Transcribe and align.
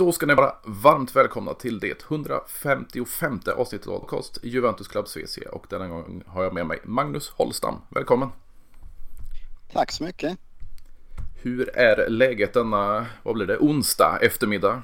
Då 0.00 0.12
ska 0.12 0.26
ni 0.26 0.34
vara 0.34 0.54
varmt 0.64 1.16
välkomna 1.16 1.54
till 1.54 1.78
det 1.80 2.02
155 2.02 3.40
avsnittet 3.56 3.88
av 3.88 3.98
podcast 3.98 4.38
Juventus 4.42 4.88
Club 4.88 5.08
Svecia 5.08 5.50
och 5.50 5.66
denna 5.70 5.88
gång 5.88 6.22
har 6.26 6.42
jag 6.42 6.54
med 6.54 6.66
mig 6.66 6.78
Magnus 6.84 7.28
Holstam. 7.28 7.74
Välkommen! 7.88 8.28
Tack 9.72 9.92
så 9.92 10.04
mycket! 10.04 10.38
Hur 11.42 11.76
är 11.76 12.08
läget 12.08 12.54
denna, 12.54 13.06
vad 13.22 13.34
blir 13.34 13.46
det, 13.46 13.58
onsdag 13.58 14.18
eftermiddag? 14.22 14.82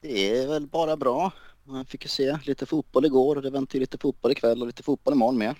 Det 0.00 0.38
är 0.38 0.48
väl 0.48 0.66
bara 0.66 0.96
bra. 0.96 1.32
Man 1.64 1.86
fick 1.86 2.02
ju 2.02 2.08
se 2.08 2.38
lite 2.44 2.66
fotboll 2.66 3.04
igår 3.04 3.36
och 3.36 3.42
det 3.42 3.50
väntar 3.50 3.74
ju 3.74 3.80
lite 3.80 3.98
fotboll 3.98 4.32
ikväll 4.32 4.60
och 4.60 4.66
lite 4.66 4.82
fotboll 4.82 5.14
imorgon 5.14 5.38
med. 5.38 5.54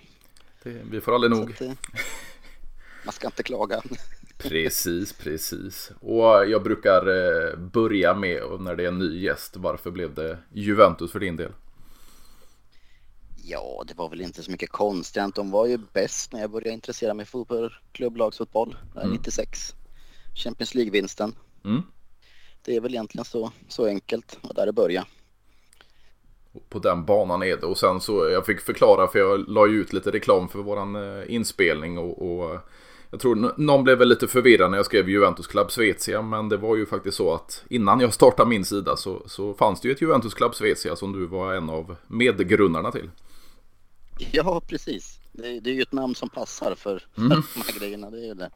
Det, 0.62 0.82
vi 0.90 1.00
får 1.00 1.14
aldrig 1.14 1.30
nog. 1.30 1.52
Att, 1.52 1.60
man 3.04 3.12
ska 3.12 3.26
inte 3.26 3.42
klaga. 3.42 3.82
Precis, 4.42 5.12
precis. 5.12 5.92
Och 6.00 6.24
jag 6.24 6.62
brukar 6.62 7.06
eh, 7.06 7.58
börja 7.58 8.14
med 8.14 8.42
när 8.60 8.76
det 8.76 8.84
är 8.84 8.88
en 8.88 8.98
ny 8.98 9.20
gäst. 9.20 9.56
Varför 9.56 9.90
blev 9.90 10.14
det 10.14 10.38
Juventus 10.52 11.12
för 11.12 11.20
din 11.20 11.36
del? 11.36 11.52
Ja, 13.44 13.84
det 13.86 13.94
var 13.94 14.08
väl 14.08 14.20
inte 14.20 14.42
så 14.42 14.50
mycket 14.50 14.70
konstigt. 14.70 15.34
De 15.34 15.50
var 15.50 15.66
ju 15.66 15.78
bäst 15.92 16.32
när 16.32 16.40
jag 16.40 16.50
började 16.50 16.70
intressera 16.70 17.14
mig 17.14 17.26
för 17.26 17.80
klubblagsfotboll. 17.92 18.76
Mm. 18.96 19.10
96. 19.10 19.74
Champions 20.34 20.74
League-vinsten. 20.74 21.34
Mm. 21.64 21.82
Det 22.64 22.76
är 22.76 22.80
väl 22.80 22.94
egentligen 22.94 23.24
så, 23.24 23.52
så 23.68 23.86
enkelt 23.86 24.38
och 24.42 24.54
där 24.54 24.66
det 24.66 24.72
började. 24.72 25.06
På 26.68 26.78
den 26.78 27.04
banan 27.04 27.42
är 27.42 27.56
det 27.56 27.66
och 27.66 27.78
sen 27.78 28.00
så 28.00 28.28
jag 28.28 28.46
fick 28.46 28.60
förklara 28.60 29.08
för 29.08 29.18
jag 29.18 29.48
la 29.48 29.66
ju 29.66 29.80
ut 29.80 29.92
lite 29.92 30.10
reklam 30.10 30.48
för 30.48 30.58
våran 30.58 30.96
eh, 30.96 31.34
inspelning 31.34 31.98
och, 31.98 32.22
och 32.22 32.58
jag 33.10 33.20
tror 33.20 33.54
någon 33.56 33.84
blev 33.84 33.98
väl 33.98 34.08
lite 34.08 34.28
förvirrad 34.28 34.70
när 34.70 34.78
jag 34.78 34.86
skrev 34.86 35.08
Juventus 35.08 35.46
Club 35.46 35.70
Svezia 35.70 36.22
men 36.22 36.48
det 36.48 36.56
var 36.56 36.76
ju 36.76 36.86
faktiskt 36.86 37.16
så 37.16 37.34
att 37.34 37.64
innan 37.68 38.00
jag 38.00 38.14
startade 38.14 38.48
min 38.48 38.64
sida 38.64 38.96
så, 38.96 39.22
så 39.26 39.54
fanns 39.54 39.80
det 39.80 39.88
ju 39.88 39.94
ett 39.94 40.02
Juventus 40.02 40.34
Club 40.34 40.54
Svezia 40.54 40.96
som 40.96 41.12
du 41.12 41.26
var 41.26 41.54
en 41.54 41.70
av 41.70 41.96
medgrundarna 42.06 42.92
till. 42.92 43.10
Ja, 44.32 44.62
precis. 44.66 45.20
Det, 45.32 45.60
det 45.60 45.70
är 45.70 45.74
ju 45.74 45.82
ett 45.82 45.92
namn 45.92 46.14
som 46.14 46.28
passar 46.28 46.74
för, 46.74 47.04
mm. 47.16 47.28
de 47.54 47.62
här 47.66 47.78
grejerna. 47.78 48.10
Det 48.10 48.28
är 48.28 48.34
det. 48.34 48.50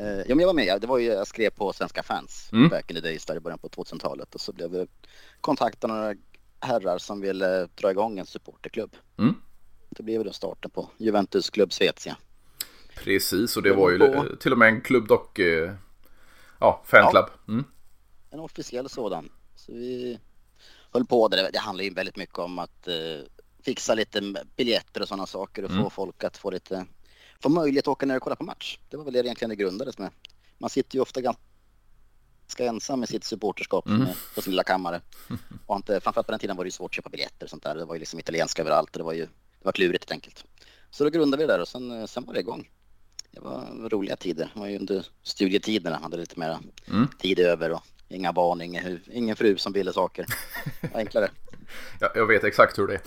Uh, 0.00 0.06
ja, 0.06 0.34
men 0.34 0.38
jag 0.38 0.46
var 0.46 0.54
med. 0.54 0.80
Det 0.80 0.86
var 0.86 0.98
ju, 0.98 1.06
jag 1.06 1.26
skrev 1.26 1.50
på 1.50 1.72
Svenska 1.72 2.02
fans 2.02 2.48
mm. 2.52 2.68
back 2.68 2.90
in 2.90 2.96
the 2.96 3.02
days 3.02 3.26
där 3.26 3.36
i 3.36 3.40
början 3.40 3.58
på 3.58 3.68
2000-talet 3.68 4.34
och 4.34 4.40
så 4.40 4.52
blev 4.52 4.70
det 4.70 4.86
kontaktade 5.40 5.94
några 5.94 6.14
herrar 6.60 6.98
som 6.98 7.20
ville 7.20 7.68
dra 7.74 7.90
igång 7.90 8.18
en 8.18 8.26
supporterklubb. 8.26 8.96
Mm. 9.18 9.34
Det 9.90 10.02
blev 10.02 10.24
då 10.24 10.32
starten 10.32 10.70
på 10.70 10.90
Juventus 10.96 11.50
Club 11.50 11.72
Svezia. 11.72 12.16
Precis, 12.96 13.56
och 13.56 13.62
det 13.62 13.72
var 13.72 13.90
ju 13.90 13.98
på... 13.98 14.36
till 14.36 14.52
och 14.52 14.58
med 14.58 14.68
en 14.68 14.80
klubb 14.80 15.08
dock, 15.08 15.38
eh, 15.38 15.72
ja, 16.60 16.82
fanclub. 16.86 17.24
Ja, 17.46 17.52
mm. 17.52 17.64
En 18.30 18.40
officiell 18.40 18.88
sådan. 18.88 19.30
Så 19.56 19.72
vi 19.72 20.18
höll 20.92 21.04
på 21.04 21.28
där. 21.28 21.50
Det 21.52 21.58
handlar 21.58 21.84
ju 21.84 21.90
väldigt 21.90 22.16
mycket 22.16 22.38
om 22.38 22.58
att 22.58 22.88
eh, 22.88 22.94
fixa 23.62 23.94
lite 23.94 24.34
biljetter 24.56 25.02
och 25.02 25.08
sådana 25.08 25.26
saker 25.26 25.64
och 25.64 25.70
mm. 25.70 25.82
få 25.82 25.90
folk 25.90 26.24
att 26.24 26.36
få 26.36 26.50
lite, 26.50 26.86
få 27.40 27.48
möjlighet 27.48 27.84
att 27.84 27.92
åka 27.92 28.06
ner 28.06 28.16
och 28.16 28.22
kolla 28.22 28.36
på 28.36 28.44
match. 28.44 28.78
Det 28.90 28.96
var 28.96 29.04
väl 29.04 29.12
det 29.12 29.18
egentligen 29.18 29.50
det 29.50 29.56
grundades 29.56 29.98
med. 29.98 30.10
Man 30.58 30.70
sitter 30.70 30.96
ju 30.96 31.02
ofta 31.02 31.20
ganska 31.20 32.64
ensam 32.64 33.00
med 33.00 33.08
sitt 33.08 33.24
supporterskap 33.24 33.86
mm. 33.86 34.06
på 34.34 34.42
sin 34.42 34.50
lilla 34.50 34.62
kammare. 34.62 35.00
Och 35.66 35.76
inte, 35.76 36.00
framförallt 36.00 36.26
på 36.26 36.32
den 36.32 36.40
tiden 36.40 36.56
var 36.56 36.64
det 36.64 36.68
ju 36.68 36.72
svårt 36.72 36.90
att 36.90 36.94
köpa 36.94 37.08
biljetter 37.08 37.46
och 37.46 37.50
sånt 37.50 37.62
där. 37.62 37.74
Det 37.74 37.84
var 37.84 37.94
ju 37.94 37.98
liksom 37.98 38.18
italienska 38.18 38.62
överallt 38.62 38.90
och 38.90 38.98
det 38.98 39.04
var 39.04 39.12
ju 39.12 39.26
det 39.58 39.64
var 39.64 39.72
klurigt 39.72 40.04
helt 40.04 40.12
enkelt. 40.12 40.44
Så 40.90 41.04
då 41.04 41.10
grundade 41.10 41.42
vi 41.42 41.46
det 41.46 41.52
där 41.52 41.60
och 41.60 41.68
sen, 41.68 42.00
eh, 42.00 42.06
sen 42.06 42.24
var 42.24 42.34
det 42.34 42.40
igång 42.40 42.70
det 43.34 43.40
var 43.40 43.88
roliga 43.88 44.16
tider. 44.16 44.50
Det 44.54 44.60
var 44.60 44.66
ju 44.66 44.78
under 44.78 45.06
studietiderna, 45.22 45.98
hade 46.02 46.16
lite 46.16 46.38
mer 46.38 46.58
mm. 46.88 47.08
tid 47.18 47.38
över 47.38 47.72
och 47.72 47.82
inga 48.08 48.32
barn, 48.32 48.60
ingen, 48.60 49.00
ingen 49.12 49.36
fru 49.36 49.56
som 49.56 49.72
ville 49.72 49.92
saker. 49.92 50.26
Enklare. 50.94 51.30
ja, 52.00 52.12
jag 52.14 52.26
vet 52.26 52.44
exakt 52.44 52.78
hur 52.78 52.86
det 52.86 52.94
är. 52.94 53.00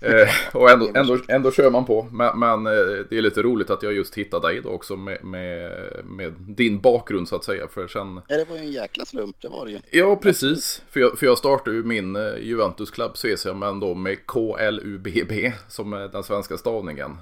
Eh, 0.00 0.28
och 0.52 0.70
ändå, 0.70 0.90
ändå, 0.94 1.18
ändå 1.28 1.50
kör 1.50 1.70
man 1.70 1.84
på. 1.84 2.08
Men, 2.12 2.38
men, 2.38 2.66
eh, 2.66 2.72
det 3.10 3.18
är 3.18 3.22
lite 3.22 3.42
roligt 3.42 3.70
att 3.70 3.82
jag 3.82 3.92
just 3.92 4.14
hittade 4.14 4.48
dig 4.48 4.60
då 4.60 4.68
också 4.68 4.96
med, 4.96 5.24
med, 5.24 5.72
med, 6.04 6.34
din 6.38 6.80
bakgrund 6.80 7.28
så 7.28 7.36
att 7.36 7.44
säga. 7.44 7.68
För 7.68 7.88
sen... 7.88 8.20
Ja, 8.28 8.36
det 8.36 8.44
var 8.44 8.56
ju 8.56 8.62
en 8.62 8.72
jäkla 8.72 9.04
slump, 9.04 9.36
det 9.40 9.48
var 9.48 9.66
det 9.66 9.72
ju. 9.72 9.78
Ja, 9.90 10.16
precis. 10.16 10.82
För 10.90 11.00
jag, 11.00 11.18
för 11.18 11.26
jag 11.26 11.38
startade 11.38 11.76
ju 11.76 11.84
min 11.84 12.16
eh, 12.16 12.38
Juventus 12.40 12.90
Club 12.90 13.16
Svecia, 13.16 13.54
men 13.54 13.80
då 13.80 13.94
med 13.94 14.26
KLUBB 14.26 15.52
som 15.68 15.92
är 15.92 16.08
den 16.08 16.22
svenska 16.22 16.58
stavningen. 16.58 17.16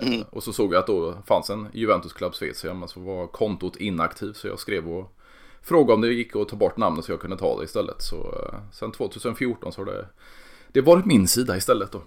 Mm. 0.00 0.22
Och 0.30 0.42
så 0.42 0.52
såg 0.52 0.74
jag 0.74 0.78
att 0.78 0.86
då 0.86 1.14
fanns 1.26 1.50
en 1.50 1.68
Juventus 1.72 2.12
Club 2.12 2.34
Svecia, 2.34 2.74
men 2.74 2.88
så 2.88 3.00
var 3.00 3.26
kontot 3.26 3.76
inaktivt 3.76 4.36
så 4.36 4.48
jag 4.48 4.58
skrev 4.58 4.88
och 4.88 5.16
frågade 5.62 5.92
om 5.94 6.00
det 6.00 6.12
gick 6.12 6.36
att 6.36 6.48
ta 6.48 6.56
bort 6.56 6.76
namnet 6.76 7.04
så 7.04 7.12
jag 7.12 7.20
kunde 7.20 7.36
ta 7.36 7.58
det 7.58 7.64
istället. 7.64 8.02
Så 8.02 8.34
sen 8.72 8.92
2014 8.92 9.72
så 9.72 9.80
har 9.80 9.86
det 9.86 10.06
det 10.72 10.80
var 10.80 11.02
min 11.06 11.28
sida 11.28 11.56
istället 11.56 11.92
då. 11.92 12.02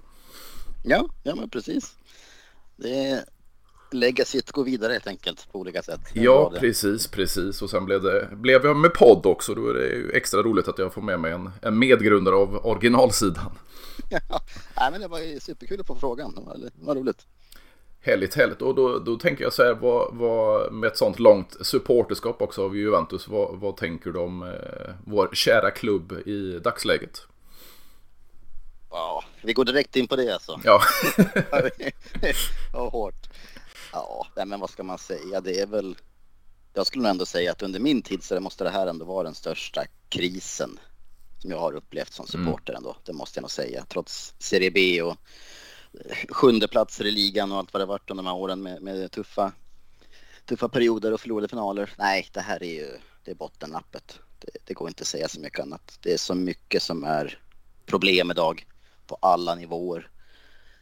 Ja, 0.84 1.10
ja 1.24 1.36
men 1.36 1.50
precis. 1.50 1.96
Det 2.76 3.26
legacyt 3.94 4.52
går 4.52 4.64
vidare 4.64 4.94
helt 4.94 5.08
enkelt 5.08 5.52
på 5.52 5.60
olika 5.60 5.84
sätt. 5.84 6.02
Ja, 6.14 6.54
precis, 6.60 7.08
precis. 7.08 7.62
Och 7.62 7.70
sen 7.70 7.86
blev, 7.86 8.02
det, 8.02 8.30
blev 8.32 8.66
jag 8.66 8.76
med 8.76 8.94
podd 8.94 9.26
också. 9.26 9.56
Då 9.56 9.70
är 9.70 9.74
det 9.74 9.88
ju 9.88 10.12
extra 10.12 10.42
roligt 10.42 10.68
att 10.68 10.80
jag 10.80 10.94
får 10.94 11.02
med 11.02 11.20
mig 11.20 11.32
en, 11.32 11.52
en 11.62 11.80
medgrundare 11.80 12.36
av 12.36 12.66
originalsidan. 12.66 13.52
ja, 14.76 14.90
men 14.92 15.02
det 15.02 15.08
var 15.08 15.20
ju 15.20 15.40
superkul 15.40 15.80
att 15.80 15.88
få 15.88 15.96
frågan. 15.96 16.36
Det 16.36 16.42
var, 16.42 16.58
det 16.58 16.72
var 16.86 16.96
roligt. 16.96 17.26
Härligt, 18.02 18.36
härligt. 18.36 18.62
Och 18.62 18.76
då, 18.76 19.00
då 19.00 19.16
tänker 19.16 19.44
jag 19.44 19.54
så 19.54 19.64
här, 19.64 19.74
vad, 19.74 20.16
vad, 20.16 20.74
med 20.74 20.88
ett 20.88 20.98
sånt 20.98 21.20
långt 21.20 21.58
supporterskap 21.62 22.42
också 22.42 22.66
av 22.66 22.78
Juventus, 22.78 23.28
vad, 23.28 23.60
vad 23.60 23.78
tänker 23.78 24.12
du 24.12 24.20
om 24.20 24.44
eh, 24.44 24.94
vår 25.06 25.30
kära 25.34 25.72
klubb 25.72 26.14
i 26.26 26.60
dagsläget? 26.60 27.28
Ja, 28.94 29.24
vi 29.42 29.54
går 29.54 29.66
direkt 29.66 29.96
in 29.96 30.08
på 30.08 30.16
det 30.16 30.34
alltså. 30.34 30.62
Ja. 30.64 30.82
ja, 32.74 32.90
hårt. 32.90 33.30
Ja, 33.92 34.28
men 34.36 34.60
vad 34.60 34.70
ska 34.70 34.84
man 34.84 34.98
säga? 34.98 35.42
Det 35.42 35.60
är 35.60 35.68
väl... 35.68 35.96
Jag 36.74 36.88
skulle 36.88 37.04
nog 37.04 37.10
ändå 37.10 37.26
säga 37.26 37.52
att 37.52 37.62
under 37.62 37.80
min 37.80 38.02
tid 38.02 38.24
så 38.24 38.40
måste 38.40 38.64
det 38.64 38.70
här 38.70 38.88
ändå 38.88 39.06
vara 39.06 39.24
den 39.24 39.36
största 39.36 39.84
krisen 40.10 40.80
som 41.40 41.52
jag 41.52 41.60
har 41.60 41.74
upplevt 41.74 42.14
som 42.14 42.26
mm. 42.34 42.46
supporter 42.46 42.74
ändå. 42.74 42.96
Det 43.04 43.14
måste 43.14 43.38
jag 43.38 43.42
nog 43.42 43.52
säga. 43.52 43.86
Trots 43.90 44.34
Serie 44.40 44.72
B 44.72 45.02
och 45.02 45.18
sjunde 46.30 46.68
platser 46.68 47.06
i 47.06 47.12
ligan 47.12 47.52
och 47.52 47.58
allt 47.58 47.74
vad 47.74 47.82
det 47.82 47.86
varit 47.86 48.10
under 48.10 48.24
de 48.24 48.30
här 48.30 48.36
åren 48.36 48.64
med, 48.64 48.82
med 48.82 49.12
tuffa, 49.12 49.52
tuffa 50.46 50.70
perioder 50.70 51.14
och 51.14 51.22
förlorade 51.22 51.48
finaler. 51.48 51.94
Nej, 51.98 52.30
det 52.34 52.42
här 52.42 52.64
är 52.64 52.74
ju 52.74 52.98
det 53.24 53.32
är 53.32 53.36
bottennappet. 53.36 54.20
Det, 54.40 54.50
det 54.66 54.74
går 54.74 54.88
inte 54.88 55.02
att 55.02 55.08
säga 55.08 55.28
så 55.28 55.40
mycket 55.40 55.60
annat. 55.60 55.98
Det 56.02 56.14
är 56.14 56.18
så 56.18 56.36
mycket 56.36 56.84
som 56.84 57.04
är 57.04 57.40
problem 57.86 58.32
idag 58.32 58.66
på 59.08 59.18
alla 59.22 59.56
nivåer. 59.56 60.10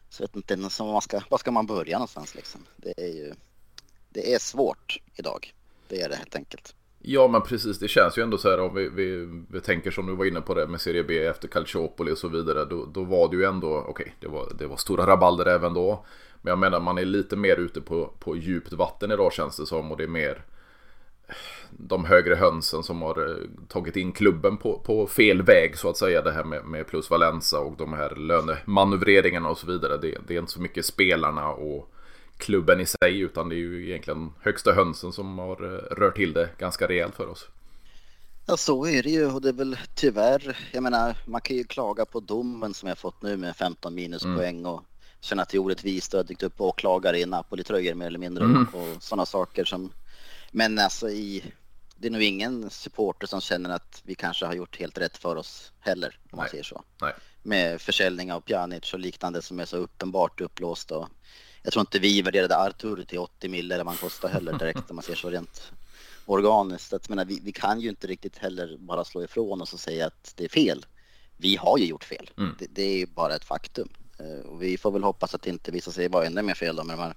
Så 0.09 0.23
jag 0.23 0.27
vet 0.27 0.35
inte 0.35 0.53
ens 0.53 0.79
man 0.79 1.01
ska, 1.01 1.21
var 1.29 1.37
ska 1.37 1.51
man 1.51 1.65
börja 1.65 1.97
någonstans 1.97 2.35
liksom. 2.35 2.65
Det 2.77 2.93
är 2.97 3.13
ju, 3.13 3.33
det 4.09 4.33
är 4.33 4.39
svårt 4.39 4.97
idag. 5.15 5.53
Det 5.87 6.01
är 6.01 6.09
det 6.09 6.15
helt 6.15 6.35
enkelt. 6.35 6.75
Ja 6.99 7.27
men 7.27 7.41
precis, 7.41 7.79
det 7.79 7.87
känns 7.87 8.17
ju 8.17 8.23
ändå 8.23 8.37
så 8.37 8.49
här 8.49 8.59
om 8.59 8.75
vi, 8.75 8.89
vi, 8.89 9.29
vi 9.49 9.61
tänker 9.61 9.91
som 9.91 10.07
du 10.07 10.15
var 10.15 10.25
inne 10.25 10.41
på 10.41 10.53
det 10.53 10.67
med 10.67 10.81
Serie 10.81 11.03
B 11.03 11.25
efter 11.25 11.47
Calciopoli 11.47 12.11
och 12.11 12.17
så 12.17 12.27
vidare. 12.27 12.65
Då, 12.65 12.85
då 12.85 13.03
var 13.03 13.29
det 13.29 13.35
ju 13.35 13.43
ändå, 13.43 13.77
okej, 13.77 13.89
okay, 13.91 14.11
det, 14.19 14.27
var, 14.27 14.53
det 14.59 14.67
var 14.67 14.77
stora 14.77 15.07
rabalder 15.07 15.45
även 15.45 15.73
då. 15.73 16.05
Men 16.41 16.51
jag 16.51 16.59
menar 16.59 16.79
man 16.79 16.97
är 16.97 17.05
lite 17.05 17.35
mer 17.35 17.55
ute 17.57 17.81
på, 17.81 18.13
på 18.19 18.37
djupt 18.37 18.73
vatten 18.73 19.11
idag 19.11 19.33
känns 19.33 19.57
det 19.57 19.65
som 19.65 19.91
och 19.91 19.97
det 19.97 20.03
är 20.03 20.07
mer 20.07 20.45
de 21.69 22.05
högre 22.05 22.35
hönsen 22.35 22.83
som 22.83 23.01
har 23.01 23.29
eh, 23.29 23.35
tagit 23.67 23.95
in 23.95 24.11
klubben 24.11 24.57
på, 24.57 24.79
på 24.79 25.07
fel 25.07 25.41
väg 25.41 25.77
så 25.77 25.89
att 25.89 25.97
säga. 25.97 26.21
Det 26.21 26.31
här 26.31 26.43
med, 26.43 26.65
med 26.65 26.87
plus 26.87 27.09
Valenza 27.09 27.59
och 27.59 27.77
de 27.77 27.93
här 27.93 28.15
lönemanövreringarna 28.15 29.49
och 29.49 29.57
så 29.57 29.67
vidare. 29.67 29.97
Det, 29.97 30.17
det, 30.27 30.35
är 30.35 30.39
inte 30.39 30.51
så 30.51 30.61
mycket 30.61 30.85
spelarna 30.85 31.47
och 31.47 31.91
klubben 32.37 32.79
i 32.79 32.85
sig 32.85 33.19
utan 33.19 33.49
det 33.49 33.55
är 33.55 33.57
ju 33.57 33.89
egentligen 33.89 34.33
högsta 34.39 34.71
hönsen 34.71 35.11
som 35.11 35.39
har 35.39 35.73
eh, 35.73 35.95
rört 35.95 36.15
till 36.15 36.33
det 36.33 36.49
ganska 36.57 36.87
rejält 36.87 37.15
för 37.15 37.27
oss. 37.27 37.47
Ja 38.45 38.57
så 38.57 38.85
är 38.85 39.03
det 39.03 39.09
ju 39.09 39.25
och 39.25 39.41
det 39.41 39.49
är 39.49 39.53
väl 39.53 39.77
tyvärr, 39.95 40.57
jag 40.71 40.83
menar 40.83 41.17
man 41.25 41.41
kan 41.41 41.55
ju 41.55 41.63
klaga 41.63 42.05
på 42.05 42.19
domen 42.19 42.73
som 42.73 42.89
jag 42.89 42.97
fått 42.97 43.21
nu 43.21 43.37
med 43.37 43.55
15 43.55 43.95
minuspoäng 43.95 44.59
mm. 44.59 44.71
och 44.71 44.81
känna 45.21 45.41
att 45.41 45.49
det 45.49 45.57
är 45.57 45.59
orättvist 45.59 46.13
och 46.13 46.17
har 46.17 46.23
dykt 46.23 46.43
upp 46.43 46.61
åklagare 46.61 47.19
i 47.19 47.25
Napoli-tröjor 47.25 47.93
mer 47.93 48.07
eller 48.07 48.19
mindre 48.19 48.43
mm. 48.43 48.67
och 48.73 49.03
sådana 49.03 49.25
saker 49.25 49.65
som 49.65 49.91
men 50.51 50.79
alltså 50.79 51.09
i, 51.09 51.43
det 51.95 52.07
är 52.07 52.11
nog 52.11 52.21
ingen 52.21 52.69
supporter 52.69 53.27
som 53.27 53.41
känner 53.41 53.69
att 53.69 54.01
vi 54.05 54.15
kanske 54.15 54.45
har 54.45 54.53
gjort 54.53 54.79
helt 54.79 54.97
rätt 54.97 55.17
för 55.17 55.35
oss 55.35 55.71
heller, 55.79 56.19
om 56.31 56.37
man 56.37 56.49
säger 56.49 56.63
så. 56.63 56.83
Nej. 57.01 57.13
Med 57.43 57.81
försäljning 57.81 58.31
av 58.31 58.41
Pjanic 58.41 58.93
och 58.93 58.99
liknande 58.99 59.41
som 59.41 59.59
är 59.59 59.65
så 59.65 59.77
uppenbart 59.77 60.41
upplåst. 60.41 60.91
Och 60.91 61.09
jag 61.63 61.73
tror 61.73 61.81
inte 61.81 61.99
vi 61.99 62.21
värderade 62.21 62.57
Artur 62.57 63.03
till 63.03 63.19
80 63.19 63.49
mil 63.49 63.71
eller 63.71 63.83
vad 63.83 63.93
han 63.93 64.01
kostar 64.01 64.29
heller 64.29 64.53
direkt 64.53 64.89
om 64.89 64.95
man 64.95 65.03
ser 65.03 65.15
så 65.15 65.29
rent 65.29 65.71
organiskt. 66.25 66.93
Att, 66.93 67.09
menar, 67.09 67.25
vi, 67.25 67.39
vi 67.43 67.51
kan 67.51 67.79
ju 67.79 67.89
inte 67.89 68.07
riktigt 68.07 68.37
heller 68.37 68.77
bara 68.79 69.03
slå 69.03 69.23
ifrån 69.23 69.61
oss 69.61 69.73
och 69.73 69.79
säga 69.79 70.07
att 70.07 70.33
det 70.35 70.43
är 70.45 70.49
fel. 70.49 70.85
Vi 71.37 71.55
har 71.55 71.77
ju 71.77 71.85
gjort 71.85 72.03
fel. 72.03 72.29
Mm. 72.37 72.55
Det, 72.59 72.67
det, 72.69 72.83
är 72.83 72.97
ju 72.97 73.05
bara 73.05 73.35
ett 73.35 73.45
faktum. 73.45 73.89
Eh, 74.19 74.45
och 74.45 74.63
vi 74.63 74.77
får 74.77 74.91
väl 74.91 75.03
hoppas 75.03 75.35
att 75.35 75.41
det 75.41 75.49
inte 75.49 75.71
visar 75.71 75.91
sig 75.91 76.07
vara 76.07 76.25
ännu 76.25 76.41
mer 76.41 76.53
fel 76.53 76.75
då 76.75 76.83
med 76.83 76.97
de 76.97 77.01
här 77.01 77.15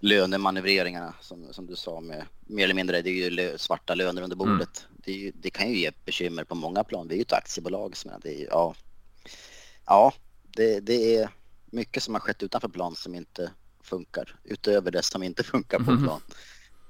lönemanövreringarna 0.00 1.14
som, 1.20 1.52
som 1.52 1.66
du 1.66 1.76
sa 1.76 2.00
med 2.00 2.24
mer 2.46 2.64
eller 2.64 2.74
mindre 2.74 3.02
det 3.02 3.10
är 3.10 3.30
ju 3.30 3.58
svarta 3.58 3.94
löner 3.94 4.22
under 4.22 4.36
mm. 4.36 4.38
bordet. 4.38 4.86
Mm. 4.88 5.00
Det, 5.04 5.12
ju, 5.12 5.32
det, 5.34 5.50
kan 5.50 5.70
ju 5.70 5.78
ge 5.78 5.90
bekymmer 6.04 6.44
på 6.44 6.54
många 6.54 6.84
plan. 6.84 7.08
Vi 7.08 7.14
är 7.14 7.16
ju 7.16 7.22
ett 7.22 7.32
aktiebolag. 7.32 7.96
Så 7.96 8.10
det 8.22 8.42
är, 8.42 8.46
ja, 8.46 8.74
ja 9.86 10.12
det, 10.42 10.80
det 10.80 11.16
är 11.16 11.30
mycket 11.66 12.02
som 12.02 12.14
har 12.14 12.20
skett 12.20 12.42
utanför 12.42 12.68
plan 12.68 12.94
som 12.94 13.14
inte 13.14 13.50
funkar 13.82 14.36
utöver 14.44 14.90
det 14.90 15.02
som 15.02 15.22
inte 15.22 15.42
funkar 15.52 15.78
på 15.78 15.90
mm. 15.90 16.04
plan 16.04 16.20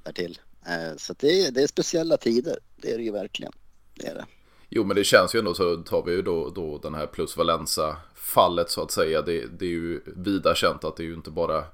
därtill. 0.03 0.39
Eh, 0.67 0.97
så 0.97 1.15
det 1.19 1.47
är, 1.47 1.51
det 1.51 1.63
är 1.63 1.67
speciella 1.67 2.17
tider. 2.17 2.59
Det 2.77 2.93
är 2.93 2.99
det 2.99 3.05
ju 3.05 3.13
verkligen. 3.13 3.53
Det 3.95 4.07
är 4.07 4.15
det. 4.15 4.27
Jo 4.71 4.85
men 4.85 4.97
det 4.97 5.05
känns 5.05 5.35
ju 5.35 5.39
ändå 5.39 5.55
så 5.55 5.77
tar 5.77 6.03
vi 6.03 6.13
ju 6.13 6.23
då, 6.23 6.51
då 6.51 6.79
den 6.79 6.95
här 6.95 7.07
plus 7.07 7.37
Valenza 7.37 7.97
fallet 8.15 8.71
så 8.71 8.83
att 8.83 8.91
säga. 8.91 9.23
Det, 9.23 9.47
det 9.47 9.65
är 9.65 9.71
ju 9.71 10.01
vida 10.17 10.55
känt 10.55 10.85
att 10.85 10.97
det 10.97 11.03
är 11.03 11.07
ju 11.07 11.15
inte 11.15 11.31
bara 11.31 11.65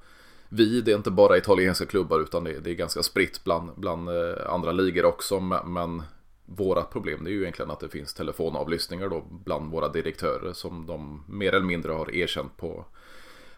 vi, 0.49 0.81
det 0.81 0.93
är 0.93 0.97
inte 0.97 1.11
bara 1.11 1.37
italienska 1.37 1.87
klubbar 1.87 2.21
utan 2.21 2.45
det, 2.45 2.61
det 2.61 2.71
är 2.71 2.75
ganska 2.75 3.03
spritt 3.03 3.45
bland, 3.45 3.71
bland 3.77 4.09
eh, 4.09 4.51
andra 4.51 4.73
ligor 4.73 5.05
också. 5.05 5.41
Men 5.65 6.03
våra 6.47 6.83
problem 6.83 7.25
det 7.25 7.31
är 7.31 7.33
ju 7.33 7.41
egentligen 7.41 7.71
att 7.71 7.81
det 7.81 7.89
finns 7.89 8.15
telefonavlyssningar 8.15 9.09
då 9.09 9.25
bland 9.45 9.71
våra 9.73 9.89
direktörer 9.89 10.53
som 10.53 10.87
de 10.87 11.25
mer 11.29 11.55
eller 11.55 11.67
mindre 11.67 11.93
har 11.93 12.15
erkänt 12.15 12.57
på, 12.57 12.85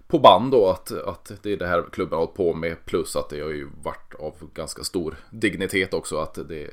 på 0.07 0.19
band 0.19 0.51
då 0.51 0.69
att, 0.69 0.93
att 0.93 1.33
det 1.43 1.53
är 1.53 1.57
det 1.57 1.67
här 1.67 1.85
klubben 1.93 2.13
har 2.13 2.27
hållit 2.27 2.37
på 2.37 2.55
med 2.55 2.85
plus 2.85 3.17
att 3.17 3.29
det 3.29 3.41
har 3.41 3.51
ju 3.51 3.69
varit 3.83 4.15
av 4.15 4.35
ganska 4.55 4.85
stor 4.85 5.17
dignitet 5.31 5.95
också 5.95 6.17
att 6.17 6.35
det, 6.35 6.71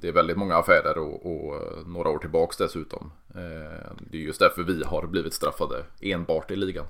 det 0.00 0.08
är 0.08 0.12
väldigt 0.12 0.36
många 0.36 0.56
affärer 0.56 0.98
och, 0.98 1.26
och 1.26 1.56
eh, 1.56 1.86
några 1.86 2.08
år 2.08 2.18
tillbaks 2.18 2.56
dessutom. 2.56 3.12
Eh, 3.34 3.92
det 4.10 4.18
är 4.18 4.22
just 4.22 4.40
därför 4.40 4.62
vi 4.62 4.84
har 4.84 5.06
blivit 5.06 5.34
straffade 5.34 5.84
enbart 6.00 6.50
i 6.50 6.56
ligan. 6.56 6.86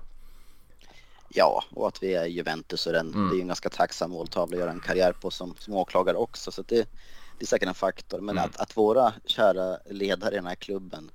Ja, 1.34 1.64
och 1.70 1.88
att 1.88 2.02
vi 2.02 2.14
är 2.14 2.26
Juventus 2.26 2.86
och 2.86 2.92
den, 2.92 3.14
mm. 3.14 3.28
det 3.28 3.34
är 3.34 3.36
ju 3.36 3.40
en 3.40 3.46
ganska 3.46 3.70
tacksam 3.70 4.10
måltavla 4.10 4.56
att 4.56 4.60
göra 4.60 4.70
en 4.70 4.80
karriär 4.80 5.12
på 5.12 5.30
som, 5.30 5.54
som 5.58 5.74
åklagare 5.74 6.16
också. 6.16 6.52
Så 6.52 6.62
det, 6.62 6.88
det 7.38 7.44
är 7.44 7.46
säkert 7.46 7.68
en 7.68 7.74
faktor. 7.74 8.20
Men 8.20 8.38
mm. 8.38 8.50
att, 8.50 8.60
att 8.60 8.76
våra 8.76 9.12
kära 9.24 9.78
ledare 9.90 10.34
i 10.34 10.36
den 10.36 10.46
här 10.46 10.54
klubben 10.54 11.10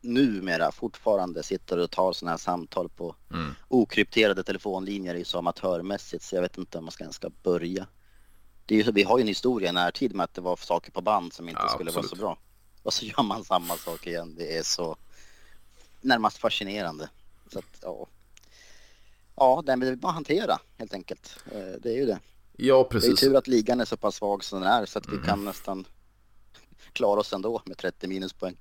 numera 0.00 0.72
fortfarande 0.72 1.42
sitter 1.42 1.78
och 1.78 1.90
tar 1.90 2.12
sådana 2.12 2.30
här 2.30 2.38
samtal 2.38 2.88
på 2.88 3.16
mm. 3.32 3.54
okrypterade 3.68 4.42
telefonlinjer 4.42 5.14
är 5.14 5.18
ju 5.18 5.24
så 5.24 5.38
amatörmässigt 5.38 6.24
så 6.24 6.36
jag 6.36 6.42
vet 6.42 6.58
inte 6.58 6.78
om 6.78 6.84
man 6.84 6.92
ska 6.92 7.04
ens 7.04 7.16
ska 7.16 7.30
börja. 7.42 7.86
Det 8.66 8.74
är 8.74 8.84
ju, 8.84 8.92
vi 8.92 9.02
har 9.02 9.18
ju 9.18 9.22
en 9.22 9.28
historia 9.28 9.68
i 9.68 9.72
närtid 9.72 10.14
med 10.14 10.24
att 10.24 10.34
det 10.34 10.40
var 10.40 10.56
saker 10.56 10.92
på 10.92 11.00
band 11.00 11.32
som 11.32 11.48
inte 11.48 11.62
ja, 11.62 11.68
skulle 11.68 11.90
absolut. 11.90 12.10
vara 12.10 12.16
så 12.16 12.16
bra. 12.16 12.38
Och 12.82 12.92
så 12.92 13.04
gör 13.04 13.22
man 13.22 13.44
samma 13.44 13.76
sak 13.76 14.06
igen. 14.06 14.34
Det 14.34 14.56
är 14.56 14.62
så 14.62 14.96
närmast 16.00 16.38
fascinerande. 16.38 17.08
Så 17.52 17.58
att, 17.58 17.78
ja. 17.82 18.06
Ja, 19.36 19.62
det 19.66 19.76
vill 19.76 19.96
bara 19.96 20.12
hantera 20.12 20.58
helt 20.78 20.94
enkelt. 20.94 21.36
Eh, 21.52 21.80
det 21.82 21.88
är 21.88 21.96
ju 21.96 22.06
det. 22.06 22.18
Ja, 22.56 22.84
precis. 22.84 23.20
Det 23.20 23.26
är 23.26 23.28
tur 23.28 23.36
att 23.36 23.48
ligan 23.48 23.80
är 23.80 23.84
så 23.84 23.96
pass 23.96 24.14
svag 24.14 24.44
som 24.44 24.60
den 24.60 24.68
är 24.70 24.86
så 24.86 24.98
att 24.98 25.08
vi 25.08 25.12
mm. 25.12 25.24
kan 25.24 25.44
nästan 25.44 25.84
klara 26.92 27.20
oss 27.20 27.32
ändå 27.32 27.62
med 27.64 27.76
30 27.76 28.08
minuspoäng. 28.08 28.56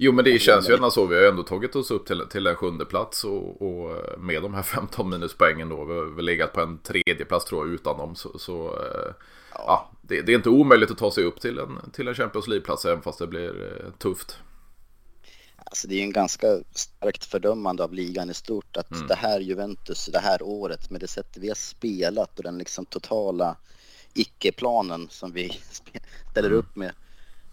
Jo 0.00 0.12
men 0.12 0.24
det 0.24 0.38
känns 0.38 0.70
ju 0.70 0.74
ändå 0.74 0.90
så. 0.90 1.06
Vi 1.06 1.16
har 1.16 1.22
ändå 1.22 1.42
tagit 1.42 1.76
oss 1.76 1.90
upp 1.90 2.06
till, 2.06 2.22
till 2.30 2.46
en 2.46 2.56
sjunde 2.56 2.84
plats 2.84 3.24
och, 3.24 3.62
och 3.62 4.20
med 4.20 4.42
de 4.42 4.54
här 4.54 4.62
15 4.62 5.10
minuspoängen 5.10 5.68
då. 5.68 5.84
Vi 5.84 5.94
har 5.94 6.04
väl 6.04 6.24
legat 6.24 6.52
på 6.52 6.60
en 6.60 6.78
tredje 6.78 7.24
plats 7.24 7.44
tror 7.44 7.66
jag 7.66 7.74
utan 7.74 7.98
dem. 7.98 8.14
Så, 8.14 8.38
så 8.38 8.66
eh, 8.66 9.12
ja. 9.52 9.64
ja 9.66 9.90
det, 10.02 10.22
det, 10.22 10.32
är 10.32 10.36
inte 10.36 10.48
omöjligt 10.48 10.90
att 10.90 10.98
ta 10.98 11.10
sig 11.10 11.24
upp 11.24 11.40
till 11.40 11.58
en, 11.58 11.90
till 11.92 12.08
en 12.08 12.14
Champions 12.14 12.48
League-plats 12.48 12.84
även 12.84 13.02
fast 13.02 13.18
det 13.18 13.26
blir 13.26 13.82
eh, 13.84 13.92
tufft. 13.98 14.38
Alltså 15.70 15.88
det 15.88 15.94
är 15.94 15.96
ju 15.96 16.02
en 16.02 16.12
ganska 16.12 16.46
starkt 16.72 17.24
fördömande 17.24 17.84
av 17.84 17.94
ligan 17.94 18.30
i 18.30 18.34
stort 18.34 18.76
att 18.76 18.90
mm. 18.90 19.06
det 19.06 19.14
här 19.14 19.40
Juventus, 19.40 20.06
det 20.06 20.18
här 20.18 20.42
året 20.42 20.90
med 20.90 21.00
det 21.00 21.08
sättet 21.08 21.42
vi 21.42 21.48
har 21.48 21.54
spelat 21.54 22.38
och 22.38 22.44
den 22.44 22.58
liksom 22.58 22.86
totala 22.86 23.56
icke-planen 24.14 25.08
som 25.10 25.32
vi 25.32 25.60
ställer 26.30 26.48
mm. 26.48 26.58
upp 26.58 26.76
med 26.76 26.92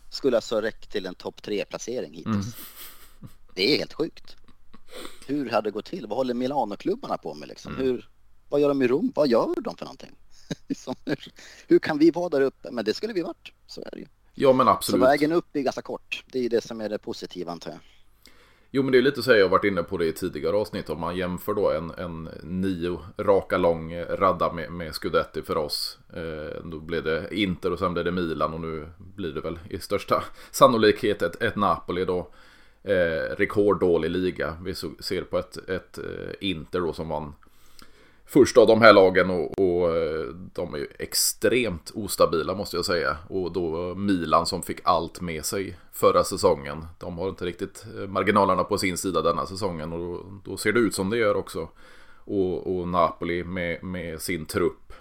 skulle 0.10 0.38
alltså 0.38 0.62
räckt 0.62 0.92
till 0.92 1.06
en 1.06 1.16
topp 1.16 1.42
tre 1.42 1.66
placering 1.66 2.14
hittills. 2.14 2.56
Mm. 2.56 3.30
Det 3.56 3.74
är 3.74 3.78
helt 3.78 3.94
sjukt. 3.94 4.36
Hur 5.28 5.50
hade 5.50 5.68
det 5.68 5.72
gått 5.72 5.86
till? 5.86 6.08
Vad 6.08 6.18
håller 6.18 6.34
Milano-klubbarna 6.34 7.18
på 7.18 7.34
med 7.34 7.48
liksom? 7.48 7.74
Mm. 7.74 7.86
Hur, 7.86 8.10
vad 8.50 8.62
gör 8.62 8.68
de 8.68 8.82
i 8.82 8.88
Rom? 8.88 9.12
Vad 9.16 9.28
gör 9.28 9.62
de 9.62 9.78
för 9.78 9.86
någonting? 9.86 10.12
hur, 11.06 11.34
hur, 11.68 11.80
kan 11.80 11.98
vi 11.98 12.12
vara 12.12 12.30
där 12.30 12.42
uppe? 12.42 12.72
Men 12.72 12.86
det 12.86 12.94
skulle 12.94 13.14
vi 13.14 13.22
varit, 13.22 13.52
så 13.68 13.82
är 13.82 13.90
det 13.92 14.00
ju. 14.00 14.08
Ja 14.34 14.54
men 14.54 14.68
absolut. 14.68 15.02
Så 15.02 15.08
vägen 15.08 15.32
upp 15.32 15.56
är 15.56 15.62
ganska 15.62 15.82
kort. 15.82 16.24
Det 16.32 16.40
är 16.40 16.50
det 16.50 16.62
som 16.62 16.82
är 16.82 16.90
det 16.90 16.98
positiva 16.98 17.52
antar 17.52 17.72
jag. 17.72 17.80
Jo 18.72 18.84
men 18.84 18.92
det 18.92 18.98
är 18.98 19.02
lite 19.02 19.24
så 19.24 19.32
här, 19.32 19.38
jag 19.38 19.46
har 19.46 19.52
varit 19.52 19.64
inne 19.64 19.84
på 19.84 19.98
det 19.98 20.06
i 20.06 20.12
tidigare 20.12 20.56
avsnitt. 20.56 20.90
Om 20.90 21.00
man 21.00 21.16
jämför 21.16 21.54
då 21.54 21.72
en, 21.72 21.92
en 21.98 22.30
nio 22.44 23.00
raka 23.18 23.58
lång 23.58 23.96
radda 23.96 24.54
med, 24.54 24.72
med 24.72 24.96
Scudetti 24.96 25.42
för 25.42 25.58
oss. 25.58 26.00
Eh, 26.14 26.64
då 26.64 26.80
blir 26.80 27.02
det 27.02 27.28
Inter 27.32 27.72
och 27.72 27.80
sen 27.80 27.94
blir 27.94 28.04
det 28.04 28.12
Milan 28.12 28.54
och 28.54 28.62
nu 28.62 28.88
blir 28.98 29.32
det 29.32 29.42
väl 29.42 29.60
i 29.70 29.80
största 29.80 30.24
sannolikhet 30.52 31.22
ett, 31.22 31.42
ett 31.42 31.56
Napoli 31.56 32.06
då. 32.06 32.28
Eh, 32.84 33.36
rekorddålig 33.38 34.12
liga. 34.12 34.58
Vi 34.64 34.76
ser 34.76 35.22
på 35.22 35.38
ett, 35.38 35.70
ett 35.70 35.98
eh, 35.98 36.34
Inter 36.40 36.80
då 36.80 36.94
som 36.94 37.10
vann 37.10 37.34
första 38.26 38.62
av 38.62 38.68
de 38.68 38.82
här 38.82 38.94
lagen 38.94 39.30
och, 39.30 39.60
och, 39.60 39.98
eh, 39.98 40.26
de 40.54 40.74
är 40.74 40.78
ju 40.78 40.88
extremt 41.00 41.92
ostabila 41.96 42.56
måste 42.56 42.76
jag 42.76 42.86
säga. 42.86 43.18
Och 43.30 43.52
då 43.52 43.96
Milan 43.96 44.46
som 44.46 44.64
fick 44.64 44.80
allt 44.84 45.22
med 45.22 45.46
sig 45.46 45.78
förra 45.94 46.24
säsongen. 46.24 46.86
De 47.00 47.18
har 47.18 47.30
inte 47.30 47.46
riktigt 47.46 47.86
eh, 47.98 48.08
marginalerna 48.08 48.64
på 48.64 48.78
sin 48.78 48.98
sida 48.98 49.22
denna 49.22 49.46
säsongen 49.46 49.94
och 49.94 50.00
då, 50.00 50.26
då 50.46 50.58
ser 50.58 50.74
det 50.74 50.80
ut 50.80 50.96
som 50.96 51.10
det 51.10 51.18
gör 51.18 51.36
också. 51.36 51.70
Och, 52.28 52.78
och, 52.78 52.88
Napoli 52.88 53.44
med, 53.44 53.84
med 53.84 54.22
sin 54.22 54.46
trupp. 54.46 54.94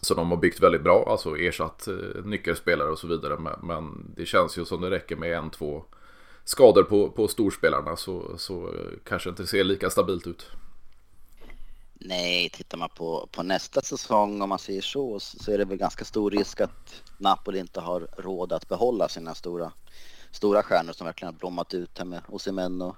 Så 0.00 0.14
de 0.14 0.30
har 0.30 0.36
byggt 0.36 0.62
väldigt 0.62 0.82
bra, 0.82 1.06
alltså 1.10 1.36
ersatt 1.36 1.88
eh, 1.88 2.24
nyckelspelare 2.24 2.90
och 2.90 2.98
så 2.98 3.06
vidare. 3.06 3.38
Men, 3.38 3.54
men, 3.62 4.12
det 4.16 4.26
känns 4.26 4.58
ju 4.58 4.64
som 4.64 4.80
det 4.80 4.90
räcker 4.90 5.16
med 5.16 5.38
en, 5.38 5.50
två 5.50 5.84
skador 6.44 6.82
på, 6.82 7.10
på 7.10 7.28
storspelarna 7.28 7.96
så, 7.96 8.38
så 8.38 8.74
kanske 9.04 9.30
inte 9.30 9.46
ser 9.46 9.64
lika 9.64 9.90
stabilt 9.90 10.26
ut. 10.26 10.50
Nej, 12.00 12.50
tittar 12.50 12.78
man 12.78 12.88
på, 12.88 13.28
på 13.32 13.42
nästa 13.42 13.82
säsong 13.82 14.42
om 14.42 14.48
man 14.48 14.58
säger 14.58 14.82
så 14.82 15.20
så 15.20 15.52
är 15.52 15.58
det 15.58 15.64
väl 15.64 15.78
ganska 15.78 16.04
stor 16.04 16.30
risk 16.30 16.60
att 16.60 17.02
Napoli 17.18 17.58
inte 17.58 17.80
har 17.80 18.08
råd 18.18 18.52
att 18.52 18.68
behålla 18.68 19.08
sina 19.08 19.34
stora, 19.34 19.72
stora 20.30 20.62
stjärnor 20.62 20.92
som 20.92 21.04
verkligen 21.04 21.34
har 21.34 21.38
blommat 21.38 21.74
ut 21.74 21.98
här 21.98 22.04
med 22.04 22.22
Osimhen 22.28 22.82
och 22.82 22.96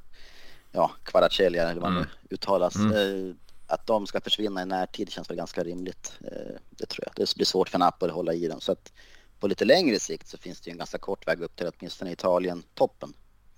ja, 0.73 0.91
Kvaratskhelia 1.05 1.71
eller 1.71 1.81
vad 1.81 1.91
mm. 1.91 2.03
nu 2.03 2.35
uttalas. 2.35 2.77
Mm. 2.77 3.29
Eh, 3.29 3.35
att 3.67 3.87
de 3.87 4.07
ska 4.07 4.21
försvinna 4.21 4.63
i 4.63 4.67
närtid 4.67 5.11
känns 5.11 5.31
väl 5.31 5.37
ganska 5.37 5.65
rimligt. 5.65 6.13
Eh, 6.21 6.57
det 6.71 6.87
tror 6.87 7.05
jag. 7.07 7.13
Det 7.17 7.35
blir 7.35 7.47
svårt 7.47 7.69
för 7.69 7.79
Napoli 7.79 8.11
att 8.11 8.17
hålla 8.17 8.35
i 8.35 8.49
dem. 8.49 8.61
Så 8.61 8.73
att 8.73 8.93
på 9.39 9.49
lite 9.49 9.65
längre 9.65 9.99
sikt 9.99 10.29
så 10.29 10.39
finns 10.39 10.61
det 10.61 10.69
ju 10.69 10.73
en 10.73 10.79
ganska 10.79 10.99
kort 10.99 11.29
väg 11.29 11.41
upp 11.41 11.57
till 11.57 11.71
åtminstone 11.79 12.13
Italien-toppen. 12.13 13.13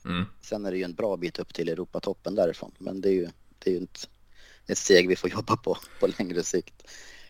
Mm. 0.05 0.25
Sen 0.41 0.67
är 0.67 0.71
det 0.71 0.77
ju 0.77 0.85
en 0.85 0.95
bra 0.95 1.17
bit 1.17 1.39
upp 1.39 1.55
till 1.55 1.69
Europatoppen 1.69 2.35
därifrån. 2.35 2.73
Men 2.79 3.01
det 3.01 3.09
är 3.09 3.13
ju, 3.13 3.29
det 3.59 3.71
är 3.71 3.75
ju 3.75 3.81
inte 3.81 4.01
ett 4.67 4.79
steg 4.79 5.09
vi 5.09 5.17
får 5.17 5.31
jobba 5.31 5.57
på 5.57 5.79
på 6.01 6.07
längre 6.19 6.43
sikt. 6.43 6.83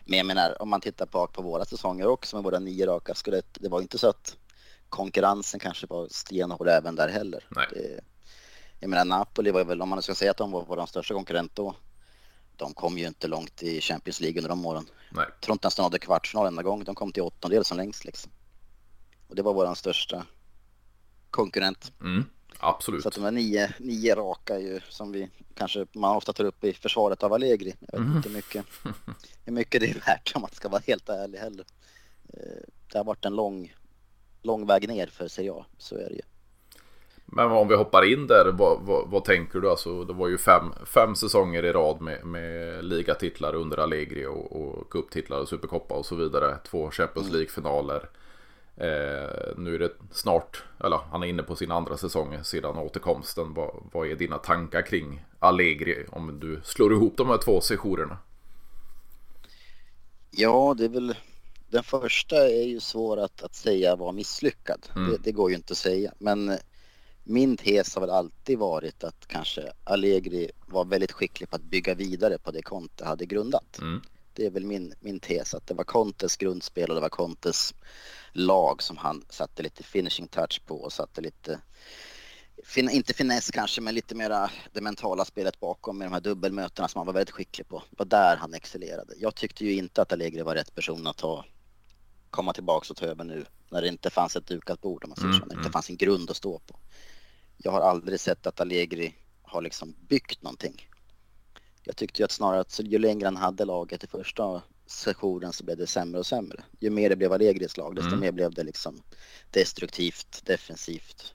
Men 0.05 0.17
jag 0.17 0.25
menar 0.25 0.61
om 0.61 0.69
man 0.69 0.81
tittar 0.81 1.05
på, 1.05 1.27
på 1.27 1.41
våra 1.41 1.65
säsonger 1.65 2.07
också 2.07 2.35
med 2.35 2.43
våra 2.43 2.59
nio 2.59 2.87
raka 2.87 3.15
skulle 3.15 3.37
det, 3.37 3.59
det 3.59 3.69
var 3.69 3.81
inte 3.81 3.97
så 3.97 4.09
att 4.09 4.37
konkurrensen 4.89 5.59
kanske 5.59 5.87
var 5.87 6.07
stenhård 6.11 6.67
även 6.67 6.95
där 6.95 7.09
heller. 7.09 7.47
Det, 7.49 8.01
jag 8.79 8.89
menar 8.89 9.05
Napoli 9.05 9.51
var 9.51 9.63
väl, 9.63 9.81
om 9.81 9.89
man 9.89 10.01
ska 10.01 10.15
säga 10.15 10.31
att 10.31 10.37
de 10.37 10.51
var 10.51 10.65
vår 10.65 10.85
största 10.85 11.13
konkurrent 11.13 11.55
då, 11.55 11.75
de 12.57 12.73
kom 12.73 12.97
ju 12.97 13.07
inte 13.07 13.27
långt 13.27 13.63
i 13.63 13.81
Champions 13.81 14.19
League 14.19 14.37
under 14.39 14.49
de 14.49 14.65
åren. 14.65 14.85
Nej. 15.11 15.25
Jag 15.29 15.41
tror 15.41 15.53
inte 15.53 15.65
ens 15.65 15.75
de 15.75 15.81
nådde 15.81 15.99
kvartsfinal 15.99 16.47
enda 16.47 16.63
gång. 16.63 16.83
De 16.83 16.95
kom 16.95 17.11
till 17.11 17.23
åttondel 17.23 17.65
som 17.65 17.77
längst 17.77 18.05
liksom. 18.05 18.31
Och 19.27 19.35
det 19.35 19.41
var 19.41 19.53
vår 19.53 19.75
största 19.75 20.25
konkurrent. 21.29 21.91
Mm. 22.01 22.25
Absolut. 22.63 23.01
Så 23.03 23.07
att 23.07 23.15
de 23.15 23.23
här 23.23 23.31
nio, 23.31 23.73
nio 23.79 24.15
raka 24.15 24.59
ju 24.59 24.79
som 24.89 25.11
vi 25.11 25.29
kanske 25.55 25.85
man 25.93 26.15
ofta 26.15 26.33
tar 26.33 26.43
upp 26.43 26.63
i 26.63 26.73
försvaret 26.73 27.23
av 27.23 27.33
Allegri. 27.33 27.75
Jag 27.79 27.99
vet 27.99 28.05
mm. 28.05 28.17
inte 28.17 28.29
hur 28.29 28.35
mycket, 28.35 28.65
hur 29.45 29.53
mycket 29.53 29.81
det 29.81 29.89
är 29.89 29.93
värt 29.93 30.31
om 30.35 30.41
man 30.41 30.51
ska 30.51 30.69
vara 30.69 30.81
helt 30.87 31.09
ärlig 31.09 31.39
heller. 31.39 31.65
Eh, 32.33 32.63
det 32.91 32.97
har 32.97 33.05
varit 33.05 33.25
en 33.25 33.35
lång, 33.35 33.73
lång 34.41 34.65
väg 34.65 34.87
ner 34.87 35.07
för 35.07 35.27
Serie 35.27 35.51
A, 35.51 35.65
så 35.77 35.95
är 35.95 36.09
det 36.09 36.15
ju. 36.15 36.21
Men 37.25 37.51
om 37.51 37.67
vi 37.67 37.75
hoppar 37.75 38.13
in 38.13 38.27
där, 38.27 38.51
vad, 38.51 38.81
vad, 38.81 39.09
vad, 39.09 39.25
tänker 39.25 39.59
du? 39.59 39.69
Alltså, 39.69 40.03
det 40.03 40.13
var 40.13 40.27
ju 40.27 40.37
fem, 40.37 40.73
fem 40.85 41.15
säsonger 41.15 41.65
i 41.65 41.71
rad 41.71 42.01
med, 42.01 42.25
med 42.25 42.85
ligatitlar 42.85 43.55
under 43.55 43.77
Allegri 43.77 44.25
och, 44.25 44.61
och 44.61 44.89
cuptitlar 44.89 45.39
och 45.39 45.49
superkoppa 45.49 45.95
och 45.95 46.05
så 46.05 46.15
vidare. 46.15 46.57
Två 46.65 46.91
Champions 46.91 47.27
mm. 47.27 47.37
League-finaler. 47.37 48.09
Eh, 48.77 49.57
nu 49.57 49.75
är 49.75 49.79
det 49.79 49.91
snart, 50.11 50.63
eller 50.79 50.97
han 51.11 51.23
är 51.23 51.27
inne 51.27 51.43
på 51.43 51.55
sin 51.55 51.71
andra 51.71 51.97
säsong 51.97 52.43
sedan 52.43 52.77
återkomsten. 52.77 53.53
Vad, 53.53 53.89
vad 53.91 54.07
är 54.07 54.15
dina 54.15 54.37
tankar 54.37 54.81
kring 54.81 55.25
Allegri 55.39 56.05
om 56.09 56.39
du 56.39 56.61
slår 56.63 56.93
ihop 56.93 57.17
de 57.17 57.27
här 57.27 57.37
två 57.37 57.61
sessionerna? 57.61 58.17
Ja, 60.31 60.75
det 60.77 60.85
är 60.85 60.89
väl 60.89 61.15
den 61.73 61.83
första 61.83 62.49
är 62.49 62.63
ju 62.63 62.79
svår 62.79 63.17
att, 63.17 63.43
att 63.43 63.55
säga 63.55 63.95
var 63.95 64.11
misslyckad. 64.11 64.87
Mm. 64.95 65.11
Det, 65.11 65.17
det, 65.23 65.31
går 65.31 65.49
ju 65.49 65.55
inte 65.55 65.71
att 65.71 65.77
säga. 65.77 66.13
Men 66.19 66.57
min 67.23 67.57
tes 67.57 67.95
har 67.95 68.01
väl 68.01 68.09
alltid 68.09 68.59
varit 68.59 69.03
att 69.03 69.27
kanske 69.27 69.71
Allegri 69.83 70.51
var 70.67 70.85
väldigt 70.85 71.11
skicklig 71.11 71.49
på 71.49 71.55
att 71.55 71.63
bygga 71.63 71.93
vidare 71.93 72.37
på 72.37 72.51
det 72.51 72.61
Conte 72.61 73.05
hade 73.05 73.25
grundat. 73.25 73.79
Mm. 73.81 74.01
Det 74.33 74.45
är 74.45 74.49
väl 74.49 74.65
min, 74.65 74.93
min 74.99 75.19
tes 75.19 75.53
att 75.53 75.67
det 75.67 75.73
var 75.73 75.83
Contes 75.83 76.37
grundspel 76.37 76.89
och 76.89 76.95
det 76.95 77.01
var 77.01 77.09
Contes 77.09 77.73
lag 78.31 78.83
som 78.83 78.97
han 78.97 79.25
satte 79.29 79.63
lite 79.63 79.83
finishing 79.83 80.27
touch 80.27 80.61
på 80.65 80.75
och 80.75 80.93
satte 80.93 81.21
lite 81.21 81.59
fin, 82.63 82.89
inte 82.89 83.13
finess 83.13 83.51
kanske, 83.51 83.81
men 83.81 83.95
lite 83.95 84.15
mera 84.15 84.51
det 84.71 84.81
mentala 84.81 85.25
spelet 85.25 85.59
bakom 85.59 85.97
med 85.97 86.07
de 86.07 86.13
här 86.13 86.21
dubbelmötena 86.21 86.87
som 86.87 86.99
han 86.99 87.05
var 87.05 87.13
väldigt 87.13 87.35
skicklig 87.35 87.67
på. 87.67 87.83
Det 87.89 87.99
var 87.99 88.05
där 88.05 88.37
han 88.37 88.53
excellerade. 88.53 89.13
Jag 89.17 89.35
tyckte 89.35 89.65
ju 89.65 89.73
inte 89.73 90.01
att 90.01 90.11
Allegri 90.11 90.41
var 90.41 90.55
rätt 90.55 90.75
person 90.75 91.07
att 91.07 91.17
ta, 91.17 91.45
komma 92.29 92.53
tillbaka 92.53 92.87
och 92.89 92.97
ta 92.97 93.05
över 93.05 93.23
nu 93.23 93.45
när 93.69 93.81
det 93.81 93.87
inte 93.87 94.09
fanns 94.09 94.35
ett 94.35 94.47
dukat 94.47 94.81
bord 94.81 95.03
om 95.03 95.09
man 95.09 95.17
säger 95.17 95.33
så, 95.33 95.45
när 95.45 95.55
det 95.55 95.59
inte 95.59 95.71
fanns 95.71 95.89
en 95.89 95.97
grund 95.97 96.29
att 96.29 96.37
stå 96.37 96.59
på. 96.59 96.79
Jag 97.57 97.71
har 97.71 97.81
aldrig 97.81 98.19
sett 98.19 98.47
att 98.47 98.61
Allegri 98.61 99.15
har 99.41 99.61
liksom 99.61 99.95
byggt 100.07 100.41
någonting. 100.41 100.89
Jag 101.83 101.95
tyckte 101.95 102.21
ju 102.21 102.25
att 102.25 102.31
snarare 102.31 102.59
att 102.59 102.79
ju 102.83 102.99
längre 102.99 103.27
han 103.27 103.37
hade 103.37 103.65
laget 103.65 104.03
i 104.03 104.07
första 104.07 104.61
sessionen 104.85 105.53
så 105.53 105.63
blev 105.63 105.77
det 105.77 105.87
sämre 105.87 106.19
och 106.19 106.25
sämre. 106.25 106.63
Ju 106.79 106.89
mer 106.89 107.09
det 107.09 107.15
blev 107.15 107.33
Allegris 107.33 107.77
lag 107.77 107.95
desto 107.95 108.07
mm. 108.07 108.19
mer 108.19 108.31
blev 108.31 108.53
det 108.53 108.63
liksom 108.63 109.01
destruktivt, 109.51 110.45
defensivt, 110.45 111.33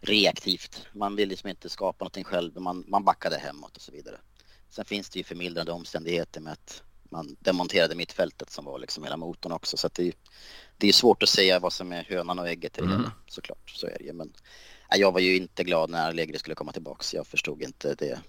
reaktivt. 0.00 0.86
Man 0.92 1.16
vill 1.16 1.28
liksom 1.28 1.48
inte 1.48 1.68
skapa 1.68 2.04
någonting 2.04 2.24
själv, 2.24 2.60
man, 2.60 2.84
man 2.88 3.04
backade 3.04 3.38
hemåt 3.38 3.76
och 3.76 3.82
så 3.82 3.92
vidare. 3.92 4.20
Sen 4.70 4.84
finns 4.84 5.10
det 5.10 5.18
ju 5.18 5.24
förmildrande 5.24 5.72
omständigheter 5.72 6.40
med 6.40 6.52
att 6.52 6.82
man 7.10 7.36
demonterade 7.40 7.94
mittfältet 7.94 8.50
som 8.50 8.64
var 8.64 8.78
liksom 8.78 9.04
hela 9.04 9.16
motorn 9.16 9.52
också. 9.52 9.76
Så 9.76 9.86
att 9.86 9.94
det, 9.94 10.08
är, 10.08 10.14
det 10.76 10.88
är 10.88 10.92
svårt 10.92 11.22
att 11.22 11.28
säga 11.28 11.58
vad 11.58 11.72
som 11.72 11.92
är 11.92 12.04
hönan 12.04 12.38
och 12.38 12.48
ägget 12.48 12.78
i 12.78 12.80
det 12.80 12.86
mm. 12.86 12.96
hela, 12.96 13.12
såklart. 13.26 13.70
Så 13.70 13.86
är 13.86 13.98
det 13.98 14.04
ju. 14.04 14.12
Men 14.12 14.32
jag 14.96 15.12
var 15.12 15.20
ju 15.20 15.36
inte 15.36 15.64
glad 15.64 15.90
när 15.90 16.08
Allegri 16.08 16.38
skulle 16.38 16.54
komma 16.54 16.72
tillbaks. 16.72 17.14
Jag 17.14 17.26
förstod 17.26 17.62
inte 17.62 17.94
det 17.94 18.20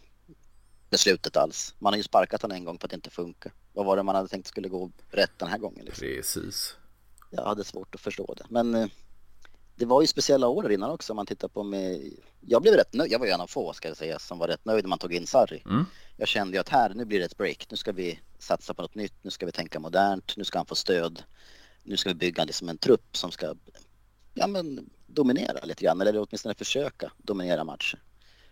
beslutet 0.90 1.38
alls. 1.38 1.76
Man 1.80 1.94
har 1.94 1.98
ju 1.98 2.04
sparkat 2.04 2.42
honom 2.42 2.58
en 2.58 2.66
gång 2.66 2.80
för 2.80 2.88
att 2.88 2.92
det 2.92 2.96
inte 2.96 3.10
funkar. 3.10 3.54
Vad 3.74 3.86
var 3.86 3.98
det 3.98 4.04
man 4.04 4.16
hade 4.16 4.28
tänkt 4.28 4.48
skulle 4.48 4.70
gå 4.70 4.92
rätt 5.10 5.32
den 5.38 5.48
här 5.48 5.58
gången? 5.58 5.86
Liksom? 5.86 6.08
Precis. 6.08 6.76
Jag 7.30 7.46
hade 7.46 7.64
svårt 7.64 7.96
att 7.96 8.02
förstå 8.02 8.34
det. 8.38 8.46
Men 8.50 8.76
eh, 8.76 8.88
det 9.76 9.86
var 9.86 10.02
ju 10.02 10.08
speciella 10.08 10.48
år 10.48 10.72
innan 10.72 10.92
också. 10.92 11.14
Om 11.14 11.16
man 11.16 11.26
tittar 11.26 11.48
på 11.48 11.64
med... 11.64 12.14
Jag 12.40 12.62
blev 12.62 12.74
rätt 12.74 12.94
nöjd. 12.94 13.12
Jag 13.12 13.20
var 13.20 13.26
ju 13.26 13.32
en 13.32 13.42
av 13.42 13.48
få 13.48 13.74
ska 13.74 13.88
jag 13.88 13.98
säga 13.98 14.20
som 14.20 14.40
var 14.40 14.48
rätt 14.48 14.66
nöjd 14.66 14.84
när 14.84 14.90
man 14.90 15.00
tog 15.00 15.14
in 15.14 15.28
Sarri. 15.28 15.64
Mm. 15.66 15.86
Jag 16.18 16.28
kände 16.28 16.58
ju 16.58 16.62
att 16.62 16.70
här, 16.70 16.94
nu 16.94 17.06
blir 17.06 17.20
det 17.20 17.26
ett 17.26 17.38
break. 17.38 17.68
Nu 17.70 17.78
ska 17.78 17.92
vi 17.92 18.20
satsa 18.40 18.74
på 18.74 18.82
något 18.82 18.96
nytt. 18.96 19.14
Nu 19.22 19.32
ska 19.32 19.46
vi 19.46 19.52
tänka 19.52 19.80
modernt. 19.80 20.38
Nu 20.38 20.44
ska 20.44 20.60
han 20.60 20.66
få 20.66 20.76
stöd. 20.76 21.24
Nu 21.84 21.98
ska 21.98 22.10
vi 22.10 22.16
bygga 22.16 22.44
liksom 22.44 22.70
en 22.70 22.78
trupp 22.78 23.18
som 23.18 23.32
ska 23.32 23.56
ja, 24.34 24.48
men, 24.48 24.90
dominera 25.08 25.66
lite 25.66 25.84
grann. 25.84 26.02
Eller 26.02 26.18
åtminstone 26.18 26.56
försöka 26.56 27.12
dominera 27.18 27.64
matcher. 27.64 28.04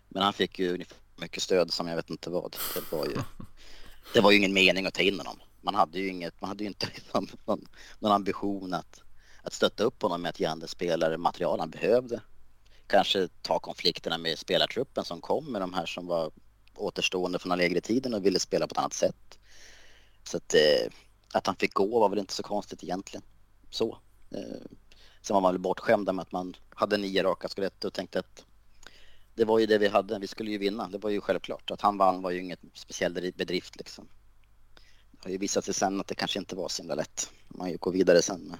Men 0.10 0.24
han 0.24 0.34
fick 0.34 0.60
ju 0.60 0.74
ungefär 0.74 0.98
mycket 1.18 1.44
stöd 1.44 1.74
som 1.74 1.88
jag 1.88 1.96
vet 1.96 2.10
inte 2.10 2.30
vad. 2.30 2.58
Det 2.74 2.96
var 2.96 3.06
ju, 3.06 3.18
det 4.14 4.22
var 4.22 4.32
ju 4.32 4.38
ingen 4.38 4.54
mening 4.54 4.86
att 4.86 4.94
ta 4.94 5.02
in 5.02 5.18
honom. 5.18 5.40
Man 5.62 5.76
hade 5.76 6.00
ju, 6.00 6.10
inget, 6.10 6.42
man 6.42 6.48
hade 6.48 6.64
ju 6.64 6.68
inte 6.68 6.88
någon, 7.14 7.68
någon 8.00 8.12
ambition 8.12 8.74
att, 8.74 9.02
att 9.42 9.54
stötta 9.54 9.84
upp 9.84 10.02
honom 10.02 10.22
med 10.22 10.30
att 10.30 10.40
ge 10.40 10.46
andra 10.46 10.68
spelare 10.68 11.18
material 11.18 11.60
han 11.60 11.70
behövde. 11.70 12.22
Kanske 12.88 13.28
ta 13.42 13.60
konflikterna 13.60 14.18
med 14.18 14.40
spelartruppen 14.40 15.06
som 15.06 15.22
kom 15.22 15.52
med 15.52 15.62
de 15.62 15.74
här 15.74 15.86
som 15.86 16.08
var 16.08 16.32
återstående 16.76 17.40
från 17.40 17.58
lägre 17.58 17.82
tiden 17.82 18.14
och 18.14 18.26
ville 18.26 18.40
spela 18.40 18.68
på 18.68 18.72
ett 18.72 18.78
annat 18.78 18.94
sätt. 18.94 19.40
Så 20.24 20.38
att, 20.38 20.54
eh, 20.54 20.92
att 21.34 21.48
han 21.48 21.56
fick 21.56 21.74
gå 21.74 22.00
var 22.00 22.10
väl 22.10 22.20
inte 22.20 22.34
så 22.34 22.44
konstigt 22.44 22.84
egentligen. 22.84 23.24
Så. 23.70 23.98
Eh, 24.32 24.66
sen 25.22 25.34
var 25.34 25.42
man 25.42 25.54
väl 25.54 25.62
bortskämd 25.62 26.16
med 26.16 26.22
att 26.22 26.32
man 26.32 26.56
hade 26.70 26.98
nio 26.98 27.24
raka 27.24 27.50
skeletter 27.50 27.88
och 27.88 27.94
tänkte 27.94 28.20
att 28.20 28.46
det 29.38 29.46
var 29.46 29.60
ju 29.60 29.66
det 29.66 29.78
vi 29.78 29.88
hade. 29.88 30.20
Vi 30.20 30.28
skulle 30.28 30.52
ju 30.52 30.58
vinna. 30.58 30.88
Det 30.88 30.98
var 30.98 31.10
ju 31.10 31.22
självklart. 31.22 31.72
Att 31.72 31.82
han 31.82 31.98
vann 31.98 32.22
var 32.22 32.32
ju 32.32 32.40
inget 32.40 32.60
speciell 32.74 33.34
bedrift 33.36 33.76
liksom. 33.76 34.08
Det 35.12 35.24
har 35.24 35.32
ju 35.32 35.38
visat 35.38 35.66
sig 35.66 35.74
sen 35.74 36.00
att 36.00 36.08
det 36.08 36.16
kanske 36.16 36.40
inte 36.40 36.56
var 36.56 36.68
så 36.70 36.82
himla 36.82 36.96
lätt. 36.96 37.32
Man 37.48 37.70
ju 37.70 37.78
går 37.78 37.92
vidare 37.92 38.22
sen. 38.22 38.42
Med. 38.42 38.58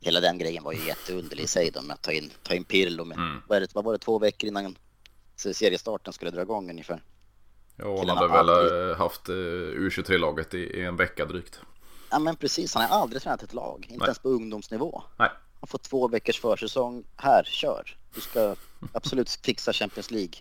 Hela 0.00 0.20
den 0.20 0.38
grejen 0.38 0.64
var 0.64 0.72
ju 0.72 0.86
jätteunderlig 0.86 1.44
i 1.44 1.46
sig 1.46 1.70
då 1.70 1.82
med 1.82 1.94
att 1.94 2.02
ta 2.02 2.12
in, 2.12 2.30
ta 2.42 2.54
in 2.54 2.64
Pirlo 2.64 3.04
med, 3.04 3.18
mm. 3.18 3.42
vad, 3.48 3.62
det, 3.62 3.74
vad 3.74 3.84
var 3.84 3.92
det, 3.92 3.98
två 3.98 4.18
veckor 4.18 4.48
innan 4.48 4.78
seriestarten 5.36 6.12
skulle 6.12 6.30
dra 6.30 6.42
igång 6.42 6.70
ungefär. 6.70 7.02
Ja, 7.76 7.98
han 7.98 8.08
hade 8.08 8.28
väl 8.28 8.48
aldrig... 8.48 8.90
Eh, 8.90 8.96
haft 8.96 9.28
eh, 9.28 9.32
U23-laget 9.32 10.54
i, 10.54 10.58
i, 10.58 10.84
en 10.84 10.96
vecka 10.96 11.24
drygt. 11.24 11.60
Ja, 12.10 12.18
men 12.18 12.36
precis. 12.36 12.74
Han 12.74 12.84
har 12.84 13.00
aldrig 13.00 13.22
tränat 13.22 13.42
ett 13.42 13.54
lag, 13.54 13.78
inte 13.82 13.98
Nej. 13.98 14.06
ens 14.06 14.18
på 14.18 14.28
ungdomsnivå. 14.28 15.02
Nej. 15.18 15.30
Han 15.62 15.68
får 15.68 15.78
två 15.78 16.08
veckors 16.08 16.40
försäsong. 16.40 17.04
Här, 17.16 17.44
kör. 17.44 17.96
Du 18.14 18.20
ska 18.20 18.56
absolut 18.92 19.30
fixa 19.30 19.72
Champions 19.72 20.10
League. 20.10 20.34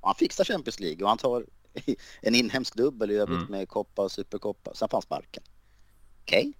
Och 0.00 0.08
han 0.08 0.14
fixar 0.14 0.44
Champions 0.44 0.80
League 0.80 1.02
och 1.02 1.08
han 1.08 1.18
tar 1.18 1.44
en 2.22 2.34
inhemsk 2.34 2.74
dubbel 2.74 3.10
i 3.10 3.14
övrigt 3.14 3.38
mm. 3.38 3.50
med 3.50 3.68
koppa 3.68 4.02
och 4.02 4.12
superkoppa. 4.12 4.74
Sen 4.74 4.88
får 4.88 4.96
han 4.96 5.02
sparken. 5.02 5.42
Okej. 6.22 6.40
Okay. 6.40 6.52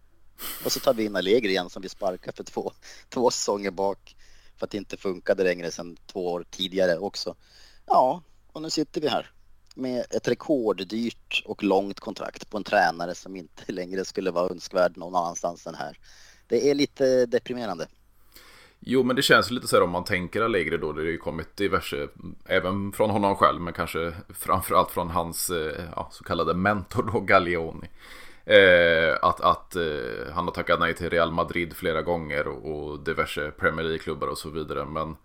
Och 0.65 0.73
så 0.73 0.81
tar 0.81 0.95
vi 0.95 1.05
in 1.05 1.17
Allegri 1.17 1.51
igen 1.51 1.71
som 1.71 1.83
vi 1.83 1.89
sparkar 1.89 2.33
för 2.33 2.45
två, 2.45 2.73
två 3.09 3.31
säsonger 3.31 3.71
bak. 3.71 4.17
För 4.57 4.67
att 4.67 4.71
det 4.71 4.79
inte 4.79 4.97
funkade 4.97 5.45
längre 5.45 5.71
sedan 5.71 5.97
två 6.07 6.33
år 6.33 6.47
tidigare 6.51 6.99
också. 6.99 7.35
Ja, 7.87 8.23
och 8.53 8.63
nu 8.63 8.71
sitter 8.71 9.01
vi 9.01 9.09
här 9.09 9.31
med 9.75 10.05
ett 10.11 10.29
rekorddyrt 10.29 11.43
och 11.47 11.63
långt 11.63 12.01
kontrakt 12.01 12.51
på 12.51 12.57
en 12.57 12.65
tränare 12.65 13.15
som 13.15 13.37
inte 13.37 13.73
längre 13.73 14.05
skulle 14.05 14.31
vara 14.31 14.51
önskvärd 14.51 14.97
någon 14.97 15.15
annanstans 15.15 15.67
än 15.67 15.75
här. 15.75 15.99
Det 16.47 16.71
är 16.71 16.75
lite 16.75 17.27
deprimerande. 17.27 17.89
Jo, 18.81 19.03
men 19.03 19.17
det 19.17 19.23
känns 19.23 19.51
lite 19.51 19.69
så 19.69 19.77
här 19.77 19.83
om 19.83 19.91
man 19.91 20.05
tänker 20.05 20.43
Allegri 20.43 20.79
då. 20.79 20.93
Det 20.93 21.01
har 21.01 21.07
ju 21.07 21.19
kommit 21.19 21.57
diverse, 21.57 22.09
även 22.45 22.93
från 22.93 23.11
honom 23.11 23.37
själv, 23.37 23.61
men 23.61 23.73
kanske 23.73 24.13
framförallt 24.29 24.91
från 24.91 25.11
hans 25.11 25.51
eh, 25.51 25.85
ja, 25.97 26.09
så 26.13 26.25
kallade 26.25 26.55
mentor 26.55 27.11
då, 27.13 27.21
Gallioni. 27.21 27.89
Eh, 28.45 29.17
att 29.23 29.41
att 29.41 29.77
eh, 29.77 30.33
han 30.35 30.45
har 30.45 30.53
tackat 30.53 30.81
nej 30.81 30.95
till 30.95 31.11
Real 31.11 31.33
Madrid 31.33 31.77
flera 31.77 32.03
gånger 32.03 32.49
och, 32.49 32.91
och 32.91 33.01
diverse 33.01 33.51
Premier 33.51 33.87
League-klubbar 33.87 34.29
och 34.29 34.39
så 34.39 34.51
vidare. 34.51 34.85
Men 34.85 35.17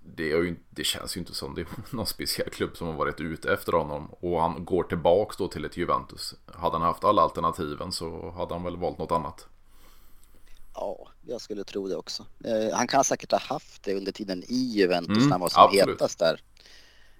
det, 0.00 0.22
ju, 0.22 0.56
det, 0.70 0.84
känns 0.84 1.16
ju 1.16 1.18
inte 1.18 1.34
som 1.34 1.54
det 1.54 1.60
är 1.60 1.66
någon 1.96 2.06
speciell 2.06 2.50
klubb 2.50 2.76
som 2.76 2.86
har 2.86 2.94
varit 2.94 3.20
ute 3.20 3.52
efter 3.52 3.72
honom. 3.72 4.08
Och 4.20 4.40
han 4.40 4.64
går 4.64 4.82
tillbaks 4.82 5.36
då 5.36 5.48
till 5.48 5.64
ett 5.64 5.76
Juventus. 5.76 6.34
Hade 6.54 6.76
han 6.76 6.86
haft 6.86 7.04
alla 7.04 7.22
alternativen 7.22 7.92
så 7.92 8.30
hade 8.36 8.54
han 8.54 8.64
väl 8.64 8.76
valt 8.76 8.98
något 8.98 9.12
annat. 9.12 9.48
Ja, 10.80 11.08
jag 11.26 11.40
skulle 11.40 11.64
tro 11.64 11.88
det 11.88 11.96
också. 11.96 12.26
Eh, 12.44 12.76
han 12.76 12.86
kan 12.86 13.04
säkert 13.04 13.32
ha 13.32 13.38
haft 13.38 13.82
det 13.82 13.94
under 13.94 14.12
tiden 14.12 14.44
i 14.48 14.72
Juventus 14.74 15.16
mm, 15.16 15.24
när 15.24 15.30
han 15.30 15.40
var 15.40 15.48
som 15.48 15.62
absolut. 15.62 15.88
hetast 15.88 16.18
där. 16.18 16.40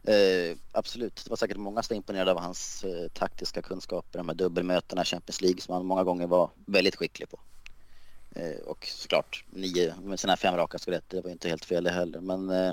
Eh, 0.05 0.57
absolut, 0.73 1.21
det 1.25 1.31
var 1.31 1.37
säkert 1.37 1.57
många 1.57 1.83
som 1.83 1.95
var 1.95 1.97
imponerade 1.97 2.31
av 2.31 2.39
hans 2.39 2.85
eh, 2.85 3.09
taktiska 3.09 3.63
kunskaper, 3.63 4.19
de 4.19 4.29
här 4.29 4.35
dubbelmötena 4.35 5.03
i 5.03 5.05
Champions 5.05 5.41
League 5.41 5.61
som 5.61 5.75
han 5.75 5.87
många 5.87 6.05
gånger 6.05 6.27
var 6.27 6.51
väldigt 6.67 6.97
skicklig 6.97 7.31
på. 7.31 7.41
Eh, 8.35 8.61
och 8.67 8.87
såklart, 8.87 9.45
nio 9.51 9.95
med 10.03 10.21
sina 10.21 10.37
fem 10.37 10.57
raka 10.57 10.79
skeletter, 10.79 11.17
det 11.17 11.23
var 11.23 11.31
inte 11.31 11.49
helt 11.49 11.65
fel 11.65 11.85
det 11.85 11.91
heller. 11.91 12.21
Men 12.21 12.51
eh, 12.51 12.73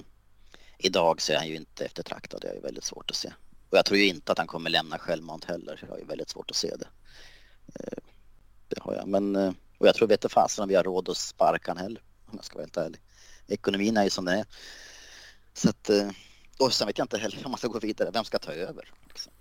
idag 0.78 1.22
så 1.22 1.34
är 1.34 1.38
han 1.38 1.48
ju 1.48 1.56
inte 1.56 1.86
eftertraktad, 1.86 2.42
det 2.42 2.50
är 2.50 2.54
ju 2.54 2.62
väldigt 2.62 2.84
svårt 2.84 3.10
att 3.12 3.18
se. 3.18 3.34
Och 3.70 3.78
jag 3.78 3.86
tror 3.86 4.00
ju 4.00 4.08
inte 4.08 4.32
att 4.32 4.38
han 4.38 4.48
kommer 4.48 4.70
lämna 4.70 5.00
självmant 5.00 5.46
heller, 5.46 5.80
jag 5.82 5.88
har 5.88 5.98
ju 5.98 6.06
väldigt 6.06 6.30
svårt 6.30 6.50
att 6.52 6.58
se 6.58 6.76
det. 6.76 6.88
Eh, 7.76 7.98
det 8.68 8.80
har 8.82 8.94
jag, 8.94 9.08
men 9.08 9.56
och 9.78 9.88
jag 9.88 9.96
tror 9.96 10.08
vete 10.08 10.30
fasen 10.30 10.64
om 10.64 10.70
vi 10.70 10.76
har 10.76 10.84
råd 10.84 11.10
att 11.10 11.18
sparka 11.18 11.72
han 11.72 11.78
heller, 11.78 12.02
om 12.26 12.34
jag 12.36 12.46
ska 12.46 12.56
vara 12.56 12.64
helt 12.64 12.78
ärlig. 12.78 13.02
Ekonomin 13.48 13.98
är 13.98 14.04
ju 14.04 14.10
som 14.10 14.26
den 14.26 14.40
är. 14.40 14.46
Så 15.54 15.70
att, 15.70 15.90
eh, 15.90 16.10
och 16.60 16.74
sen 16.74 16.88
vet 16.88 16.98
jag 16.98 17.06
inte 17.06 17.18
heller 17.18 17.42
om 17.46 17.52
man 17.52 17.58
ska 17.58 17.68
gå 17.68 17.80
vidare, 17.80 18.12
vem 18.14 18.24
ska 18.24 18.40
ta 18.40 18.52
över? 18.52 18.92
Liksom. 19.08 19.34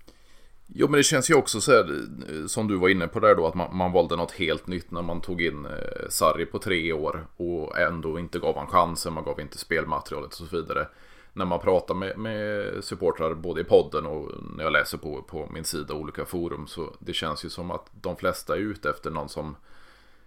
Jo 0.67 0.89
men 0.89 0.99
det 0.99 1.05
känns 1.05 1.31
ju 1.31 1.35
också 1.35 1.61
så 1.61 1.73
här, 1.73 2.03
eh, 2.29 2.47
som 2.47 2.69
du 2.69 2.77
var 2.77 2.89
inne 2.89 3.09
på 3.09 3.21
där 3.21 3.35
då, 3.35 3.47
att 3.47 3.55
man, 3.55 3.77
man 3.77 3.93
valde 3.93 4.17
något 4.17 4.33
helt 4.33 4.67
nytt 4.67 4.91
när 4.91 5.03
man 5.03 5.21
tog 5.21 5.43
in 5.43 5.67
eh, 5.67 6.09
Sarri 6.09 6.47
på 6.47 6.59
tre 6.59 6.93
år 6.93 7.27
och 7.37 7.79
ändå 7.79 8.19
inte 8.19 8.39
gav 8.39 8.57
han 8.57 8.67
chansen, 8.67 9.13
man 9.13 9.25
gav 9.25 9.41
inte 9.41 9.59
spelmaterialet 9.59 10.31
och 10.31 10.49
så 10.49 10.57
vidare. 10.57 10.89
När 11.33 11.45
man 11.45 11.61
pratar 11.61 11.95
med, 11.95 12.19
med 12.19 12.73
supportrar 12.85 13.35
både 13.35 13.61
i 13.61 13.65
podden 13.65 14.07
och 14.07 14.31
när 14.57 14.65
jag 14.65 14.73
läser 14.73 14.99
på, 14.99 15.23
på 15.23 15.49
min 15.55 15.65
sida 15.65 15.95
olika 15.95 16.25
forum 16.25 16.67
så 16.67 16.97
det 16.99 17.13
känns 17.13 17.45
ju 17.45 17.51
som 17.51 17.71
att 17.71 17.87
de 17.93 18.17
flesta 18.17 18.55
är 18.55 18.59
ute 18.59 18.91
efter 18.91 19.11
någon 19.11 19.29
som 19.29 19.57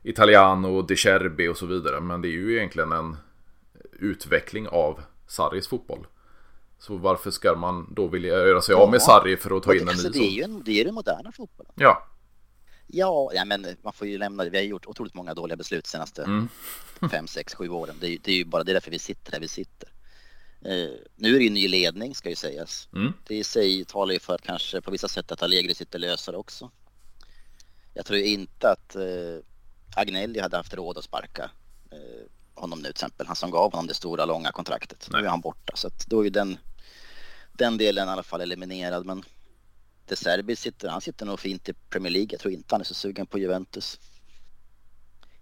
Italiano, 0.03 0.81
De 0.81 0.95
Cherbi 0.95 1.47
och 1.47 1.57
så 1.57 1.65
vidare. 1.65 2.01
Men 2.01 2.21
det 2.21 2.27
är 2.27 2.31
ju 2.31 2.57
egentligen 2.57 2.91
en 2.91 3.17
utveckling 3.99 4.67
av 4.67 5.01
Sarris 5.27 5.67
fotboll. 5.67 6.07
Så 6.79 6.95
varför 6.97 7.31
ska 7.31 7.55
man 7.55 7.93
då 7.93 8.07
vilja 8.07 8.29
göra 8.29 8.61
sig 8.61 8.75
av 8.75 8.91
med 8.91 9.01
Sarri 9.01 9.37
för 9.37 9.57
att 9.57 9.63
ta 9.63 9.75
in 9.75 9.81
en 9.81 9.89
alltså, 9.89 10.09
ny? 10.09 10.19
Det 10.19 10.25
är 10.25 10.31
ju 10.31 10.41
en, 10.41 10.63
det 10.65 10.81
är 10.81 10.85
den 10.85 10.93
moderna 10.93 11.31
fotbollen. 11.31 11.73
Ja. 11.75 12.07
Ja, 12.87 13.31
ja, 13.33 13.45
men 13.45 13.67
man 13.81 13.93
får 13.93 14.07
ju 14.07 14.17
lämna 14.17 14.43
det. 14.43 14.49
Vi 14.49 14.57
har 14.57 14.63
gjort 14.63 14.85
otroligt 14.85 15.13
många 15.13 15.33
dåliga 15.33 15.57
beslut 15.57 15.83
de 15.83 15.89
senaste 15.89 16.23
mm. 16.23 16.49
fem, 17.11 17.27
sex, 17.27 17.55
sju 17.55 17.69
åren. 17.69 17.95
Det 17.99 18.07
är, 18.07 18.17
det 18.23 18.31
är 18.31 18.35
ju 18.35 18.45
bara 18.45 18.63
det 18.63 18.71
är 18.71 18.73
därför 18.73 18.91
vi 18.91 18.99
sitter 18.99 19.31
där 19.31 19.39
vi 19.39 19.47
sitter. 19.47 19.89
Uh, 20.65 20.95
nu 21.15 21.35
är 21.35 21.37
det 21.37 21.43
ju 21.43 21.49
ny 21.49 21.67
ledning 21.67 22.15
ska 22.15 22.29
ju 22.29 22.35
sägas. 22.35 22.89
Mm. 22.93 23.13
Det 23.27 23.35
i 23.35 23.43
sig 23.43 23.85
talar 23.85 24.13
ju 24.13 24.19
för 24.19 24.35
att 24.35 24.41
kanske 24.41 24.81
på 24.81 24.91
vissa 24.91 25.07
sätt 25.07 25.31
att 25.31 25.43
Allegri 25.43 25.75
sitter 25.75 25.99
lösare 25.99 26.37
också. 26.37 26.71
Jag 27.93 28.05
tror 28.05 28.19
inte 28.19 28.69
att 28.69 28.95
uh, 28.95 29.39
Agnelli 29.97 30.39
hade 30.39 30.57
haft 30.57 30.73
råd 30.73 30.97
att 30.97 31.03
sparka 31.03 31.51
uh, 31.93 32.27
honom 32.53 32.79
nu 32.79 32.83
till 32.83 32.89
exempel. 32.89 33.27
Han 33.27 33.35
som 33.35 33.51
gav 33.51 33.71
honom 33.71 33.87
det 33.87 33.93
stora 33.93 34.25
långa 34.25 34.51
kontraktet. 34.51 35.07
Nej. 35.11 35.21
Nu 35.21 35.27
är 35.27 35.31
han 35.31 35.41
borta 35.41 35.75
så 35.75 35.87
att 35.87 36.07
då 36.07 36.19
är 36.19 36.23
ju 36.23 36.29
den, 36.29 36.57
den 37.53 37.77
delen 37.77 38.07
i 38.07 38.11
alla 38.11 38.23
fall 38.23 38.41
eliminerad. 38.41 39.05
Men 39.05 39.23
De 40.07 40.15
Serbi 40.15 40.55
sitter, 40.55 40.89
han 40.89 41.01
sitter 41.01 41.25
nog 41.25 41.39
fint 41.39 41.69
i 41.69 41.73
Premier 41.73 42.11
League. 42.11 42.29
Jag 42.31 42.39
tror 42.39 42.53
inte 42.53 42.75
han 42.75 42.81
är 42.81 42.85
så 42.85 42.93
sugen 42.93 43.27
på 43.27 43.39
Juventus. 43.39 43.99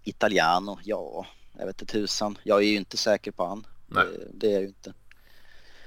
Italiano, 0.02 0.78
ja, 0.84 1.26
jag 1.58 1.66
vet 1.66 1.80
inte 1.80 1.92
tusan. 1.92 2.38
Jag 2.42 2.58
är 2.58 2.66
ju 2.66 2.76
inte 2.76 2.96
säker 2.96 3.30
på 3.30 3.46
han. 3.46 3.66
Det, 3.86 4.28
det, 4.34 4.46
är 4.46 4.52
jag 4.52 4.62
ju 4.62 4.68
inte. 4.68 4.94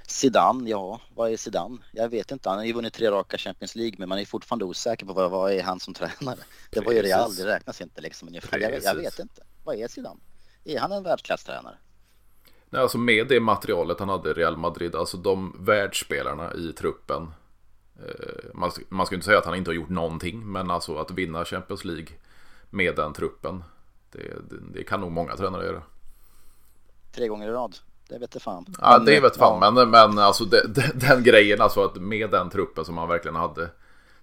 Zidane, 0.09 0.69
ja, 0.69 1.01
vad 1.15 1.31
är 1.31 1.37
Zidane? 1.37 1.77
Jag 1.91 2.09
vet 2.09 2.31
inte. 2.31 2.49
Han 2.49 2.57
har 2.57 2.65
ju 2.65 2.73
vunnit 2.73 2.93
tre 2.93 3.11
raka 3.11 3.37
Champions 3.37 3.75
League, 3.75 3.95
men 3.97 4.09
man 4.09 4.19
är 4.19 4.25
fortfarande 4.25 4.65
osäker 4.65 5.05
på 5.05 5.13
vad, 5.13 5.31
vad 5.31 5.51
är 5.51 5.63
han 5.63 5.79
som 5.79 5.93
tränare. 5.93 6.39
Det 6.69 6.79
var 6.79 6.91
ju 6.91 7.01
Real, 7.01 7.35
det 7.35 7.45
räknas 7.45 7.81
inte 7.81 8.01
liksom. 8.01 8.29
Jag, 8.31 8.61
jag 8.83 8.95
vet 8.95 9.19
inte. 9.19 9.43
Vad 9.63 9.75
är 9.75 9.87
Zidane? 9.87 10.19
Är 10.65 10.79
han 10.79 10.91
en 10.91 11.03
världsklasstränare? 11.03 11.77
Nej, 12.69 12.81
alltså 12.81 12.97
med 12.97 13.27
det 13.27 13.39
materialet 13.39 13.99
han 13.99 14.09
hade 14.09 14.29
i 14.29 14.33
Real 14.33 14.57
Madrid, 14.57 14.95
alltså 14.95 15.17
de 15.17 15.55
världsspelarna 15.59 16.53
i 16.53 16.73
truppen. 16.73 17.31
Eh, 17.95 18.53
man, 18.53 18.71
man 18.89 19.05
ska 19.05 19.15
inte 19.15 19.25
säga 19.25 19.37
att 19.37 19.45
han 19.45 19.55
inte 19.55 19.69
har 19.69 19.75
gjort 19.75 19.89
någonting, 19.89 20.51
men 20.51 20.71
alltså 20.71 20.97
att 20.97 21.11
vinna 21.11 21.45
Champions 21.45 21.85
League 21.85 22.07
med 22.69 22.95
den 22.95 23.13
truppen. 23.13 23.63
Det, 24.11 24.19
det, 24.49 24.59
det 24.73 24.83
kan 24.83 25.01
nog 25.01 25.11
många 25.11 25.35
tränare 25.35 25.65
göra. 25.65 25.81
Tre 27.11 27.27
gånger 27.27 27.47
i 27.47 27.51
rad. 27.51 27.75
Det 28.09 28.19
vet 28.19 28.35
jag 28.35 28.41
fan. 28.41 28.65
Ja, 28.81 28.95
men, 28.97 29.05
det 29.05 29.19
vet 29.19 29.37
fan. 29.37 29.59
Ja. 29.61 29.71
Men, 29.71 29.89
men 29.89 30.19
alltså 30.19 30.45
det, 30.45 30.67
det, 30.67 30.91
den 30.93 31.23
grejen, 31.23 31.61
alltså 31.61 31.83
att 31.83 31.95
med 31.95 32.29
den 32.29 32.49
truppen 32.49 32.85
som 32.85 32.97
han 32.97 33.07
verkligen 33.07 33.35
hade. 33.35 33.69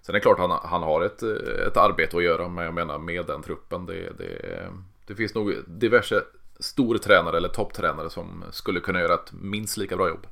Sen 0.01 0.15
är 0.15 0.19
det 0.19 0.19
klart 0.19 0.39
han, 0.39 0.59
han 0.63 0.83
har 0.83 1.01
ett, 1.01 1.23
ett 1.67 1.77
arbete 1.77 2.17
att 2.17 2.23
göra, 2.23 2.47
men 2.47 2.65
jag 2.65 2.73
menar 2.73 2.97
med 2.97 3.25
den 3.25 3.43
truppen. 3.43 3.85
Det, 3.85 4.17
det, 4.17 4.69
det 5.05 5.15
finns 5.15 5.35
nog 5.35 5.53
diverse 5.67 6.23
stortränare 6.59 7.37
eller 7.37 7.49
topptränare 7.49 8.09
som 8.09 8.43
skulle 8.51 8.79
kunna 8.79 8.99
göra 8.99 9.13
ett 9.13 9.31
minst 9.31 9.77
lika 9.77 9.97
bra 9.97 10.09
jobb. 10.09 10.27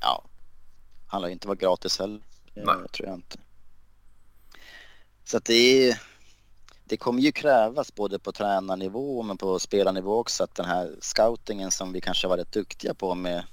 Ja, 0.00 0.24
han 1.06 1.22
lär 1.22 1.28
inte 1.28 1.48
vara 1.48 1.56
gratis 1.56 1.98
heller. 1.98 2.20
Nej. 2.54 2.88
tror 2.92 3.08
jag 3.08 3.14
inte. 3.14 3.38
Så 5.24 5.36
att 5.36 5.44
det 5.44 5.88
är 5.88 6.00
det 6.88 6.96
kommer 6.96 7.22
ju 7.22 7.32
krävas 7.32 7.94
både 7.94 8.18
på 8.18 8.32
tränarnivå 8.32 9.22
men 9.22 9.38
på 9.38 9.58
spelarnivå 9.58 10.18
också 10.18 10.44
att 10.44 10.54
den 10.54 10.66
här 10.66 10.94
scoutingen 11.00 11.70
som 11.70 11.92
vi 11.92 12.00
kanske 12.00 12.28
var 12.28 12.36
rätt 12.36 12.52
duktiga 12.52 12.94
på 12.94 13.14
med 13.14 13.44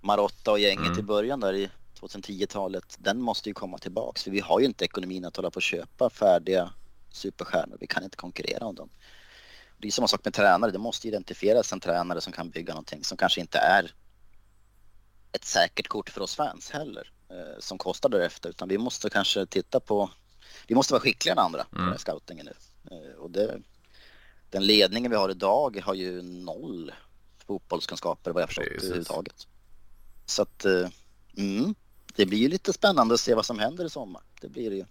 Marotta 0.00 0.50
och 0.50 0.58
gänget 0.58 0.86
mm. 0.86 0.98
i 0.98 1.02
början 1.02 1.40
där 1.40 1.54
i 1.54 1.70
2010-talet, 2.00 2.96
den 2.98 3.20
måste 3.20 3.48
ju 3.48 3.54
komma 3.54 3.78
tillbaks 3.78 4.22
för 4.22 4.30
vi 4.30 4.40
har 4.40 4.60
ju 4.60 4.66
inte 4.66 4.84
ekonomin 4.84 5.24
att 5.24 5.36
hålla 5.36 5.50
på 5.50 5.56
och 5.56 5.62
köpa 5.62 6.10
färdiga 6.10 6.70
superstjärnor. 7.10 7.76
Vi 7.80 7.86
kan 7.86 8.04
inte 8.04 8.16
konkurrera 8.16 8.66
om 8.66 8.74
dem. 8.74 8.88
Det 9.78 9.88
är 9.88 9.92
samma 9.92 10.08
sak 10.08 10.24
med 10.24 10.34
tränare, 10.34 10.70
det 10.70 10.78
måste 10.78 11.08
identifieras 11.08 11.72
en 11.72 11.80
tränare 11.80 12.20
som 12.20 12.32
kan 12.32 12.50
bygga 12.50 12.72
någonting 12.72 13.04
som 13.04 13.16
kanske 13.16 13.40
inte 13.40 13.58
är 13.58 13.94
ett 15.32 15.44
säkert 15.44 15.88
kort 15.88 16.10
för 16.10 16.20
oss 16.20 16.34
fans 16.36 16.70
heller 16.70 17.12
eh, 17.30 17.58
som 17.60 17.78
kostar 17.78 18.08
därefter 18.08 18.48
utan 18.48 18.68
vi 18.68 18.78
måste 18.78 19.10
kanske 19.10 19.46
titta 19.46 19.80
på 19.80 20.10
vi 20.66 20.74
måste 20.74 20.92
vara 20.92 21.00
skickligare 21.00 21.40
än 21.40 21.44
andra 21.44 21.66
mm. 21.76 21.92
på 21.92 21.98
scoutingen 21.98 22.46
nu. 22.46 22.52
Eh, 22.90 23.14
och 23.18 23.30
det, 23.30 23.60
den 24.50 24.66
ledningen 24.66 25.10
vi 25.10 25.16
har 25.16 25.30
idag 25.30 25.80
har 25.84 25.94
ju 25.94 26.22
noll 26.22 26.92
fotbollskunskaper 27.46 28.32
vad 28.32 28.42
jag 28.42 28.48
förstått 28.48 28.64
Jesus. 28.64 28.84
överhuvudtaget. 28.84 29.46
Så 30.26 30.42
att, 30.42 30.64
eh, 30.64 30.88
mm, 31.36 31.74
det 32.16 32.26
blir 32.26 32.38
ju 32.38 32.48
lite 32.48 32.72
spännande 32.72 33.14
att 33.14 33.20
se 33.20 33.34
vad 33.34 33.46
som 33.46 33.58
händer 33.58 33.84
i 33.84 33.90
sommar. 33.90 34.22
Det 34.40 34.48
blir 34.48 34.70
det 34.70 34.76
ju. 34.76 34.84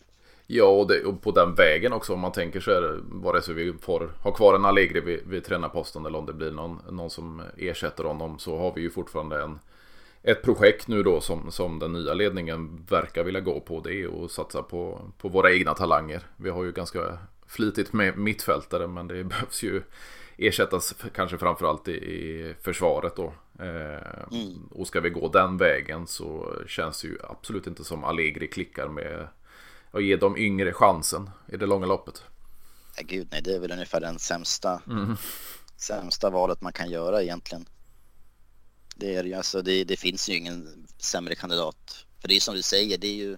Ja, 0.47 0.65
och, 0.65 0.87
det, 0.87 1.03
och 1.03 1.21
på 1.21 1.31
den 1.31 1.55
vägen 1.55 1.93
också 1.93 2.13
om 2.13 2.19
man 2.19 2.31
tänker 2.31 2.59
så 2.59 2.71
är 2.71 2.81
det 2.81 2.99
vare 3.03 3.41
sig 3.41 3.53
vi 3.53 3.73
får 3.73 4.13
ha 4.23 4.31
kvar 4.31 4.55
en 4.55 4.65
Allegri 4.65 5.01
vid, 5.01 5.19
vid 5.27 5.45
tränarposten 5.45 6.05
eller 6.05 6.19
om 6.19 6.25
det 6.25 6.33
blir 6.33 6.51
någon, 6.51 6.81
någon 6.89 7.09
som 7.09 7.41
ersätter 7.57 8.03
honom 8.03 8.39
så 8.39 8.57
har 8.57 8.73
vi 8.73 8.81
ju 8.81 8.89
fortfarande 8.89 9.43
en 9.43 9.59
ett 10.23 10.41
projekt 10.41 10.87
nu 10.87 11.03
då 11.03 11.21
som, 11.21 11.51
som 11.51 11.79
den 11.79 11.93
nya 11.93 12.13
ledningen 12.13 12.85
verkar 12.89 13.23
vilja 13.23 13.41
gå 13.41 13.59
på 13.59 13.79
det 13.79 13.93
är 13.95 14.25
att 14.25 14.31
satsa 14.31 14.63
på, 14.63 15.11
på 15.17 15.29
våra 15.29 15.53
egna 15.53 15.73
talanger. 15.73 16.21
Vi 16.37 16.49
har 16.49 16.63
ju 16.63 16.71
ganska 16.71 17.17
flitigt 17.47 17.93
med 17.93 18.17
mittfältare 18.17 18.87
men 18.87 19.07
det 19.07 19.23
behövs 19.23 19.63
ju 19.63 19.81
ersättas 20.37 20.95
kanske 21.15 21.37
framförallt 21.37 21.87
i, 21.87 21.91
i 21.91 22.55
försvaret 22.61 23.15
då. 23.15 23.33
Eh, 23.59 24.37
mm. 24.39 24.69
Och 24.71 24.87
ska 24.87 25.01
vi 25.01 25.09
gå 25.09 25.27
den 25.27 25.57
vägen 25.57 26.07
så 26.07 26.55
känns 26.67 27.01
det 27.01 27.07
ju 27.07 27.17
absolut 27.23 27.67
inte 27.67 27.83
som 27.83 28.03
Allegri 28.03 28.47
klickar 28.47 28.87
med 28.87 29.27
att 29.91 30.03
ge 30.03 30.15
de 30.15 30.37
yngre 30.37 30.73
chansen 30.73 31.29
i 31.47 31.57
det 31.57 31.65
långa 31.65 31.85
loppet. 31.85 32.23
Ja, 32.97 33.03
gud 33.07 33.27
nej, 33.31 33.41
det 33.41 33.55
är 33.55 33.59
väl 33.59 33.71
ungefär 33.71 34.01
den 34.01 34.19
sämsta, 34.19 34.81
mm. 34.87 35.15
sämsta 35.77 36.29
valet 36.29 36.61
man 36.61 36.73
kan 36.73 36.89
göra 36.89 37.23
egentligen. 37.23 37.65
Det, 38.95 39.15
är 39.15 39.37
alltså, 39.37 39.61
det, 39.61 39.83
det, 39.83 39.97
finns 39.97 40.29
ju 40.29 40.35
ingen 40.35 40.87
sämre 40.97 41.35
kandidat. 41.35 42.05
För 42.21 42.27
det 42.27 42.35
är 42.35 42.39
som 42.39 42.55
du 42.55 42.61
säger, 42.61 42.97
det 42.97 43.07
är 43.07 43.15
ju 43.15 43.37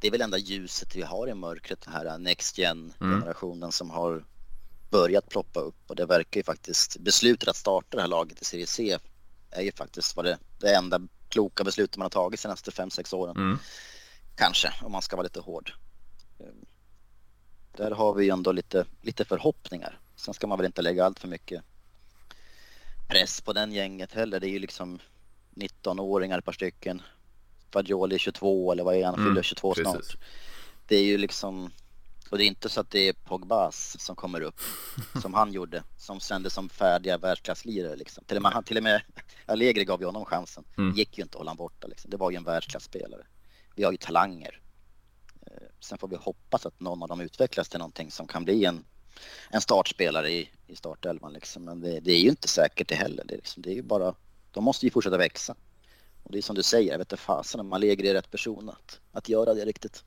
det 0.00 0.06
är 0.06 0.10
väl 0.10 0.20
enda 0.20 0.38
ljuset 0.38 0.96
vi 0.96 1.02
har 1.02 1.28
i 1.28 1.34
mörkret, 1.34 1.80
den 1.80 1.92
här 1.92 2.18
Next 2.18 2.58
Gen-generationen 2.58 3.62
mm. 3.62 3.72
som 3.72 3.90
har 3.90 4.24
börjat 4.90 5.28
ploppa 5.28 5.60
upp 5.60 5.90
och 5.90 5.96
det 5.96 6.06
verkar 6.06 6.40
ju 6.40 6.44
faktiskt, 6.44 6.96
beslutet 6.96 7.48
att 7.48 7.56
starta 7.56 7.96
det 7.96 8.00
här 8.00 8.08
laget 8.08 8.42
i 8.42 8.44
Serie 8.44 8.66
C 8.66 8.98
är 9.50 9.62
ju 9.62 9.72
faktiskt 9.72 10.16
vad 10.16 10.24
det, 10.24 10.38
det 10.58 10.74
enda 10.74 11.00
kloka 11.28 11.64
beslutet 11.64 11.96
man 11.96 12.04
har 12.04 12.10
tagit 12.10 12.38
de 12.38 12.42
senaste 12.42 12.70
5-6 12.70 13.14
åren. 13.14 13.36
Mm. 13.36 13.58
Kanske, 14.36 14.72
om 14.82 14.92
man 14.92 15.02
ska 15.02 15.16
vara 15.16 15.24
lite 15.24 15.40
hård. 15.40 15.72
Ehm, 16.40 16.64
där 17.76 17.90
har 17.90 18.14
vi 18.14 18.24
ju 18.24 18.30
ändå 18.30 18.52
lite, 18.52 18.86
lite 19.02 19.24
förhoppningar. 19.24 20.00
Sen 20.16 20.34
ska 20.34 20.46
man 20.46 20.58
väl 20.58 20.66
inte 20.66 20.82
lägga 20.82 21.04
allt 21.04 21.20
för 21.20 21.28
mycket 21.28 21.62
press 23.12 23.40
på 23.40 23.52
den 23.52 23.72
gänget 23.72 24.12
heller. 24.12 24.40
Det 24.40 24.48
är 24.48 24.50
ju 24.50 24.58
liksom 24.58 24.98
19-åringar 25.54 26.38
ett 26.38 26.44
par 26.44 26.52
stycken. 26.52 27.02
Fagioli 27.70 28.18
22 28.18 28.72
eller 28.72 28.84
vad 28.84 28.96
är 28.96 29.04
han? 29.04 29.14
Mm, 29.14 29.26
fyller 29.26 29.42
22 29.42 29.74
precis. 29.74 29.92
snart. 29.92 30.16
Det 30.86 30.96
är 30.96 31.04
ju 31.04 31.18
liksom 31.18 31.70
och 32.32 32.38
det 32.38 32.44
är 32.44 32.46
inte 32.46 32.68
så 32.68 32.80
att 32.80 32.90
det 32.90 33.08
är 33.08 33.12
Pogbas 33.12 33.96
som 34.00 34.16
kommer 34.16 34.40
upp 34.40 34.60
som 35.22 35.34
han 35.34 35.52
gjorde 35.52 35.82
som 35.98 36.20
sändes 36.20 36.54
som 36.54 36.68
färdiga 36.68 37.18
världsklasslirare 37.18 37.96
liksom. 37.96 38.24
Till 38.24 38.36
och 38.36 38.42
med, 38.42 38.52
han, 38.52 38.64
till 38.64 38.76
och 38.76 38.82
med 38.82 39.02
Allegri 39.46 39.84
gav 39.84 40.00
ju 40.00 40.06
honom 40.06 40.24
chansen. 40.24 40.64
Mm. 40.78 40.94
gick 40.96 41.18
ju 41.18 41.22
inte 41.22 41.36
att 41.36 41.38
hålla 41.38 41.50
honom 41.50 41.64
borta 41.64 41.86
liksom. 41.86 42.10
Det 42.10 42.16
var 42.16 42.30
ju 42.30 42.36
en 42.36 42.44
världsklasspelare. 42.44 43.26
Vi 43.74 43.84
har 43.84 43.92
ju 43.92 43.98
talanger. 43.98 44.60
Eh, 45.46 45.68
sen 45.80 45.98
får 45.98 46.08
vi 46.08 46.16
hoppas 46.16 46.66
att 46.66 46.80
någon 46.80 47.02
av 47.02 47.08
dem 47.08 47.20
utvecklas 47.20 47.68
till 47.68 47.78
någonting 47.78 48.10
som 48.10 48.26
kan 48.26 48.44
bli 48.44 48.64
en 48.64 48.84
en 49.50 49.60
startspelare 49.60 50.30
i, 50.30 50.50
i 50.66 50.76
startelvan 50.76 51.32
liksom. 51.32 51.64
Men 51.64 51.80
det, 51.80 52.00
det, 52.00 52.12
är 52.12 52.18
ju 52.18 52.28
inte 52.28 52.48
säkert 52.48 52.88
det 52.88 52.94
heller. 52.94 53.24
Det 53.24 53.36
liksom, 53.36 53.62
det 53.62 53.70
är 53.70 53.74
ju 53.74 53.82
bara, 53.82 54.14
de 54.50 54.64
måste 54.64 54.86
ju 54.86 54.90
fortsätta 54.90 55.16
växa. 55.16 55.54
Och 56.22 56.32
det 56.32 56.38
är 56.38 56.42
som 56.42 56.56
du 56.56 56.62
säger, 56.62 56.90
jag 56.90 56.98
vet 56.98 57.12
inte 57.12 57.22
fasen 57.22 57.60
om 57.60 57.66
man 57.68 57.80
lägger 57.80 58.04
i 58.04 58.14
rätt 58.14 58.30
person 58.30 58.68
att, 58.68 59.00
att 59.12 59.28
göra 59.28 59.54
det 59.54 59.64
riktigt. 59.64 60.04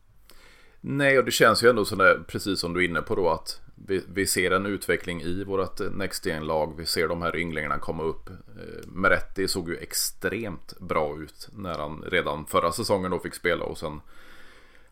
Nej, 0.82 1.18
och 1.20 1.26
det 1.26 1.32
känns 1.32 1.64
ju 1.64 1.70
ändå 1.70 1.86
sådär, 1.86 2.24
precis 2.28 2.60
som 2.60 2.74
du 2.74 2.84
är 2.84 2.90
inne 2.90 3.02
på 3.02 3.16
då, 3.16 3.30
att 3.30 3.62
vi, 3.76 4.04
vi 4.08 4.28
ser 4.28 4.52
en 4.52 4.66
utveckling 4.66 5.22
i 5.22 5.44
vårt 5.44 5.80
Next 5.80 6.26
lag 6.26 6.78
Vi 6.78 6.86
ser 6.86 7.08
de 7.08 7.22
här 7.22 7.36
ynglingarna 7.36 7.80
komma 7.80 8.04
upp. 8.04 8.30
Eh, 8.30 8.88
Meretti 8.88 9.48
såg 9.48 9.70
ju 9.70 9.78
extremt 9.78 10.80
bra 10.80 11.18
ut 11.22 11.50
när 11.54 11.78
han 11.80 12.02
redan 12.02 12.46
förra 12.46 12.72
säsongen 12.72 13.12
då 13.12 13.20
fick 13.20 13.36
spela 13.36 13.66
och 13.66 13.78
sen 13.78 14.02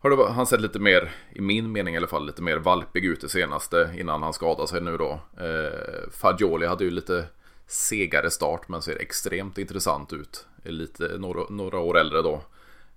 har 0.03 0.17
det, 0.17 0.31
han 0.31 0.45
sett 0.45 0.61
lite 0.61 0.79
mer, 0.79 1.11
i 1.31 1.41
min 1.41 1.71
mening 1.71 1.93
i 1.93 1.97
alla 1.97 2.07
fall, 2.07 2.25
lite 2.25 2.41
mer 2.41 2.57
valpig 2.57 3.05
ut 3.05 3.21
det 3.21 3.29
senaste 3.29 3.93
innan 3.97 4.23
han 4.23 4.33
skadade 4.33 4.67
sig 4.67 4.81
nu 4.81 4.97
då. 4.97 5.19
Eh, 5.37 6.09
Fagioli 6.11 6.65
hade 6.65 6.83
ju 6.83 6.91
lite 6.91 7.25
segare 7.67 8.31
start 8.31 8.67
men 8.67 8.81
ser 8.81 9.01
extremt 9.01 9.57
intressant 9.57 10.13
ut. 10.13 10.47
Är 10.63 10.71
lite 10.71 11.17
några, 11.17 11.43
några 11.49 11.79
år 11.79 11.97
äldre 11.97 12.21
då. 12.21 12.41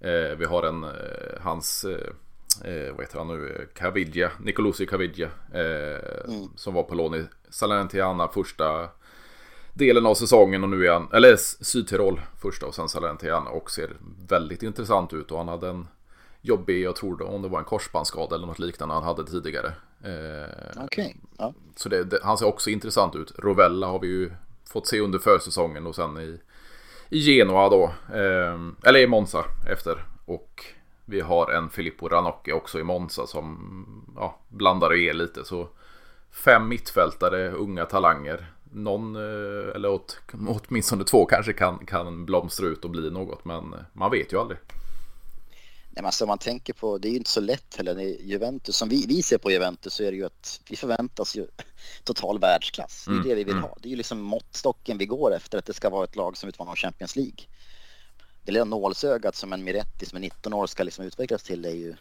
Eh, 0.01 0.37
vi 0.39 0.45
har 0.45 0.63
en, 0.63 0.85
eh, 0.85 0.91
hans, 1.41 1.85
eh, 1.85 2.73
eh 2.73 2.93
vad 2.93 3.01
heter 3.01 3.19
han 3.19 3.29
nu, 3.29 3.69
Caviglia, 3.75 4.31
Nicolosi 4.41 4.87
Caviglia. 4.87 5.29
Eh, 5.53 6.35
mm. 6.35 6.49
Som 6.57 6.75
var 6.75 6.83
på 6.83 6.95
lån 6.95 7.15
i 7.15 7.25
Salernitana 7.51 8.29
första 8.29 8.89
delen 9.75 10.07
av 10.07 10.15
säsongen 10.15 10.63
och 10.63 10.71
nu 10.71 10.87
är 10.87 10.93
han, 10.93 11.09
eller 11.13 11.37
Sydtirol 11.37 12.21
första 12.43 12.67
och 12.67 12.75
sen 12.75 12.89
Salernitana 12.89 13.51
och 13.51 13.71
ser 13.71 13.97
väldigt 14.29 14.63
intressant 14.63 15.13
ut 15.13 15.31
och 15.31 15.39
han 15.39 15.49
hade 15.49 15.69
en 15.69 15.89
jobbig, 16.49 16.83
jag 16.83 16.97
tror 16.97 17.23
om 17.23 17.43
det 17.43 17.49
var 17.49 17.59
en 17.59 17.65
korsbandsskada 17.65 18.37
eller 18.37 18.47
något 18.47 18.59
liknande 18.59 18.95
han 18.95 19.03
hade 19.03 19.27
tidigare. 19.27 19.73
Eh, 20.05 20.85
okay. 20.85 21.15
ja. 21.39 21.55
Så 21.77 21.89
det, 21.89 22.05
det, 22.05 22.19
han 22.23 22.39
ser 22.39 22.47
också 22.47 22.71
intressant 22.71 23.17
ut. 23.17 23.33
Rovella 23.39 23.87
har 23.87 23.99
vi 23.99 24.07
ju 24.07 24.31
fått 24.71 24.87
se 24.87 25.01
under 25.01 25.19
försäsongen 25.19 25.87
och 25.87 25.95
sen 25.95 26.19
i, 26.19 26.41
i 27.09 27.19
Genoa 27.19 27.69
då. 27.69 27.85
Eh, 28.15 28.59
eller 28.85 29.01
i 29.01 29.07
Monza 29.07 29.45
efter. 29.71 30.05
Och 30.25 30.65
vi 31.05 31.21
har 31.21 31.51
en 31.51 31.71
Filippo 31.71 32.09
Ranocchi 32.09 32.53
också 32.53 32.81
i 32.81 32.83
Monza 32.83 33.27
som 33.27 34.15
ja, 34.17 34.39
blandar 34.49 34.91
och 34.91 34.97
ger 34.97 35.15
lite. 35.15 35.45
Så 35.45 35.69
fem 36.31 36.69
mittfältare, 36.69 37.51
unga 37.51 37.85
talanger. 37.85 38.53
Någon, 38.73 39.17
eh, 39.17 39.75
eller 39.75 39.89
åt, 39.89 40.21
åtminstone 40.49 41.05
två 41.05 41.27
kanske 41.27 41.53
kan, 41.53 41.87
kan 41.87 42.27
blomstra 42.27 42.67
ut 42.67 42.85
och 42.85 42.91
bli 42.91 43.11
något. 43.11 43.45
Men 43.45 43.75
man 43.93 44.11
vet 44.11 44.33
ju 44.33 44.41
aldrig. 44.41 44.59
Nej, 45.97 46.03
men 46.03 46.07
alltså, 46.07 46.27
man 46.27 46.39
tänker 46.39 46.73
på, 46.73 46.99
det 46.99 47.09
är 47.09 47.11
ju 47.11 47.17
inte 47.17 47.31
så 47.31 47.41
lätt 47.41 47.77
heller. 47.77 47.99
Juventus, 48.01 48.77
som 48.77 48.89
vi, 48.89 49.07
vi 49.07 49.23
ser 49.23 49.39
på 49.39 49.51
Juventus 49.51 49.95
så 49.95 50.03
är 50.03 50.11
det 50.11 50.17
ju 50.17 50.27
att 50.27 50.61
vi 50.69 50.77
förväntas 50.77 51.37
ju 51.37 51.47
total 52.05 52.39
världsklass. 52.39 53.05
Det 53.05 53.11
är 53.11 53.15
mm. 53.15 53.29
det 53.29 53.35
vi 53.35 53.45
vill 53.45 53.53
mm. 53.53 53.63
ha. 53.63 53.77
Det 53.81 53.89
är 53.89 53.91
ju 53.91 53.97
liksom 53.97 54.21
måttstocken 54.21 54.99
vi 54.99 55.07
går 55.07 55.35
efter 55.35 55.59
att 55.59 55.67
det 55.67 55.75
ska 55.75 55.91
vara 55.91 56.05
ett 56.05 56.17
lag 56.17 56.37
som 56.37 56.49
utmanar 56.49 56.77
Champions 56.77 57.17
League. 57.17 57.45
det 58.45 58.53
lilla 58.53 58.65
nålsögat 58.65 59.37
som 59.37 59.53
en 59.53 59.65
Miretti 59.65 60.07
som 60.07 60.17
är 60.17 60.21
19 60.21 60.53
år 60.53 60.67
ska 60.67 60.83
liksom 60.83 61.05
utvecklas 61.05 61.43
till 61.43 61.65
är 61.65 61.71
ju 61.75 61.95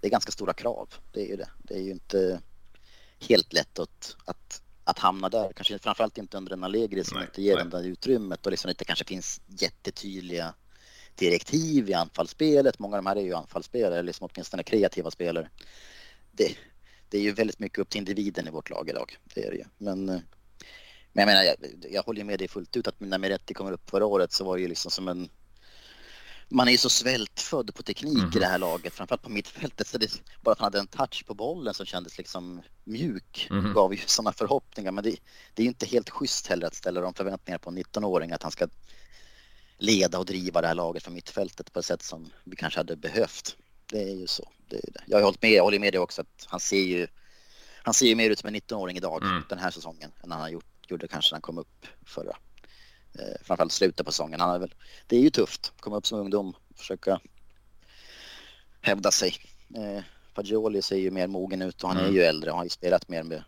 det 0.00 0.06
är 0.06 0.10
ganska 0.10 0.32
stora 0.32 0.52
krav. 0.52 0.88
Det 1.12 1.20
är 1.20 1.26
ju 1.26 1.36
det. 1.36 1.48
Det 1.58 1.74
är 1.74 1.82
ju 1.82 1.90
inte 1.90 2.40
helt 3.28 3.52
lätt 3.52 3.78
att, 3.78 4.16
att, 4.24 4.62
att 4.84 4.98
hamna 4.98 5.28
där. 5.28 5.52
Kanske 5.52 5.78
framförallt 5.78 6.18
inte 6.18 6.36
under 6.36 6.52
en 6.52 6.64
Allegri 6.64 7.04
som 7.04 7.18
nej, 7.18 7.26
inte 7.26 7.42
ger 7.42 7.54
nej. 7.54 7.64
den 7.64 7.70
där 7.70 7.88
utrymmet 7.88 8.46
och 8.46 8.50
liksom 8.50 8.68
inte 8.68 8.84
kanske 8.84 9.04
finns 9.04 9.40
jättetydliga 9.46 10.54
direktiv 11.14 11.90
i 11.90 11.94
anfallsspelet. 11.94 12.78
Många 12.78 12.96
av 12.96 13.02
de 13.02 13.08
här 13.08 13.16
är 13.16 13.22
ju 13.22 13.34
anfallsspelare, 13.34 13.94
eller 13.94 14.02
liksom 14.02 14.28
åtminstone 14.32 14.62
kreativa 14.62 15.10
spelare. 15.10 15.48
Det, 16.32 16.56
det 17.08 17.18
är 17.18 17.22
ju 17.22 17.32
väldigt 17.32 17.58
mycket 17.58 17.78
upp 17.78 17.88
till 17.88 17.98
individen 17.98 18.48
i 18.48 18.50
vårt 18.50 18.70
lag 18.70 18.88
idag. 18.88 19.16
Det 19.34 19.44
är 19.44 19.50
det 19.50 19.56
ju. 19.56 19.64
Men, 19.78 20.04
men 20.04 20.22
jag 21.12 21.26
menar, 21.26 21.42
jag, 21.42 21.56
jag 21.90 22.02
håller 22.02 22.24
med 22.24 22.38
dig 22.38 22.48
fullt 22.48 22.76
ut 22.76 22.88
att 22.88 23.00
när 23.00 23.18
Miretti 23.18 23.54
kommer 23.54 23.72
upp 23.72 23.90
förra 23.90 24.06
året 24.06 24.32
så 24.32 24.44
var 24.44 24.56
det 24.56 24.62
ju 24.62 24.68
liksom 24.68 24.90
som 24.90 25.08
en 25.08 25.28
man 26.52 26.68
är 26.68 26.72
ju 26.72 26.78
så 26.78 26.90
svältfödd 26.90 27.74
på 27.74 27.82
teknik 27.82 28.18
mm. 28.18 28.30
i 28.36 28.38
det 28.38 28.46
här 28.46 28.58
laget, 28.58 28.92
framförallt 28.92 29.22
på 29.22 29.30
mittfältet. 29.30 29.86
Så 29.86 29.98
det, 29.98 30.22
bara 30.42 30.52
att 30.52 30.58
han 30.58 30.64
hade 30.64 30.78
en 30.78 30.86
touch 30.86 31.26
på 31.26 31.34
bollen 31.34 31.74
som 31.74 31.86
kändes 31.86 32.18
liksom 32.18 32.62
mjuk 32.84 33.48
mm. 33.50 33.72
gav 33.72 33.94
ju 33.94 34.00
sådana 34.06 34.32
förhoppningar. 34.32 34.92
Men 34.92 35.04
det, 35.04 35.10
det 35.54 35.62
är 35.62 35.64
ju 35.64 35.68
inte 35.68 35.86
helt 35.86 36.10
schysst 36.10 36.46
heller 36.46 36.66
att 36.66 36.74
ställa 36.74 37.00
de 37.00 37.14
förväntningar 37.14 37.58
på 37.58 37.70
en 37.70 37.78
19-åring 37.78 38.32
att 38.32 38.42
han 38.42 38.52
ska 38.52 38.68
leda 39.82 40.18
och 40.18 40.26
driva 40.26 40.60
det 40.60 40.68
här 40.68 40.74
laget 40.74 41.02
från 41.02 41.14
mittfältet 41.14 41.72
på 41.72 41.78
ett 41.78 41.86
sätt 41.86 42.02
som 42.02 42.30
vi 42.44 42.56
kanske 42.56 42.80
hade 42.80 42.96
behövt. 42.96 43.56
Det 43.86 44.02
är 44.02 44.14
ju 44.14 44.26
så. 44.26 44.48
Det 44.68 44.76
är 44.76 44.92
det. 44.92 45.02
Jag 45.06 45.16
har 45.18 45.24
hållit 45.24 45.42
med, 45.42 45.50
jag 45.50 45.62
håller 45.62 45.78
med 45.78 45.92
dig 45.92 46.00
också 46.00 46.20
att 46.20 46.46
han 46.46 46.60
ser 46.60 46.82
ju, 46.82 47.06
han 47.82 47.94
ser 47.94 48.06
ju 48.06 48.14
mer 48.14 48.30
ut 48.30 48.38
som 48.38 48.48
en 48.48 48.56
19-åring 48.56 48.96
idag 48.96 49.22
mm. 49.22 49.42
den 49.48 49.58
här 49.58 49.70
säsongen 49.70 50.12
än 50.22 50.32
han 50.32 50.52
gjort, 50.52 50.90
gjorde 50.90 51.08
kanske 51.08 51.32
när 51.32 51.36
han 51.36 51.42
kom 51.42 51.58
upp 51.58 51.86
förra. 52.06 52.36
Eh, 53.18 53.42
framförallt 53.42 53.72
slutet 53.72 54.06
på 54.06 54.12
säsongen. 54.12 54.40
Han 54.40 54.54
är 54.54 54.58
väl, 54.58 54.74
det 55.06 55.16
är 55.16 55.20
ju 55.20 55.30
tufft, 55.30 55.72
komma 55.80 55.96
upp 55.96 56.06
som 56.06 56.20
ungdom, 56.20 56.54
försöka 56.76 57.20
hävda 58.80 59.10
sig. 59.10 59.34
Eh, 59.76 60.02
Fagioli 60.34 60.82
ser 60.82 60.96
ju 60.96 61.10
mer 61.10 61.26
mogen 61.26 61.62
ut 61.62 61.82
och 61.82 61.88
han 61.88 61.98
mm. 61.98 62.10
är 62.10 62.14
ju 62.14 62.22
äldre 62.22 62.50
och 62.50 62.56
har 62.56 62.64
ju 62.64 62.70
spelat 62.70 63.08
mer 63.08 63.22
med, 63.22 63.44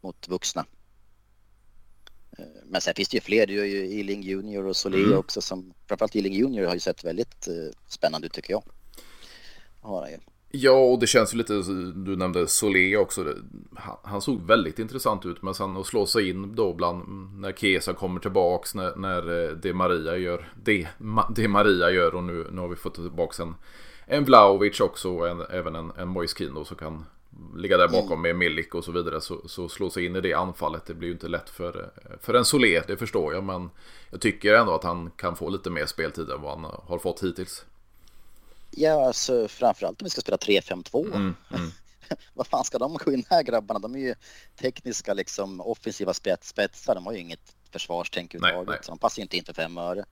mot 0.00 0.28
vuxna. 0.28 0.66
Eh, 2.38 2.44
men 2.64 2.80
sen 2.80 2.94
finns 2.94 3.08
det 3.08 3.16
ju 3.16 3.20
fler, 3.20 3.46
det 3.46 3.58
är 3.58 3.64
ju 3.64 3.98
Ealing 3.98 4.22
Junior 4.22 4.66
och 4.66 4.76
Solé 4.76 5.04
mm. 5.04 5.18
också 5.18 5.40
som, 5.40 5.74
framförallt 5.86 6.16
Ealing 6.16 6.34
Junior 6.34 6.66
har 6.66 6.74
ju 6.74 6.80
sett 6.80 7.04
väldigt 7.04 7.48
eh, 7.48 7.78
spännande 7.88 8.26
ut 8.26 8.32
tycker 8.32 8.52
jag. 8.52 8.62
Har 9.80 10.00
han 10.00 10.10
ju. 10.10 10.18
Ja, 10.56 10.72
och 10.72 10.98
det 10.98 11.06
känns 11.06 11.34
ju 11.34 11.38
lite, 11.38 11.52
du 11.94 12.16
nämnde 12.16 12.46
Solé 12.46 12.96
också. 12.96 13.34
Han 14.02 14.20
såg 14.20 14.46
väldigt 14.46 14.78
intressant 14.78 15.26
ut, 15.26 15.42
men 15.42 15.54
sen 15.54 15.76
att 15.76 15.86
slå 15.86 16.06
sig 16.06 16.30
in 16.30 16.54
då 16.54 16.72
bland, 16.72 17.04
när 17.40 17.52
Kesa 17.52 17.92
kommer 17.92 18.20
tillbaks, 18.20 18.74
när, 18.74 18.96
när 18.96 19.44
eh, 19.44 19.56
det 19.56 19.72
Maria 19.72 20.16
gör, 20.16 20.52
det, 20.64 20.88
det 21.36 21.48
Maria 21.48 21.90
gör 21.90 22.14
och 22.14 22.24
nu, 22.24 22.46
nu 22.52 22.60
har 22.60 22.68
vi 22.68 22.76
fått 22.76 22.94
tillbaks 22.94 23.40
en, 23.40 23.54
en 24.06 24.24
Vlaovic 24.24 24.80
också 24.80 25.10
och 25.10 25.28
en, 25.28 25.40
även 25.50 25.74
en, 25.74 25.92
en 25.96 26.08
Moiskino 26.08 26.64
som 26.64 26.76
kan 26.76 27.04
ligga 27.56 27.76
där 27.76 27.88
bakom 27.88 28.22
med 28.22 28.36
Milik 28.36 28.74
och 28.74 28.84
så 28.84 28.92
vidare. 28.92 29.20
Så, 29.20 29.48
så 29.48 29.68
slå 29.68 29.90
sig 29.90 30.06
in 30.06 30.16
i 30.16 30.20
det 30.20 30.32
anfallet, 30.34 30.86
det 30.86 30.94
blir 30.94 31.08
ju 31.08 31.14
inte 31.14 31.28
lätt 31.28 31.50
för, 31.50 31.90
för 32.20 32.34
en 32.34 32.44
Solé, 32.44 32.82
det 32.86 32.96
förstår 32.96 33.34
jag. 33.34 33.44
Men 33.44 33.70
jag 34.10 34.20
tycker 34.20 34.54
ändå 34.54 34.74
att 34.74 34.84
han 34.84 35.10
kan 35.10 35.36
få 35.36 35.48
lite 35.48 35.70
mer 35.70 35.86
speltid 35.86 36.30
än 36.30 36.42
vad 36.42 36.60
han 36.60 36.72
har 36.82 36.98
fått 36.98 37.22
hittills. 37.22 37.64
Ja, 38.70 39.06
alltså 39.06 39.48
framförallt 39.48 40.02
om 40.02 40.04
vi 40.04 40.10
ska 40.10 40.20
spela 40.20 40.36
3-5-2. 40.36 41.06
Mm, 41.06 41.34
mm. 41.50 41.70
Vad 42.34 42.46
fan 42.46 42.64
ska 42.64 42.78
de 42.78 42.94
gå 42.94 43.12
in 43.12 43.24
här 43.30 43.42
grabbarna? 43.42 43.80
De 43.80 43.94
är 43.94 43.98
ju 43.98 44.14
tekniska 44.56 45.14
liksom 45.14 45.60
offensiva 45.60 46.14
spetsar. 46.14 46.94
De 46.94 47.06
har 47.06 47.12
ju 47.12 47.18
inget 47.18 47.54
försvarstänk 47.70 48.34
överhuvudtaget. 48.34 48.86
De 48.86 48.98
passar 48.98 49.20
ju 49.20 49.22
inte 49.22 49.36
in 49.36 49.44
för 49.44 49.52
fem 49.52 49.78
öre. 49.78 50.04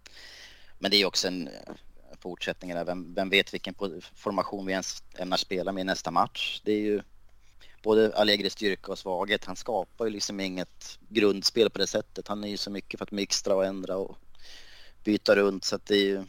Men 0.79 0.91
det 0.91 0.97
är 0.97 0.99
ju 0.99 1.05
också 1.05 1.29
en 1.29 1.49
fortsättning. 2.21 2.75
Vem, 2.85 3.15
vem 3.15 3.31
vet 3.31 3.55
vilken 3.55 3.75
formation 4.15 4.67
vi 4.67 4.73
ens 4.73 5.03
ämnar 5.19 5.37
spela 5.37 5.73
med 5.73 5.81
i 5.81 5.85
nästa 5.85 6.11
match? 6.11 6.61
Det 6.65 6.73
är 6.73 6.81
ju 6.81 7.03
både 7.83 8.17
Allegris 8.17 8.53
styrka 8.53 8.93
och 8.93 8.99
svaghet. 8.99 9.45
Han 9.45 9.57
skapar 9.57 10.05
ju 10.05 10.11
liksom 10.11 10.41
inget 10.41 10.99
grundspel 11.09 11.71
på 11.71 11.79
det 11.79 11.87
sättet. 11.87 12.29
Han 12.29 12.45
är 12.45 12.49
ju 12.49 12.57
så 12.57 12.71
mycket 12.71 12.99
för 12.99 13.05
att 13.05 13.11
mixtra 13.11 13.55
och 13.55 13.65
ändra 13.65 13.97
och 13.97 14.17
byta 15.05 15.37
runt 15.37 15.65
så 15.65 15.77
att 15.77 15.87
det 15.87 15.95
är 15.95 16.05
ju 16.05 16.25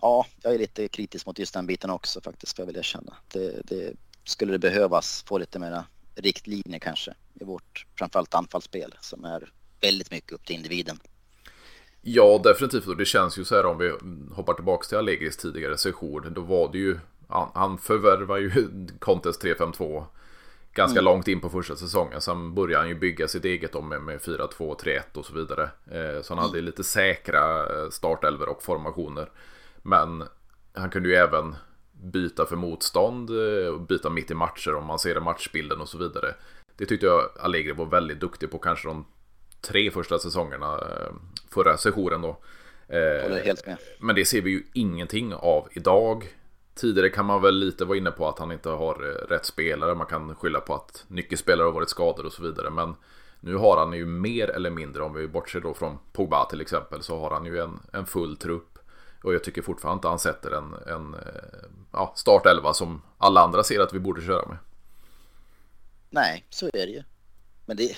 ja, 0.00 0.26
jag 0.42 0.54
är 0.54 0.58
lite 0.58 0.88
kritisk 0.88 1.26
mot 1.26 1.38
just 1.38 1.54
den 1.54 1.66
biten 1.66 1.90
också 1.90 2.20
faktiskt, 2.20 2.56
för 2.56 2.62
jag 2.62 2.66
vill 2.66 2.76
erkänna. 2.76 3.16
Det, 3.28 3.60
det 3.64 3.92
skulle 4.24 4.52
det 4.52 4.58
behövas 4.58 5.24
få 5.26 5.38
lite 5.38 5.58
mera 5.58 5.84
riktlinjer 6.14 6.78
kanske 6.78 7.14
i 7.34 7.44
vårt 7.44 7.86
framförallt 7.98 8.34
anfallsspel 8.34 8.94
som 9.00 9.24
är 9.24 9.52
väldigt 9.80 10.10
mycket 10.10 10.32
upp 10.32 10.46
till 10.46 10.56
individen. 10.56 11.00
Ja, 12.02 12.40
definitivt. 12.44 12.86
Och 12.86 12.96
det 12.96 13.04
känns 13.04 13.38
ju 13.38 13.44
så 13.44 13.54
här 13.54 13.66
om 13.66 13.78
vi 13.78 13.92
hoppar 14.34 14.54
tillbaka 14.54 14.88
till 14.88 14.98
Allegris 14.98 15.36
tidigare 15.36 15.78
session. 15.78 16.32
Då 16.34 16.40
var 16.40 16.72
det 16.72 16.78
ju, 16.78 16.98
han, 17.28 17.50
han 17.54 17.78
förvärvar 17.78 18.36
ju 18.36 18.50
Contest 18.98 19.40
352 19.40 20.06
ganska 20.76 21.00
mm. 21.00 21.04
långt 21.04 21.28
in 21.28 21.40
på 21.40 21.48
första 21.48 21.76
säsongen. 21.76 22.20
Sen 22.20 22.54
började 22.54 22.82
han 22.82 22.88
ju 22.88 22.94
bygga 22.94 23.28
sitt 23.28 23.44
eget 23.44 23.74
om 23.74 23.88
med, 23.88 24.02
med 24.02 24.20
4-2, 24.20 24.48
3-1 24.58 25.00
och 25.14 25.26
så 25.26 25.34
vidare. 25.34 25.62
Eh, 25.62 26.22
så 26.22 26.34
han 26.34 26.38
mm. 26.38 26.50
hade 26.50 26.60
lite 26.60 26.84
säkra 26.84 27.60
eh, 27.60 27.90
startelver 27.90 28.48
och 28.48 28.62
formationer. 28.62 29.30
Men 29.76 30.24
han 30.72 30.90
kunde 30.90 31.08
ju 31.08 31.14
även 31.14 31.54
byta 31.92 32.46
för 32.46 32.56
motstånd 32.56 33.30
och 33.30 33.42
eh, 33.42 33.80
byta 33.80 34.10
mitt 34.10 34.30
i 34.30 34.34
matcher 34.34 34.74
om 34.74 34.86
man 34.86 34.98
ser 34.98 35.20
matchbilden 35.20 35.80
och 35.80 35.88
så 35.88 35.98
vidare. 35.98 36.34
Det 36.76 36.86
tyckte 36.86 37.06
jag 37.06 37.22
Allegri 37.40 37.72
var 37.72 37.86
väldigt 37.86 38.20
duktig 38.20 38.50
på 38.50 38.58
kanske 38.58 38.88
de 38.88 39.06
tre 39.60 39.90
första 39.90 40.18
säsongerna 40.18 40.80
förra 41.50 41.76
sessionen 41.76 42.22
då. 42.22 42.36
Men 43.98 44.14
det 44.14 44.24
ser 44.24 44.42
vi 44.42 44.50
ju 44.50 44.62
ingenting 44.72 45.34
av 45.34 45.68
idag. 45.72 46.24
Tidigare 46.76 47.08
kan 47.08 47.26
man 47.26 47.42
väl 47.42 47.54
lite 47.54 47.84
vara 47.84 47.98
inne 47.98 48.10
på 48.10 48.28
att 48.28 48.38
han 48.38 48.52
inte 48.52 48.68
har 48.68 49.08
eh, 49.08 49.28
rätt 49.28 49.44
spelare. 49.44 49.94
Man 49.94 50.06
kan 50.06 50.34
skylla 50.34 50.60
på 50.60 50.74
att 50.74 51.04
nyckelspelare 51.08 51.64
har 51.64 51.72
varit 51.72 51.90
skadade 51.90 52.26
och 52.26 52.32
så 52.32 52.42
vidare. 52.42 52.70
Men 52.70 52.94
nu 53.40 53.54
har 53.54 53.76
han 53.76 53.92
ju 53.92 54.06
mer 54.06 54.50
eller 54.50 54.70
mindre, 54.70 55.02
om 55.02 55.14
vi 55.14 55.28
bortser 55.28 55.60
då 55.60 55.74
från 55.74 55.98
Pogba 56.12 56.44
till 56.44 56.60
exempel, 56.60 57.02
så 57.02 57.18
har 57.18 57.30
han 57.30 57.44
ju 57.44 57.60
en, 57.60 57.80
en 57.92 58.06
full 58.06 58.36
trupp. 58.36 58.78
Och 59.22 59.34
jag 59.34 59.44
tycker 59.44 59.62
fortfarande 59.62 59.98
inte 59.98 60.08
han 60.08 60.18
sätter 60.18 60.50
en, 60.50 60.74
en 60.86 61.14
eh, 61.14 61.68
ja, 61.92 62.12
startelva 62.16 62.74
som 62.74 63.02
alla 63.18 63.40
andra 63.40 63.64
ser 63.64 63.80
att 63.80 63.94
vi 63.94 63.98
borde 63.98 64.22
köra 64.22 64.48
med. 64.48 64.58
Nej, 66.10 66.46
så 66.50 66.66
är 66.66 66.86
det 66.86 66.92
ju. 66.92 67.02
Men 67.66 67.76
det, 67.76 67.96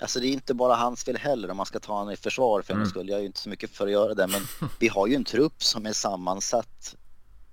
alltså 0.00 0.20
det 0.20 0.26
är 0.26 0.32
inte 0.32 0.54
bara 0.54 0.74
hans 0.74 1.04
fel 1.04 1.16
heller 1.16 1.50
om 1.50 1.56
man 1.56 1.66
ska 1.66 1.78
ta 1.78 1.92
honom 1.92 2.12
i 2.12 2.16
försvar 2.16 2.62
för 2.62 2.74
mm. 2.74 2.86
skull. 2.86 3.08
Jag 3.08 3.16
är 3.16 3.20
ju 3.20 3.26
inte 3.26 3.40
så 3.40 3.48
mycket 3.48 3.70
för 3.70 3.86
att 3.86 3.92
göra 3.92 4.14
det, 4.14 4.26
men 4.26 4.40
vi 4.78 4.88
har 4.88 5.06
ju 5.06 5.14
en 5.14 5.24
trupp 5.24 5.62
som 5.62 5.86
är 5.86 5.92
sammansatt 5.92 6.96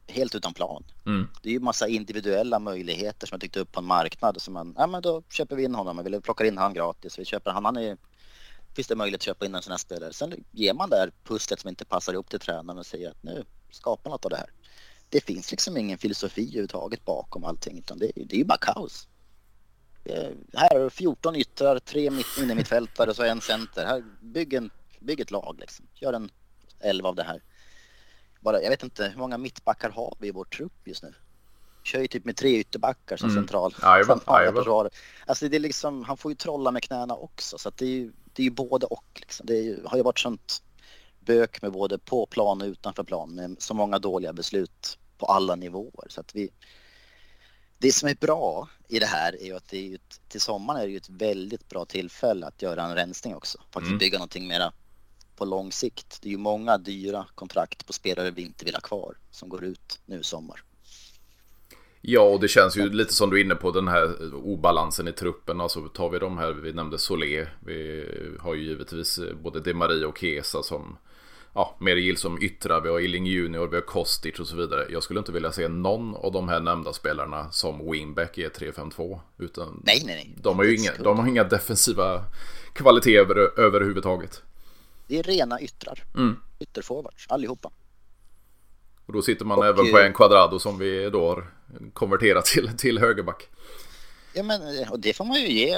helt 0.08 0.36
utan 0.36 0.54
plan. 0.54 0.84
Mm. 1.06 1.28
Det 1.42 1.50
är 1.50 1.54
ju 1.54 1.60
massa 1.60 1.88
individuella 1.88 2.60
möjligheter 2.60 3.28
som 3.28 3.36
jag 3.36 3.42
tyckte 3.42 3.60
upp 3.60 3.72
på 3.72 3.80
en 3.80 3.86
marknad 3.86 4.42
som 4.42 4.54
man, 4.54 4.76
ja 4.78 4.88
men 4.88 5.02
då 5.02 5.24
köper 5.30 5.56
vi 5.56 5.64
in 5.64 5.76
honom, 5.76 6.04
vi 6.04 6.22
plockar 6.22 6.46
in 6.46 6.58
han 6.58 6.74
gratis, 6.74 7.20
vi 7.20 7.26
köper 7.26 7.52
han, 7.52 7.66
han 7.66 7.78
är 7.78 7.98
finns 8.76 8.88
det 8.88 8.96
möjlighet 8.96 9.22
att 9.22 9.26
köpa 9.26 9.46
in 9.46 9.56
en 9.56 9.62
sån 9.62 9.72
här 9.72 9.78
spelare. 9.78 10.14
Sen 10.14 10.44
ger 10.52 10.74
man 10.74 10.90
det 10.90 10.96
här 10.96 11.12
pusslet 11.24 11.60
som 11.60 11.70
inte 11.70 11.86
passar 11.86 12.14
ihop 12.14 12.30
till 12.30 12.40
tränaren 12.40 12.80
och 12.80 12.86
säger 12.86 13.10
att 13.10 13.24
nu 13.24 13.46
skapar 13.72 14.10
något 14.10 14.26
av 14.26 14.32
det 14.32 14.38
här. 14.38 14.50
Det 15.10 15.22
finns 15.22 15.52
liksom 15.52 15.78
ingen 15.78 15.98
filosofi 15.98 16.48
överhuvudtaget 16.48 17.06
bakom 17.06 17.44
allting 17.44 17.78
utan 17.78 18.00
det, 18.00 18.12
det 18.16 18.36
är 18.36 18.38
ju 18.38 18.46
bara 18.46 18.58
kaos. 18.58 19.08
här 20.54 20.70
har 20.70 20.80
du 20.80 20.90
14 20.90 21.36
yttrar, 21.36 21.80
tre 21.80 22.12
mitt, 22.12 22.38
innermittfältare 22.40 23.10
och 23.10 23.16
så 23.16 23.24
en 23.24 23.42
center. 23.42 23.86
Här, 23.86 24.04
bygg, 24.22 24.54
en, 24.54 24.70
bygg 25.00 25.20
ett 25.20 25.32
lag 25.32 25.58
liksom. 25.60 25.88
Gör 25.94 26.14
en 26.14 26.30
elva 26.80 27.10
av 27.10 27.16
det 27.16 27.24
här. 27.24 27.42
Bara, 28.44 28.62
jag 28.62 28.70
vet 28.70 28.84
inte, 28.84 29.08
hur 29.08 29.18
många 29.18 29.38
mittbackar 29.38 29.90
har 29.90 30.16
vi 30.20 30.28
i 30.28 30.32
vår 30.32 30.46
trupp 30.46 30.88
just 30.88 31.04
nu? 31.04 31.14
kör 31.84 32.00
ju 32.00 32.08
typ 32.08 32.26
med 32.26 32.36
tre 32.36 32.60
ytterbackar 32.60 33.18
som 33.18 33.30
mm. 33.30 33.42
central. 33.42 33.76
Ajven, 33.82 34.20
Alltså 35.26 35.50
det 35.50 35.58
är 35.58 35.60
liksom, 35.60 36.04
han 36.04 36.18
får 36.18 36.32
ju 36.32 36.36
trolla 36.36 36.72
med 36.72 36.84
knäna 36.84 37.16
också 37.16 37.58
så 37.58 37.70
att 37.70 37.78
det 37.78 37.86
är 37.86 37.90
ju, 37.90 38.12
det 38.34 38.42
är 38.42 38.44
ju 38.44 38.52
både 38.52 38.86
och 38.86 39.06
liksom. 39.16 39.46
Det 39.46 39.54
ju, 39.54 39.84
har 39.86 39.98
ju 39.98 40.04
varit 40.04 40.20
sånt 40.20 40.64
bök 41.20 41.62
med 41.62 41.72
både 41.72 41.98
på 41.98 42.26
plan 42.26 42.62
och 42.62 42.68
utanför 42.68 43.04
plan 43.04 43.36
med 43.36 43.56
så 43.60 43.74
många 43.74 44.00
dåliga 44.00 44.34
beslut 44.34 44.98
på 45.18 45.26
alla 45.26 45.56
nivåer 45.56 46.08
så 46.10 46.22
att 46.22 46.36
vi 46.36 46.50
det 47.78 47.92
som 47.92 48.10
är 48.10 48.16
bra 48.16 48.70
i 48.88 49.00
det 49.00 49.06
här 49.06 49.42
är 49.42 49.46
ju 49.46 49.56
att 49.56 49.68
det 49.68 49.78
är 49.78 49.88
ju, 49.88 49.98
till 50.28 50.42
sommaren 50.42 50.82
är 50.82 50.86
det 50.86 50.92
ju 50.92 50.98
ett 50.98 51.10
väldigt 51.10 51.70
bra 51.70 51.86
tillfälle 51.86 52.48
att 52.48 52.62
göra 52.62 52.84
en 52.84 52.96
rensning 52.96 53.36
också. 53.36 53.58
Faktiskt 53.58 53.88
mm. 53.90 53.98
bygga 53.98 54.18
någonting 54.18 54.48
mera 54.48 54.74
på 55.44 55.50
lång 55.50 55.72
sikt. 55.72 56.20
Det 56.22 56.30
är 56.30 56.32
ju 56.32 56.38
många 56.38 56.78
dyra 56.78 57.26
kontrakt 57.36 57.88
på 57.88 57.94
spelare 57.94 58.32
vi 58.32 58.42
inte 58.42 58.66
vill 58.66 58.74
ha 58.74 58.82
kvar 58.82 59.16
som 59.32 59.50
går 59.50 59.64
ut 59.64 60.00
nu 60.06 60.20
i 60.20 60.24
sommar. 60.24 60.64
Ja, 62.02 62.22
och 62.22 62.40
det 62.40 62.48
känns 62.48 62.78
ju 62.78 62.90
lite 62.90 63.14
som 63.14 63.30
du 63.30 63.40
är 63.40 63.44
inne 63.44 63.56
på 63.56 63.72
den 63.72 63.88
här 63.88 64.36
obalansen 64.36 65.08
i 65.08 65.12
truppen. 65.12 65.62
Alltså 65.62 65.88
tar 65.88 66.10
vi 66.10 66.20
de 66.20 66.38
här, 66.38 66.52
vi 66.52 66.74
nämnde 66.74 66.98
Solé. 66.98 67.48
Vi 67.66 68.06
har 68.40 68.54
ju 68.54 68.64
givetvis 68.64 69.20
både 69.44 69.60
De 69.60 69.74
Maria 69.74 70.08
och 70.08 70.18
Kesa 70.18 70.64
som 70.64 70.98
ja, 71.54 71.76
mer 71.80 71.96
gills 71.96 72.22
som 72.22 72.44
yttrar. 72.44 72.82
Vi 72.82 72.90
har 72.90 73.00
Illing 73.00 73.26
Junior, 73.26 73.68
vi 73.68 73.76
har 73.76 73.82
Kostic 73.82 74.40
och 74.40 74.48
så 74.48 74.56
vidare. 74.56 74.86
Jag 74.90 75.04
skulle 75.04 75.20
inte 75.20 75.32
vilja 75.32 75.52
se 75.52 75.68
någon 75.68 76.16
av 76.16 76.32
de 76.32 76.50
här 76.50 76.60
nämnda 76.60 76.94
spelarna 76.94 77.52
som 77.52 77.92
wingback 77.92 78.38
i 78.38 78.48
3-5-2. 78.48 79.20
Utan 79.38 79.82
nej, 79.84 80.04
nej, 80.06 80.16
nej. 80.16 80.36
De 80.42 80.58
har 80.58 80.66
ju 80.66 80.76
inga, 80.76 80.92
de 81.04 81.20
har 81.20 81.28
inga 81.28 81.44
defensiva 81.44 82.24
kvaliteter 82.74 83.20
över, 83.20 83.60
överhuvudtaget. 83.60 84.44
Det 85.08 85.20
är 85.20 85.24
rena 85.24 85.62
yttrar. 85.62 86.04
Mm. 86.16 86.40
Ytterforwards, 86.60 87.26
allihopa. 87.30 87.72
Och 89.06 89.14
då 89.14 89.22
sitter 89.22 89.46
man 89.46 89.58
och, 89.58 89.66
även 89.66 89.92
på 89.92 90.00
en 90.00 90.14
Quadrado 90.14 90.60
som 90.60 90.78
vi 90.78 91.10
då 91.10 91.28
har 91.28 91.48
konverterat 91.94 92.46
till, 92.46 92.78
till 92.78 93.00
högerback. 93.00 93.50
Ja 94.34 94.44
men 94.44 94.90
och 94.90 95.00
det 95.00 95.14
får 95.14 95.26
man 95.26 95.42
ju 95.42 95.48
ge 95.48 95.76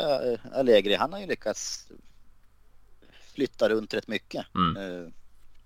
Allegri. 0.53 0.95
Han 0.95 1.13
har 1.13 1.19
ju 1.19 1.27
lyckats 1.27 1.87
flytta 3.33 3.69
runt 3.69 3.93
rätt 3.93 4.07
mycket. 4.07 4.45
Mm. 4.55 5.11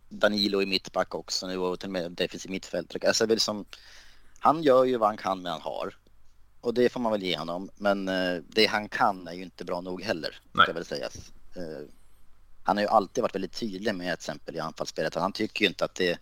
Danilo 0.10 0.62
i 0.62 0.65
mittback 0.65 1.15
också 1.15 1.48
nu 1.48 1.58
och 1.58 1.80
till 1.80 1.88
och 1.88 1.93
med 1.93 2.12
defensiv 2.12 2.52
mittfältare. 2.52 3.08
Alltså 3.08 3.26
det 3.26 3.39
som, 3.39 3.65
han 4.39 4.63
gör 4.63 4.86
ju 4.86 4.98
vad 4.98 5.10
han 5.10 5.17
kan 5.17 5.41
med 5.41 5.52
han 5.52 5.62
har. 5.62 5.95
Och 6.62 6.74
det 6.74 6.89
får 6.89 7.00
man 7.00 7.12
väl 7.12 7.24
ge 7.24 7.38
honom. 7.38 7.69
Men 7.78 8.08
eh, 8.08 8.41
det 8.48 8.65
han 8.65 8.89
kan 8.89 9.28
är 9.28 9.34
ju 9.34 9.43
inte 9.43 9.65
bra 9.65 9.82
nog 9.82 10.04
heller. 10.04 10.39
Ska 10.63 10.74
väl 10.74 10.86
sägas. 10.86 11.32
Han 12.63 12.78
har 12.78 12.84
ju 12.84 12.89
alltid 12.89 13.22
varit 13.22 13.36
väldigt 13.36 13.60
tydlig 13.60 13.95
med 13.95 14.08
till 14.08 14.13
exempel 14.13 14.56
i 14.56 14.60
anfallsspelet. 14.60 15.15
Han 15.15 15.32
tycker 15.32 15.62
ju 15.62 15.67
inte 15.67 15.86
att 15.86 15.95
det 15.95 16.19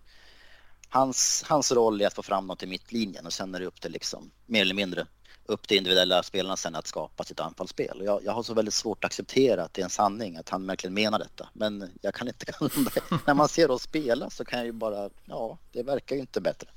Hans, 0.90 1.44
hans 1.48 1.72
roll 1.72 2.02
är 2.02 2.08
att 2.08 2.14
få 2.14 2.24
fram 2.24 2.48
något 2.48 2.64
i 2.64 2.68
mittlinjen 2.68 3.26
och 3.26 3.34
sen 3.34 3.56
är 3.56 3.60
det 3.60 3.66
upp 3.66 3.82
till 3.82 3.92
liksom 3.92 4.32
mer 4.46 4.62
eller 4.62 4.76
mindre 4.76 5.08
upp 5.48 5.68
till 5.68 5.78
individuella 5.78 6.24
spelarna 6.24 6.58
sen 6.58 6.76
att 6.76 6.88
skapa 6.88 7.24
sitt 7.24 7.40
anfallsspel. 7.40 8.02
Jag, 8.06 8.24
jag 8.24 8.32
har 8.32 8.44
så 8.44 8.54
väldigt 8.54 8.74
svårt 8.74 9.04
att 9.04 9.08
acceptera 9.08 9.64
att 9.64 9.74
det 9.74 9.82
är 9.82 9.84
en 9.84 9.90
sanning 9.90 10.38
att 10.38 10.50
han 10.50 10.68
verkligen 10.68 10.94
menar 10.94 11.20
detta. 11.20 11.50
Men 11.54 11.92
jag 12.02 12.14
kan 12.14 12.28
inte, 12.28 12.46
när 13.26 13.34
man 13.34 13.48
ser 13.48 13.72
oss 13.72 13.82
spela 13.82 14.30
så 14.30 14.46
kan 14.46 14.60
jag 14.60 14.66
ju 14.66 14.72
bara, 14.72 15.10
ja, 15.26 15.58
det 15.72 15.84
verkar 15.84 16.16
ju 16.16 16.22
inte 16.22 16.42
bättre. 16.42 16.70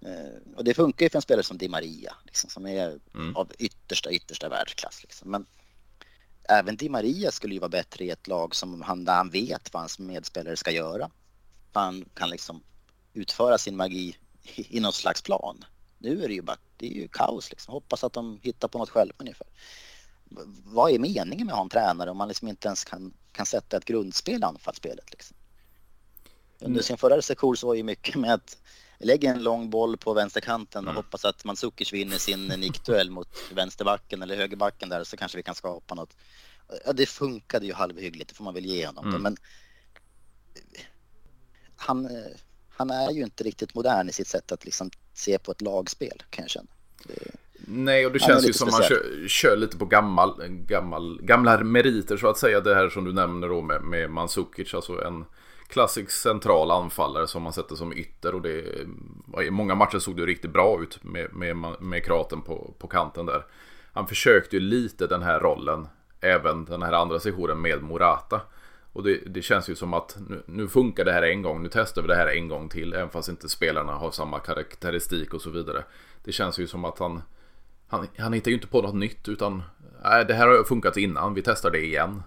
Eh, 0.00 0.56
och 0.56 0.64
det 0.64 0.74
funkar 0.74 1.06
ju 1.06 1.10
för 1.10 1.18
en 1.18 1.22
spelare 1.22 1.44
som 1.44 1.58
Di 1.58 1.68
Maria, 1.68 2.14
liksom, 2.24 2.50
som 2.50 2.66
är 2.66 2.98
mm. 3.14 3.36
av 3.36 3.52
yttersta, 3.58 4.10
yttersta 4.10 4.48
världsklass. 4.48 5.02
Liksom. 5.02 5.30
Men 5.30 5.46
även 6.48 6.76
Di 6.76 6.88
Maria 6.88 7.30
skulle 7.30 7.54
ju 7.54 7.60
vara 7.60 7.68
bättre 7.68 8.04
i 8.04 8.10
ett 8.10 8.26
lag 8.26 8.54
som 8.54 8.82
han, 8.82 9.04
där 9.04 9.14
han 9.14 9.30
vet 9.30 9.72
vad 9.72 9.82
hans 9.82 9.98
medspelare 9.98 10.56
ska 10.56 10.70
göra. 10.70 11.10
Han 11.72 12.04
kan 12.14 12.30
liksom 12.30 12.62
utföra 13.12 13.58
sin 13.58 13.76
magi 13.76 14.16
i 14.56 14.80
någon 14.80 14.92
slags 14.92 15.22
plan. 15.22 15.64
Nu 15.98 16.24
är 16.24 16.28
det 16.28 16.34
ju 16.34 16.42
bara, 16.42 16.56
det 16.76 16.86
är 16.86 16.94
ju 16.94 17.08
kaos 17.08 17.50
liksom. 17.50 17.72
Hoppas 17.72 18.04
att 18.04 18.12
de 18.12 18.40
hittar 18.42 18.68
på 18.68 18.78
något 18.78 18.90
själva 18.90 19.14
ungefär. 19.18 19.46
Vad 20.64 20.90
är 20.90 20.98
meningen 20.98 21.46
med 21.46 21.52
att 21.52 21.58
ha 21.58 21.64
en 21.64 21.68
tränare 21.68 22.10
om 22.10 22.16
man 22.16 22.28
liksom 22.28 22.48
inte 22.48 22.68
ens 22.68 22.84
kan, 22.84 23.14
kan 23.32 23.46
sätta 23.46 23.76
ett 23.76 23.84
grundspel 23.84 24.40
i 24.40 24.44
anfallsspelet 24.44 25.10
liksom? 25.10 25.36
Under 26.58 26.70
mm. 26.70 26.82
sin 26.82 26.96
förra 26.96 27.22
sektion 27.22 27.56
så 27.56 27.66
var 27.66 27.74
ju 27.74 27.82
mycket 27.82 28.14
med 28.14 28.34
att 28.34 28.58
lägga 28.98 29.30
en 29.30 29.42
lång 29.42 29.70
boll 29.70 29.96
på 29.96 30.14
vänsterkanten 30.14 30.84
och 30.84 30.92
mm. 30.92 30.96
hoppas 30.96 31.24
att 31.24 31.44
Mandzukic 31.44 31.92
vinner 31.92 32.18
sin 32.18 32.46
nickduell 32.58 33.10
mot 33.10 33.28
vänsterbacken 33.54 34.22
eller 34.22 34.36
högerbacken 34.36 34.88
där 34.88 35.04
så 35.04 35.16
kanske 35.16 35.36
vi 35.36 35.42
kan 35.42 35.54
skapa 35.54 35.94
något. 35.94 36.16
Ja, 36.86 36.92
det 36.92 37.06
funkade 37.06 37.66
ju 37.66 37.72
halvhyggligt, 37.72 38.28
det 38.28 38.34
får 38.34 38.44
man 38.44 38.54
väl 38.54 38.64
ge 38.64 38.86
honom. 38.86 39.08
Mm. 39.08 39.22
Men 39.22 39.36
han, 41.76 42.08
han 42.68 42.90
är 42.90 43.10
ju 43.10 43.22
inte 43.22 43.44
riktigt 43.44 43.74
modern 43.74 44.08
i 44.08 44.12
sitt 44.12 44.28
sätt 44.28 44.52
att 44.52 44.64
liksom 44.64 44.90
se 45.14 45.38
på 45.38 45.52
ett 45.52 45.60
lagspel 45.60 46.22
kan 46.30 46.42
jag 46.42 46.50
känna. 46.50 46.68
Det, 47.04 47.30
Nej, 47.68 48.06
och 48.06 48.12
det 48.12 48.18
känns 48.18 48.48
ju 48.48 48.52
som 48.52 48.70
speciellt. 48.70 49.04
man 49.04 49.20
kör, 49.20 49.28
kör, 49.28 49.56
lite 49.56 49.76
på 49.76 49.84
gammal, 49.84 50.42
gammal, 50.48 51.20
gamla 51.22 51.58
meriter 51.58 52.16
så 52.16 52.28
att 52.28 52.38
säga. 52.38 52.60
Det 52.60 52.74
här 52.74 52.88
som 52.88 53.04
du 53.04 53.12
nämner 53.12 53.48
då 53.48 53.62
med, 53.62 53.82
med 53.82 54.10
Mandzukic, 54.10 54.74
alltså 54.74 55.04
en 55.04 55.24
klassisk 55.68 56.10
central 56.10 56.70
anfallare 56.70 57.26
som 57.26 57.42
man 57.42 57.52
sätter 57.52 57.76
som 57.76 57.92
ytter. 57.92 58.34
Och 58.34 58.42
det, 58.42 58.64
I 59.46 59.50
många 59.50 59.74
matcher 59.74 59.98
såg 59.98 60.16
det 60.16 60.26
riktigt 60.26 60.50
bra 60.50 60.82
ut 60.82 61.04
med, 61.04 61.34
med, 61.34 61.56
med 61.80 62.04
kraten 62.04 62.42
på, 62.42 62.74
på 62.78 62.88
kanten 62.88 63.26
där. 63.26 63.44
Han 63.92 64.06
försökte 64.06 64.56
ju 64.56 64.60
lite 64.60 65.06
den 65.06 65.22
här 65.22 65.40
rollen, 65.40 65.88
även 66.20 66.64
den 66.64 66.82
här 66.82 66.92
andra 66.92 67.20
sessionen 67.20 67.60
med 67.60 67.82
Morata. 67.82 68.40
Och 68.92 69.02
det, 69.02 69.20
det, 69.26 69.42
känns 69.42 69.68
ju 69.68 69.74
som 69.74 69.94
att 69.94 70.16
nu, 70.28 70.42
nu, 70.46 70.68
funkar 70.68 71.04
det 71.04 71.12
här 71.12 71.22
en 71.22 71.42
gång, 71.42 71.62
nu 71.62 71.68
testar 71.72 72.02
vi 72.02 72.08
det 72.08 72.14
här 72.14 72.26
en 72.26 72.48
gång 72.48 72.68
till, 72.68 72.92
även 72.92 73.10
fast 73.10 73.28
inte 73.28 73.48
spelarna 73.48 73.92
har 73.92 74.10
samma 74.10 74.38
karaktäristik 74.38 75.34
och 75.34 75.42
så 75.42 75.50
vidare. 75.50 75.84
Det 76.24 76.32
känns 76.32 76.58
ju 76.58 76.66
som 76.66 76.84
att 76.84 76.98
han, 76.98 77.22
han, 77.88 78.08
han 78.18 78.32
hittar 78.32 78.50
ju 78.50 78.54
inte 78.54 78.66
på 78.66 78.82
något 78.82 78.94
nytt 78.94 79.28
utan 79.28 79.62
nej, 80.04 80.24
det 80.24 80.34
här 80.34 80.46
har 80.46 80.64
funkat 80.64 80.96
innan, 80.96 81.34
vi 81.34 81.42
testar 81.42 81.70
det 81.70 81.84
igen. 81.84 82.22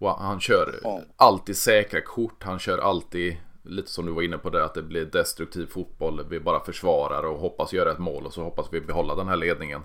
Och 0.00 0.10
han 0.10 0.40
kör 0.40 0.80
ja. 0.82 1.02
alltid 1.16 1.56
säkra 1.56 2.00
kort, 2.00 2.42
han 2.42 2.58
kör 2.58 2.78
alltid 2.78 3.36
lite 3.62 3.90
som 3.90 4.06
du 4.06 4.12
var 4.12 4.22
inne 4.22 4.38
på 4.38 4.50
det 4.50 4.64
att 4.64 4.74
det 4.74 4.82
blir 4.82 5.04
destruktiv 5.04 5.66
fotboll. 5.66 6.28
Vi 6.28 6.40
bara 6.40 6.64
försvarar 6.64 7.22
och 7.22 7.38
hoppas 7.38 7.72
göra 7.72 7.92
ett 7.92 7.98
mål 7.98 8.26
och 8.26 8.32
så 8.32 8.42
hoppas 8.42 8.66
vi 8.70 8.80
behålla 8.80 9.14
den 9.14 9.28
här 9.28 9.36
ledningen. 9.36 9.82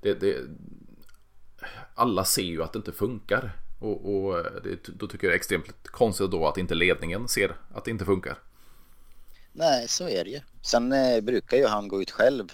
Det, 0.00 0.14
det, 0.14 0.36
alla 1.94 2.24
ser 2.24 2.42
ju 2.42 2.62
att 2.62 2.72
det 2.72 2.76
inte 2.76 2.92
funkar. 2.92 3.52
Och, 3.80 4.14
och 4.14 4.44
det, 4.64 4.88
då 4.98 5.06
tycker 5.06 5.26
jag 5.26 5.32
det 5.32 5.34
är 5.34 5.38
extremt 5.38 5.88
konstigt 5.88 6.30
då 6.30 6.46
att 6.46 6.58
inte 6.58 6.74
ledningen 6.74 7.28
ser 7.28 7.56
att 7.74 7.84
det 7.84 7.90
inte 7.90 8.04
funkar. 8.04 8.38
Nej, 9.52 9.88
så 9.88 10.08
är 10.08 10.24
det 10.24 10.30
ju. 10.30 10.40
Sen 10.62 10.92
eh, 10.92 11.20
brukar 11.20 11.56
ju 11.56 11.66
han 11.66 11.88
gå 11.88 12.02
ut 12.02 12.10
själv, 12.10 12.52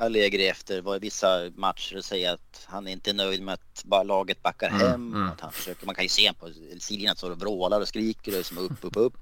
Allegri, 0.00 0.48
efter 0.48 0.98
vissa 0.98 1.50
matcher 1.54 1.96
och 1.96 2.04
säga 2.04 2.32
att 2.32 2.66
han 2.66 2.88
är 2.88 2.92
inte 2.92 3.10
är 3.10 3.14
nöjd 3.14 3.42
med 3.42 3.54
att 3.54 3.84
bara 3.84 4.02
laget 4.02 4.42
backar 4.42 4.68
mm, 4.68 4.80
hem. 4.80 5.14
Mm. 5.14 5.28
Att 5.28 5.40
han 5.40 5.52
försöker, 5.52 5.86
man 5.86 5.94
kan 5.94 6.04
ju 6.04 6.08
se 6.08 6.32
på 6.32 6.50
sidlinjen 6.78 7.12
att 7.12 7.22
han 7.22 7.38
vrålar 7.38 7.80
och 7.80 7.88
skriker 7.88 8.38
och 8.38 8.46
som 8.46 8.58
upp, 8.58 8.84
upp, 8.84 8.96
upp. 8.96 9.14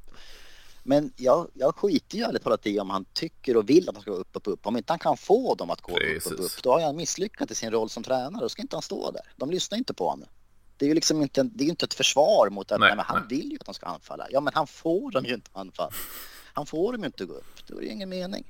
Men 0.82 1.12
jag, 1.16 1.50
jag 1.54 1.74
skiter 1.74 2.18
ju 2.18 2.24
ärligt 2.24 2.42
talat 2.42 2.66
i 2.66 2.80
om 2.80 2.90
han 2.90 3.04
tycker 3.04 3.56
och 3.56 3.70
vill 3.70 3.88
att 3.88 3.94
de 3.94 4.02
ska 4.02 4.10
gå 4.10 4.16
upp, 4.16 4.28
upp, 4.32 4.46
upp. 4.48 4.66
Om 4.66 4.76
inte 4.76 4.92
han 4.92 4.98
kan 4.98 5.16
få 5.16 5.54
dem 5.54 5.70
att 5.70 5.80
gå 5.80 5.94
Precis. 5.94 6.32
upp, 6.32 6.32
upp, 6.32 6.44
upp, 6.44 6.62
då 6.62 6.72
har 6.72 6.80
han 6.80 6.96
misslyckats 6.96 7.52
i 7.52 7.54
sin 7.54 7.70
roll 7.70 7.90
som 7.90 8.02
tränare. 8.02 8.42
Då 8.42 8.48
ska 8.48 8.62
inte 8.62 8.76
han 8.76 8.82
stå 8.82 9.10
där. 9.10 9.22
De 9.36 9.50
lyssnar 9.50 9.78
inte 9.78 9.94
på 9.94 10.08
honom. 10.08 10.28
Det 10.76 10.84
är 10.84 10.88
ju 10.88 10.94
liksom 10.94 11.22
inte, 11.22 11.42
det 11.42 11.64
är 11.64 11.68
inte 11.68 11.84
ett 11.84 11.94
försvar 11.94 12.50
mot 12.50 12.72
att 12.72 12.80
nej, 12.80 12.96
nej, 12.96 13.04
han 13.08 13.28
vill 13.28 13.50
ju 13.50 13.56
att 13.60 13.66
de 13.66 13.74
ska 13.74 13.86
anfalla. 13.86 14.26
Ja, 14.30 14.40
men 14.40 14.54
han 14.54 14.66
får 14.66 15.10
dem 15.10 15.24
ju 15.24 15.34
inte 15.34 15.50
anfalla. 15.52 15.92
Han 16.52 16.66
får 16.66 16.92
dem 16.92 17.02
ju 17.02 17.06
inte 17.06 17.24
gå 17.24 17.34
upp. 17.34 17.66
Då 17.66 17.76
är 17.76 17.80
det 17.80 17.86
ju 17.86 17.92
ingen 17.92 18.08
mening. 18.08 18.44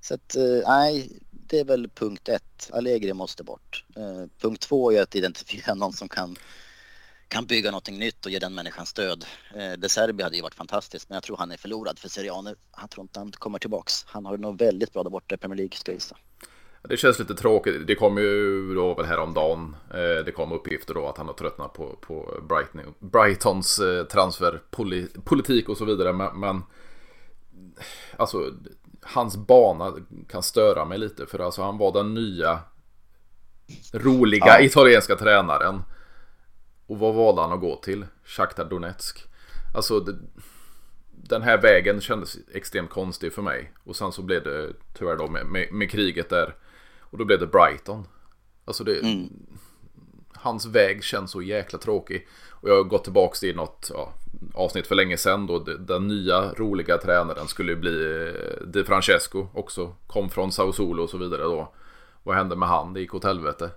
Så 0.00 0.14
att, 0.14 0.36
eh, 0.36 0.42
nej, 0.66 1.20
det 1.48 1.58
är 1.60 1.64
väl 1.64 1.88
punkt 1.88 2.28
ett. 2.28 2.70
Allegri 2.72 3.12
måste 3.12 3.44
bort. 3.44 3.84
Eh, 3.96 4.28
punkt 4.40 4.62
två 4.62 4.92
är 4.92 5.02
att 5.02 5.16
identifiera 5.16 5.74
någon 5.74 5.92
som 5.92 6.08
kan, 6.08 6.36
kan 7.28 7.46
bygga 7.46 7.70
någonting 7.70 7.98
nytt 7.98 8.26
och 8.26 8.32
ge 8.32 8.38
den 8.38 8.54
människan 8.54 8.86
stöd. 8.86 9.24
Uh, 9.56 9.72
De 9.78 9.88
Serbi 9.88 10.22
hade 10.22 10.36
ju 10.36 10.42
varit 10.42 10.54
fantastiskt, 10.54 11.08
men 11.08 11.16
jag 11.16 11.22
tror 11.22 11.36
han 11.36 11.52
är 11.52 11.56
förlorad 11.56 11.98
för 11.98 12.08
Serie 12.08 12.32
A 12.32 12.42
nu. 12.42 12.54
Han 12.70 12.88
tror 12.88 13.04
inte 13.04 13.20
han 13.20 13.32
kommer 13.32 13.58
tillbaks. 13.58 14.04
Han 14.06 14.26
har 14.26 14.36
det 14.36 14.42
nog 14.42 14.58
väldigt 14.58 14.92
bra 14.92 15.02
där 15.02 15.10
borta 15.10 15.34
i 15.34 15.38
Premier 15.38 15.56
League, 15.56 15.76
ska 15.76 15.92
jag 15.92 15.96
gissa. 15.96 16.16
Det 16.88 16.96
känns 16.96 17.18
lite 17.18 17.34
tråkigt. 17.34 17.86
Det 17.86 17.94
kom 17.94 18.18
ju 18.18 18.74
då 18.74 18.94
väl 18.94 19.06
häromdagen. 19.06 19.76
Eh, 19.90 20.24
det 20.24 20.32
kom 20.32 20.52
uppgifter 20.52 20.94
då 20.94 21.08
att 21.08 21.18
han 21.18 21.26
har 21.26 21.34
tröttnat 21.34 21.72
på, 21.72 21.96
på 22.00 22.40
Brighton, 22.48 22.94
Brightons 22.98 23.78
eh, 23.78 24.04
transferpolitik 24.04 25.68
och 25.68 25.76
så 25.76 25.84
vidare. 25.84 26.12
Men, 26.12 26.40
men 26.40 26.62
alltså 28.16 28.52
hans 29.06 29.36
bana 29.36 29.94
kan 30.28 30.42
störa 30.42 30.84
mig 30.84 30.98
lite. 30.98 31.26
För 31.26 31.38
alltså 31.38 31.62
han 31.62 31.78
var 31.78 31.92
den 31.92 32.14
nya 32.14 32.60
roliga 33.92 34.46
ja. 34.46 34.60
italienska 34.60 35.16
tränaren. 35.16 35.82
Och 36.86 36.98
vad 36.98 37.14
valde 37.14 37.42
han 37.42 37.52
att 37.52 37.60
gå 37.60 37.76
till? 37.76 38.06
Shakhtar 38.24 38.64
Donetsk. 38.64 39.24
Alltså 39.74 40.00
det, 40.00 40.18
den 41.10 41.42
här 41.42 41.62
vägen 41.62 42.00
kändes 42.00 42.36
extremt 42.54 42.90
konstig 42.90 43.32
för 43.32 43.42
mig. 43.42 43.72
Och 43.84 43.96
sen 43.96 44.12
så 44.12 44.22
blev 44.22 44.44
det 44.44 44.72
tyvärr 44.98 45.16
då 45.16 45.28
med, 45.28 45.46
med, 45.46 45.72
med 45.72 45.90
kriget 45.90 46.28
där 46.28 46.54
och 47.00 47.18
då 47.18 47.24
blev 47.24 47.40
det 47.40 47.46
Brighton. 47.46 48.06
Alltså 48.64 48.84
det... 48.84 49.00
Mm. 49.00 49.28
Hans 50.32 50.66
väg 50.66 51.04
känns 51.04 51.30
så 51.30 51.42
jäkla 51.42 51.78
tråkig. 51.78 52.28
Och 52.50 52.68
jag 52.68 52.76
har 52.76 52.84
gått 52.84 53.04
tillbaka 53.04 53.34
till 53.34 53.56
något 53.56 53.90
ja, 53.94 54.12
avsnitt 54.54 54.86
för 54.86 54.94
länge 54.94 55.16
sedan 55.16 55.46
då 55.46 55.58
den 55.58 56.08
nya 56.08 56.52
roliga 56.52 56.98
tränaren 56.98 57.48
skulle 57.48 57.76
bli 57.76 58.26
eh, 58.28 58.66
Di 58.66 58.84
Francesco 58.84 59.46
också. 59.54 59.94
Kom 60.06 60.30
från 60.30 60.52
Sao 60.52 60.72
Solo 60.72 61.02
och 61.02 61.10
så 61.10 61.18
vidare 61.18 61.42
då. 61.42 61.72
Vad 62.22 62.36
hände 62.36 62.56
med 62.56 62.68
han? 62.68 62.92
Det 62.92 63.00
gick 63.00 63.14
åt 63.14 63.24
helvete. 63.24 63.70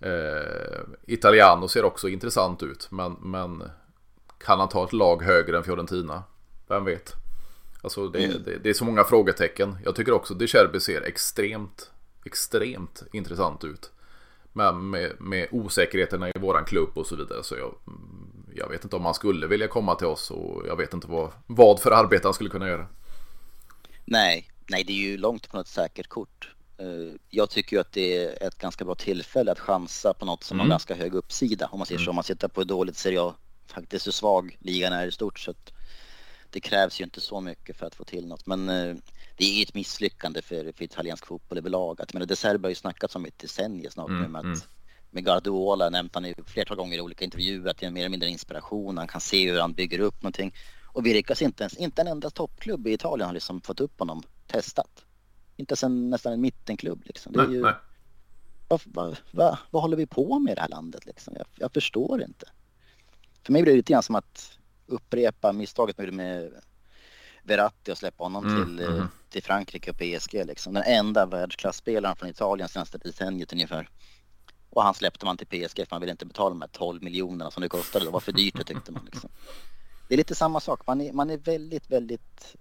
Eh, 0.00 0.80
Italiano 1.06 1.68
ser 1.68 1.84
också 1.84 2.08
intressant 2.08 2.62
ut 2.62 2.88
men, 2.90 3.16
men 3.20 3.62
kan 4.38 4.58
han 4.58 4.68
ta 4.68 4.84
ett 4.84 4.92
lag 4.92 5.22
högre 5.22 5.56
än 5.56 5.64
Fiorentina? 5.64 6.22
Vem 6.68 6.84
vet? 6.84 7.14
Alltså 7.82 8.08
det, 8.08 8.24
mm. 8.24 8.42
det, 8.44 8.56
det 8.62 8.70
är 8.70 8.74
så 8.74 8.84
många 8.84 9.04
frågetecken. 9.04 9.78
Jag 9.84 9.94
tycker 9.94 10.12
också 10.12 10.34
De 10.34 10.46
Cherby 10.46 10.80
ser 10.80 11.02
extremt 11.02 11.90
extremt 12.24 13.02
intressant 13.12 13.64
ut. 13.64 13.90
Men 14.52 14.90
med, 14.90 15.12
med 15.20 15.48
osäkerheterna 15.50 16.28
i 16.28 16.32
våran 16.38 16.64
klubb 16.64 16.90
och 16.94 17.06
så 17.06 17.16
vidare. 17.16 17.42
Så 17.42 17.56
jag, 17.56 17.74
jag 18.54 18.68
vet 18.68 18.84
inte 18.84 18.96
om 18.96 19.04
han 19.04 19.14
skulle 19.14 19.46
vilja 19.46 19.68
komma 19.68 19.94
till 19.94 20.06
oss 20.06 20.30
och 20.30 20.66
jag 20.66 20.76
vet 20.76 20.94
inte 20.94 21.06
vad, 21.06 21.32
vad 21.46 21.80
för 21.80 21.90
arbete 21.90 22.26
han 22.26 22.34
skulle 22.34 22.50
kunna 22.50 22.68
göra. 22.68 22.86
Nej, 24.04 24.50
nej 24.70 24.84
det 24.84 24.92
är 24.92 25.10
ju 25.10 25.16
långt 25.16 25.48
på 25.48 25.56
något 25.56 25.68
säkert 25.68 26.08
kort. 26.08 26.54
Eh, 26.78 27.14
jag 27.28 27.50
tycker 27.50 27.76
ju 27.76 27.80
att 27.80 27.92
det 27.92 28.16
är 28.16 28.46
ett 28.48 28.58
ganska 28.58 28.84
bra 28.84 28.94
tillfälle 28.94 29.52
att 29.52 29.60
chansa 29.60 30.14
på 30.14 30.24
något 30.24 30.44
som 30.44 30.56
mm. 30.56 30.66
har 30.66 30.70
ganska 30.70 30.94
hög 30.94 31.14
uppsida. 31.14 31.68
Om 31.72 31.78
man 31.78 31.86
säger 31.86 31.98
mm. 31.98 32.04
så, 32.04 32.10
om 32.10 32.14
man 32.16 32.24
sitter 32.24 32.48
på 32.48 32.60
ett 32.60 32.68
dåligt 32.68 32.96
Serie 32.96 33.22
A, 33.22 33.34
faktiskt 33.66 34.06
hur 34.06 34.12
svag 34.12 34.56
ligan 34.60 34.92
är 34.92 35.06
i 35.06 35.12
stort. 35.12 35.38
Så 35.38 35.50
att 35.50 35.72
det 36.50 36.60
krävs 36.60 37.00
ju 37.00 37.04
inte 37.04 37.20
så 37.20 37.40
mycket 37.40 37.76
för 37.76 37.86
att 37.86 37.94
få 37.94 38.04
till 38.04 38.26
något. 38.26 38.46
Men 38.46 38.68
eh, 38.68 38.96
det 39.36 39.44
är 39.44 39.62
ett 39.62 39.74
misslyckande 39.74 40.42
för, 40.42 40.72
för 40.72 40.84
italiensk 40.84 41.26
fotboll 41.26 41.58
överlag. 41.58 41.96
Jag 41.98 42.14
menar, 42.14 42.26
De 42.26 42.36
Serbi 42.36 42.64
har 42.64 42.68
ju 42.68 42.74
snackats 42.74 43.16
om 43.16 43.24
ett 43.24 43.38
decennium 43.38 43.90
snart 43.90 44.08
mm, 44.08 44.22
nu 44.22 44.28
med, 44.28 44.38
att, 44.38 44.44
mm. 44.44 44.60
Med 45.10 45.24
Guardiola 45.24 45.90
nämnt 45.90 46.14
han 46.14 46.24
ju 46.24 46.34
flertal 46.46 46.76
gånger 46.76 46.98
i 46.98 47.00
olika 47.00 47.24
intervjuer 47.24 47.70
att 47.70 47.78
det 47.78 47.86
är 47.86 47.90
mer 47.90 48.00
eller 48.00 48.08
mindre 48.08 48.28
inspiration. 48.28 48.98
Han 48.98 49.08
kan 49.08 49.20
se 49.20 49.50
hur 49.50 49.60
han 49.60 49.72
bygger 49.72 49.98
upp 49.98 50.22
någonting. 50.22 50.54
Och 50.92 51.06
vi 51.06 51.14
lyckas 51.14 51.42
inte 51.42 51.62
ens, 51.62 51.76
inte 51.76 52.02
en 52.02 52.08
enda 52.08 52.30
toppklubb 52.30 52.86
i 52.86 52.92
Italien 52.92 53.26
har 53.26 53.34
liksom 53.34 53.60
fått 53.60 53.80
upp 53.80 53.98
honom 53.98 54.22
testat. 54.46 55.04
Inte 55.56 55.76
sen 55.76 56.10
nästan 56.10 56.32
en 56.32 56.40
mittenklubb 56.40 57.02
liksom. 57.04 57.32
Det 57.32 57.40
är 57.40 57.46
Nej, 57.46 57.56
ju, 57.56 57.62
nej. 57.62 57.74
vad, 58.68 58.80
vad, 58.84 59.16
vad, 59.30 59.58
vad 59.70 59.82
håller 59.82 59.96
vi 59.96 60.06
på 60.06 60.38
med 60.38 60.52
i 60.52 60.54
det 60.54 60.60
här 60.60 60.68
landet 60.68 61.06
liksom? 61.06 61.34
Jag, 61.36 61.46
jag 61.54 61.72
förstår 61.72 62.22
inte. 62.22 62.46
För 63.42 63.52
mig 63.52 63.62
blir 63.62 63.72
det 63.72 63.76
lite 63.76 63.92
grann 63.92 64.02
som 64.02 64.14
att 64.14 64.58
upprepa 64.86 65.52
misstaget 65.52 65.98
med, 65.98 66.12
med 66.12 66.52
Verratti 67.42 67.92
och 67.92 67.98
släppa 67.98 68.24
honom 68.24 68.46
Mm, 68.46 68.64
till, 68.64 68.88
mhm. 68.88 69.08
till 69.30 69.42
Frankrike 69.42 69.90
och 69.90 69.96
PSG 69.96 70.46
liksom. 70.46 70.74
Den 70.74 70.82
enda 70.86 71.26
världsklasspelaren 71.26 72.16
från 72.16 72.28
Italien 72.28 72.68
senaste 72.68 72.98
decenniet 72.98 73.52
ungefär. 73.52 73.88
Och 74.70 74.82
han 74.82 74.94
släppte 74.94 75.26
man 75.26 75.36
till 75.36 75.46
PSG 75.46 75.76
för 75.76 75.86
man 75.90 76.00
ville 76.00 76.10
inte 76.10 76.26
betala 76.26 76.50
de 76.50 76.60
här 76.60 76.68
12 76.68 77.02
miljonerna 77.02 77.50
som 77.50 77.60
det 77.60 77.68
kostade. 77.68 78.04
Det 78.04 78.10
var 78.10 78.20
för 78.20 78.32
dyrt 78.32 78.66
tyckte 78.66 78.92
man 78.92 79.04
liksom. 79.04 79.30
Det 80.08 80.14
är 80.14 80.18
lite 80.18 80.34
samma 80.34 80.60
sak. 80.60 80.86
Man 80.86 81.00
är, 81.00 81.12
man 81.12 81.30
är 81.30 81.36
väldigt, 81.38 81.90
väldigt 81.90 82.56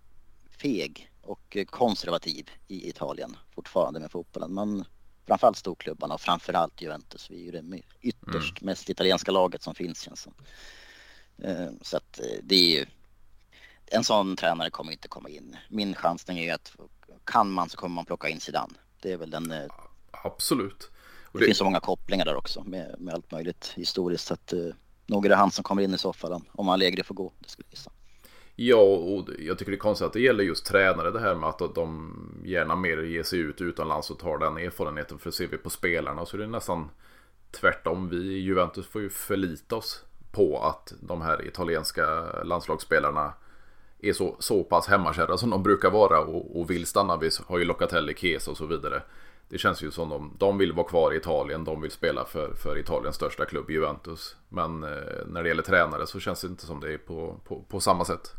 feg 0.52 1.12
och 1.22 1.58
konservativ 1.70 2.50
i 2.68 2.90
Italien 2.90 3.38
fortfarande 3.56 4.00
med 4.00 4.12
fotbollen. 4.12 4.54
Man, 4.54 4.86
framförallt 5.28 5.58
storklubbarna 5.58 6.14
och 6.14 6.22
framförallt 6.22 6.82
Juventus. 6.82 7.32
Vi 7.32 7.42
är 7.42 7.46
ju 7.46 7.52
det 7.52 7.82
ytterst 8.02 8.62
mest 8.62 8.90
italienska 8.90 9.32
laget 9.32 9.64
som 9.64 9.76
finns 9.76 10.02
känns 10.02 10.22
som. 10.22 10.34
Eh, 11.44 11.70
Så 11.82 11.98
att 11.98 12.20
eh, 12.20 12.26
det 12.44 12.56
är 12.56 12.80
ju 12.80 12.86
en 13.86 14.04
sån 14.04 14.36
tränare 14.36 14.70
kommer 14.70 14.92
inte 14.92 15.08
komma 15.08 15.30
in. 15.30 15.56
Min 15.70 15.96
chansning 15.96 16.40
är 16.40 16.44
ju 16.44 16.50
att 16.50 16.76
kan 17.24 17.52
man 17.52 17.70
så 17.70 17.78
kommer 17.78 17.96
man 17.96 18.06
plocka 18.06 18.30
in 18.30 18.40
Zidane. 18.40 18.74
Det 19.02 19.12
är 19.12 19.18
väl 19.18 19.30
den. 19.30 19.52
eh, 19.52 19.66
Absolut. 20.12 20.90
Och 21.32 21.40
Det 21.40 21.46
finns 21.46 21.58
så 21.58 21.64
många 21.64 21.80
kopplingar 21.80 22.26
där 22.26 22.36
också 22.36 22.64
med, 22.64 22.96
med 23.00 23.14
allt 23.14 23.32
möjligt 23.32 23.74
historiskt. 23.76 24.28
Så 24.28 24.34
att 24.34 24.54
eh, 24.54 24.60
nog 25.06 25.26
är 25.26 25.30
det 25.30 25.36
han 25.36 25.52
som 25.52 25.64
kommer 25.64 25.82
in 25.82 25.94
i 25.94 25.98
så 25.98 26.14
fall 26.14 26.42
om 26.52 26.70
Allegri 26.70 27.04
får 27.04 27.16
gå. 27.16 27.34
Det 27.40 27.50
skulle 27.50 27.66
jag 27.70 27.74
gissa. 27.74 27.92
Ja, 28.56 28.78
och 28.78 29.30
jag 29.40 29.58
tycker 29.58 29.72
det 29.72 29.76
är 29.76 29.80
konstigt 29.80 30.06
att 30.06 30.14
det 30.14 30.22
gäller 30.22 30.44
just 30.44 30.66
tränare 30.66 31.12
det 31.12 31.20
här 31.20 31.36
med 31.36 31.50
att 31.50 31.76
de 31.76 32.14
gärna 32.46 32.76
mer 32.76 32.98
ger 32.98 33.24
sig 33.24 33.40
ut 33.40 33.62
utomlands 33.62 34.10
och 34.10 34.20
tar 34.20 34.38
den 34.38 34.58
erfarenheten. 34.58 35.20
För 35.20 35.32
ser 35.32 35.48
vi 35.48 35.58
på 35.58 35.70
spelarna 35.70 36.26
så 36.26 36.38
är 36.38 36.42
det 36.42 36.48
nästan 36.48 36.90
tvärtom. 37.52 38.10
Vi 38.10 38.18
i 38.18 38.40
Juventus 38.40 38.88
får 38.88 39.02
ju 39.02 39.10
förlita 39.10 39.76
oss 39.76 40.04
på 40.32 40.60
att 40.64 40.94
de 41.00 41.22
här 41.22 41.48
italienska 41.48 42.06
landslagsspelarna 42.44 43.34
är 44.00 44.14
så, 44.14 44.36
så 44.40 44.64
pass 44.64 44.88
hemmakärra 44.88 45.38
som 45.38 45.50
de 45.50 45.64
brukar 45.64 45.90
vara 45.90 46.20
och, 46.20 46.60
och 46.60 46.70
vill 46.70 46.86
stanna. 46.86 47.18
Vi 47.18 47.30
har 47.48 47.58
ju 47.58 47.66
Locatelli, 47.66 48.16
Chiesa 48.16 48.52
och 48.52 48.58
så 48.58 48.66
vidare. 48.66 49.02
Det 49.50 49.58
känns 49.58 49.84
ju 49.84 49.92
som 49.92 50.10
de, 50.10 50.36
de 50.38 50.58
vill 50.58 50.74
vara 50.74 50.88
kvar 50.88 51.14
i 51.14 51.18
Italien, 51.18 51.64
de 51.64 51.82
vill 51.82 51.92
spela 51.92 52.26
för, 52.26 52.54
för 52.54 52.78
Italiens 52.78 53.16
största 53.16 53.46
klubb 53.46 53.70
Juventus. 53.70 54.36
Men 54.50 54.84
eh, 54.84 54.90
när 55.28 55.44
det 55.44 55.50
gäller 55.50 55.64
tränare 55.64 56.08
så 56.08 56.20
känns 56.20 56.42
det 56.42 56.48
inte 56.48 56.66
som 56.66 56.80
det 56.80 56.94
är 56.94 56.98
på, 56.98 57.36
på, 57.48 57.62
på 57.62 57.80
samma 57.80 58.06
sätt. 58.06 58.32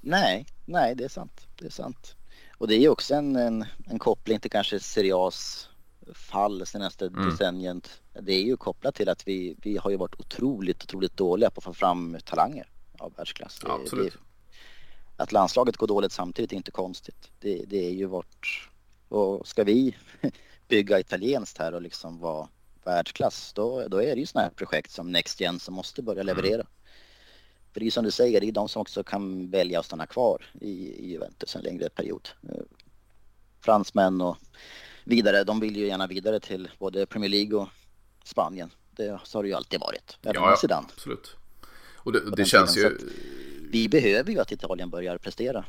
Nej, 0.00 0.46
nej 0.66 0.94
det 0.94 1.04
är 1.04 1.08
sant. 1.08 1.46
Det 1.58 1.66
är 1.66 1.70
sant. 1.70 2.14
Och 2.58 2.68
det 2.68 2.74
är 2.74 2.80
ju 2.80 2.88
också 2.88 3.14
en, 3.14 3.36
en, 3.36 3.64
en 3.86 3.98
koppling 3.98 4.40
till 4.40 4.50
kanske 4.50 4.80
Serie 4.80 5.14
A's 5.14 5.66
fall 6.14 6.66
senaste 6.66 7.06
Mm. 7.06 7.30
decenniet. 7.30 8.00
Det 8.20 8.32
är 8.32 8.42
ju 8.42 8.56
kopplat 8.56 8.94
till 8.94 9.08
att 9.08 9.28
vi, 9.28 9.56
vi 9.62 9.76
har 9.76 9.90
ju 9.90 9.96
varit 9.96 10.20
otroligt, 10.20 10.82
otroligt 10.82 11.16
dåliga 11.16 11.50
på 11.50 11.58
att 11.58 11.64
få 11.64 11.72
fram 11.74 12.16
talanger 12.24 12.66
av 12.98 13.12
världsklass. 13.16 13.58
Det, 13.58 13.72
Absolut. 13.72 14.12
Det, 14.12 14.18
att 15.22 15.32
landslaget 15.32 15.76
går 15.76 15.86
dåligt 15.86 16.12
samtidigt 16.12 16.52
är 16.52 16.56
inte 16.56 16.70
konstigt. 16.70 17.30
Det, 17.40 17.64
det 17.66 17.86
är 17.86 17.90
ju 17.90 18.06
vårt... 18.06 18.68
Och 19.08 19.48
ska 19.48 19.64
vi 19.64 19.96
bygga 20.68 21.00
italienskt 21.00 21.58
här 21.58 21.74
och 21.74 21.82
liksom 21.82 22.18
vara 22.18 22.48
världsklass 22.84 23.52
då, 23.52 23.88
då 23.88 24.02
är 24.02 24.14
det 24.14 24.20
ju 24.20 24.26
sådana 24.26 24.44
här 24.48 24.54
projekt 24.54 24.90
som 24.90 25.12
Next 25.12 25.40
Gen 25.40 25.60
som 25.60 25.74
måste 25.74 26.02
börja 26.02 26.22
leverera. 26.22 26.66
För 27.72 27.80
det 27.80 27.86
är 27.86 27.90
som 27.90 28.04
du 28.04 28.10
säger, 28.10 28.40
det 28.40 28.48
är 28.48 28.52
de 28.52 28.68
som 28.68 28.82
också 28.82 29.04
kan 29.04 29.50
välja 29.50 29.80
att 29.80 29.86
stanna 29.86 30.06
kvar 30.06 30.44
i, 30.60 30.70
i 30.70 31.10
Juventus 31.10 31.56
en 31.56 31.62
längre 31.62 31.88
period. 31.88 32.28
Eh, 32.48 32.60
Fransmän 33.60 34.20
och 34.20 34.36
vidare, 35.04 35.44
de 35.44 35.60
vill 35.60 35.76
ju 35.76 35.86
gärna 35.86 36.06
vidare 36.06 36.40
till 36.40 36.70
både 36.78 37.06
Premier 37.06 37.30
League 37.30 37.58
och 37.58 37.68
Spanien. 38.24 38.70
Det 38.90 39.20
så 39.24 39.38
har 39.38 39.42
det 39.42 39.48
ju 39.48 39.54
alltid 39.54 39.80
varit, 39.80 40.18
även 40.22 40.34
Ja, 40.42 40.50
med 40.50 40.58
Zidane. 40.58 40.86
absolut. 40.94 41.36
Och 41.96 42.12
det, 42.12 42.30
det 42.36 42.44
känns 42.44 42.74
tiden, 42.74 42.92
ju... 43.00 43.10
Vi 43.70 43.88
behöver 43.88 44.32
ju 44.32 44.40
att 44.40 44.52
Italien 44.52 44.90
börjar 44.90 45.18
prestera. 45.18 45.64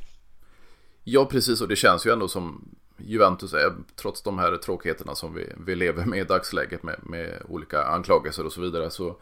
Ja, 1.04 1.26
precis. 1.26 1.62
Och 1.62 1.68
det 1.68 1.76
känns 1.76 2.06
ju 2.06 2.12
ändå 2.14 2.28
som 2.28 2.76
Juventus 3.06 3.54
är, 3.54 3.74
trots 3.96 4.22
de 4.22 4.40
här 4.40 4.58
tråkigheterna 4.58 5.16
som 5.16 5.34
vi, 5.34 5.54
vi 5.66 5.76
lever 5.76 6.06
med 6.06 6.20
i 6.20 6.24
dagsläget 6.24 6.84
med, 6.84 7.00
med 7.04 7.42
olika 7.48 7.84
anklagelser 7.84 8.46
och 8.46 8.54
så 8.54 8.62
vidare, 8.62 8.90
så 8.90 9.16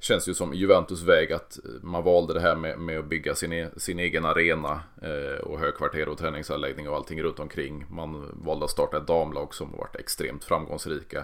känns 0.00 0.24
det 0.24 0.30
ju 0.30 0.34
som 0.34 0.54
Juventus 0.54 1.02
väg 1.02 1.32
att 1.32 1.58
man 1.82 2.04
valde 2.04 2.34
det 2.34 2.40
här 2.40 2.56
med, 2.56 2.78
med 2.78 2.98
att 2.98 3.04
bygga 3.04 3.34
sin, 3.34 3.52
e- 3.52 3.70
sin 3.76 3.98
egen 3.98 4.24
arena 4.24 4.80
eh, 5.02 5.40
och 5.40 5.58
högkvarter 5.58 6.08
och 6.08 6.18
träningsanläggning 6.18 6.88
och 6.88 6.96
allting 6.96 7.22
runt 7.22 7.38
omkring. 7.38 7.86
Man 7.90 8.30
valde 8.44 8.64
att 8.64 8.70
starta 8.70 8.96
ett 8.96 9.06
damlag 9.06 9.54
som 9.54 9.70
har 9.70 9.78
varit 9.78 9.96
extremt 9.96 10.44
framgångsrika. 10.44 11.18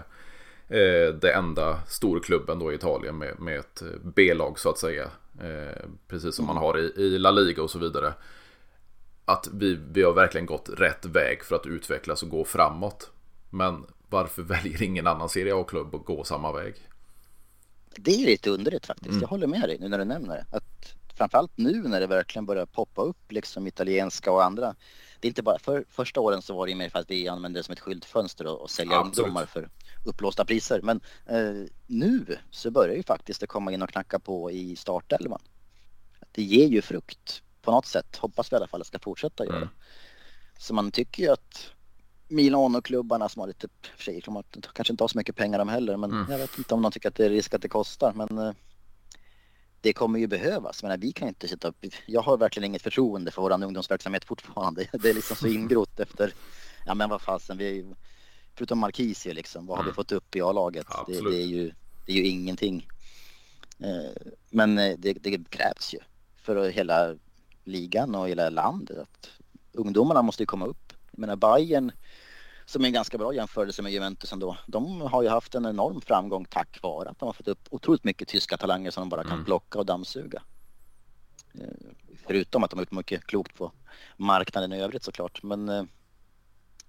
Eh, 0.67 1.13
det 1.21 1.33
enda 1.35 1.79
storklubben 1.87 2.59
då 2.59 2.71
i 2.71 2.75
Italien 2.75 3.17
med, 3.17 3.39
med 3.39 3.59
ett 3.59 3.83
B-lag 4.03 4.59
så 4.59 4.69
att 4.69 4.77
säga. 4.77 5.09
Eh, 5.41 5.85
precis 6.07 6.35
som 6.35 6.45
man 6.45 6.57
har 6.57 6.77
i, 6.79 6.93
i 6.95 7.19
La 7.19 7.31
Liga 7.31 7.63
och 7.63 7.69
så 7.69 7.79
vidare 7.79 8.13
att 9.25 9.47
vi, 9.53 9.79
vi 9.91 10.03
har 10.03 10.13
verkligen 10.13 10.45
gått 10.45 10.69
rätt 10.77 11.05
väg 11.05 11.43
för 11.43 11.55
att 11.55 11.65
utvecklas 11.65 12.23
och 12.23 12.29
gå 12.29 12.45
framåt. 12.45 13.11
Men 13.49 13.85
varför 14.09 14.41
väljer 14.43 14.83
ingen 14.83 15.07
annan 15.07 15.29
Serie 15.29 15.55
A-klubb 15.55 15.95
att 15.95 16.05
gå 16.05 16.23
samma 16.23 16.51
väg? 16.51 16.75
Det 17.97 18.11
är 18.11 18.25
lite 18.25 18.49
underligt 18.49 18.85
faktiskt. 18.85 19.21
Jag 19.21 19.27
håller 19.27 19.47
med 19.47 19.61
dig 19.61 19.77
nu 19.79 19.87
när 19.87 19.97
du 19.97 20.05
nämner 20.05 20.35
det. 20.35 20.57
Att 20.57 20.95
framförallt 21.15 21.57
nu 21.57 21.83
när 21.83 21.99
det 21.99 22.07
verkligen 22.07 22.45
börjar 22.45 22.65
poppa 22.65 23.01
upp 23.01 23.31
liksom 23.31 23.67
italienska 23.67 24.31
och 24.31 24.43
andra. 24.43 24.75
Det 25.19 25.27
är 25.27 25.29
inte 25.29 25.43
bara 25.43 25.59
för 25.59 25.85
första 25.89 26.19
åren 26.21 26.41
så 26.41 26.55
var 26.55 26.65
det 26.65 26.71
ju 26.71 26.77
mer 26.77 26.89
för 26.89 26.99
att 26.99 27.11
vi 27.11 27.27
använde 27.27 27.59
det 27.59 27.63
som 27.63 27.71
ett 27.71 27.79
skyltfönster 27.79 28.47
och, 28.47 28.61
och 28.61 28.69
sälja 28.69 28.97
Absolut. 28.97 29.17
ungdomar 29.17 29.45
för 29.45 29.69
upplåsta 30.05 30.45
priser. 30.45 30.81
Men 30.81 31.01
eh, 31.25 31.69
nu 31.87 32.37
så 32.51 32.71
börjar 32.71 32.95
ju 32.95 33.03
faktiskt 33.03 33.41
det 33.41 33.47
komma 33.47 33.71
in 33.71 33.81
och 33.81 33.89
knacka 33.89 34.19
på 34.19 34.51
i 34.51 34.75
startelvan. 34.75 35.41
Det 36.31 36.43
ger 36.43 36.67
ju 36.67 36.81
frukt 36.81 37.41
på 37.65 37.71
något 37.71 37.85
sätt. 37.85 38.17
Hoppas 38.17 38.51
vi 38.51 38.55
i 38.55 38.57
alla 38.57 38.67
fall 38.67 38.81
att 38.81 38.85
det 38.85 38.97
ska 38.97 38.99
fortsätta 38.99 39.45
göra. 39.45 39.57
Mm. 39.57 39.69
Så 40.59 40.73
man 40.73 40.91
tycker 40.91 41.23
ju 41.23 41.29
att 41.29 41.69
Milano-klubbarna 42.27 43.29
som 43.29 43.39
har 43.39 43.47
lite, 43.47 43.67
för 43.97 44.03
sig, 44.03 44.21
de 44.25 44.43
kanske 44.73 44.93
inte 44.93 45.03
har 45.03 45.07
så 45.07 45.17
mycket 45.17 45.35
pengar 45.35 45.59
de 45.59 45.69
heller, 45.69 45.97
men 45.97 46.11
Mm. 46.11 46.31
jag 46.31 46.37
vet 46.37 46.57
inte 46.57 46.73
om 46.73 46.81
de 46.81 46.91
tycker 46.91 47.09
att 47.09 47.15
det 47.15 47.25
är 47.25 47.29
risk 47.29 47.53
att 47.53 47.61
det 47.61 47.69
kostar. 47.69 48.13
Men 48.15 48.37
eh, 48.37 48.53
det 49.81 49.93
kommer 49.93 50.19
ju 50.19 50.27
behövas. 50.27 50.83
Men 50.83 50.99
vi 50.99 51.11
kan 51.11 51.27
inte 51.27 51.47
sitta 51.47 51.67
upp. 51.67 51.85
Jag 52.07 52.21
har 52.21 52.37
verkligen 52.37 52.65
inget 52.69 52.81
förtroende 52.81 53.31
för 53.31 53.41
vår 53.41 53.63
ungdomsverksamhet 53.63 54.25
fortfarande. 54.25 54.87
Det 54.93 55.09
är 55.09 55.13
liksom 55.13 55.35
så 55.37 55.47
ingrott 55.47 55.99
efter, 55.99 56.33
ja 56.85 56.93
men 56.93 57.09
vad 57.09 57.21
fasen, 57.21 57.57
vi 57.57 57.65
är 57.69 57.73
ju, 57.73 57.85
förutom 58.55 58.79
Marquisio 58.79 59.33
liksom, 59.33 59.65
vad 59.65 59.77
har 59.77 59.83
vi 59.83 59.87
Mm. 59.89 59.95
fått 59.95 60.11
upp 60.11 60.35
i 60.35 60.41
A-laget? 60.41 60.87
Det, 60.87 60.93
Absolut. 60.97 61.31
det, 61.33 61.41
är 61.41 61.45
ju, 61.47 61.71
det 62.05 62.11
är 62.11 62.15
ju 62.15 62.25
ingenting. 62.27 62.87
Eh, 63.79 64.31
Men 64.49 64.77
eh, 64.77 64.95
det, 64.97 65.13
det 65.13 65.49
krävs 65.49 65.93
ju 65.93 65.99
för 66.41 66.69
hela 66.69 67.15
ligan 67.65 68.15
och 68.15 68.29
hela 68.29 68.49
landet. 68.49 68.97
Att 68.99 69.29
ungdomarna 69.71 70.21
måste 70.21 70.43
ju 70.43 70.47
komma 70.47 70.65
upp. 70.65 70.93
Jag 71.11 71.19
menar 71.19 71.35
Bayern 71.35 71.91
som 72.65 72.81
är 72.83 72.85
en 72.87 72.93
ganska 72.93 73.17
bra 73.17 73.33
jämförelse 73.33 73.81
med 73.81 73.91
Juventus 73.91 74.33
ändå. 74.33 74.57
De 74.67 75.01
har 75.01 75.23
ju 75.23 75.29
haft 75.29 75.55
en 75.55 75.65
enorm 75.65 76.01
framgång 76.01 76.45
tack 76.45 76.81
vare 76.81 77.09
att 77.09 77.19
de 77.19 77.25
har 77.25 77.33
fått 77.33 77.47
upp 77.47 77.67
otroligt 77.69 78.03
mycket 78.03 78.27
tyska 78.27 78.57
talanger 78.57 78.91
som 78.91 79.01
de 79.01 79.09
bara 79.09 79.23
kan 79.23 79.31
Mm. 79.31 79.45
plocka 79.45 79.79
och 79.79 79.85
dammsuga. 79.85 80.41
Eh, 81.53 81.67
Förutom 82.27 82.63
att 82.63 82.69
de 82.69 82.75
har 82.77 82.81
gjort 82.81 82.91
mycket 82.91 83.25
klokt 83.25 83.57
på 83.57 83.71
marknaden 84.17 84.73
i 84.73 84.81
övrigt 84.81 85.03
såklart. 85.03 85.43
Men 85.43 85.69
eh, 85.69 85.83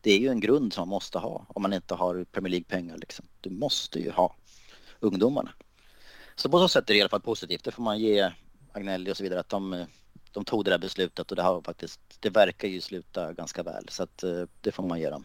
det 0.00 0.12
är 0.12 0.18
ju 0.18 0.28
en 0.28 0.40
grund 0.40 0.72
som 0.72 0.80
man 0.82 0.88
måste 0.88 1.18
ha 1.18 1.46
om 1.48 1.62
man 1.62 1.72
inte 1.72 1.94
har 1.94 2.24
Premier 2.24 2.50
League-pengar. 2.50 2.96
Liksom. 2.98 3.26
Du 3.40 3.50
måste 3.50 3.98
ju 4.00 4.10
ha 4.10 4.34
ungdomarna. 5.00 5.50
Så 6.36 6.48
på 6.48 6.58
så 6.58 6.68
sätt 6.68 6.90
är 6.90 6.94
det 6.94 6.98
i 6.98 7.00
alla 7.00 7.08
fall 7.08 7.20
positivt. 7.20 7.64
Det 7.64 7.70
får 7.70 7.82
man 7.82 7.98
ge 7.98 8.30
Agnelli 8.72 9.12
och 9.12 9.16
så 9.16 9.22
vidare 9.22 9.40
att 9.40 9.48
de, 9.48 9.72
eh, 9.72 9.86
de 10.36 10.44
tog 10.44 10.64
det 10.64 10.70
där 10.70 10.78
beslutet 10.78 11.30
och 11.30 11.36
det 11.36 11.42
har 11.42 11.62
faktiskt, 11.62 12.00
det 12.20 12.30
verkar 12.30 12.68
ju 12.68 12.80
sluta 12.80 13.32
ganska 13.32 13.62
väl. 13.62 13.88
Så 13.88 14.02
att 14.02 14.22
eh, 14.22 14.42
det 14.60 14.72
får 14.72 14.82
man 14.82 15.00
ge 15.00 15.10
dem. 15.10 15.24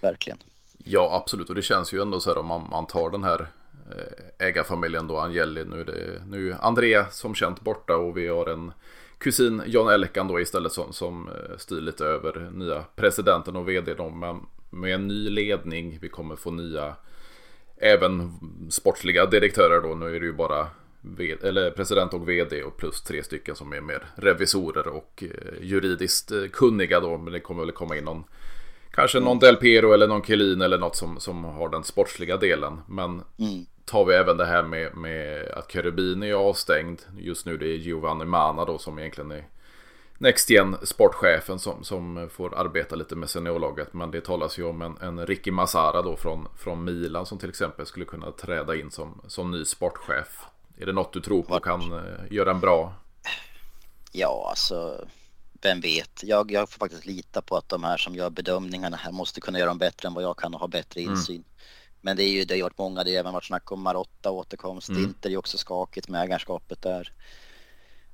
Verkligen. 0.00 0.38
Ja, 0.78 1.22
absolut. 1.22 1.48
Och 1.48 1.54
det 1.54 1.62
känns 1.62 1.92
ju 1.92 2.02
ändå 2.02 2.20
så 2.20 2.30
här 2.30 2.38
om 2.38 2.46
man, 2.46 2.68
man 2.70 2.86
tar 2.86 3.10
den 3.10 3.24
här 3.24 3.40
eh, 3.96 4.46
ägarfamiljen 4.46 5.06
då, 5.06 5.18
Angeli. 5.18 5.64
Nu 5.64 5.80
är 5.80 5.84
det 5.84 6.22
nu 6.26 6.56
Andrea 6.60 7.06
som 7.10 7.34
känt 7.34 7.60
borta 7.60 7.96
och 7.96 8.16
vi 8.16 8.28
har 8.28 8.46
en 8.46 8.72
kusin, 9.18 9.62
John 9.66 9.88
Elkan 9.88 10.28
då 10.28 10.40
istället 10.40 10.72
som, 10.72 10.92
som 10.92 11.28
eh, 11.28 11.56
styr 11.58 11.80
lite 11.80 12.04
över 12.04 12.50
nya 12.52 12.84
presidenten 12.96 13.56
och 13.56 13.68
vd 13.68 13.94
då. 13.94 14.10
Men 14.10 14.46
med 14.70 14.94
en 14.94 15.08
ny 15.08 15.30
ledning, 15.30 15.98
vi 16.02 16.08
kommer 16.08 16.36
få 16.36 16.50
nya 16.50 16.96
även 17.76 18.32
sportsliga 18.70 19.26
direktörer 19.26 19.80
då. 19.80 19.94
Nu 19.94 20.16
är 20.16 20.20
det 20.20 20.26
ju 20.26 20.32
bara 20.32 20.66
eller 21.42 21.70
president 21.70 22.14
och 22.14 22.28
vd 22.28 22.62
och 22.62 22.76
plus 22.76 23.02
tre 23.02 23.22
stycken 23.22 23.56
som 23.56 23.72
är 23.72 23.80
mer 23.80 24.04
revisorer 24.14 24.88
och 24.88 25.24
eh, 25.26 25.62
juridiskt 25.62 26.30
eh, 26.30 26.44
kunniga 26.52 27.00
då. 27.00 27.18
Men 27.18 27.32
det 27.32 27.40
kommer 27.40 27.64
väl 27.64 27.72
komma 27.72 27.96
in 27.96 28.04
någon 28.04 28.24
Kanske 28.90 29.20
någon 29.20 29.38
Del 29.38 29.56
Piero 29.56 29.92
eller 29.92 30.08
någon 30.08 30.22
Chiellin 30.22 30.60
eller 30.62 30.78
något 30.78 30.96
som, 30.96 31.20
som 31.20 31.44
har 31.44 31.68
den 31.68 31.84
sportsliga 31.84 32.36
delen. 32.36 32.80
Men 32.88 33.22
Mm. 33.38 33.66
tar 33.84 34.04
vi 34.04 34.14
även 34.14 34.36
det 34.36 34.46
här 34.46 34.62
med, 34.62 34.96
med 34.96 35.48
att 35.48 35.72
Cherubini 35.72 36.30
är 36.30 36.34
avstängd. 36.34 37.00
Just 37.18 37.46
nu 37.46 37.56
det 37.56 37.66
är 37.66 37.76
Giovanni 37.76 38.24
Mana 38.24 38.64
då 38.64 38.78
som 38.78 38.98
egentligen 38.98 39.30
är 39.30 39.48
Next 40.18 40.50
Gen 40.50 40.76
sportchefen 40.82 41.58
som, 41.58 41.84
som 41.84 42.28
får 42.32 42.58
arbeta 42.58 42.96
lite 42.96 43.16
med 43.16 43.30
seniorlaget. 43.30 43.94
Men 43.94 44.10
det 44.10 44.20
talas 44.20 44.58
ju 44.58 44.64
om 44.64 44.82
en, 44.82 44.96
en 45.00 45.26
Ricky 45.26 45.50
Massara 45.50 46.02
då 46.02 46.16
från, 46.16 46.48
från 46.58 46.84
Milan 46.84 47.26
som 47.26 47.38
till 47.38 47.48
exempel 47.48 47.86
skulle 47.86 48.04
kunna 48.04 48.32
träda 48.32 48.76
in 48.76 48.90
som, 48.90 49.20
som 49.26 49.50
ny 49.50 49.64
sportchef. 49.64 50.44
Är 50.80 50.86
det 50.86 50.92
något 50.92 51.12
du 51.12 51.20
tror 51.20 51.42
på 51.42 51.60
kan 51.60 51.92
uh, 51.92 52.02
göra 52.30 52.50
en 52.50 52.60
bra? 52.60 52.94
Ja, 54.12 54.46
alltså 54.50 55.06
vem 55.60 55.80
vet. 55.80 56.22
Jag, 56.22 56.52
jag 56.52 56.70
får 56.70 56.78
faktiskt 56.78 57.06
lita 57.06 57.42
på 57.42 57.56
att 57.56 57.68
de 57.68 57.84
här 57.84 57.96
som 57.96 58.14
gör 58.14 58.30
bedömningarna 58.30 58.96
här 58.96 59.12
måste 59.12 59.40
kunna 59.40 59.58
göra 59.58 59.68
dem 59.68 59.78
bättre 59.78 60.08
än 60.08 60.14
vad 60.14 60.24
jag 60.24 60.36
kan 60.36 60.54
och 60.54 60.60
ha 60.60 60.68
bättre 60.68 61.00
mm. 61.00 61.12
insyn. 61.12 61.36
Mm. 61.36 61.46
Men 62.00 62.16
det 62.16 62.22
är 62.22 62.28
ju, 62.28 62.44
det 62.44 62.54
har 62.54 62.62
varit 62.62 62.78
många, 62.78 63.04
det 63.04 63.10
har 63.10 63.18
även 63.18 63.32
varit 63.32 63.44
snack 63.44 63.72
om 63.72 63.82
Marotta 63.82 64.30
återkomst. 64.30 64.88
Mm. 64.88 65.02
Inter 65.02 65.28
är 65.28 65.30
ju 65.30 65.36
också 65.36 65.58
skakigt 65.58 66.08
med 66.08 66.22
ägarskapet 66.22 66.82
där. 66.82 67.12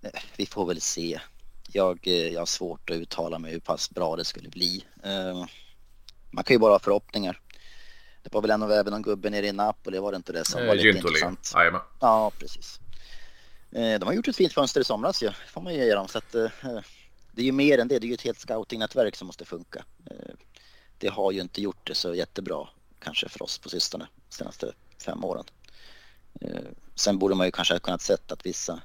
Eh, 0.02 0.20
vi 0.36 0.46
får 0.46 0.66
väl 0.66 0.80
se. 0.80 1.20
Jag, 1.72 2.06
eh, 2.06 2.28
jag 2.28 2.40
har 2.40 2.46
svårt 2.46 2.90
att 2.90 2.96
uttala 2.96 3.38
mig 3.38 3.52
hur 3.52 3.60
pass 3.60 3.90
bra 3.90 4.16
det 4.16 4.24
skulle 4.24 4.48
bli. 4.48 4.84
Man 6.30 6.44
kan 6.44 6.54
ju 6.54 6.58
bara 6.58 6.72
ha 6.72 6.78
förhoppningar. 6.78 7.40
Det 8.26 8.34
var 8.34 8.42
väl 8.42 8.50
ändå 8.50 8.70
även 8.70 8.92
någon 8.92 9.02
gubbe 9.02 9.30
nere 9.30 9.46
i 9.46 9.52
Napoli, 9.52 9.98
var 9.98 10.12
det 10.12 10.16
inte 10.16 10.32
det 10.32 10.44
som 10.44 10.66
var 10.66 10.74
lite 10.74 10.86
Gintoli. 10.86 11.08
intressant? 11.08 11.52
Jajamän. 11.54 11.80
Ja, 12.00 12.32
precis. 12.38 12.80
Uh, 13.76 13.98
de 13.98 14.02
har 14.02 14.12
gjort 14.12 14.28
ett 14.28 14.36
fint 14.36 14.52
fönster 14.52 14.80
i 14.80 14.84
somras 14.84 15.22
ju, 15.22 15.30
får 15.48 15.60
man 15.60 15.74
ju 15.74 15.84
ge 15.84 15.94
dem. 15.94 16.08
Så 16.08 16.18
att, 16.18 16.34
uh, 16.34 16.48
det 17.32 17.42
är 17.42 17.46
ju 17.46 17.52
mer 17.52 17.78
än 17.78 17.88
det, 17.88 17.98
det 17.98 18.06
är 18.06 18.08
ju 18.08 18.14
ett 18.14 18.22
helt 18.22 18.40
scoutingnätverk 18.40 19.16
som 19.16 19.26
måste 19.26 19.44
funka. 19.44 19.84
Det 20.98 21.08
har 21.08 21.32
ju 21.32 21.40
inte 21.40 21.62
gjort 21.62 21.86
det 21.86 21.94
så 21.94 22.14
jättebra 22.14 22.68
kanske 22.98 23.28
för 23.28 23.42
oss 23.42 23.58
på 23.58 23.68
sistone, 23.68 24.06
senaste 24.28 24.72
fem 25.04 25.24
åren. 25.24 25.44
Sen 26.94 27.18
borde 27.18 27.34
man 27.34 27.46
ju 27.46 27.50
kanske 27.50 27.74
ha 27.74 27.78
kunnat 27.78 28.02
sett 28.02 28.32
att 28.32 28.46
vissa 28.46 28.80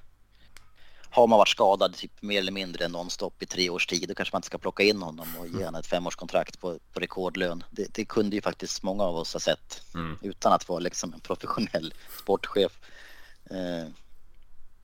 har 1.11 1.27
man 1.27 1.37
varit 1.37 1.49
skadad 1.49 1.95
typ 1.95 2.21
mer 2.21 2.39
eller 2.39 2.51
mindre 2.51 2.87
nonstop 2.87 3.43
i 3.43 3.45
tre 3.45 3.69
års 3.69 3.87
tid 3.87 4.07
då 4.07 4.15
kanske 4.15 4.35
man 4.35 4.39
inte 4.39 4.45
ska 4.45 4.57
plocka 4.57 4.83
in 4.83 5.01
honom 5.01 5.27
och 5.39 5.47
ge 5.47 5.65
honom 5.65 5.79
ett 5.79 5.87
femårskontrakt 5.87 6.59
på, 6.59 6.79
på 6.93 6.99
rekordlön. 6.99 7.63
Det, 7.71 7.93
det, 7.93 8.05
kunde 8.05 8.35
ju 8.35 8.41
faktiskt 8.41 8.83
många 8.83 9.03
av 9.03 9.15
oss 9.15 9.33
ha 9.33 9.39
sett 9.39 9.83
mm. 9.93 10.17
utan 10.21 10.53
att 10.53 10.69
vara 10.69 10.79
liksom 10.79 11.13
en 11.13 11.19
professionell 11.19 11.93
sportchef. 12.21 12.79
Eh, 13.49 13.87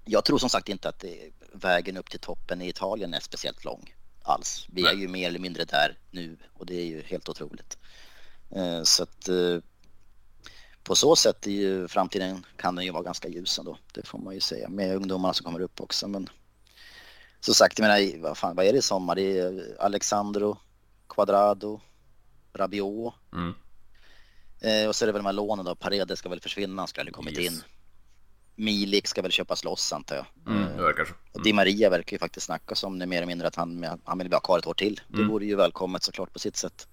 jag 0.05 0.25
tror 0.25 0.37
som 0.37 0.49
sagt 0.49 0.69
inte 0.69 0.89
att 0.89 0.99
det, 0.99 1.31
vägen 1.53 1.97
upp 1.97 2.09
till 2.09 2.19
toppen 2.19 2.61
i 2.61 2.69
Italien 2.69 3.13
är 3.13 3.19
speciellt 3.19 3.65
lång 3.65 3.95
alls. 4.23 4.67
Vi 4.69 4.85
är 4.85 4.93
ju 4.93 5.07
mer 5.07 5.27
eller 5.27 5.39
mindre 5.39 5.65
där 5.65 5.97
nu 6.11 6.37
och 6.53 6.65
det 6.65 6.75
är 6.75 6.85
ju 6.85 7.01
helt 7.01 7.29
otroligt. 7.29 7.77
Eh, 8.55 8.83
så 8.83 9.03
att 9.03 9.27
eh, 9.27 9.57
på 10.87 10.95
så 10.95 11.15
sätt 11.15 11.47
ju 11.47 11.87
framtiden 11.87 12.45
kan 12.57 12.75
den 12.75 12.85
ju 12.85 12.91
vara 12.91 13.03
ganska 13.03 13.27
ljus 13.27 13.59
ändå. 13.59 13.77
Det 13.93 14.07
får 14.07 14.19
man 14.19 14.33
ju 14.33 14.39
säga 14.39 14.69
med 14.69 14.95
ungdomarna 14.95 15.33
som 15.33 15.45
kommer 15.45 15.59
upp 15.59 15.81
också. 15.81 16.07
Men 16.07 16.29
som 17.39 17.53
sagt, 17.53 17.79
jag 17.79 17.87
menar, 17.87 18.21
vad, 18.21 18.37
fan, 18.37 18.55
vad 18.55 18.65
är 18.65 18.73
det 18.73 18.79
i 18.79 18.81
sommar? 18.81 19.15
Det 19.15 19.39
är 19.39 19.75
Alexandro, 19.79 20.57
Quadrado, 21.09 21.81
Rabiot. 22.53 23.13
Mm. 23.33 23.53
Eh, 24.61 24.87
och 24.87 24.95
så 24.95 25.05
är 25.05 25.07
det 25.07 25.13
väl 25.13 25.19
de 25.19 25.25
här 25.25 25.33
lånen 25.33 25.65
då. 25.65 25.75
Paredes 25.75 26.19
ska 26.19 26.29
väl 26.29 26.41
försvinna, 26.41 26.81
han 26.81 26.87
skulle 26.87 27.11
kommit 27.11 27.39
yes. 27.39 27.53
in. 27.53 27.63
Milik 28.55 29.07
ska 29.07 29.21
väl 29.21 29.31
köpas 29.31 29.63
loss 29.63 29.93
antar 29.93 30.15
jag. 30.15 30.25
Mm, 30.47 30.77
det 30.77 30.83
verkar 30.83 31.05
så. 31.05 31.13
Mm. 31.33 31.43
Di 31.43 31.53
Maria 31.53 31.89
verkar 31.89 32.13
ju 32.15 32.19
faktiskt 32.19 32.45
snacka 32.45 32.87
om 32.87 32.99
det 32.99 33.05
mer 33.05 33.17
eller 33.17 33.27
mindre 33.27 33.47
att 33.47 33.55
han, 33.55 33.85
han 34.03 34.17
vill 34.17 34.29
vara 34.29 34.41
kvar 34.41 34.59
ett 34.59 34.67
år 34.67 34.73
till. 34.73 35.01
Det 35.07 35.17
mm. 35.17 35.27
vore 35.27 35.45
ju 35.45 35.55
välkommet 35.55 36.03
såklart 36.03 36.33
på 36.33 36.39
sitt 36.39 36.57
sätt. 36.57 36.87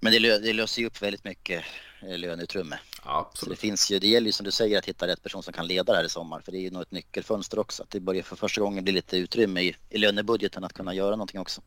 Men 0.00 0.12
det, 0.12 0.18
lö, 0.18 0.38
det 0.38 0.52
löser 0.52 0.80
ju 0.80 0.86
upp 0.86 1.02
väldigt 1.02 1.24
mycket 1.24 1.64
eh, 2.02 2.18
löneutrymme. 2.18 2.78
Absolut. 3.02 3.38
Så 3.38 3.50
det 3.50 3.56
finns 3.56 3.90
ju, 3.90 3.98
det 3.98 4.08
gäller 4.08 4.26
ju 4.26 4.32
som 4.32 4.44
du 4.44 4.50
säger 4.50 4.78
att 4.78 4.86
hitta 4.86 5.06
rätt 5.06 5.22
person 5.22 5.42
som 5.42 5.52
kan 5.52 5.66
leda 5.66 5.92
det 5.92 5.98
här 5.98 6.04
i 6.04 6.08
sommar. 6.08 6.40
För 6.40 6.52
det 6.52 6.58
är 6.58 6.62
ju 6.62 6.70
nog 6.70 6.82
ett 6.82 6.90
nyckelfönster 6.90 7.58
också. 7.58 7.82
Att 7.82 7.90
det 7.90 8.00
börjar 8.00 8.22
för 8.22 8.36
första 8.36 8.60
gången 8.60 8.84
bli 8.84 8.92
lite 8.92 9.16
utrymme 9.16 9.60
i, 9.60 9.76
i 9.90 9.98
lönebudgeten 9.98 10.64
att 10.64 10.72
kunna 10.72 10.94
göra 10.94 11.10
någonting 11.10 11.40
också. 11.40 11.62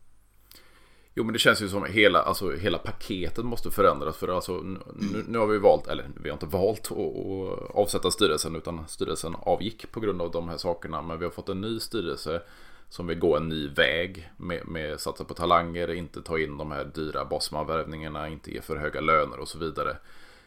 Jo 1.14 1.24
men 1.24 1.32
det 1.32 1.38
känns 1.38 1.62
ju 1.62 1.68
som 1.68 1.84
hela, 1.84 2.22
alltså, 2.22 2.56
hela 2.56 2.78
paketet 2.78 3.44
måste 3.44 3.70
förändras. 3.70 4.16
För 4.16 4.28
alltså, 4.28 4.52
nu, 4.52 5.24
nu 5.28 5.38
har 5.38 5.46
vi 5.46 5.58
valt, 5.58 5.86
eller 5.86 6.10
vi 6.22 6.28
har 6.28 6.34
inte 6.34 6.46
valt 6.46 6.90
att, 6.90 6.98
att 6.98 7.76
avsätta 7.76 8.10
styrelsen 8.10 8.56
utan 8.56 8.88
styrelsen 8.88 9.34
avgick 9.38 9.92
på 9.92 10.00
grund 10.00 10.22
av 10.22 10.30
de 10.30 10.48
här 10.48 10.56
sakerna. 10.56 11.02
Men 11.02 11.18
vi 11.18 11.24
har 11.24 11.32
fått 11.32 11.48
en 11.48 11.60
ny 11.60 11.80
styrelse 11.80 12.42
som 12.90 13.06
vill 13.06 13.18
gå 13.18 13.36
en 13.36 13.48
ny 13.48 13.68
väg 13.68 14.30
med, 14.36 14.68
med 14.68 15.00
satsa 15.00 15.24
på 15.24 15.34
talanger, 15.34 15.90
inte 15.90 16.22
ta 16.22 16.38
in 16.38 16.58
de 16.58 16.70
här 16.70 16.84
dyra 16.84 17.24
Bosman-värvningarna, 17.24 18.28
inte 18.28 18.50
ge 18.50 18.60
för 18.60 18.76
höga 18.76 19.00
löner 19.00 19.40
och 19.40 19.48
så 19.48 19.58
vidare. 19.58 19.96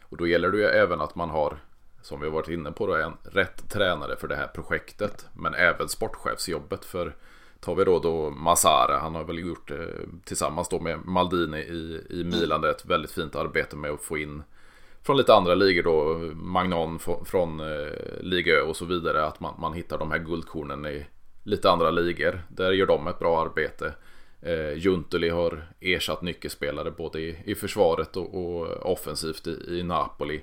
Och 0.01 0.17
då 0.17 0.27
gäller 0.27 0.51
det 0.51 0.57
ju 0.57 0.63
även 0.63 1.01
att 1.01 1.15
man 1.15 1.29
har, 1.29 1.57
som 2.01 2.19
vi 2.19 2.25
har 2.25 2.33
varit 2.33 2.49
inne 2.49 2.71
på, 2.71 2.87
då, 2.87 2.95
en 2.95 3.17
rätt 3.23 3.69
tränare 3.69 4.15
för 4.15 4.27
det 4.27 4.35
här 4.35 4.47
projektet. 4.47 5.25
Men 5.33 5.53
även 5.53 5.89
sportchefsjobbet 5.89 6.85
för 6.85 7.15
tar 7.59 7.75
vi 7.75 7.83
då, 7.83 7.99
då 7.99 8.29
Masara, 8.29 8.99
han 8.99 9.15
har 9.15 9.23
väl 9.23 9.39
gjort 9.39 9.71
eh, 9.71 9.77
tillsammans 10.23 10.69
då 10.69 10.79
med 10.79 10.99
Maldini 11.05 11.57
i, 11.57 12.05
i 12.09 12.23
Milan 12.23 12.63
ett 12.63 12.85
väldigt 12.85 13.11
fint 13.11 13.35
arbete 13.35 13.75
med 13.75 13.91
att 13.91 14.01
få 14.01 14.17
in 14.17 14.43
från 15.01 15.17
lite 15.17 15.33
andra 15.33 15.55
ligor 15.55 15.83
då, 15.83 16.19
Magnon 16.35 16.99
från, 16.99 17.25
från 17.25 17.59
eh, 17.59 18.21
Liga 18.21 18.63
och 18.63 18.75
så 18.75 18.85
vidare, 18.85 19.25
att 19.25 19.39
man, 19.39 19.55
man 19.59 19.73
hittar 19.73 19.97
de 19.97 20.11
här 20.11 20.19
guldkornen 20.19 20.85
i, 20.85 21.05
lite 21.43 21.69
andra 21.69 21.91
ligor. 21.91 22.41
Där 22.49 22.71
gör 22.71 22.85
de 22.85 23.07
ett 23.07 23.19
bra 23.19 23.41
arbete. 23.41 23.93
Eh, 24.41 24.77
Juntuli 24.77 25.29
har 25.29 25.67
ersatt 25.79 26.21
nyckelspelare 26.21 26.91
både 26.91 27.19
i, 27.19 27.37
i 27.45 27.55
försvaret 27.55 28.17
och, 28.17 28.35
och 28.35 28.91
offensivt 28.91 29.47
i, 29.47 29.79
i 29.79 29.83
Napoli. 29.83 30.41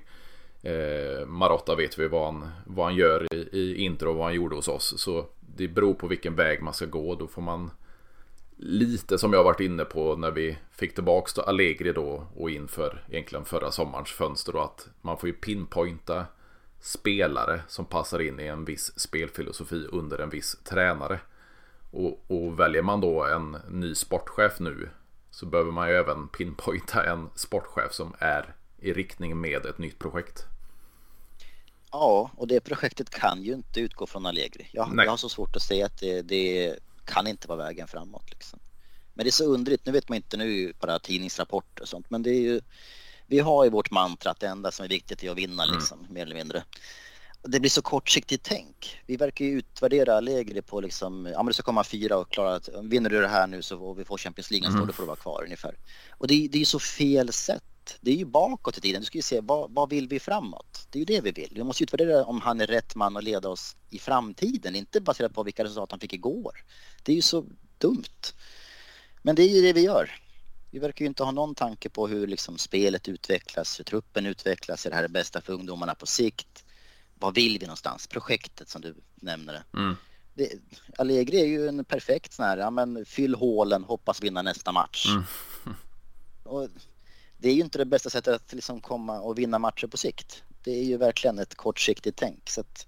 Eh, 0.63 1.27
Marotta 1.27 1.75
vet 1.75 1.99
vi 1.99 2.09
vad 2.09 2.25
han, 2.25 2.49
vad 2.67 2.87
han 2.87 2.95
gör 2.95 3.35
i, 3.35 3.49
i 3.53 3.77
Inter 3.77 4.09
och 4.09 4.15
vad 4.17 4.25
han 4.25 4.35
gjorde 4.35 4.57
hos 4.57 4.69
oss. 4.69 4.95
Så 5.01 5.27
det 5.57 5.69
beror 5.69 5.95
på 5.95 6.07
vilken 6.07 6.35
väg 6.35 6.63
man 6.63 6.75
ska 6.75 6.87
gå. 6.87 7.15
Då 7.15 7.27
får 7.27 7.43
man 7.43 7.71
lite 8.57 9.19
som 9.19 9.33
jag 9.33 9.45
varit 9.45 9.61
inne 9.61 9.85
på 9.85 10.17
när 10.17 10.31
vi 10.31 10.59
fick 10.71 10.95
tillbaka 10.95 11.43
Allegri 11.43 11.93
då 11.93 12.27
och 12.37 12.51
inför 12.51 13.05
egentligen 13.11 13.45
förra 13.45 13.71
sommarens 13.71 14.11
fönster. 14.11 14.53
Då, 14.53 14.59
att 14.59 14.89
man 15.01 15.19
får 15.19 15.29
ju 15.29 15.33
pinpointa 15.33 16.25
spelare 16.81 17.62
som 17.68 17.85
passar 17.85 18.18
in 18.18 18.41
i 18.41 18.47
en 18.47 18.64
viss 18.64 19.01
spelfilosofi 19.01 19.87
under 19.93 20.18
en 20.18 20.31
viss 20.31 20.57
tränare. 20.64 21.20
Och, 21.91 22.24
och, 22.26 22.61
väljer 22.61 22.83
man 22.83 23.01
då 23.01 23.24
en 23.24 23.57
ny 23.68 23.95
sportchef 23.95 24.61
nu 24.61 24.89
så 25.31 25.47
behöver 25.47 25.72
man 25.72 25.89
ju 25.89 25.95
även 25.95 26.28
pinpointa 26.28 27.05
en 27.05 27.31
sportchef 27.35 27.93
som 27.93 28.14
är 28.18 28.55
i 28.78 28.93
riktning 28.93 29.41
med 29.41 29.66
ett 29.66 29.78
nytt 29.78 29.99
projekt. 29.99 30.45
Ja, 31.93 32.31
och 32.37 32.49
det 32.49 32.61
projektet 32.61 33.11
kan 33.11 33.43
ju 33.43 33.53
inte 33.53 33.81
utgå 33.81 34.07
från 34.07 34.26
Allegri. 34.26 34.68
Jag, 34.72 34.93
jag 34.97 35.11
har 35.11 35.16
så 35.16 35.28
svårt 35.28 35.57
att 35.57 35.62
säga 35.62 35.87
att 35.87 35.99
det, 35.99 36.22
det, 36.22 36.78
kan 37.05 37.26
inte 37.26 37.49
vara 37.49 37.59
vägen 37.59 37.89
framåt. 37.89 38.31
Liksom. 38.31 38.59
Men 39.14 39.24
det 39.24 39.28
är 39.28 39.33
så 39.33 39.45
undrigt, 39.45 39.87
nu 39.87 39.93
vet 39.93 40.09
man 40.09 40.16
inte 40.16 40.37
nu 40.37 40.72
bara 40.81 40.99
tidningsrapporter 40.99 41.83
och 41.83 41.89
sånt, 41.89 42.11
men 42.11 42.22
det 42.22 42.31
är 42.31 42.41
ju 42.41 42.61
vi 43.31 43.39
har 43.39 43.64
ju 43.64 43.70
vårt 43.70 43.91
mantra 43.91 44.31
att 44.31 44.41
det 44.41 44.47
enda 44.47 44.70
som 44.70 44.85
är 44.85 44.89
viktigt 44.89 45.22
är 45.22 45.31
att 45.31 45.37
vinna 45.37 45.62
mm. 45.62 45.74
liksom, 45.74 46.07
mer 46.11 46.22
eller 46.22 46.35
mindre. 46.35 46.64
Det 47.43 47.61
blir 47.61 47.70
så 47.70 47.83
kortsiktigt 47.83 48.45
tänk. 48.45 49.01
Vi 49.07 49.16
verkar 49.16 49.45
ju 49.45 49.51
utvärdera 49.51 50.16
Allegri 50.16 50.62
på 50.62 50.81
liksom, 50.81 51.26
ja 51.26 51.39
men 51.39 51.47
du 51.47 51.53
ska 51.53 51.62
komma 51.62 51.85
fyra 51.85 52.16
och 52.16 52.31
klara 52.31 52.55
att 52.55 52.68
vinner 52.83 53.11
du 53.11 53.20
det 53.20 53.28
här 53.28 53.47
nu 53.47 53.62
så 53.62 53.78
får 53.78 53.95
vi 53.95 54.05
får 54.05 54.18
Champions 54.18 54.51
League 54.51 54.68
mm. 54.68 54.87
då 54.87 54.93
får 54.93 55.03
du 55.03 55.07
vara 55.07 55.16
kvar 55.16 55.43
ungefär. 55.45 55.74
Och 56.11 56.26
det, 56.26 56.49
det 56.49 56.57
är 56.57 56.59
ju 56.59 56.64
så 56.64 56.78
fel 56.78 57.33
sätt. 57.33 57.99
Det 58.01 58.11
är 58.11 58.14
ju 58.14 58.24
bakåt 58.24 58.78
i 58.78 58.81
tiden. 58.81 59.01
Du 59.01 59.07
ska 59.07 59.18
ju 59.18 59.22
se 59.22 59.41
vad, 59.41 59.70
vad 59.74 59.91
vill 59.91 60.09
vi 60.09 60.20
framåt? 60.20 60.87
Det 60.91 60.99
är 60.99 61.01
ju 61.01 61.05
det 61.05 61.20
vi 61.20 61.31
vill. 61.31 61.53
Vi 61.55 61.64
måste 61.64 61.85
utvärdera 61.85 62.24
om 62.24 62.41
han 62.41 62.61
är 62.61 62.66
rätt 62.66 62.95
man 62.95 63.16
att 63.16 63.24
leda 63.24 63.49
oss 63.49 63.76
i 63.91 63.99
framtiden, 63.99 64.76
inte 64.76 65.01
baserat 65.01 65.35
på 65.35 65.43
vilka 65.43 65.64
resultat 65.64 65.91
han 65.91 66.01
fick 66.01 66.12
igår. 66.12 66.64
Det 67.03 67.12
är 67.12 67.16
ju 67.16 67.22
så 67.22 67.47
dumt. 67.78 68.35
Men 69.22 69.37
det 69.37 69.43
är 69.43 69.49
ju 69.49 69.62
det 69.62 69.72
vi 69.72 69.81
gör. 69.81 70.11
Vi 70.71 70.79
verkar 70.79 71.05
ju 71.05 71.09
inte 71.09 71.25
ha 71.25 71.31
någon 71.31 71.55
tanke 71.55 71.89
på 71.89 72.09
hur 72.09 72.27
liksom 72.27 72.59
spelet 72.59 73.09
utvecklas, 73.09 73.79
hur 73.79 73.85
truppen 73.85 74.27
utvecklas, 74.27 74.87
är 74.87 74.91
det 74.91 74.97
här 74.97 75.03
det 75.03 75.09
bästa 75.09 75.41
för 75.41 75.53
ungdomarna 75.53 75.95
på 75.95 76.07
sikt? 76.07 76.64
Vad 77.18 77.35
vill 77.35 77.59
vi 77.59 77.66
någonstans? 77.66 78.07
Projektet 78.07 78.68
som 78.68 78.83
du 78.83 78.95
nämner. 79.14 79.62
Mm. 79.75 79.97
Det, 80.35 80.53
Allegri 80.99 81.41
är 81.41 81.47
ju 81.47 81.68
en 81.68 81.85
perfekt 81.85 82.33
sån 82.33 82.45
här, 82.45 82.57
ja 82.57 82.71
men 82.71 83.05
fyll 83.05 83.35
hålen, 83.35 83.85
hoppas 83.85 84.23
vinna 84.23 84.43
nästa 84.43 84.73
match. 84.73 85.07
Mm. 85.09 85.25
och 86.45 86.68
det 87.39 87.49
är 87.49 87.55
ju 87.55 87.61
inte 87.61 87.79
det 87.79 87.85
bästa 87.85 88.11
sättet 88.11 88.35
att 88.35 88.53
liksom 88.53 88.81
komma 88.81 89.21
och 89.21 89.39
vinna 89.39 89.59
matcher 89.59 89.87
på 89.87 89.97
sikt. 89.97 90.43
Det 90.64 90.71
är 90.71 90.85
ju 90.85 90.97
verkligen 90.97 91.39
ett 91.39 91.55
kortsiktigt 91.55 92.18
tänk. 92.18 92.51
Så 92.51 92.61
att, 92.61 92.87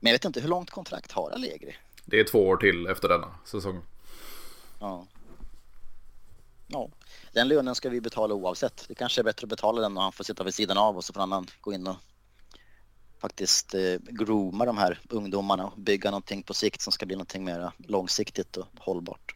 men 0.00 0.10
jag 0.10 0.14
vet 0.14 0.24
inte, 0.24 0.40
hur 0.40 0.48
långt 0.48 0.70
kontrakt 0.70 1.12
har 1.12 1.30
Allegri? 1.30 1.76
Det 2.04 2.20
är 2.20 2.24
två 2.24 2.46
år 2.46 2.56
till 2.56 2.86
efter 2.86 3.08
denna 3.08 3.34
säsong. 3.44 3.82
Ja. 4.80 5.06
Ja, 6.66 6.88
den 7.32 7.48
lönen 7.48 7.74
ska 7.74 7.88
vi 7.88 8.00
betala 8.00 8.34
oavsett. 8.34 8.84
Det 8.88 8.94
kanske 8.94 9.20
är 9.20 9.22
bättre 9.24 9.44
att 9.44 9.50
betala 9.50 9.80
den 9.80 9.96
och 9.96 10.02
han 10.02 10.12
får 10.12 10.24
sitta 10.24 10.44
vid 10.44 10.54
sidan 10.54 10.78
av 10.78 10.96
och 10.96 11.04
så 11.04 11.12
får 11.12 11.20
han 11.20 11.46
gå 11.60 11.72
in 11.72 11.86
och 11.86 11.96
faktiskt 13.18 13.74
eh, 13.74 13.96
grooma 14.00 14.64
de 14.64 14.78
här 14.78 15.00
ungdomarna 15.10 15.66
och 15.66 15.78
bygga 15.78 16.10
någonting 16.10 16.42
på 16.42 16.54
sikt 16.54 16.80
som 16.80 16.92
ska 16.92 17.06
bli 17.06 17.16
någonting 17.16 17.44
mer 17.44 17.70
långsiktigt 17.76 18.56
och 18.56 18.66
hållbart. 18.78 19.34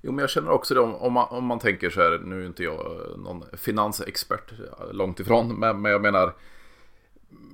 Jo, 0.00 0.12
men 0.12 0.18
jag 0.18 0.30
känner 0.30 0.50
också 0.50 0.74
det 0.74 0.80
om, 0.80 0.94
om, 0.94 1.12
man, 1.12 1.28
om 1.30 1.44
man 1.44 1.58
tänker 1.58 1.90
så 1.90 2.00
här, 2.00 2.18
nu 2.18 2.42
är 2.42 2.46
inte 2.46 2.62
jag 2.62 3.06
någon 3.18 3.44
finansexpert 3.52 4.52
långt 4.92 5.20
ifrån, 5.20 5.58
men, 5.58 5.82
men 5.82 5.92
jag 5.92 6.02
menar 6.02 6.34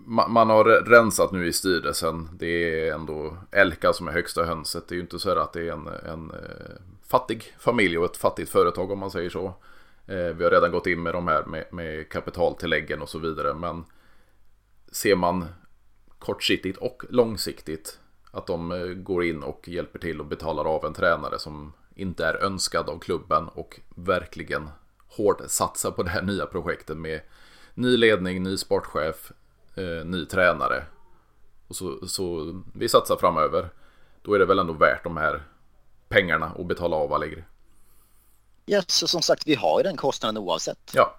man, 0.07 0.51
har 0.51 0.65
rensat 0.65 1.33
nu 1.33 1.47
i 1.47 1.53
styrelsen. 1.53 2.29
Det 2.39 2.47
är 2.89 2.95
ändå 2.95 3.37
Elka 3.53 3.93
som 3.93 4.09
är 4.09 4.13
högsta 4.13 4.45
hönset. 4.45 4.89
Det 4.89 4.93
är 4.93 4.97
ju 4.97 5.03
inte 5.03 5.19
så 5.19 5.39
att 5.39 5.53
det 5.53 5.69
är 5.69 5.73
en, 5.73 5.87
en 5.87 6.31
eh, 6.31 6.77
fattig 7.11 7.55
familj 7.59 7.99
och 7.99 8.05
ett 8.05 8.17
fattigt 8.17 8.51
företag 8.51 8.91
om 8.91 8.99
man 8.99 9.11
säger 9.11 9.31
så. 9.31 9.47
Eh, 10.07 10.35
vi 10.37 10.45
har 10.45 10.51
redan 10.51 10.73
gått 10.73 10.87
in 10.87 11.03
med 11.03 11.15
de 11.15 11.29
här 11.29 11.45
med, 11.45 11.65
med 11.73 12.09
kapitaltilläggen 12.09 13.03
och 13.03 13.09
så 13.09 13.19
vidare. 13.19 13.55
Men 13.55 13.85
ser 14.93 15.17
man 15.17 15.45
kortsiktigt 16.19 16.79
och 16.79 17.03
långsiktigt 17.09 17.99
att 18.31 18.47
de 18.47 18.73
eh, 18.73 18.87
går 18.87 19.25
in 19.25 19.43
och 19.43 19.69
hjälper 19.69 19.99
till 19.99 20.21
och 20.21 20.27
betalar 20.27 20.65
av 20.65 20.85
en 20.85 20.95
tränare 20.95 21.39
som 21.39 21.73
inte 21.95 22.27
är 22.27 22.35
önskad 22.35 22.89
av 22.89 22.99
klubben 22.99 23.49
och 23.49 23.81
verkligen 23.89 24.71
hårt 25.09 25.41
satsar 25.47 25.91
på 25.91 26.03
det 26.03 26.11
här 26.11 26.23
nya 26.23 26.47
projektet 26.47 26.97
med 26.97 27.21
ny 27.75 27.97
ledning, 27.97 28.43
ny 28.43 28.57
sportchef, 28.57 29.33
eh, 29.75 30.05
ny 30.05 30.27
tränare. 30.27 30.85
Och 31.69 31.77
så, 31.77 32.07
så 32.07 32.55
vi 32.75 32.89
satsar 32.89 33.17
framöver. 33.17 33.69
Då 34.23 34.35
är 34.35 34.39
det 34.39 34.47
väl 34.47 34.59
ändå 34.59 34.73
värt 34.73 35.05
de 35.05 35.17
här 35.17 35.43
pengarna 36.09 36.53
och 36.53 36.67
betala 36.67 36.97
av 36.97 37.13
Allegri. 37.13 37.45
Ja, 38.67 38.83
så 38.87 39.09
som 39.09 39.23
sagt, 39.23 39.47
vi 39.47 39.55
har 39.55 39.81
ju 39.81 39.83
den 39.83 39.97
kostnaden 39.97 40.39
oavsett. 40.39 40.91
Ja. 40.95 41.15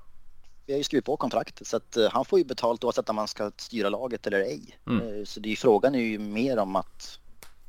Vi 0.66 0.74
har 0.74 0.78
ju 0.78 0.84
skrivit 0.84 1.06
på 1.06 1.18
kontraktet 1.18 1.68
så 1.68 1.78
att 1.78 1.98
uh, 1.98 2.10
han 2.10 2.26
får 2.26 2.40
ju 2.40 2.46
betalt 2.46 2.84
oavsett 2.84 3.10
om 3.10 3.16
man 3.16 3.28
ska 3.28 3.52
styra 3.58 3.90
laget 3.90 4.28
eller 4.28 4.40
ej. 4.40 4.80
Mm. 4.88 5.08
Uh, 5.08 5.26
så 5.26 5.40
det 5.40 5.48
är 5.48 5.52
ju 5.52 5.56
frågan 5.56 5.96
är 5.96 6.00
ju 6.00 6.20
mer 6.20 6.58
om 6.58 6.76
att, 6.76 7.20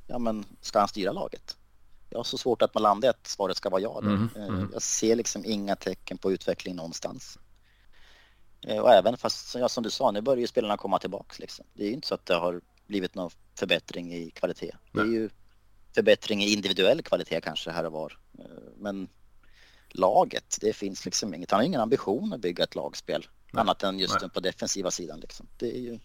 ja 0.07 0.19
men 0.19 0.45
ska 0.61 0.79
han 0.79 0.89
styra 0.89 1.13
laget? 1.13 1.57
Jag 2.11 2.19
har 2.19 2.25
så 2.25 2.39
svårt 2.39 2.63
att 2.63 2.75
man 2.75 2.83
landar 2.83 3.09
i 3.09 3.11
att 3.11 3.27
svaret 3.27 3.57
ska 3.57 3.71
vara 3.71 3.81
ja. 3.81 4.01
Mm. 4.03 4.29
Uh, 4.37 4.65
jag 4.73 4.83
ser 4.83 5.17
liksom 5.17 5.45
inga 5.45 5.77
tecken 5.77 6.19
på 6.19 6.33
utveckling 6.33 6.77
någonstans. 6.77 7.39
Och 8.83 8.93
även 8.93 9.17
fast, 9.17 9.55
ja, 9.55 9.69
som 9.69 9.83
du 9.83 9.91
sa, 9.91 10.11
nu 10.11 10.21
börjar 10.21 10.41
ju 10.41 10.47
spelarna 10.47 10.77
komma 10.77 10.99
tillbaks 10.99 11.39
liksom. 11.39 11.65
Det 11.75 11.83
är 11.83 11.87
ju 11.87 11.93
inte 11.93 12.09
så 12.09 12.15
att 12.15 12.27
det 12.27 12.35
har 12.35 12.61
blivit 12.87 13.15
någon 13.15 13.31
förbättring 13.55 14.15
i 14.15 14.31
kvalitet. 14.31 14.73
Det 14.93 15.01
är 15.01 15.05
ju 15.05 15.31
förbättring 15.95 16.43
i 16.43 16.53
individuell 16.53 17.03
kvalitet 17.03 17.41
kanske 17.41 17.71
här 17.71 17.85
och 17.85 17.93
var. 17.93 18.19
Men 18.77 19.09
laget. 19.89 20.59
Det 20.61 20.73
finns 20.73 21.05
liksom 21.05 21.35
inget. 21.35 21.51
Han 21.51 21.61
har 21.61 21.65
ingen 21.65 21.81
ambition 21.81 22.33
att 22.33 22.41
bygga 22.41 22.65
ett 22.65 22.75
lagspel 22.75 23.27
Nej. 23.53 23.61
annat 23.61 23.83
än 23.83 23.99
just 23.99 24.21
Nej. 24.21 24.31
på 24.31 24.41
defensiva 24.41 24.91
sidan. 24.91 25.21
Liksom. 25.21 25.47
Det 25.57 25.77
är 25.77 25.81
ju... 25.81 25.99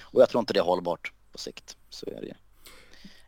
Och 0.00 0.22
jag 0.22 0.28
tror 0.28 0.40
inte 0.40 0.52
det 0.52 0.60
är 0.60 0.64
hållbart 0.64 1.12
på 1.32 1.38
sikt. 1.38 1.76
Så 1.90 2.06
är 2.06 2.20
det 2.20 2.36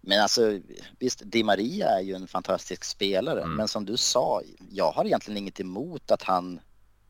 Men 0.01 0.23
alltså 0.23 0.61
visst, 0.99 1.23
Di 1.25 1.43
Maria 1.43 1.89
är 1.89 2.01
ju 2.01 2.15
en 2.15 2.29
fantastisk 2.29 2.85
spelare. 2.85 3.43
Mm. 3.43 3.57
Men 3.57 3.69
som 3.69 3.85
du 3.85 3.97
sa, 3.97 4.43
jag 4.71 4.93
har 4.93 5.05
egentligen 5.05 5.39
inget 5.39 5.61
emot 5.61 6.11
att 6.11 6.23
han 6.23 6.61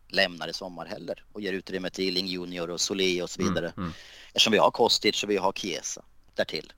lämnar 0.09 0.49
i 0.49 0.53
sommar 0.53 0.87
heller 0.87 1.25
och 1.33 1.41
ger 1.41 1.53
utrymme 1.53 1.91
till 1.91 2.05
Illing 2.05 2.27
Junior 2.27 2.71
och 2.71 2.81
Solé 2.81 3.23
och 3.23 3.31
så 3.31 3.41
mm, 3.41 3.55
vidare. 3.55 3.73
Mm. 3.77 3.85
Mm. 3.85 3.93
Eftersom 4.27 4.53
vi 4.53 4.59
har 4.59 4.71
Kostic 4.71 5.23
och 5.23 5.31
vi 5.31 5.37
har 5.37 5.53
Chiesa 5.53 6.05
därtill. 6.35 6.73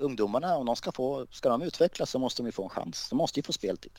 Ungdomarna, 0.00 0.56
om 0.56 0.66
de 0.66 0.76
ska 0.76 0.92
få, 0.92 1.26
ska 1.30 1.48
de 1.48 1.62
utvecklas 1.62 2.10
så 2.10 2.18
måste 2.18 2.42
de 2.42 2.46
ju 2.46 2.52
få 2.52 2.64
en 2.64 2.70
chans. 2.70 3.08
De 3.10 3.16
måste 3.16 3.40
ju 3.40 3.44
få 3.44 3.52
speltid. 3.52 3.92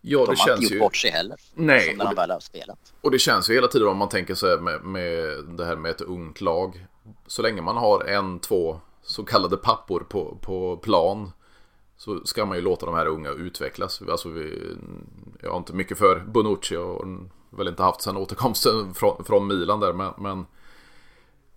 Ja, 0.00 0.18
det 0.18 0.24
de 0.24 0.28
har 0.28 0.46
känns 0.46 0.62
inte 0.62 0.74
gjort 0.74 0.82
bort 0.82 0.96
sig 0.96 1.10
heller. 1.10 1.36
Nej. 1.54 1.88
Som 1.88 1.96
när 1.96 2.04
de 2.04 2.14
väl 2.14 2.30
har 2.30 2.40
spelat. 2.40 2.94
Och 3.00 3.10
det 3.10 3.18
känns 3.18 3.50
ju 3.50 3.54
hela 3.54 3.68
tiden 3.68 3.88
om 3.88 3.96
man 3.96 4.08
tänker 4.08 4.34
så 4.34 4.46
här 4.46 4.58
med, 4.58 4.84
med 4.84 5.44
det 5.56 5.64
här 5.64 5.76
med 5.76 5.90
ett 5.90 6.00
ungt 6.00 6.40
lag. 6.40 6.86
Så 7.26 7.42
länge 7.42 7.62
man 7.62 7.76
har 7.76 8.04
en, 8.04 8.40
två 8.40 8.80
så 9.02 9.24
kallade 9.24 9.56
pappor 9.56 10.00
på, 10.00 10.38
på 10.42 10.76
plan. 10.76 11.32
Så 11.96 12.20
ska 12.24 12.46
man 12.46 12.56
ju 12.56 12.62
låta 12.62 12.86
de 12.86 12.94
här 12.94 13.06
unga 13.06 13.30
utvecklas. 13.30 14.02
Alltså 14.10 14.28
vi, 14.28 14.76
jag 15.42 15.50
har 15.50 15.56
inte 15.56 15.72
mycket 15.72 15.98
för 15.98 16.20
Bonucci 16.20 16.76
och 16.76 17.04
väl 17.50 17.68
inte 17.68 17.82
haft 17.82 18.02
sen 18.02 18.16
återkomsten 18.16 18.94
från, 18.94 19.24
från 19.24 19.46
Milan 19.46 19.80
där. 19.80 19.92
Men, 19.92 20.12
men 20.18 20.46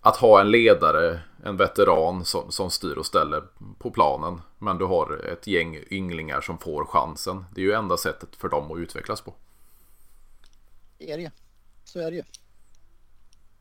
att 0.00 0.16
ha 0.16 0.40
en 0.40 0.50
ledare, 0.50 1.20
en 1.44 1.56
veteran 1.56 2.24
som, 2.24 2.52
som 2.52 2.70
styr 2.70 2.94
och 2.94 3.06
ställer 3.06 3.42
på 3.78 3.90
planen. 3.90 4.40
Men 4.58 4.78
du 4.78 4.84
har 4.84 5.24
ett 5.24 5.46
gäng 5.46 5.78
ynglingar 5.90 6.40
som 6.40 6.58
får 6.58 6.84
chansen. 6.84 7.44
Det 7.54 7.60
är 7.60 7.64
ju 7.64 7.72
enda 7.72 7.96
sättet 7.96 8.36
för 8.36 8.48
dem 8.48 8.72
att 8.72 8.78
utvecklas 8.78 9.20
på. 9.20 9.34
Det 10.98 11.12
är 11.12 11.18
det 11.18 11.30
Så 11.84 12.00
är 12.00 12.10
det 12.10 12.16
ju. 12.16 12.22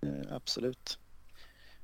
Eh, 0.02 0.36
absolut. 0.36 1.00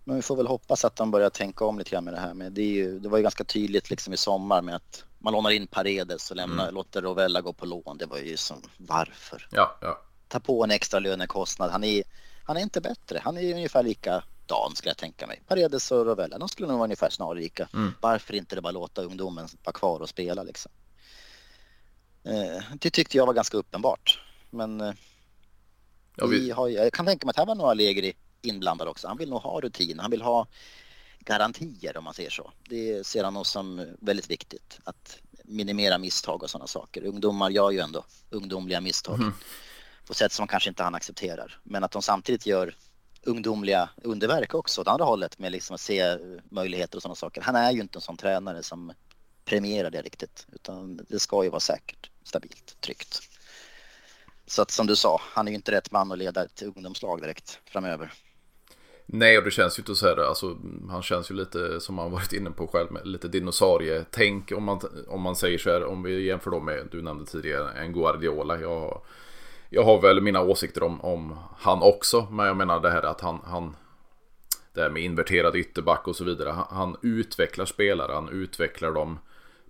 Men 0.04 0.16
vi 0.16 0.22
får 0.22 0.36
väl 0.36 0.48
hoppas 0.48 0.86
att 0.86 0.96
de 0.96 1.12
börjar 1.12 1.30
tänka 1.30 1.66
om 1.66 1.78
lite 1.78 1.90
grann 1.90 2.04
med 2.04 2.14
det 2.14 2.20
här. 2.20 2.34
Med 2.34 2.52
det, 2.52 2.64
ju, 2.64 3.00
det 3.00 3.10
var 3.10 3.18
ju 3.18 3.24
ganska 3.24 3.44
tydligt 3.44 3.90
liksom 3.90 4.14
i 4.14 4.18
sommar 4.18 4.62
med 4.62 4.76
att 4.76 5.04
man 5.20 5.34
lånar 5.34 5.50
in 5.50 5.68
Paredes 5.68 6.32
och 6.32 6.38
lämnar, 6.38 6.64
mm. 6.64 6.76
låter 6.76 7.02
Rovella 7.02 7.42
gå 7.42 7.54
på 7.54 7.66
lån. 7.66 7.98
Det 7.98 8.06
var 8.06 8.18
ju 8.18 8.38
som 8.38 8.62
varför? 8.78 9.48
Ja, 9.52 9.78
ja. 9.82 10.02
Ta 10.28 10.40
på 10.40 10.64
en 10.64 10.72
extra 10.72 11.00
lönekostnad. 11.00 11.72
Han 11.72 11.84
är, 11.84 12.04
han 12.44 12.58
är 12.58 12.62
inte 12.62 12.82
bättre. 12.82 13.22
Han 13.24 13.38
är 13.38 13.54
ungefär 13.54 13.84
lika 13.84 14.24
Dan 14.46 14.76
skulle 14.76 14.90
jag 14.90 14.98
tänka 14.98 15.28
mig. 15.28 15.42
Paredes 15.48 15.92
och 15.92 16.06
Rovella, 16.06 16.38
de 16.38 16.50
skulle 16.50 16.68
nog 16.68 16.78
vara 16.78 16.86
ungefär 16.86 17.10
snarlika. 17.10 17.70
Mm. 17.74 17.94
Varför 18.02 18.36
inte 18.36 18.56
det 18.56 18.62
bara 18.62 18.72
låta 18.72 19.02
ungdomen 19.02 19.48
vara 19.64 19.74
kvar 19.74 20.00
och 20.00 20.10
spela 20.10 20.44
liksom? 20.44 20.72
Eh, 22.24 22.64
det 22.80 22.90
tyckte 22.90 23.18
jag 23.18 23.26
var 23.26 23.34
ganska 23.34 23.58
uppenbart. 23.58 24.20
Men 24.50 24.82
eh, 24.82 24.94
ja, 26.16 26.26
vi... 26.26 26.52
har, 26.52 26.70
jag 26.70 26.94
kan 26.94 27.06
tänka 27.06 27.26
mig 27.26 27.30
att 27.30 27.38
här 27.38 27.46
var 27.46 27.56
nog 27.56 27.68
Allegri 27.68 28.14
inblandad 28.42 28.88
också. 28.88 29.08
Han 29.08 29.18
vill 29.18 29.30
nog 29.30 29.42
ha 29.42 29.62
rutin, 29.62 30.00
han 30.00 30.12
vill 30.12 30.22
ha 30.22 30.48
garantier 31.20 31.98
om 31.98 32.04
man 32.04 32.14
säger 32.14 32.30
så. 32.30 32.52
Det 32.70 33.08
ser 33.08 33.24
han 33.24 33.34
nog 33.34 33.46
som 33.46 33.96
väldigt 34.00 34.30
viktigt. 34.30 34.80
Att 34.84 35.18
minimera 35.44 35.98
misstag 35.98 36.44
och 36.44 36.50
sådana 36.50 36.68
saker. 36.68 37.06
Ungdomar 37.06 37.50
gör 37.50 37.72
ju 37.72 37.80
ändå 37.80 38.06
ungdomliga 38.30 38.82
misstag. 38.82 39.16
Mm. 39.16 39.34
På 40.08 40.14
sätt 40.14 40.32
som 40.32 40.48
kanske 40.48 40.70
inte 40.70 40.84
han 40.84 40.96
accepterar. 40.96 41.60
Men 41.64 41.84
att 41.84 41.92
de 41.92 42.02
samtidigt 42.02 42.46
gör 42.46 42.76
ungdomliga 43.26 43.90
underverk 44.04 44.54
också 44.54 44.82
åt 44.82 44.88
andra 44.88 45.06
hållet 45.06 45.40
med 45.40 45.52
liksom 45.52 45.74
att 45.74 45.82
se 45.82 46.18
möjligheter 46.50 46.98
och 46.98 47.02
sådana 47.02 47.16
saker. 47.16 47.42
Han 47.42 47.56
är 47.56 47.72
ju 47.72 47.82
inte 47.82 47.98
en 47.98 48.02
sån 48.02 48.18
tränare 48.18 48.64
som 48.64 48.94
premierar 49.46 49.90
det 49.92 50.02
riktigt 50.02 50.48
utan 50.52 51.00
det 51.10 51.20
ska 51.20 51.44
ju 51.44 51.50
vara 51.50 51.60
säkert, 51.60 52.10
stabilt, 52.24 52.78
tryggt. 52.82 53.20
Så 54.48 54.62
att 54.62 54.72
som 54.72 54.88
du 54.88 54.96
sa, 54.96 55.22
han 55.24 55.48
är 55.48 55.52
ju 55.52 55.56
inte 55.56 55.72
rätt 55.72 55.92
man 55.92 56.12
att 56.12 56.18
leda 56.18 56.44
ett 56.44 56.62
ungdomslag 56.62 57.22
direkt 57.22 57.60
framöver. 57.66 58.14
Nej, 59.06 59.38
och 59.38 59.44
det 59.44 59.52
känns 59.52 59.80
ju 59.80 59.82
inte 59.82 59.96
så 59.96 60.08
här, 60.08 60.18
alltså, 60.18 60.58
han 60.90 61.02
känns 61.02 61.32
ju 61.32 61.36
lite 61.36 61.80
som 61.80 61.98
han 61.98 62.12
varit 62.12 62.34
inne 62.34 62.52
på 62.52 62.68
själv, 62.68 62.92
med 62.92 63.08
lite 63.08 63.28
dinosaurietänk 63.28 64.52
om 64.52 64.64
man, 64.64 64.80
om 65.08 65.22
man 65.22 65.36
säger 65.36 65.58
så 65.58 65.70
här, 65.70 65.86
om 65.86 66.04
vi 66.04 66.26
jämför 66.26 66.52
då 66.52 66.60
med, 66.60 66.88
du 66.92 67.02
nämnde 67.02 67.26
tidigare, 67.26 67.72
en 67.72 67.94
Guardiola. 67.94 68.60
Jag 68.60 69.02
jag 69.70 69.84
har 69.84 70.02
väl 70.02 70.22
mina 70.22 70.42
åsikter 70.42 70.84
om, 70.84 71.02
om 71.02 71.38
han 71.58 71.82
också. 71.82 72.28
Men 72.32 72.46
jag 72.46 72.58
menar 72.58 72.80
det 72.80 72.90
här 72.90 73.04
att 73.04 73.22
han, 73.22 73.40
han 73.46 73.76
det 74.74 74.82
här 74.82 74.90
med 74.90 75.04
inverterad 75.04 75.56
ytterback 75.56 76.08
och 76.08 76.16
så 76.16 76.24
vidare. 76.24 76.50
Han, 76.50 76.66
han, 76.70 76.96
utvecklar 77.02 77.66
spelare, 77.66 78.12
han 78.14 78.30
utvecklar 78.30 78.92
dem 78.92 79.20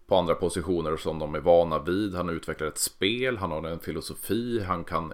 på 0.08 0.16
andra 0.16 0.36
positioner 0.36 0.98
som 0.98 1.20
de 1.20 1.36
är 1.36 1.40
vana 1.40 1.80
vid. 1.80 2.16
Han 2.16 2.30
utvecklar 2.30 2.68
ett 2.68 2.78
spel, 2.78 3.38
han 3.38 3.52
har 3.52 3.64
en 3.64 3.80
filosofi, 3.80 4.64
han 4.64 4.84
kan 4.84 5.14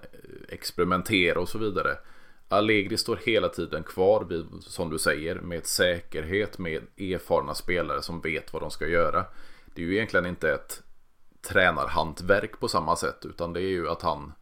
experimentera 0.50 1.40
och 1.40 1.50
så 1.50 1.58
vidare. 1.58 1.98
Allegri 2.48 2.98
står 2.98 3.20
hela 3.26 3.50
tiden 3.50 3.84
kvar 3.84 4.26
vid, 4.30 4.46
som 4.62 4.90
du 4.90 5.00
säger, 5.00 5.36
med 5.36 5.66
säkerhet, 5.66 6.58
med 6.58 6.82
erfarna 6.98 7.56
spelare 7.56 8.02
som 8.02 8.22
vet 8.22 8.54
vad 8.54 8.62
de 8.62 8.72
ska 8.72 8.88
göra. 8.88 9.26
Det 9.76 9.82
är 9.82 9.86
ju 9.86 9.96
egentligen 9.96 10.26
inte 10.26 10.52
ett 10.54 10.84
tränarhantverk 11.42 12.60
på 12.60 12.68
samma 12.68 12.96
sätt, 12.96 13.26
utan 13.26 13.54
det 13.54 13.62
är 13.62 13.70
ju 13.70 13.90
att 13.90 14.02
han 14.02 14.34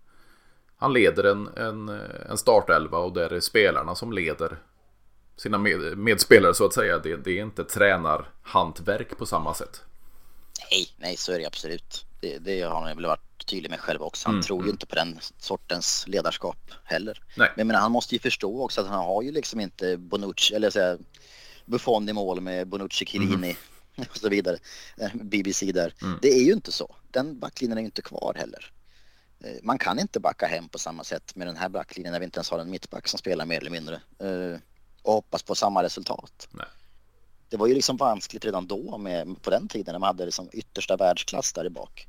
han 0.80 0.94
leder 0.94 1.24
en, 1.24 1.50
en, 1.58 1.90
en 2.30 2.38
startelva 2.38 2.98
och 2.98 3.14
det 3.14 3.26
är 3.26 3.40
spelarna 3.40 3.96
som 3.96 4.14
leder 4.14 4.58
sina 5.38 5.58
med, 5.58 5.98
medspelare 5.98 6.54
så 6.54 6.66
att 6.66 6.74
säga. 6.74 6.98
Det, 6.98 7.16
det 7.16 7.40
är 7.40 7.44
inte 7.44 7.64
tränarhantverk 7.64 9.18
på 9.18 9.26
samma 9.26 9.54
sätt. 9.54 9.82
Nej, 10.72 10.90
nej 10.98 11.18
så 11.18 11.32
är 11.32 11.40
det 11.40 11.46
absolut. 11.46 12.06
Det, 12.22 12.38
det 12.38 12.62
har 12.62 12.82
han 12.82 12.96
väl 12.98 13.06
varit 13.06 13.46
tydlig 13.46 13.70
med 13.70 13.80
själv 13.80 14.02
också. 14.02 14.28
Han 14.28 14.36
mm, 14.36 14.44
tror 14.44 14.60
ju 14.60 14.64
mm. 14.64 14.74
inte 14.74 14.86
på 14.86 14.96
den 14.96 15.20
sortens 15.38 16.08
ledarskap 16.08 16.72
heller. 16.84 17.22
Nej. 17.38 17.52
Men, 17.56 17.68
men 17.68 17.76
han 17.76 17.92
måste 17.92 18.16
ju 18.16 18.20
förstå 18.20 18.64
också 18.64 18.82
att 18.82 18.88
han 18.88 19.06
har 19.06 19.22
ju 19.22 19.32
liksom 19.32 19.60
inte 19.60 19.98
Bonucci, 19.98 20.56
eller 20.56 20.70
säga 20.70 20.98
Buffon 21.66 22.10
i 22.10 22.14
mål 22.14 22.42
med 22.42 22.68
Bonucci, 22.68 23.06
Chiellini 23.06 23.36
mm. 23.36 23.56
och 24.10 24.18
så 24.18 24.30
vidare. 24.30 24.58
Eh, 24.98 25.10
BBC 25.14 25.72
där. 25.72 25.94
Mm. 26.02 26.20
Det 26.22 26.30
är 26.30 26.44
ju 26.44 26.54
inte 26.54 26.72
så. 26.72 26.96
Den 27.12 27.40
backlinjen 27.40 27.78
är 27.78 27.82
ju 27.82 27.86
inte 27.86 28.02
kvar 28.02 28.34
heller. 28.38 28.72
Eh, 29.44 29.58
man 29.64 29.78
kan 29.78 30.00
inte 30.00 30.20
backa 30.20 30.48
hem 30.48 30.70
på 30.70 30.80
samma 30.80 31.04
sätt 31.04 31.36
med 31.36 31.48
den 31.48 31.58
här 31.58 31.70
backlinjen 31.70 32.12
när 32.12 32.20
vi 32.20 32.26
inte 32.26 32.38
ens 32.38 32.50
har 32.50 32.60
en 32.60 32.70
mittback 32.70 33.08
som 33.08 33.20
spelar 33.20 33.46
mer 33.46 33.58
eller 33.58 33.72
mindre 33.72 33.96
eh, 34.20 34.60
och 35.02 35.14
hoppas 35.14 35.44
på 35.44 35.56
samma 35.56 35.84
resultat. 35.84 36.48
Nej. 36.52 36.66
Det 37.50 37.58
var 37.58 37.68
ju 37.68 37.74
liksom 37.74 37.98
vanskligt 37.98 38.46
redan 38.46 38.68
då 38.68 38.98
med, 38.98 39.42
på 39.42 39.50
den 39.50 39.68
tiden 39.68 39.92
när 39.94 40.00
man 40.00 40.08
hade 40.08 40.26
liksom 40.26 40.50
yttersta 40.54 40.98
världsklass 40.98 41.54
där 41.54 41.66
i 41.66 41.70
bak. 41.70 42.08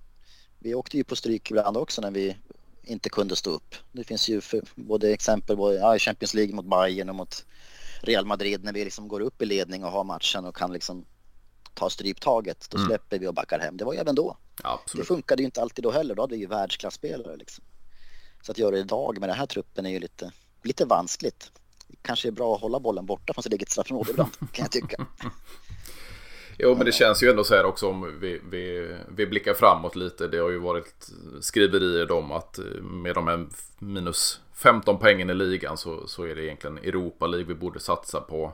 Vi 0.59 0.75
åkte 0.75 0.97
ju 0.97 1.05
på 1.05 1.17
stryk 1.17 1.51
ibland 1.51 1.77
också 1.77 2.01
när 2.01 2.11
vi 2.11 2.37
inte 2.83 3.09
kunde 3.09 3.37
stå 3.37 3.51
upp. 3.51 3.75
Det 3.93 4.05
finns 4.05 4.29
ju 4.29 4.41
för, 4.41 4.63
både 4.75 5.13
exempel 5.13 5.57
både, 5.57 5.75
ja, 5.77 5.99
Champions 5.99 6.35
League 6.35 6.55
mot 6.55 6.67
Bayern 6.67 7.09
och 7.09 7.15
mot 7.15 7.45
Real 8.03 8.27
Madrid 8.27 8.65
när 8.65 8.73
vi 8.73 8.85
liksom 8.85 9.09
går 9.09 9.21
upp 9.21 9.43
i 9.43 9.47
ledning 9.47 9.85
och 9.85 9.91
har 9.91 10.05
matchen 10.05 10.45
och 10.45 10.57
kan 10.57 10.73
liksom 10.73 11.05
ta 11.75 11.91
stryptaget. 11.91 12.67
Då 12.71 12.79
mm. 12.79 12.89
släpper 12.89 13.19
vi 13.19 13.27
och 13.27 13.35
backar 13.35 13.59
hem. 13.59 13.77
Det 13.77 13.85
var 13.85 13.93
ju 13.93 13.99
även 13.99 14.15
då. 14.15 14.37
Ja, 14.63 14.81
det 14.95 15.05
funkade 15.05 15.43
ju 15.43 15.47
inte 15.47 15.63
alltid 15.63 15.85
då 15.85 15.91
heller. 15.91 16.15
Då 16.15 16.23
hade 16.23 16.35
vi 16.35 16.41
ju 16.41 16.47
världsklasspelare 16.47 17.37
liksom. 17.37 17.65
Så 18.43 18.53
att 18.53 18.59
göra 18.59 18.71
det 18.71 18.79
idag 18.79 19.21
med 19.21 19.29
den 19.29 19.37
här 19.37 19.47
truppen 19.47 19.87
är 19.87 19.91
ju 19.91 19.99
lite, 19.99 20.33
lite 20.63 20.85
vanskligt. 20.85 21.53
kanske 22.03 22.29
är 22.29 22.33
bra 22.33 22.55
att 22.55 22.61
hålla 22.61 22.81
bollen 22.81 23.07
borta 23.07 23.33
från 23.33 23.43
sitt 23.43 23.53
eget 23.53 23.71
straffområde 23.71 24.11
ibland, 24.11 24.31
kan 24.53 24.63
jag 24.63 24.71
tycka. 24.71 25.07
Jo, 26.63 26.75
men 26.75 26.87
det 26.87 26.93
känns 26.93 27.23
ju 27.23 27.31
ändå 27.31 27.45
så 27.45 27.55
här 27.55 27.65
också 27.65 27.89
om 27.89 28.19
vi, 28.21 28.41
vi, 28.51 28.97
vi 29.09 29.27
blickar 29.27 29.55
framåt 29.55 29.97
lite. 29.97 30.29
Det 30.29 30.39
har 30.39 30.51
ju 30.51 30.59
varit 30.59 31.11
skriverier 31.41 32.13
om 32.13 32.33
att 32.33 32.59
med 32.81 33.15
de 33.15 33.27
här 33.27 33.47
minus 33.79 34.41
15 34.55 34.99
poängen 34.99 35.31
i 35.31 35.35
ligan 35.35 35.77
så, 35.77 36.09
så 36.09 36.25
är 36.25 36.35
det 36.35 36.45
egentligen 36.45 36.79
Europa 36.79 37.27
League 37.27 37.47
vi 37.47 37.55
borde 37.55 37.81
satsa 37.81 38.21
på. 38.21 38.53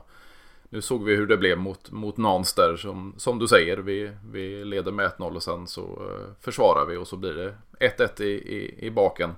Nu 0.69 0.81
såg 0.81 1.03
vi 1.03 1.15
hur 1.15 1.27
det 1.27 1.37
blev 1.37 1.57
mot, 1.57 1.91
mot 1.91 2.17
Nans 2.17 2.53
där 2.53 2.75
som, 2.75 3.13
som 3.17 3.39
du 3.39 3.47
säger. 3.47 3.77
Vi, 3.77 4.11
vi 4.31 4.65
leder 4.65 4.91
med 4.91 5.11
1-0 5.17 5.35
och 5.35 5.43
sen 5.43 5.67
så 5.67 5.81
eh, 5.81 6.33
försvarar 6.41 6.85
vi 6.85 6.97
och 6.97 7.07
så 7.07 7.17
blir 7.17 7.33
det 7.33 7.55
1-1 7.79 8.21
i, 8.21 8.31
i, 8.31 8.85
i 8.85 8.91
baken. 8.91 9.29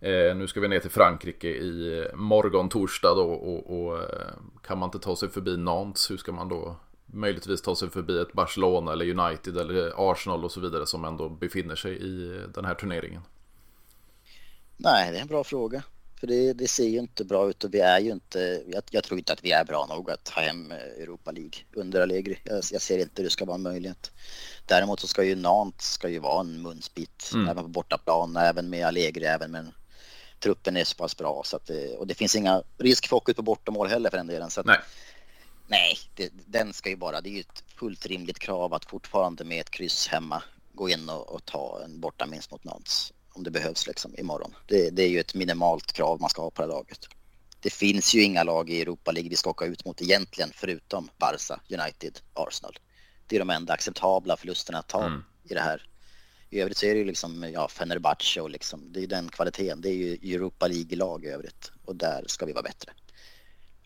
Eh, 0.00 0.36
nu 0.36 0.46
ska 0.46 0.60
vi 0.60 0.68
ner 0.68 0.80
till 0.80 0.90
Frankrike 0.90 1.48
i 1.48 1.98
eh, 1.98 2.16
morgon 2.16 2.68
torsdag 2.68 3.14
då 3.14 3.30
och, 3.32 3.80
och 3.80 3.98
eh, 3.98 4.32
kan 4.62 4.78
man 4.78 4.86
inte 4.86 4.98
ta 4.98 5.16
sig 5.16 5.28
förbi 5.28 5.56
Nantes 5.56 6.10
hur 6.10 6.16
ska 6.16 6.32
man 6.32 6.48
då 6.48 6.76
möjligtvis 7.06 7.62
ta 7.62 7.76
sig 7.76 7.90
förbi 7.90 8.20
ett 8.20 8.32
Barcelona 8.32 8.92
eller 8.92 9.18
United 9.18 9.56
eller 9.56 10.10
Arsenal 10.10 10.44
och 10.44 10.52
så 10.52 10.60
vidare 10.60 10.86
som 10.86 11.04
ändå 11.04 11.28
befinner 11.28 11.74
sig 11.74 11.96
i 11.96 12.40
den 12.54 12.64
här 12.64 12.74
turneringen? 12.74 13.22
Nej, 14.76 15.12
det 15.12 15.18
är 15.18 15.22
en 15.22 15.28
bra 15.28 15.44
fråga. 15.44 15.82
För 16.20 16.26
det, 16.26 16.52
det 16.52 16.68
ser 16.68 16.88
ju 16.88 16.98
inte 16.98 17.24
bra 17.24 17.50
ut 17.50 17.64
och 17.64 17.74
vi 17.74 17.80
är 17.80 18.00
ju 18.00 18.12
inte, 18.12 18.62
jag, 18.66 18.82
jag, 18.90 19.04
tror 19.04 19.18
inte 19.18 19.32
att 19.32 19.44
vi 19.44 19.52
är 19.52 19.64
bra 19.64 19.86
nog 19.86 20.10
att 20.10 20.24
ta 20.24 20.40
hem 20.40 20.72
Europa 20.72 21.30
League 21.30 21.52
under 21.72 22.00
Allegri. 22.00 22.40
Jag, 22.44 22.62
jag 22.72 22.82
ser 22.82 22.98
inte 22.98 23.12
hur 23.16 23.24
det 23.24 23.30
ska 23.30 23.44
vara 23.44 23.54
en 23.54 23.62
möjlighet. 23.62 24.10
Däremot 24.66 25.00
så 25.00 25.06
ska 25.06 25.24
ju 25.24 25.36
Nantes 25.36 25.92
ska 25.92 26.08
ju 26.08 26.18
vara 26.18 26.40
en 26.40 26.62
munsbit, 26.62 27.30
mm. 27.34 27.48
även 27.48 27.64
på 27.64 27.68
bortaplan, 27.68 28.36
även 28.36 28.70
med 28.70 28.86
Allegri, 28.86 29.24
även 29.24 29.50
med 29.50 29.72
truppen 30.38 30.76
är 30.76 30.84
så 30.84 30.96
pass 30.96 31.16
bra. 31.16 31.42
Så 31.44 31.56
att 31.56 31.66
det, 31.66 31.96
och 31.96 32.06
det 32.06 32.14
finns 32.14 32.36
inga 32.36 32.62
risk 32.78 33.08
för 33.08 33.16
åka 33.16 33.30
ut 33.30 33.36
på 33.36 33.42
bortamål 33.42 33.88
heller 33.88 34.10
för 34.10 34.16
den 34.16 34.26
delen. 34.26 34.50
Så 34.50 34.60
att, 34.60 34.66
nej, 34.66 34.78
nej 35.66 35.98
det, 36.14 36.32
den 36.46 36.72
ska 36.72 36.88
ju 36.88 36.96
bara, 36.96 37.20
det 37.20 37.28
är 37.28 37.34
ju 37.34 37.40
ett 37.40 37.64
fullt 37.76 38.06
rimligt 38.06 38.38
krav 38.38 38.74
att 38.74 38.84
fortfarande 38.84 39.44
med 39.44 39.60
ett 39.60 39.70
kryss 39.70 40.08
hemma 40.08 40.42
gå 40.72 40.88
in 40.88 41.08
och, 41.08 41.34
och 41.34 41.44
ta 41.44 41.80
en 41.84 42.00
bortaminst 42.00 42.50
mot 42.50 42.64
Nantes 42.64 43.12
om 43.40 43.44
det 43.44 43.50
behövs 43.50 43.86
liksom 43.86 44.14
imorgon. 44.18 44.54
Det, 44.66 44.90
det 44.90 45.02
är 45.02 45.08
ju 45.08 45.20
ett 45.20 45.34
minimalt 45.34 45.92
krav 45.92 46.20
man 46.20 46.30
ska 46.30 46.42
ha 46.42 46.50
på 46.50 46.62
det 46.62 46.68
laget. 46.68 47.06
Det 47.60 47.70
finns 47.70 48.14
ju 48.14 48.22
inga 48.22 48.42
lag 48.42 48.70
i 48.70 48.80
Europa 48.80 49.12
League 49.12 49.30
vi 49.30 49.36
ska 49.36 49.50
åka 49.50 49.64
ut 49.64 49.84
mot 49.84 50.02
egentligen 50.02 50.50
förutom 50.54 51.10
Barca, 51.18 51.60
United, 51.68 52.18
Arsenal. 52.34 52.78
Det 53.26 53.36
är 53.36 53.40
de 53.40 53.50
enda 53.50 53.72
acceptabla 53.72 54.36
förlusterna 54.36 54.78
att 54.78 54.88
ta 54.88 55.06
mm. 55.06 55.22
i 55.44 55.54
det 55.54 55.60
här. 55.60 55.88
I 56.50 56.60
övrigt 56.60 56.76
så 56.76 56.86
är 56.86 56.94
det 56.94 56.98
ju 56.98 57.04
liksom, 57.04 57.50
ja, 57.52 57.68
Fenerbahce 57.68 58.40
och 58.40 58.50
liksom, 58.50 58.92
det 58.92 59.02
är 59.02 59.06
den 59.06 59.28
kvaliteten. 59.28 59.80
Det 59.80 59.88
är 59.88 59.94
ju 59.94 60.34
Europa 60.34 60.66
League-lag 60.66 61.24
i 61.24 61.28
övrigt 61.28 61.72
och 61.84 61.96
där 61.96 62.24
ska 62.26 62.46
vi 62.46 62.52
vara 62.52 62.62
bättre. 62.62 62.92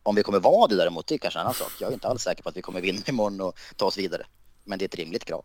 Om 0.02 0.14
vi 0.14 0.22
kommer 0.22 0.40
vara 0.40 0.66
det 0.66 0.76
däremot, 0.76 1.06
det 1.06 1.14
är 1.14 1.18
kanske 1.18 1.38
en 1.38 1.44
annan 1.46 1.54
sak. 1.54 1.72
Jag 1.80 1.90
är 1.90 1.94
inte 1.94 2.08
alls 2.08 2.22
säker 2.22 2.42
på 2.42 2.48
att 2.48 2.56
vi 2.56 2.62
kommer 2.62 2.80
vinna 2.80 3.02
imorgon 3.06 3.40
och 3.40 3.58
ta 3.76 3.86
oss 3.86 3.98
vidare. 3.98 4.26
Men 4.64 4.78
det 4.78 4.84
är 4.84 4.88
ett 4.88 4.94
rimligt 4.94 5.24
krav. 5.24 5.44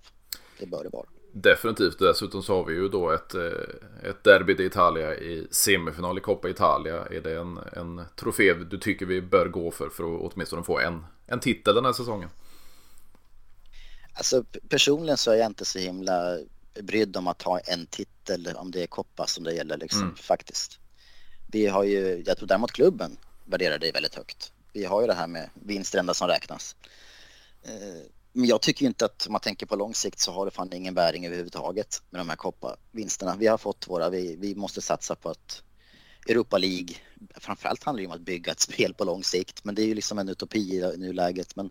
Det 0.59 0.65
bör 0.65 0.83
det 0.83 0.89
vara. 0.89 1.07
Definitivt. 1.31 1.99
Dessutom 1.99 2.43
så 2.43 2.55
har 2.55 2.65
vi 2.65 2.73
ju 2.73 2.89
då 2.89 3.11
ett, 3.11 3.33
eh, 3.33 4.09
ett 4.09 4.23
Derby 4.23 4.53
d'Italia 4.53 5.13
i 5.13 5.47
semifinal 5.51 6.17
i 6.17 6.21
Coppa 6.21 6.49
Italia. 6.49 7.05
Är 7.05 7.21
det 7.21 7.39
en, 7.39 7.59
en 7.73 8.05
trofé 8.15 8.53
du 8.53 8.77
tycker 8.77 9.05
vi 9.05 9.21
bör 9.21 9.47
gå 9.47 9.71
för 9.71 9.89
för 9.89 10.03
att 10.03 10.33
åtminstone 10.33 10.63
få 10.63 10.79
en, 10.79 11.05
en 11.27 11.39
titel 11.39 11.75
den 11.75 11.85
här 11.85 11.93
säsongen? 11.93 12.29
Alltså 14.13 14.43
personligen 14.69 15.17
så 15.17 15.31
är 15.31 15.35
jag 15.35 15.45
inte 15.45 15.65
så 15.65 15.79
himla 15.79 16.37
brydd 16.81 17.17
om 17.17 17.27
att 17.27 17.41
ha 17.41 17.59
en 17.59 17.85
titel 17.85 18.47
om 18.55 18.71
det 18.71 18.83
är 18.83 18.87
Coppa 18.87 19.27
som 19.27 19.43
det 19.43 19.53
gäller 19.53 19.77
liksom 19.77 20.01
mm. 20.01 20.15
faktiskt. 20.15 20.79
Vi 21.51 21.67
har 21.67 21.83
ju, 21.83 22.23
jag 22.25 22.37
tror 22.37 22.47
däremot 22.47 22.71
klubben 22.71 23.17
värderar 23.45 23.77
det 23.79 23.91
väldigt 23.91 24.15
högt. 24.15 24.51
Vi 24.73 24.85
har 24.85 25.01
ju 25.01 25.07
det 25.07 25.13
här 25.13 25.27
med 25.27 25.49
vinst 25.53 25.95
enda 25.95 26.13
som 26.13 26.27
räknas. 26.27 26.75
Men 28.33 28.45
jag 28.45 28.61
tycker 28.61 28.85
inte 28.85 29.05
att 29.05 29.27
om 29.27 29.31
man 29.31 29.41
tänker 29.41 29.65
på 29.65 29.75
lång 29.75 29.93
sikt 29.93 30.19
så 30.19 30.31
har 30.31 30.45
det 30.45 30.51
fan 30.51 30.73
ingen 30.73 30.93
bäring 30.93 31.25
överhuvudtaget 31.25 32.01
med 32.09 32.21
de 32.21 32.29
här 32.29 32.35
kopparvinsterna. 32.35 33.35
Vi 33.35 33.47
har 33.47 33.57
fått 33.57 33.87
våra, 33.87 34.09
vi, 34.09 34.35
vi 34.35 34.55
måste 34.55 34.81
satsa 34.81 35.15
på 35.15 35.29
att 35.29 35.63
Europa 36.29 36.57
League, 36.57 36.95
framförallt 37.35 37.83
handlar 37.83 38.01
det 38.01 38.07
om 38.07 38.13
att 38.13 38.21
bygga 38.21 38.51
ett 38.51 38.59
spel 38.59 38.93
på 38.93 39.03
lång 39.03 39.23
sikt, 39.23 39.63
men 39.63 39.75
det 39.75 39.81
är 39.81 39.85
ju 39.85 39.95
liksom 39.95 40.19
en 40.19 40.29
utopi 40.29 40.59
i 40.59 40.97
nuläget. 40.97 41.55
Men 41.55 41.69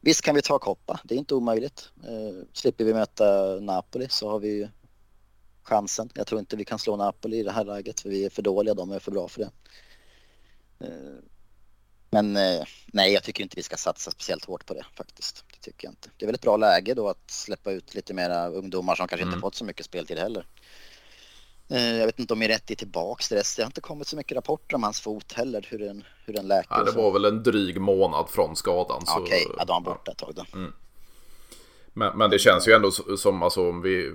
visst 0.00 0.22
kan 0.22 0.34
vi 0.34 0.42
ta 0.42 0.58
koppa, 0.58 1.00
det 1.04 1.14
är 1.14 1.18
inte 1.18 1.34
omöjligt. 1.34 1.90
Eh, 2.04 2.44
slipper 2.52 2.84
vi 2.84 2.94
möta 2.94 3.60
Napoli 3.60 4.06
så 4.10 4.30
har 4.30 4.38
vi 4.38 4.48
ju 4.48 4.68
chansen. 5.62 6.10
Jag 6.14 6.26
tror 6.26 6.40
inte 6.40 6.56
vi 6.56 6.64
kan 6.64 6.78
slå 6.78 6.96
Napoli 6.96 7.38
i 7.38 7.42
det 7.42 7.52
här 7.52 7.64
läget 7.64 8.00
för 8.00 8.08
vi 8.08 8.24
är 8.24 8.30
för 8.30 8.42
dåliga, 8.42 8.74
de 8.74 8.90
är 8.90 8.98
för 8.98 9.10
bra 9.10 9.28
för 9.28 9.40
det. 9.40 9.50
Eh, 10.86 11.18
men 12.10 12.36
eh, 12.36 12.64
nej, 12.86 13.12
jag 13.12 13.22
tycker 13.22 13.42
inte 13.42 13.56
vi 13.56 13.62
ska 13.62 13.76
satsa 13.76 14.10
speciellt 14.10 14.44
hårt 14.44 14.66
på 14.66 14.74
det 14.74 14.86
faktiskt. 14.96 15.44
Det 15.52 15.60
tycker 15.60 15.86
jag 15.86 15.92
inte. 15.92 16.10
Det 16.16 16.24
är 16.24 16.26
väl 16.26 16.34
ett 16.34 16.42
bra 16.42 16.56
läge 16.56 16.94
då 16.94 17.08
att 17.08 17.30
släppa 17.30 17.72
ut 17.72 17.94
lite 17.94 18.14
mera 18.14 18.48
ungdomar 18.48 18.94
som 18.94 19.08
kanske 19.08 19.22
mm. 19.22 19.34
inte 19.34 19.40
fått 19.40 19.54
så 19.54 19.64
mycket 19.64 19.86
speltid 19.86 20.18
heller. 20.18 20.46
Eh, 21.70 21.96
jag 21.96 22.06
vet 22.06 22.18
inte 22.18 22.32
om 22.32 22.38
Miretti 22.38 22.72
är 22.72 22.76
tillbaks 22.76 23.28
till 23.28 23.36
det. 23.36 23.62
Har 23.62 23.66
inte 23.66 23.80
kommit 23.80 24.08
så 24.08 24.16
mycket 24.16 24.36
rapporter 24.36 24.76
om 24.76 24.82
hans 24.82 25.00
fot 25.00 25.32
heller, 25.32 25.66
hur 25.70 25.78
den, 25.78 26.04
hur 26.26 26.34
den 26.34 26.48
läker. 26.48 26.74
Ja, 26.74 26.84
det 26.84 26.92
var 26.92 27.12
väl 27.12 27.24
en 27.24 27.42
dryg 27.42 27.80
månad 27.80 28.28
från 28.28 28.56
skadan. 28.56 29.02
Okej, 29.08 29.22
okay. 29.22 29.56
ja, 29.58 29.64
då 29.64 29.68
var 29.68 29.74
han 29.74 29.82
borta 29.82 30.10
ett 30.10 30.18
tag 30.18 30.34
då. 30.34 30.44
Mm. 30.54 30.72
Men, 31.98 32.18
men, 32.18 32.30
det 32.30 32.38
känns 32.38 32.68
ju 32.68 32.72
ändå 32.72 32.90
som, 32.90 33.42
alltså, 33.42 33.68
om 33.68 33.82
vi, 33.82 34.12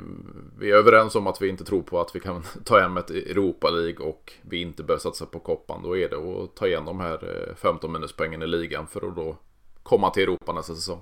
vi 0.60 0.72
är 0.72 0.76
överens 0.76 1.16
om 1.16 1.28
att 1.28 1.42
vi 1.42 1.50
inte 1.50 1.64
tror 1.64 1.82
på 1.82 2.02
att 2.02 2.16
vi 2.16 2.20
kan 2.20 2.44
ta 2.66 2.80
hem 2.80 2.98
ett 2.98 3.10
Europa 3.10 3.70
League 3.70 4.06
och 4.06 4.34
vi 4.42 4.62
inte 4.62 4.84
bör 4.84 4.98
satsa 4.98 5.26
på 5.26 5.40
koppan. 5.40 5.84
Då 5.84 5.98
är 5.98 6.10
det 6.10 6.16
att 6.16 6.56
ta 6.56 6.68
igen 6.68 6.86
de 6.86 7.00
här 7.00 7.48
eh, 7.50 7.56
15 7.56 7.92
minuspoängen 7.92 8.42
i 8.42 8.48
ligan 8.48 8.88
för 8.88 9.08
att 9.08 9.16
då 9.16 9.38
komma 9.84 10.10
till 10.10 10.24
Europa 10.24 10.54
nästa 10.54 10.76
säsong. 10.76 11.02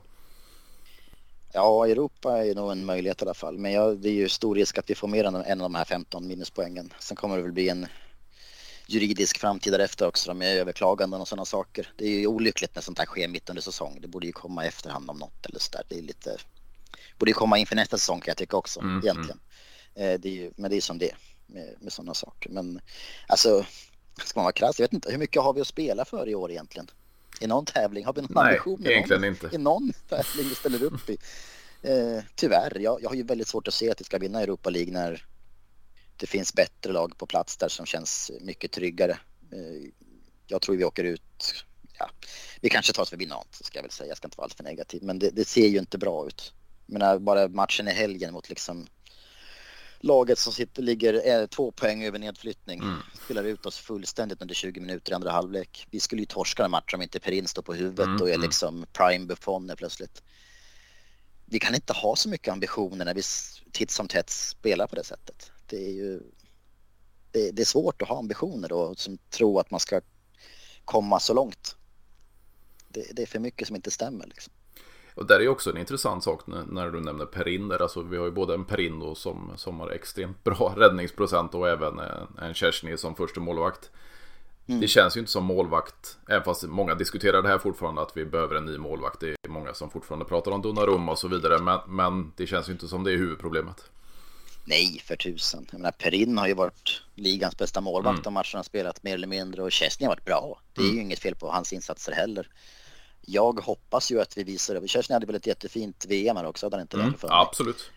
Ja, 1.53 1.87
Europa 1.87 2.45
är 2.45 2.55
nog 2.55 2.71
en 2.71 2.85
möjlighet 2.85 3.21
i 3.21 3.25
alla 3.25 3.33
fall. 3.33 3.57
Men 3.57 3.71
ja, 3.71 3.93
det 3.93 4.09
är 4.09 4.13
ju 4.13 4.29
stor 4.29 4.55
risk 4.55 4.77
att 4.77 4.89
vi 4.89 4.95
får 4.95 5.07
mer 5.07 5.23
än 5.23 5.35
en 5.35 5.61
av 5.61 5.65
de 5.65 5.75
här 5.75 5.85
15 5.85 6.27
minuspoängen. 6.27 6.93
Sen 6.99 7.17
kommer 7.17 7.37
det 7.37 7.43
väl 7.43 7.51
bli 7.51 7.69
en 7.69 7.87
juridisk 8.87 9.37
framtid 9.37 9.73
därefter 9.73 10.07
också 10.07 10.33
med 10.33 10.57
överklaganden 10.57 11.21
och 11.21 11.27
sådana 11.27 11.45
saker. 11.45 11.93
Det 11.97 12.05
är 12.05 12.19
ju 12.19 12.27
olyckligt 12.27 12.75
när 12.75 12.81
sånt 12.81 12.99
här 12.99 13.05
sker 13.05 13.27
mitt 13.27 13.49
under 13.49 13.61
säsong. 13.61 13.97
Det 14.01 14.07
borde 14.07 14.27
ju 14.27 14.31
komma 14.31 14.65
i 14.65 14.67
efterhand 14.67 15.09
om 15.09 15.17
något 15.17 15.45
eller 15.45 15.59
så 15.59 15.71
där. 15.71 15.83
Det 15.89 15.97
är 15.97 16.01
lite 16.01 16.37
borde 17.21 17.33
komma 17.33 17.57
inför 17.57 17.75
nästa 17.75 17.97
säsong 17.97 18.19
kan 18.19 18.31
jag 18.31 18.37
tycka 18.37 18.57
också 18.57 18.79
mm, 18.79 19.01
egentligen. 19.03 19.39
Mm. 19.95 20.21
Det 20.21 20.29
är 20.29 20.33
ju, 20.33 20.51
men 20.55 20.71
det 20.71 20.77
är 20.77 20.81
som 20.81 20.97
det 20.97 21.15
med, 21.47 21.75
med 21.79 21.93
sådana 21.93 22.13
saker. 22.13 22.49
Men 22.49 22.81
alltså, 23.27 23.65
ska 24.25 24.39
man 24.39 24.43
vara 24.43 24.53
krass, 24.53 24.79
jag 24.79 24.83
vet 24.83 24.93
inte, 24.93 25.11
hur 25.11 25.17
mycket 25.17 25.41
har 25.41 25.53
vi 25.53 25.61
att 25.61 25.67
spela 25.67 26.05
för 26.05 26.29
i 26.29 26.35
år 26.35 26.51
egentligen? 26.51 26.87
I 27.39 27.47
någon 27.47 27.65
tävling? 27.65 28.05
Har 28.05 28.13
vi 28.13 28.21
någon 28.21 28.31
Nej, 28.33 28.43
ambition? 28.43 28.87
egentligen 28.87 29.21
någon, 29.21 29.29
inte. 29.29 29.49
I 29.53 29.57
någon 29.57 29.93
tävling 30.09 30.49
vi 30.49 30.55
ställer 30.55 30.83
upp 30.83 31.09
i? 31.09 31.17
Eh, 31.81 32.23
tyvärr, 32.35 32.79
jag, 32.79 33.01
jag 33.01 33.09
har 33.09 33.15
ju 33.15 33.23
väldigt 33.23 33.47
svårt 33.47 33.67
att 33.67 33.73
se 33.73 33.91
att 33.91 33.99
vi 33.99 34.05
ska 34.05 34.17
vinna 34.17 34.41
Europa 34.41 34.69
League 34.69 34.93
när 34.93 35.25
det 36.17 36.27
finns 36.27 36.53
bättre 36.53 36.91
lag 36.91 37.17
på 37.17 37.25
plats 37.25 37.57
där 37.57 37.69
som 37.69 37.85
känns 37.85 38.31
mycket 38.41 38.71
tryggare. 38.71 39.19
Eh, 39.51 39.89
jag 40.47 40.61
tror 40.61 40.75
vi 40.75 40.83
åker 40.83 41.03
ut, 41.03 41.65
ja, 41.99 42.09
vi 42.61 42.69
kanske 42.69 42.93
tar 42.93 43.03
oss 43.03 43.09
förbi 43.09 43.25
något 43.25 43.55
ska 43.55 43.77
jag 43.77 43.83
väl 43.83 43.91
säga, 43.91 44.07
jag 44.07 44.17
ska 44.17 44.27
inte 44.27 44.37
vara 44.37 44.45
alltför 44.45 44.63
negativ, 44.63 45.03
men 45.03 45.19
det, 45.19 45.29
det 45.29 45.47
ser 45.47 45.67
ju 45.67 45.79
inte 45.79 45.97
bra 45.97 46.27
ut 46.27 46.53
menar, 46.91 47.19
bara 47.19 47.47
matchen 47.47 47.87
i 47.87 47.91
helgen 47.91 48.33
mot 48.33 48.49
liksom 48.49 48.87
laget 49.99 50.39
som 50.39 50.53
sitter, 50.53 50.81
ligger 50.81 51.47
två 51.47 51.71
poäng 51.71 52.03
över 52.03 52.19
nedflyttning. 52.19 52.79
Mm. 52.79 52.97
Spelar 53.23 53.43
ut 53.43 53.65
oss 53.65 53.77
fullständigt 53.77 54.41
under 54.41 54.55
20 54.55 54.79
minuter 54.79 55.11
i 55.11 55.15
andra 55.15 55.31
halvlek. 55.31 55.87
Vi 55.91 55.99
skulle 55.99 56.21
ju 56.21 56.25
torska 56.25 56.63
den 56.63 56.71
matchen 56.71 56.97
om 56.97 57.01
inte 57.01 57.19
Perin 57.19 57.47
står 57.47 57.61
på 57.61 57.73
huvudet 57.73 58.05
mm. 58.05 58.21
och 58.21 58.29
är 58.29 58.33
mm. 58.33 58.45
liksom 58.45 58.85
prime 58.93 59.25
Buffon 59.25 59.71
plötsligt. 59.77 60.23
Vi 61.45 61.59
kan 61.59 61.75
inte 61.75 61.93
ha 61.93 62.15
så 62.15 62.29
mycket 62.29 62.51
ambitioner 62.51 63.05
när 63.05 63.13
vi 63.13 63.21
titt 63.71 63.91
som 63.91 64.07
tätt 64.07 64.29
spelar 64.29 64.87
på 64.87 64.95
det 64.95 65.03
sättet. 65.03 65.51
Det 65.67 65.85
är 65.85 65.91
ju 65.91 66.21
det, 67.31 67.51
det 67.51 67.61
är 67.61 67.65
svårt 67.65 68.01
att 68.01 68.07
ha 68.07 68.19
ambitioner 68.19 68.71
och 68.71 68.99
som 68.99 69.17
tro 69.17 69.59
att 69.59 69.71
man 69.71 69.79
ska 69.79 70.01
komma 70.85 71.19
så 71.19 71.33
långt. 71.33 71.75
Det, 72.87 73.07
det 73.11 73.21
är 73.21 73.25
för 73.25 73.39
mycket 73.39 73.67
som 73.67 73.75
inte 73.75 73.91
stämmer 73.91 74.27
liksom. 74.27 74.53
Och 75.15 75.25
där 75.25 75.39
är 75.39 75.47
också 75.47 75.69
en 75.69 75.77
intressant 75.77 76.23
sak 76.23 76.41
när 76.47 76.89
du 76.89 77.01
nämner 77.01 77.25
Perin 77.25 77.67
där. 77.67 77.81
Alltså 77.81 78.01
vi 78.01 78.17
har 78.17 78.25
ju 78.25 78.31
både 78.31 78.53
en 78.53 78.65
Perin 78.65 79.15
som, 79.15 79.51
som 79.55 79.79
har 79.79 79.89
extremt 79.89 80.43
bra 80.43 80.73
räddningsprocent 80.77 81.55
och 81.55 81.69
även 81.69 81.99
en 82.41 82.53
Kersny 82.53 82.97
som 82.97 83.15
första 83.15 83.39
målvakt. 83.39 83.91
Mm. 84.67 84.81
Det 84.81 84.87
känns 84.87 85.17
ju 85.17 85.19
inte 85.19 85.31
som 85.31 85.43
målvakt, 85.43 86.17
även 86.29 86.43
fast 86.43 86.63
många 86.63 86.95
diskuterar 86.95 87.41
det 87.41 87.49
här 87.49 87.57
fortfarande 87.57 88.01
att 88.01 88.17
vi 88.17 88.25
behöver 88.25 88.55
en 88.55 88.65
ny 88.65 88.77
målvakt. 88.77 89.19
Det 89.19 89.27
är 89.27 89.49
många 89.49 89.73
som 89.73 89.89
fortfarande 89.89 90.25
pratar 90.25 90.51
om 90.51 90.61
Donnarumma 90.61 91.11
och 91.11 91.19
så 91.19 91.27
vidare. 91.27 91.59
Men, 91.59 91.79
men 91.87 92.31
det 92.35 92.47
känns 92.47 92.69
ju 92.69 92.73
inte 92.73 92.87
som 92.87 93.03
det 93.03 93.11
är 93.11 93.17
huvudproblemet. 93.17 93.91
Nej, 94.65 95.01
för 95.05 95.15
tusan. 95.15 95.67
Jag 95.71 95.79
menar, 95.79 95.91
Perin 95.91 96.37
har 96.37 96.47
ju 96.47 96.53
varit 96.53 97.03
ligans 97.15 97.57
bästa 97.57 97.81
målvakt 97.81 98.13
mm. 98.13 98.23
de 98.23 98.33
matcherna 98.33 98.63
spelat 98.63 99.03
mer 99.03 99.13
eller 99.13 99.27
mindre 99.27 99.63
och 99.63 99.71
Chesney 99.71 100.07
har 100.07 100.15
varit 100.15 100.25
bra. 100.25 100.61
Det 100.73 100.81
är 100.81 100.85
mm. 100.85 100.95
ju 100.95 101.01
inget 101.01 101.19
fel 101.19 101.35
på 101.35 101.51
hans 101.51 101.73
insatser 101.73 102.11
heller 102.11 102.47
jag 103.21 103.59
hoppas 103.59 104.11
ju 104.11 104.21
att 104.21 104.37
vi 104.37 104.43
visar 104.43 104.75
det. 104.75 104.87
Kerstin 104.87 105.13
hade 105.13 105.25
väl 105.25 105.35
ett 105.35 105.47
jättefint 105.47 106.05
VM 106.05 106.37
här 106.37 106.45
också, 106.45 106.65
hade 106.65 106.75
han 106.75 106.81
inte 106.81 106.97
mm, 106.97 107.13
det? 107.21 107.27
Absolut. 107.29 107.91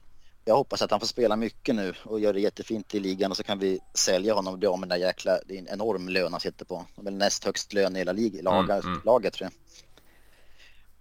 jag 0.45 0.57
hoppas 0.57 0.83
att 0.83 0.91
han 0.91 1.01
får 1.01 1.07
spela 1.07 1.37
mycket 1.37 1.75
nu 1.75 1.95
och 2.05 2.21
gör 2.21 2.33
det 2.33 2.41
jättefint 2.41 2.95
i 2.95 3.01
ligan 3.01 3.31
och 3.31 3.37
så 3.37 3.43
kan 3.43 3.59
vi 3.59 3.81
sälja 3.95 4.35
honom 4.35 4.53
och 4.53 4.59
bli 4.59 4.69
av 4.69 4.79
med 4.79 4.89
den 4.89 5.01
där 5.01 5.07
jäkla, 5.07 5.39
det 5.47 5.55
är 5.55 5.59
en 5.59 5.69
enorm 5.69 6.09
lön 6.09 6.33
han 6.33 6.41
sitter 6.41 6.65
på. 6.65 6.87
Väl 6.97 7.15
näst 7.15 7.45
högst 7.45 7.73
lön 7.73 7.97
i 7.97 7.99
hela 7.99 8.13
lig, 8.13 8.43
laget, 8.43 8.85
mm, 8.85 8.93
mm. 8.93 9.01
laget 9.05 9.33
tror 9.35 9.45
jag. 9.45 9.53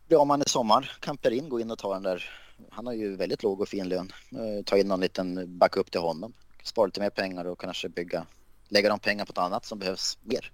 Bli 0.08 0.18
av 0.18 0.28
med 0.28 0.44
i 0.46 0.50
sommar, 0.50 0.98
kan 1.00 1.18
Perin 1.18 1.50
gå 1.50 1.60
in 1.60 1.72
och 1.72 1.80
ta 1.80 1.94
den 1.94 2.04
där, 2.04 2.30
han 2.70 2.86
har 2.86 2.94
ju 2.94 3.16
väldigt 3.16 3.44
låg 3.44 3.62
och 3.62 3.70
fin 3.70 3.90
lön. 3.90 4.14
Eh, 4.32 4.64
ta 4.66 4.78
in 4.78 4.88
någon 4.88 5.00
liten 5.00 5.58
backup 5.58 5.92
till 5.92 6.02
honom, 6.02 6.34
spara 6.64 6.86
lite 6.86 7.00
mer 7.00 7.10
pengar 7.10 7.46
och 7.46 7.60
kanske 7.60 7.90
bygga, 7.90 8.26
lägga 8.70 8.90
de 8.90 9.00
pengar 9.00 9.26
på 9.26 9.30
något 9.30 9.46
annat 9.46 9.66
som 9.66 9.80
behövs 9.80 10.18
mer. 10.22 10.52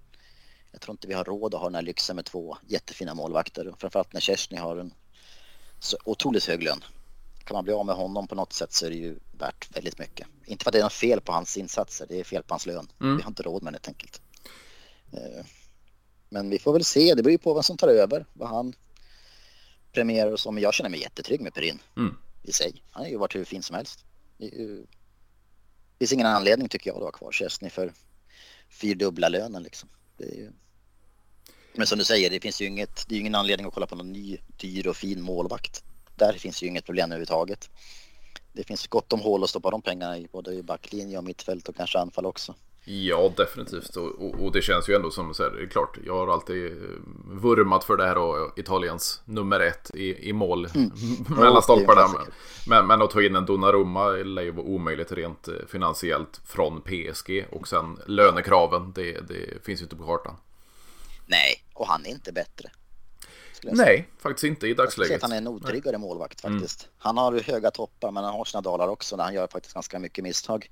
Jag 0.72 0.80
tror 0.80 0.92
inte 0.92 1.08
vi 1.08 1.14
har 1.14 1.24
råd 1.24 1.54
att 1.54 1.60
ha 1.60 1.66
den 1.66 1.74
här 1.74 1.82
lyxen 1.82 2.16
med 2.16 2.24
två 2.24 2.56
jättefina 2.66 3.14
målvakter. 3.14 3.74
Framförallt 3.78 4.12
när 4.12 4.20
Kerstin 4.20 4.58
har 4.58 4.76
en 4.76 4.94
så 5.78 5.96
otroligt 6.04 6.44
hög 6.44 6.62
lön. 6.62 6.84
Kan 7.44 7.54
man 7.54 7.64
bli 7.64 7.72
av 7.72 7.86
med 7.86 7.94
honom 7.94 8.28
på 8.28 8.34
något 8.34 8.52
sätt 8.52 8.72
så 8.72 8.86
är 8.86 8.90
det 8.90 8.96
ju 8.96 9.18
värt 9.32 9.76
väldigt 9.76 9.98
mycket. 9.98 10.26
Inte 10.46 10.64
för 10.64 10.70
att 10.70 10.72
det 10.72 10.78
är 10.78 10.82
något 10.82 10.92
fel 10.92 11.20
på 11.20 11.32
hans 11.32 11.56
insatser, 11.56 12.06
det 12.08 12.20
är 12.20 12.24
fel 12.24 12.42
på 12.42 12.54
hans 12.54 12.66
lön. 12.66 12.88
Mm. 13.00 13.16
Vi 13.16 13.22
har 13.22 13.30
inte 13.30 13.42
råd 13.42 13.62
med 13.62 13.72
det 13.72 13.76
helt 13.76 13.88
enkelt. 13.88 14.20
Eh, 15.12 15.44
men 16.28 16.50
vi 16.50 16.58
får 16.58 16.72
väl 16.72 16.84
se, 16.84 17.14
det 17.14 17.22
beror 17.22 17.32
ju 17.32 17.38
på 17.38 17.54
vem 17.54 17.62
som 17.62 17.76
tar 17.76 17.88
över, 17.88 18.26
vad 18.32 18.48
han 18.48 18.72
premierar 19.92 20.32
och 20.32 20.40
så. 20.40 20.50
Men 20.50 20.62
jag 20.62 20.74
känner 20.74 20.90
mig 20.90 21.00
jättetrygg 21.00 21.40
med 21.40 21.54
Perin 21.54 21.78
mm. 21.96 22.16
i 22.42 22.52
sig. 22.52 22.82
Han 22.90 23.02
har 23.02 23.10
ju 23.10 23.16
varit 23.16 23.34
hur 23.34 23.44
fin 23.44 23.62
som 23.62 23.76
helst. 23.76 24.04
Det 24.38 24.86
finns 25.98 26.12
ingen 26.12 26.26
anledning 26.26 26.68
tycker 26.68 26.90
jag 26.90 26.96
att 26.96 27.02
ha 27.02 27.10
kvar 27.10 27.32
Chesney 27.32 27.70
för 27.70 27.92
fyrdubbla 28.68 29.28
lönen 29.28 29.62
liksom. 29.62 29.88
Ju... 30.26 30.52
Men 31.74 31.86
som 31.86 31.98
du 31.98 32.04
säger, 32.04 32.30
det 32.30 32.40
finns 32.40 32.60
ju 32.60 32.66
inget, 32.66 33.08
det 33.08 33.14
är 33.14 33.20
ingen 33.20 33.34
anledning 33.34 33.66
att 33.66 33.74
kolla 33.74 33.86
på 33.86 33.96
någon 33.96 34.12
ny 34.12 34.38
dyr 34.56 34.86
och 34.86 34.96
fin 34.96 35.22
målvakt. 35.22 35.84
Där 36.16 36.32
finns 36.32 36.62
ju 36.62 36.66
inget 36.66 36.84
problem 36.84 37.10
överhuvudtaget. 37.10 37.70
Det 38.52 38.64
finns 38.64 38.86
gott 38.86 39.12
om 39.12 39.20
hål 39.20 39.44
att 39.44 39.50
stoppa 39.50 39.70
de 39.70 39.82
pengarna 39.82 40.18
i 40.18 40.28
både 40.32 40.54
i 40.54 40.62
backlinje 40.62 41.18
och 41.18 41.24
mittfält 41.24 41.68
och 41.68 41.76
kanske 41.76 41.98
anfall 41.98 42.26
också. 42.26 42.54
Ja, 42.84 43.32
definitivt. 43.36 43.96
Och, 43.96 44.06
och, 44.06 44.44
och, 44.44 44.52
det 44.52 44.62
känns 44.62 44.88
ju 44.88 44.94
ändå 44.94 45.10
som 45.10 45.34
så 45.34 45.42
här, 45.42 45.50
det 45.50 45.62
är 45.62 45.66
klart, 45.66 45.98
jag 46.04 46.14
har 46.14 46.32
alltid 46.32 46.66
eh, 46.66 46.72
vurmat 47.24 47.84
för 47.84 47.96
det 47.96 48.04
här 48.04 48.18
och 48.18 48.58
Italiens 48.58 49.22
nummer 49.24 49.60
ett 49.60 49.90
i, 49.94 50.28
i 50.28 50.32
mål 50.32 50.68
mm. 50.74 50.90
mellan 51.28 51.62
stolparna. 51.62 52.08
Men, 52.66 52.86
men 52.86 53.02
att 53.02 53.10
ta 53.10 53.22
in 53.22 53.36
en 53.36 53.46
Donnarumma 53.46 54.08
lär 54.08 54.42
ju 54.42 54.50
vara 54.50 54.66
omöjligt 54.66 55.12
rent 55.12 55.48
eh, 55.48 55.54
finansiellt 55.68 56.40
från 56.46 56.82
PSG 56.82 57.46
och 57.50 57.68
sen 57.68 57.98
lönekraven, 58.06 58.92
det, 58.94 59.28
det 59.28 59.64
finns 59.64 59.80
ju 59.80 59.84
inte 59.84 59.96
på 59.96 60.06
kartan. 60.06 60.36
Nej, 61.26 61.64
och 61.74 61.86
han 61.86 62.06
är 62.06 62.10
inte 62.10 62.32
bättre. 62.32 62.70
Nej, 63.62 64.08
faktiskt 64.18 64.44
inte 64.44 64.68
i 64.68 64.74
dagsläget. 64.74 65.16
att 65.16 65.22
han 65.22 65.32
är 65.32 65.36
en 65.36 65.48
otryggare 65.48 65.98
målvakt 65.98 66.44
mm. 66.44 66.58
faktiskt. 66.58 66.82
Mm. 66.82 66.92
Han 66.98 67.18
har 67.18 67.40
höga 67.40 67.70
toppar 67.70 68.10
men 68.10 68.24
han 68.24 68.32
har 68.32 68.44
sina 68.44 68.60
dalar 68.60 68.88
också 68.88 69.16
när 69.16 69.24
han 69.24 69.34
gör 69.34 69.46
faktiskt 69.46 69.74
ganska 69.74 69.98
mycket 69.98 70.24
misstag. 70.24 70.70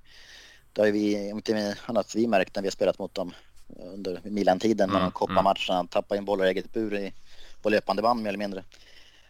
Det 0.72 0.80
har 0.80 0.88
vi, 0.88 1.28
inte 1.28 1.76
annat 1.86 2.14
vi 2.14 2.26
märkt 2.26 2.54
när 2.54 2.62
vi 2.62 2.68
har 2.68 2.72
spelat 2.72 2.98
mot 2.98 3.14
dem 3.14 3.34
under 3.76 4.20
Milan-tiden 4.24 4.88
när 4.88 4.96
mm. 4.96 5.08
de 5.08 5.12
koppar 5.12 5.40
mm. 5.40 5.54
Han 5.68 5.88
tappar 5.88 6.16
in 6.16 6.24
bollar 6.24 6.46
i 6.46 6.48
eget 6.48 6.72
bur 6.72 6.94
i, 6.94 7.12
på 7.62 7.70
löpande 7.70 8.02
band 8.02 8.22
mer 8.22 8.28
eller 8.28 8.38
mindre. 8.38 8.64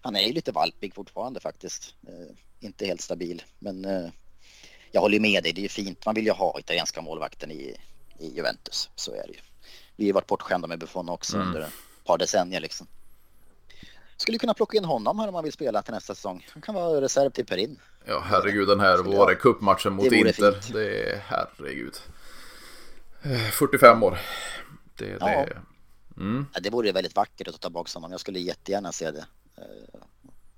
Han 0.00 0.16
är 0.16 0.20
ju 0.20 0.32
lite 0.32 0.52
valpig 0.52 0.94
fortfarande 0.94 1.40
faktiskt. 1.40 1.94
Eh, 2.08 2.36
inte 2.60 2.86
helt 2.86 3.00
stabil 3.00 3.42
men 3.58 3.84
eh, 3.84 4.08
jag 4.92 5.00
håller 5.00 5.20
med 5.20 5.42
dig, 5.42 5.52
det 5.52 5.60
är 5.60 5.62
ju 5.62 5.68
fint. 5.68 6.06
Man 6.06 6.14
vill 6.14 6.26
ju 6.26 6.32
ha 6.32 6.60
italienska 6.60 7.00
målvakten 7.00 7.50
i, 7.50 7.76
i 8.18 8.28
Juventus, 8.36 8.90
så 8.94 9.12
är 9.12 9.26
det 9.26 9.32
ju. 9.32 9.40
Vi 9.96 10.06
har 10.06 10.14
varit 10.14 10.26
bortskämda 10.26 10.68
med 10.68 10.78
Buffon 10.78 11.08
också 11.08 11.36
mm. 11.36 11.48
under 11.48 11.60
ett 11.60 11.72
par 12.04 12.18
decennier 12.18 12.60
liksom. 12.60 12.86
Skulle 14.18 14.38
kunna 14.38 14.54
plocka 14.54 14.76
in 14.76 14.84
honom 14.84 15.18
här 15.18 15.28
om 15.28 15.32
man 15.32 15.44
vill 15.44 15.52
spela 15.52 15.82
till 15.82 15.94
nästa 15.94 16.14
säsong. 16.14 16.46
Han 16.52 16.62
kan 16.62 16.74
vara 16.74 17.00
reserv 17.00 17.30
till 17.30 17.46
Perin. 17.46 17.80
Ja, 18.04 18.22
herregud 18.24 18.68
den 18.68 18.80
här 18.80 18.98
var 18.98 19.30
det 19.30 19.34
cupmatchen 19.34 19.92
mot 19.92 20.10
det 20.10 20.16
Inter. 20.16 20.52
Fint. 20.52 20.72
Det 20.72 21.10
är 21.10 21.22
herregud. 21.26 21.94
45 23.52 23.96
eh, 23.96 24.02
år. 24.02 24.18
Det, 24.96 25.04
det... 25.04 25.16
Ja. 25.20 25.46
Mm. 26.16 26.46
Ja, 26.54 26.60
det 26.60 26.70
vore 26.70 26.92
väldigt 26.92 27.16
vackert 27.16 27.48
att 27.48 27.54
ta 27.54 27.68
tillbaka 27.68 27.90
honom. 27.94 28.10
Jag 28.10 28.20
skulle 28.20 28.38
jättegärna 28.38 28.92
se 28.92 29.10
det. 29.10 29.26
Eh, 29.56 30.00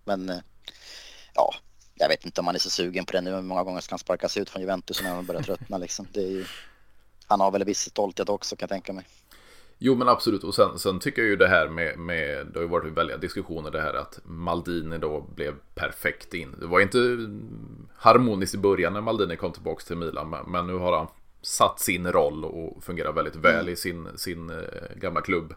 men 0.04 0.28
eh, 0.28 0.38
ja, 1.34 1.54
jag 1.94 2.08
vet 2.08 2.24
inte 2.24 2.40
om 2.40 2.44
man 2.44 2.54
är 2.54 2.58
så 2.58 2.70
sugen 2.70 3.04
på 3.04 3.12
det 3.12 3.20
nu. 3.20 3.42
Många 3.42 3.64
gånger 3.64 3.80
ska 3.80 3.92
han 3.92 3.98
sparkas 3.98 4.36
ut 4.36 4.50
från 4.50 4.62
Juventus 4.62 5.02
när 5.02 5.14
man 5.14 5.26
börjar 5.26 5.42
tröttna 5.42 5.78
liksom. 5.78 6.06
Ju... 6.12 6.44
Han 7.26 7.40
har 7.40 7.50
väl 7.50 7.62
en 7.62 7.66
viss 7.66 7.80
stolthet 7.80 8.28
också 8.28 8.56
kan 8.56 8.66
jag 8.66 8.70
tänka 8.70 8.92
mig. 8.92 9.06
Jo 9.82 9.94
men 9.94 10.08
absolut 10.08 10.44
och 10.44 10.54
sen, 10.54 10.78
sen, 10.78 10.98
tycker 10.98 11.22
jag 11.22 11.28
ju 11.28 11.36
det 11.36 11.48
här 11.48 11.68
med, 11.68 11.98
med 11.98 12.46
det 12.46 12.58
har 12.58 12.62
ju 12.62 12.68
varit 12.68 12.92
väldigt 12.92 13.20
diskussioner 13.20 13.70
det 13.70 13.80
här 13.80 13.94
att 13.94 14.20
Maldini 14.24 14.98
då 14.98 15.20
blev 15.34 15.54
perfekt 15.74 16.34
in. 16.34 16.54
Det 16.60 16.66
var 16.66 16.80
inte 16.80 16.98
harmoniskt 17.96 18.54
i 18.54 18.58
början 18.58 18.92
när 18.92 19.00
Maldini 19.00 19.36
kom 19.36 19.52
tillbaka 19.52 19.84
till 19.86 19.96
Milan 19.96 20.30
men, 20.30 20.50
men 20.50 20.66
nu 20.66 20.72
har 20.72 20.96
han 20.96 21.06
satt 21.42 21.80
sin 21.80 22.12
roll 22.12 22.44
och 22.44 22.84
fungerar 22.84 23.12
väldigt 23.12 23.36
väl 23.36 23.60
mm. 23.60 23.72
i 23.72 23.76
sin, 23.76 24.08
sin 24.16 24.50
eh, 24.50 24.56
gamla 24.96 25.20
klubb. 25.20 25.54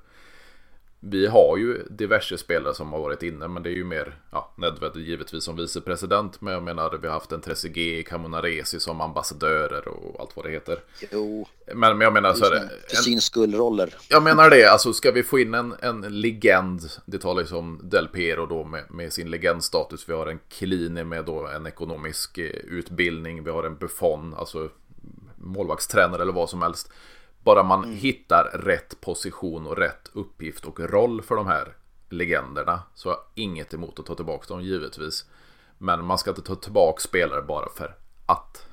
Vi 1.06 1.28
har 1.28 1.58
ju 1.58 1.84
diverse 1.90 2.38
spelare 2.38 2.74
som 2.74 2.94
har 2.94 3.00
varit 3.00 3.24
inne, 3.24 3.48
men 3.48 3.64
det 3.64 3.70
är 3.70 3.74
ju 3.74 3.84
mer 3.84 4.18
ja, 4.32 4.54
Nedved 4.58 4.96
givetvis 4.96 5.44
som 5.44 5.56
vicepresident. 5.56 6.42
Men 6.42 6.54
jag 6.54 6.64
menar, 6.64 7.00
vi 7.02 7.08
har 7.08 7.14
haft 7.14 7.32
en 7.32 7.42
Trezeguet, 7.42 8.08
Camonaresi 8.08 8.80
som 8.80 9.02
ambassadörer 9.02 9.88
och 9.88 10.20
allt 10.20 10.36
vad 10.36 10.46
det 10.46 10.52
heter. 10.52 10.80
Jo. 11.12 11.48
Men, 11.66 11.98
men 11.98 12.02
jag 12.02 12.14
menar 12.14 12.34
så 12.34 12.46
är 12.46 12.52
det. 12.52 12.70
För 12.88 12.96
sin 12.96 13.22
skullroller. 13.22 13.96
Jag 14.10 14.24
menar 14.24 14.50
det, 14.50 14.72
alltså 14.72 14.94
ska 14.94 15.12
vi 15.12 15.24
få 15.24 15.40
in 15.40 15.54
en, 15.54 15.76
en 15.80 16.22
legend, 16.22 16.82
det 17.06 17.18
talas 17.18 17.52
ju 17.52 17.56
om 17.56 17.80
Del 17.84 18.08
Piero 18.08 18.46
då 18.46 18.64
med, 18.64 18.84
med 18.90 19.14
sin 19.14 19.30
legendstatus. 19.30 20.10
Vi 20.10 20.14
har 20.14 20.28
en 20.28 20.40
Klini 20.50 21.04
med 21.04 21.26
då 21.26 21.48
en 21.48 21.68
ekonomisk 21.68 22.38
eh, 22.38 22.46
utbildning, 22.46 23.44
vi 23.44 23.52
har 23.52 23.64
en 23.64 23.78
Buffon, 23.78 24.34
alltså 24.34 24.70
målvaktstränare 25.36 26.22
eller 26.22 26.34
vad 26.34 26.50
som 26.50 26.62
helst. 26.62 26.92
Bara 27.44 27.64
man 27.64 27.84
mm. 27.84 27.96
hittar 27.96 28.44
rätt 28.44 29.02
position 29.02 29.68
och 29.68 29.78
rätt 29.78 30.10
uppgift 30.14 30.66
och 30.66 30.80
roll 30.80 31.22
för 31.22 31.36
de 31.36 31.48
här 31.48 31.76
legenderna 32.10 32.84
så 32.96 33.10
har 33.10 33.16
jag 33.16 33.44
inget 33.44 33.74
emot 33.74 34.00
att 34.00 34.06
ta 34.06 34.16
tillbaka 34.16 34.54
dem 34.54 34.64
givetvis. 34.64 35.26
Men 35.78 36.06
man 36.06 36.18
ska 36.18 36.30
inte 36.30 36.42
ta 36.42 36.56
tillbaka 36.56 37.02
spelare 37.02 37.42
bara 37.42 37.70
för 37.78 37.96
att. 38.26 38.66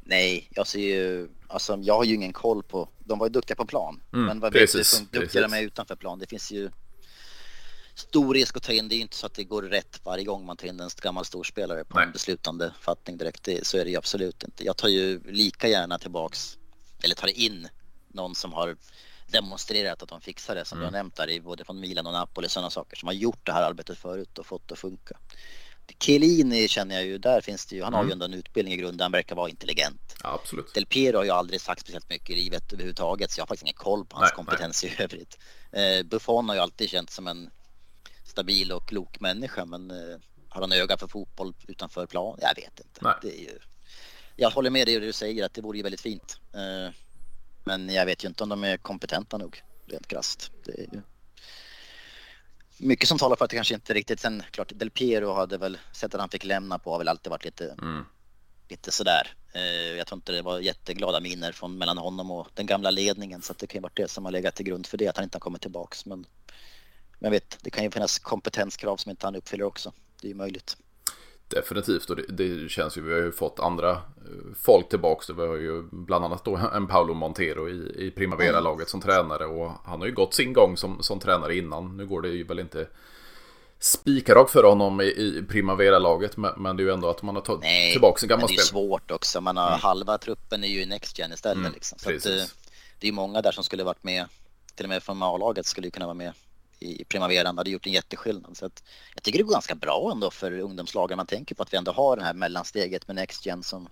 Nej, 0.00 0.48
jag 0.50 0.66
ser 0.66 0.80
ju, 0.80 1.28
alltså 1.48 1.76
jag 1.76 1.96
har 1.96 2.04
ju 2.04 2.14
ingen 2.14 2.32
koll 2.32 2.62
på, 2.62 2.88
de 2.98 3.18
var 3.18 3.26
ju 3.26 3.30
duktiga 3.30 3.56
på 3.56 3.66
plan. 3.66 4.00
Mm, 4.12 4.26
men 4.26 4.40
vad 4.40 4.52
vet 4.52 4.72
du 4.72 4.84
som 4.84 5.06
duktiga 5.10 5.48
de 5.48 5.56
är 5.56 5.62
utanför 5.62 5.96
plan? 5.96 6.18
Det 6.18 6.26
finns 6.26 6.52
ju 6.52 6.70
stor 7.94 8.34
risk 8.34 8.56
att 8.56 8.62
ta 8.62 8.72
in, 8.72 8.88
det 8.88 8.94
är 8.94 8.96
ju 8.96 9.02
inte 9.02 9.16
så 9.16 9.26
att 9.26 9.34
det 9.34 9.44
går 9.44 9.62
rätt 9.62 10.00
varje 10.04 10.24
gång 10.24 10.46
man 10.46 10.56
tar 10.56 10.66
in 10.66 10.80
en 10.80 10.90
gammal 11.02 11.24
storspelare 11.24 11.84
på 11.84 11.96
Nej. 11.96 12.06
en 12.06 12.12
beslutande 12.12 12.74
fattning 12.80 13.16
direkt. 13.16 13.44
Det, 13.44 13.66
så 13.66 13.78
är 13.78 13.84
det 13.84 13.90
ju 13.90 13.96
absolut 13.96 14.42
inte. 14.42 14.64
Jag 14.64 14.76
tar 14.76 14.88
ju 14.88 15.20
lika 15.24 15.68
gärna 15.68 15.98
tillbaks 15.98 16.58
eller 17.02 17.14
tar 17.14 17.38
in 17.38 17.68
någon 18.08 18.34
som 18.34 18.52
har 18.52 18.76
demonstrerat 19.26 20.02
att 20.02 20.08
de 20.08 20.20
fixar 20.20 20.54
det 20.54 20.64
som 20.64 20.78
mm. 20.78 20.82
du 20.82 20.86
har 20.86 21.02
nämnt 21.02 21.16
där, 21.16 21.40
både 21.40 21.64
från 21.64 21.80
Milan 21.80 22.06
och 22.06 22.12
Napoli 22.12 22.46
och 22.46 22.50
sådana 22.50 22.70
saker 22.70 22.96
som 22.96 23.06
har 23.06 23.14
gjort 23.14 23.46
det 23.46 23.52
här 23.52 23.62
arbetet 23.62 23.98
förut 23.98 24.38
och 24.38 24.46
fått 24.46 24.68
det 24.68 24.72
att 24.72 24.78
funka. 24.78 25.16
Chiellini 25.98 26.68
känner 26.68 26.94
jag 26.94 27.04
ju, 27.04 27.18
där 27.18 27.40
finns 27.40 27.66
det 27.66 27.76
ju, 27.76 27.82
han 27.82 27.94
mm. 27.94 27.98
har 27.98 28.04
ju 28.04 28.12
mm. 28.12 28.12
ändå 28.12 28.24
en 28.24 28.34
utbildning 28.34 28.74
i 28.74 28.76
grunden, 28.76 29.00
han 29.00 29.12
verkar 29.12 29.36
vara 29.36 29.48
intelligent. 29.50 30.16
Ja, 30.22 30.40
absolut. 30.42 30.74
Del 30.74 30.86
Piero 30.86 31.16
har 31.16 31.24
ju 31.24 31.30
aldrig 31.30 31.60
sagt 31.60 31.80
speciellt 31.80 32.10
mycket 32.10 32.30
i 32.30 32.34
livet 32.34 32.72
överhuvudtaget, 32.72 33.30
så 33.30 33.38
jag 33.38 33.42
har 33.42 33.46
faktiskt 33.46 33.62
ingen 33.62 33.74
koll 33.74 34.06
på 34.06 34.16
hans 34.16 34.30
nej, 34.30 34.36
kompetens 34.36 34.84
nej. 34.84 34.96
i 34.98 35.02
övrigt. 35.02 35.38
Eh, 35.72 36.02
Buffon 36.06 36.48
har 36.48 36.56
ju 36.56 36.62
alltid 36.62 36.90
känts 36.90 37.14
som 37.14 37.26
en 37.26 37.50
stabil 38.24 38.72
och 38.72 38.88
klok 38.88 39.20
människa, 39.20 39.64
men 39.64 39.90
eh, 39.90 40.18
har 40.48 40.60
han 40.60 40.72
öga 40.72 40.96
för 40.96 41.06
fotboll 41.06 41.54
utanför 41.68 42.06
plan? 42.06 42.38
Jag 42.40 42.54
vet 42.54 42.80
inte. 42.80 43.00
Nej. 43.00 43.14
Det 43.22 43.38
är 43.38 43.40
ju, 43.40 43.58
jag 44.40 44.50
håller 44.50 44.70
med 44.70 44.86
dig 44.86 45.00
det 45.00 45.06
du 45.06 45.12
säger, 45.12 45.44
att 45.44 45.54
det 45.54 45.62
vore 45.62 45.76
ju 45.76 45.82
väldigt 45.82 46.00
fint. 46.00 46.40
Eh, 46.54 46.94
men 47.64 47.88
jag 47.88 48.06
vet 48.06 48.24
ju 48.24 48.28
inte 48.28 48.42
om 48.42 48.48
de 48.48 48.64
är 48.64 48.76
kompetenta 48.76 49.38
nog, 49.38 49.62
rent 49.86 50.06
krasst. 50.06 50.50
Det 50.64 50.72
är 50.72 50.86
ju 50.92 51.02
mycket 52.78 53.08
som 53.08 53.18
talar 53.18 53.36
för 53.36 53.44
att 53.44 53.50
det 53.50 53.56
kanske 53.56 53.74
inte 53.74 53.94
riktigt, 53.94 54.20
sen 54.20 54.42
klart 54.50 54.72
Del 54.74 54.90
Piero 54.90 55.32
hade 55.32 55.58
väl, 55.58 55.78
sättet 55.92 56.20
han 56.20 56.28
fick 56.28 56.44
lämna 56.44 56.78
på 56.78 56.90
har 56.90 56.98
väl 56.98 57.08
alltid 57.08 57.30
varit 57.30 57.44
lite, 57.44 57.76
mm. 57.82 58.04
lite 58.68 58.92
sådär. 58.92 59.34
Eh, 59.52 59.96
jag 59.96 60.06
tror 60.06 60.16
inte 60.16 60.32
det 60.32 60.42
var 60.42 60.60
jätteglada 60.60 61.20
miner 61.20 61.52
från 61.52 61.78
mellan 61.78 61.98
honom 61.98 62.30
och 62.30 62.48
den 62.54 62.66
gamla 62.66 62.90
ledningen 62.90 63.42
så 63.42 63.52
att 63.52 63.58
det 63.58 63.66
kan 63.66 63.78
ju 63.78 63.82
varit 63.82 63.96
det 63.96 64.10
som 64.10 64.24
har 64.24 64.32
legat 64.32 64.54
till 64.54 64.66
grund 64.66 64.86
för 64.86 64.98
det, 64.98 65.08
att 65.08 65.16
han 65.16 65.24
inte 65.24 65.36
har 65.36 65.40
kommit 65.40 65.62
tillbaks. 65.62 66.06
Men, 66.06 66.26
men 67.18 67.30
vet, 67.30 67.58
det 67.60 67.70
kan 67.70 67.84
ju 67.84 67.90
finnas 67.90 68.18
kompetenskrav 68.18 68.96
som 68.96 69.10
inte 69.10 69.26
han 69.26 69.36
uppfyller 69.36 69.64
också. 69.64 69.92
Det 70.20 70.26
är 70.26 70.30
ju 70.30 70.34
möjligt. 70.34 70.76
Definitivt 71.50 72.10
och 72.10 72.16
det, 72.16 72.26
det, 72.28 72.68
känns 72.68 72.98
ju, 72.98 73.02
vi 73.02 73.12
har 73.12 73.20
ju 73.20 73.32
fått 73.32 73.60
andra 73.60 73.90
eh, 73.90 73.98
folk 74.62 74.88
tillbaka. 74.88 75.32
Vi 75.32 75.46
har 75.46 75.56
ju 75.56 75.82
bland 75.82 76.24
annat 76.24 76.44
då 76.44 76.56
en 76.56 76.86
Paolo 76.86 77.14
Montero 77.14 77.68
i, 77.68 78.06
i 78.06 78.10
Primavera-laget 78.10 78.88
som 78.88 79.00
tränare 79.00 79.46
och 79.46 79.72
han 79.84 80.00
har 80.00 80.06
ju 80.06 80.14
gått 80.14 80.34
sin 80.34 80.52
gång 80.52 80.76
som, 80.76 81.02
som 81.02 81.20
tränare 81.20 81.56
innan. 81.56 81.96
Nu 81.96 82.06
går 82.06 82.22
det 82.22 82.28
ju 82.28 82.44
väl 82.44 82.58
inte 82.58 82.86
spikrakt 83.78 84.50
för 84.50 84.64
honom 84.64 85.00
i, 85.00 85.04
i 85.04 85.44
Primavera-laget 85.48 86.36
men, 86.36 86.52
men, 86.56 86.76
det 86.76 86.82
är 86.82 86.84
ju 86.84 86.92
ändå 86.92 87.10
att 87.10 87.22
man 87.22 87.34
har 87.34 87.42
tagit 87.42 87.92
tillbaka 87.92 88.18
sin 88.18 88.28
gamla 88.28 88.46
spel. 88.46 88.56
det 88.56 88.62
är 88.62 88.64
svårt 88.64 89.10
också. 89.10 89.40
Man 89.40 89.56
har, 89.56 89.68
mm. 89.68 89.80
Halva 89.80 90.18
truppen 90.18 90.64
är 90.64 90.68
ju 90.68 90.86
Next 90.86 91.18
Gen 91.18 91.32
istället 91.32 91.56
mm, 91.56 91.72
liksom. 91.72 91.98
Så 91.98 92.16
att, 92.16 92.26
eh, 92.26 92.44
det 92.98 93.08
är 93.08 93.12
många 93.12 93.42
där 93.42 93.52
som 93.52 93.64
skulle 93.64 93.84
varit 93.84 94.04
med, 94.04 94.26
till 94.74 94.84
och 94.84 94.88
med 94.88 95.02
från 95.02 95.22
A-laget 95.22 95.66
skulle 95.66 95.86
ju 95.86 95.90
kunna 95.90 96.06
vara 96.06 96.14
med 96.14 96.32
i 96.80 97.04
Primaveran 97.04 97.58
hade 97.58 97.70
gjort 97.70 97.86
en 97.86 97.92
jätteskillnad. 97.92 98.56
Så 98.56 98.66
att 98.66 98.82
jag 99.14 99.22
tycker 99.22 99.38
det 99.38 99.44
går 99.44 99.52
ganska 99.52 99.74
bra 99.74 100.10
ändå 100.12 100.30
för 100.30 100.58
ungdomslagen. 100.58 101.16
Man 101.16 101.26
tänker 101.26 101.54
på 101.54 101.62
att 101.62 101.72
vi 101.72 101.76
ändå 101.76 101.92
har 101.92 102.16
det 102.16 102.24
här 102.24 102.34
mellansteget 102.34 103.06
med 103.06 103.16
Next 103.16 103.46
Gen 103.46 103.62
som, 103.62 103.88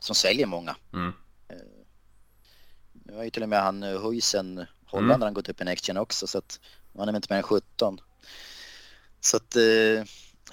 som 0.00 0.14
sväljer 0.14 0.46
många. 0.46 0.76
Mm. 0.92 1.12
Eh, 1.48 1.56
nu 2.92 3.14
har 3.16 3.24
ju 3.24 3.30
till 3.30 3.42
och 3.42 3.48
med 3.48 3.62
han 3.62 3.82
Huysen, 3.82 4.66
holländaren, 4.86 5.22
mm. 5.22 5.34
gått 5.34 5.48
upp 5.48 5.60
i 5.60 5.64
Next 5.64 5.88
Gen 5.88 5.96
också 5.96 6.26
så 6.26 6.38
att 6.38 6.60
han 6.96 7.08
är 7.08 7.16
inte 7.16 7.28
mer 7.30 7.36
än 7.36 7.42
17. 7.42 8.00
Så 9.20 9.36
att 9.36 9.56
eh, 9.56 10.04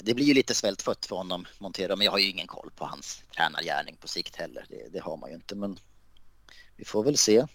det 0.01 0.13
blir 0.13 0.25
ju 0.25 0.33
lite 0.33 0.53
svältfött 0.53 1.05
för 1.05 1.15
honom 1.15 1.45
montera, 1.59 1.95
men 1.95 2.05
jag 2.05 2.11
har 2.11 2.19
ju 2.19 2.29
ingen 2.29 2.47
koll 2.47 2.71
på 2.75 2.85
hans 2.85 3.23
tränargärning 3.35 3.95
på 3.95 4.07
sikt 4.07 4.35
heller. 4.35 4.65
Det, 4.69 4.89
det 4.93 4.99
har 4.99 5.17
man 5.17 5.29
ju 5.29 5.35
inte, 5.35 5.55
men 5.55 5.79
vi 6.75 6.85
får 6.85 7.03
väl 7.03 7.17
se. 7.17 7.45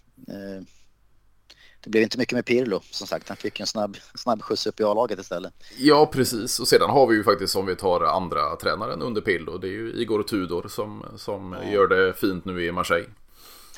Det 1.85 1.91
blev 1.91 2.03
inte 2.03 2.19
mycket 2.19 2.33
med 2.33 2.45
Pirlo 2.45 2.81
som 2.91 3.07
sagt. 3.07 3.29
Han 3.29 3.37
fick 3.37 3.61
en 3.61 3.67
snabb, 3.67 3.97
snabb 4.15 4.43
skjuts 4.43 4.67
upp 4.67 4.81
i 4.81 4.85
A-laget 4.85 5.19
istället. 5.19 5.55
Ja, 5.79 6.07
precis. 6.07 6.61
Och 6.61 6.69
sedan 6.69 6.91
har 6.91 7.07
vi 7.07 7.17
ju 7.17 7.25
faktiskt 7.25 7.57
om 7.57 7.67
vi 7.67 7.77
tar 7.77 8.01
andra 8.01 8.57
tränaren 8.57 9.03
under 9.03 9.21
Pirlo. 9.21 9.59
Det 9.59 9.67
är 9.67 9.73
ju 9.73 9.93
Igor 9.93 10.23
Tudor 10.23 10.69
som, 10.69 11.05
som 11.17 11.57
ja. 11.63 11.73
gör 11.73 11.89
det 11.89 12.15
fint 12.15 12.45
nu 12.45 12.65
i 12.65 12.73
Marseille. 12.73 13.09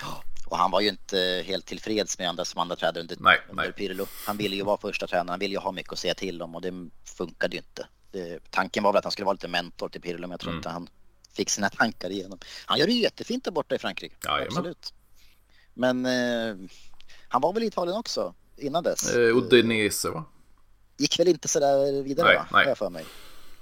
Ja, 0.01 0.23
och 0.47 0.59
han 0.59 0.71
var 0.71 0.81
ju 0.81 0.89
inte 0.89 1.45
helt 1.47 1.67
tillfreds 1.67 2.19
med 2.19 2.29
andra 2.29 2.45
som 2.45 2.61
andra 2.61 2.77
tränare 2.77 3.01
under, 3.01 3.17
nej, 3.21 3.41
under 3.51 3.65
nej. 3.65 3.73
Pirlo. 3.73 4.07
Han 4.27 4.37
ville 4.37 4.57
ju 4.57 4.63
vara 4.63 4.77
första 4.77 5.07
tränare, 5.07 5.33
han 5.33 5.41
ville 5.41 5.55
ju 5.55 5.61
ha 5.61 5.73
mycket 5.73 5.93
att 5.93 5.99
säga 5.99 6.15
till 6.15 6.43
om 6.43 6.55
och 6.55 6.63
det 6.63 6.91
funkade 7.17 7.57
ju 7.57 7.59
inte. 7.59 7.87
Det, 8.13 8.51
tanken 8.51 8.83
var 8.83 8.93
väl 8.93 8.99
att 8.99 9.05
han 9.05 9.13
skulle 9.13 9.27
vara 9.27 9.33
lite 9.33 9.49
mentor 9.49 9.89
till 9.89 10.01
Pirlo, 10.01 10.21
men 10.21 10.31
jag 10.31 10.41
tror 10.41 10.51
mm. 10.51 10.59
inte 10.59 10.69
han 10.69 10.89
fick 11.37 11.51
sina 11.51 11.69
tankar 11.69 12.11
igenom. 12.11 12.39
Han 12.67 12.79
gör 12.79 12.87
det 12.87 12.93
ju 12.93 13.03
jättefint 13.03 13.45
där 13.45 13.51
borta 13.51 13.75
i 13.75 13.79
Frankrike. 13.79 14.17
Ja, 14.25 14.43
absolut. 14.43 14.93
Men 15.75 16.07
eh, 16.07 16.57
han 17.37 17.43
var 17.43 17.53
väl 17.53 17.63
i 17.63 17.67
Italien 17.67 17.97
också 17.97 18.35
innan 18.57 18.83
dess? 18.83 19.15
Eh, 19.15 19.37
Udinese 19.37 20.11
va? 20.11 20.25
Gick 20.97 21.19
väl 21.19 21.29
inte 21.29 21.49
sådär 21.49 22.03
vidare 22.03 22.27
nej, 22.27 22.37
va? 22.37 22.47
Nej. 22.53 22.69
jag 22.69 22.79
för 22.79 22.91
mig. 22.91 23.05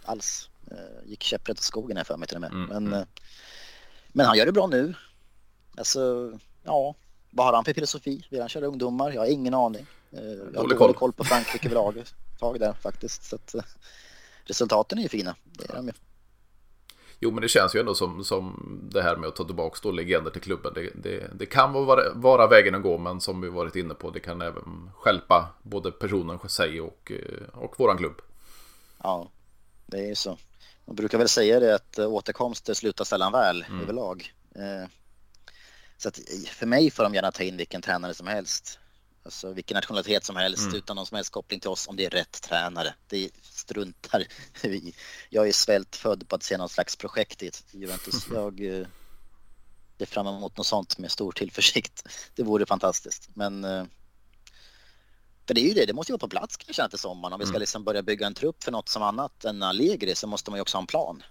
Alls. 0.05 0.49
Eh, 0.71 1.09
gick 1.11 1.23
käpprätt 1.23 1.59
åt 1.59 1.65
skogen 1.65 1.97
här 1.97 2.05
för 2.05 2.17
mig 2.17 2.29
till 2.29 2.37
och 2.37 2.41
med. 2.41 2.53
Mm, 2.53 2.67
men, 2.67 2.87
mm. 2.87 2.93
Eh, 2.93 3.07
men 4.09 4.27
han 4.27 4.37
gör 4.37 4.47
det 4.47 4.53
bra 4.53 4.67
nu. 4.67 4.95
Alltså, 5.77 6.33
ja. 6.63 6.95
Vad 7.31 7.47
har 7.47 7.53
han 7.53 7.65
för 7.65 7.75
filosofi? 7.75 8.27
Vill 8.31 8.41
han 8.41 8.49
köra 8.49 8.67
ungdomar? 8.67 9.13
Jag 9.13 9.21
har 9.21 9.27
ingen 9.27 9.55
aning. 9.55 9.87
Eh, 10.13 10.25
jag 10.25 10.61
har 10.61 10.69
dålig 10.69 10.97
koll. 10.97 11.13
på 11.13 11.25
Frankrike 11.25 11.67
överlag. 11.69 12.05
Tag 12.39 12.61
där 12.61 12.73
faktiskt. 12.73 13.25
Så 13.25 13.37
att, 13.37 13.55
resultaten 14.45 14.99
är 14.99 15.03
ju 15.03 15.09
fina. 15.09 15.37
Det 15.45 15.71
är 15.71 15.77
de 15.77 15.87
ju. 15.87 15.93
Jo, 17.21 17.31
men 17.31 17.43
det 17.43 17.49
känns 17.49 17.75
ju 17.75 17.81
ändå 17.81 17.95
som, 17.95 18.25
som 18.25 18.79
det 18.93 19.03
här 19.03 19.17
med 19.17 19.29
att 19.29 19.37
ta 19.37 19.45
tillbaka 19.45 19.79
då 19.83 19.91
legender 19.91 20.31
till 20.31 20.43
klubben. 20.43 20.73
Det, 20.75 20.91
det, 20.95 21.31
det 21.35 21.47
kan 21.47 21.73
vara, 21.73 22.15
vara 22.15 22.47
vägen 22.47 22.75
att 22.75 22.83
gå, 22.83 22.99
men 22.99 23.21
som 23.21 23.41
vi 23.41 23.49
varit 23.49 23.77
inne 23.77 23.95
på, 23.95 24.11
det 24.11 24.21
kan 24.21 24.41
även 24.41 24.91
skälpa 24.95 25.55
både 25.63 25.91
personen 25.91 26.39
sig 26.49 26.81
och, 26.81 27.13
eh, 27.13 27.59
och 27.59 27.75
våran 27.81 27.99
klubb. 27.99 28.21
Ja, 29.03 29.31
det 29.87 29.99
är 29.99 30.07
ju 30.07 30.15
så. 30.15 30.39
Man 30.85 30.97
brukar 30.97 31.19
väl 31.19 31.29
säga 31.29 31.61
det 31.61 31.75
att 31.75 31.99
eh, 31.99 32.07
återkomster 32.07 32.75
slutar 32.75 33.05
sällan 33.05 33.33
väl 33.33 33.65
mm. 33.69 33.81
överlag. 33.81 34.33
Eh, 34.55 34.89
så 35.97 36.09
att 36.09 36.19
för 36.49 36.67
mig 36.67 36.91
får 36.91 37.03
de 37.03 37.15
gärna 37.15 37.33
ta 37.33 37.43
in 37.43 37.57
vilken 37.57 37.83
tränare 37.83 38.15
som 38.15 38.27
helst. 38.27 38.79
Alltså 39.25 39.53
vilken 39.53 39.75
nationalitet 39.75 40.25
som 40.25 40.37
helst 40.37 40.63
mm. 40.63 40.75
utan 40.75 40.97
någon 40.97 41.07
som 41.07 41.15
helst 41.15 41.31
koppling 41.31 41.61
till 41.61 41.71
oss 41.71 41.89
om 41.89 41.97
det 41.97 42.05
är 42.05 42.11
rätt 42.11 42.43
tränare. 42.43 42.95
Det 43.09 43.31
struntar 43.43 44.27
vi 44.63 44.95
Jag 45.31 45.49
är 45.49 45.53
svältfödd 45.53 46.29
på 46.29 46.37
att 46.37 46.43
se 46.43 46.57
någon 46.57 46.69
slags 46.69 46.97
projekt 46.97 47.43
i 47.43 47.51
Juventus. 47.71 48.27
Jag 48.33 48.67
eh, 48.67 48.87
ser 49.99 50.07
fram 50.07 50.27
emot 50.27 50.57
något 50.57 50.67
sånt 50.67 50.99
med 50.99 51.11
stor 51.11 51.33
tillförsikt. 51.33 52.09
Det 52.35 52.43
vore 52.43 52.67
fantastiskt. 52.67 53.29
Men 53.35 53.65
eh, 53.65 53.85
för 55.47 55.55
det 55.55 55.61
är 55.61 55.69
ju 55.69 55.75
det, 55.75 55.87
det 55.87 55.93
måste 55.93 56.13
ju 56.13 56.15
vara 56.15 56.21
på 56.21 56.29
plats 56.29 56.57
kan 56.57 56.65
jag 56.67 56.77
känna 56.77 56.89
till 56.89 56.99
sommaren. 56.99 57.33
Om 57.33 57.41
vi 57.41 57.47
ska 57.47 57.53
mm. 57.53 57.61
liksom 57.61 57.85
börja 57.85 58.03
bygga 58.03 58.27
en 58.27 58.35
trupp 58.35 58.65
för 58.65 58.73
något 58.73 58.89
som 58.89 59.03
annat 59.03 59.45
än 59.45 59.63
Allegri 59.63 60.15
så 60.15 60.27
måste 60.27 60.51
man 60.51 60.59
ju 60.59 60.63
också 60.63 60.77
ha 60.77 60.81
en 60.81 60.87
plan. 60.87 61.23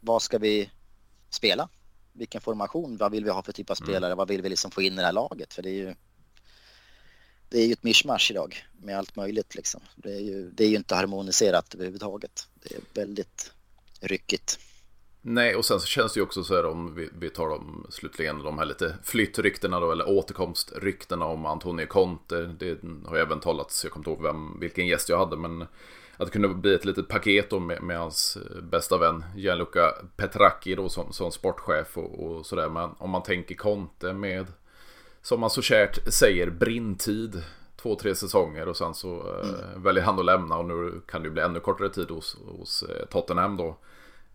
Vad 0.00 0.22
ska 0.22 0.38
vi 0.38 0.70
spela? 1.30 1.68
Vilken 2.12 2.40
formation? 2.40 2.96
Vad 2.96 3.12
vill 3.12 3.24
vi 3.24 3.30
ha 3.30 3.42
för 3.42 3.52
typ 3.52 3.70
av 3.70 3.76
mm. 3.80 3.86
spelare? 3.86 4.14
Vad 4.14 4.28
vill 4.28 4.42
vi 4.42 4.48
liksom 4.48 4.70
få 4.70 4.82
in 4.82 4.92
i 4.92 4.96
det 4.96 5.02
här 5.02 5.12
laget? 5.12 5.54
För 5.54 5.62
det 5.62 5.70
är 5.70 5.74
ju 5.74 5.94
det 7.50 7.58
är 7.58 7.66
ju 7.66 7.72
ett 7.72 7.82
mischmasch 7.82 8.30
idag 8.30 8.64
med 8.82 8.98
allt 8.98 9.16
möjligt 9.16 9.54
liksom. 9.54 9.80
Det 9.96 10.12
är 10.12 10.20
ju, 10.20 10.50
det 10.50 10.64
är 10.64 10.68
ju 10.68 10.76
inte 10.76 10.94
harmoniserat 10.94 11.74
överhuvudtaget. 11.74 12.48
Det 12.62 12.74
är 12.74 12.80
väldigt 12.94 13.52
ryckigt. 14.00 14.58
Nej, 15.22 15.56
och 15.56 15.64
sen 15.64 15.80
så 15.80 15.86
känns 15.86 16.12
det 16.12 16.18
ju 16.18 16.24
också 16.24 16.44
så 16.44 16.54
här 16.54 16.66
om 16.66 16.94
vi, 16.94 17.08
vi 17.18 17.30
tar 17.30 17.48
dem 17.48 17.86
slutligen 17.90 18.38
de 18.38 18.58
här 18.58 18.64
lite 18.64 18.94
flyttryktena 19.02 19.80
då, 19.80 19.92
eller 19.92 20.08
återkomstryktena 20.08 21.24
om 21.24 21.46
Antonio 21.46 21.86
Conte. 21.86 22.42
Det 22.42 22.78
har 23.06 23.16
ju 23.16 23.22
även 23.22 23.40
talats, 23.40 23.84
jag 23.84 23.92
kommer 23.92 24.08
inte 24.08 24.10
ihåg 24.10 24.22
vem, 24.22 24.60
vilken 24.60 24.86
gäst 24.86 25.08
jag 25.08 25.18
hade, 25.18 25.36
men 25.36 25.62
att 26.16 26.26
det 26.26 26.30
kunde 26.30 26.48
bli 26.48 26.74
ett 26.74 26.84
litet 26.84 27.08
paket 27.08 27.50
då 27.50 27.58
med, 27.58 27.82
med 27.82 27.98
hans 27.98 28.36
eh, 28.36 28.62
bästa 28.62 28.98
vän 28.98 29.24
Gianluca 29.36 29.94
Petracchi 30.16 30.74
då 30.74 30.88
som, 30.88 31.12
som 31.12 31.32
sportchef 31.32 31.98
och, 31.98 32.26
och 32.26 32.46
sådär. 32.46 32.68
Men 32.68 32.90
om 32.98 33.10
man 33.10 33.22
tänker 33.22 33.54
Conte 33.54 34.12
med 34.12 34.46
som 35.22 35.40
man 35.40 35.50
så 35.50 35.62
kärt 35.62 36.12
säger, 36.12 36.50
brintid. 36.50 37.42
Två, 37.76 37.94
tre 37.94 38.14
säsonger 38.14 38.68
och 38.68 38.76
sen 38.76 38.94
så 38.94 39.38
eh, 39.42 39.48
mm. 39.48 39.82
väljer 39.82 40.04
han 40.04 40.18
att 40.18 40.24
lämna 40.24 40.56
och 40.56 40.64
nu 40.64 41.00
kan 41.06 41.22
det 41.22 41.30
bli 41.30 41.42
ännu 41.42 41.60
kortare 41.60 41.88
tid 41.88 42.10
hos, 42.10 42.36
hos 42.58 42.82
eh, 42.82 43.06
Tottenham 43.06 43.56
då. 43.56 43.76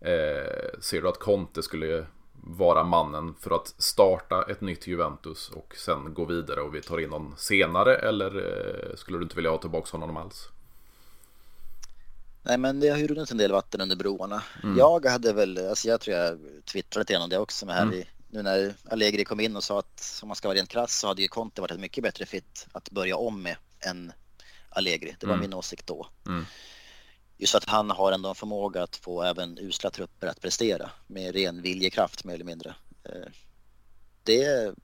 Eh, 0.00 0.80
ser 0.80 1.02
du 1.02 1.08
att 1.08 1.18
Conte 1.18 1.62
skulle 1.62 2.06
vara 2.32 2.84
mannen 2.84 3.34
för 3.40 3.50
att 3.50 3.74
starta 3.78 4.42
ett 4.42 4.60
nytt 4.60 4.86
Juventus 4.86 5.50
och 5.50 5.74
sen 5.76 6.14
gå 6.14 6.24
vidare 6.24 6.60
och 6.60 6.74
vi 6.74 6.82
tar 6.82 7.00
in 7.00 7.10
någon 7.10 7.34
senare 7.36 7.96
eller 7.96 8.36
eh, 8.36 8.96
skulle 8.96 9.18
du 9.18 9.22
inte 9.22 9.36
vilja 9.36 9.50
ha 9.50 9.58
tillbaka 9.58 9.98
honom 9.98 10.16
alls? 10.16 10.48
Nej 12.42 12.58
men 12.58 12.80
det 12.80 12.88
har 12.88 12.98
ju 12.98 13.06
runnit 13.06 13.30
en 13.30 13.36
del 13.36 13.52
vatten 13.52 13.80
under 13.80 13.96
broarna. 13.96 14.42
Mm. 14.62 14.78
Jag 14.78 15.06
hade 15.06 15.32
väl, 15.32 15.68
alltså 15.68 15.88
jag 15.88 16.00
tror 16.00 16.16
jag 16.16 16.38
twittrat 16.64 17.10
igenom 17.10 17.30
det 17.30 17.38
också 17.38 17.66
med 17.66 17.74
här 17.74 17.82
mm. 17.82 17.94
i 17.94 18.06
nu 18.36 18.42
när 18.42 18.74
Allegri 18.90 19.24
kom 19.24 19.40
in 19.40 19.56
och 19.56 19.64
sa 19.64 19.78
att 19.78 20.18
om 20.22 20.28
man 20.28 20.36
ska 20.36 20.48
vara 20.48 20.58
rent 20.58 20.68
krass 20.68 20.98
så 20.98 21.06
hade 21.06 21.22
ju 21.22 21.28
Conte 21.28 21.60
varit 21.60 21.70
ett 21.70 21.80
mycket 21.80 22.04
bättre 22.04 22.26
fit 22.26 22.66
att 22.72 22.90
börja 22.90 23.16
om 23.16 23.42
med 23.42 23.56
än 23.80 24.12
Allegri. 24.68 25.16
Det 25.20 25.26
var 25.26 25.34
mm. 25.34 25.40
min 25.40 25.54
åsikt 25.54 25.86
då. 25.86 26.06
Mm. 26.26 26.46
Just 27.36 27.54
att 27.54 27.64
han 27.64 27.90
har 27.90 28.12
ändå 28.12 28.28
en 28.28 28.34
förmåga 28.34 28.82
att 28.82 28.96
få 28.96 29.22
även 29.22 29.58
usla 29.58 29.90
trupper 29.90 30.26
att 30.26 30.40
prestera 30.40 30.90
med 31.06 31.34
ren 31.34 31.62
viljekraft 31.62 32.24
mer 32.24 32.34
eller 32.34 32.44
mindre. 32.44 32.74
Eh, 33.04 33.30
det, 34.22 34.74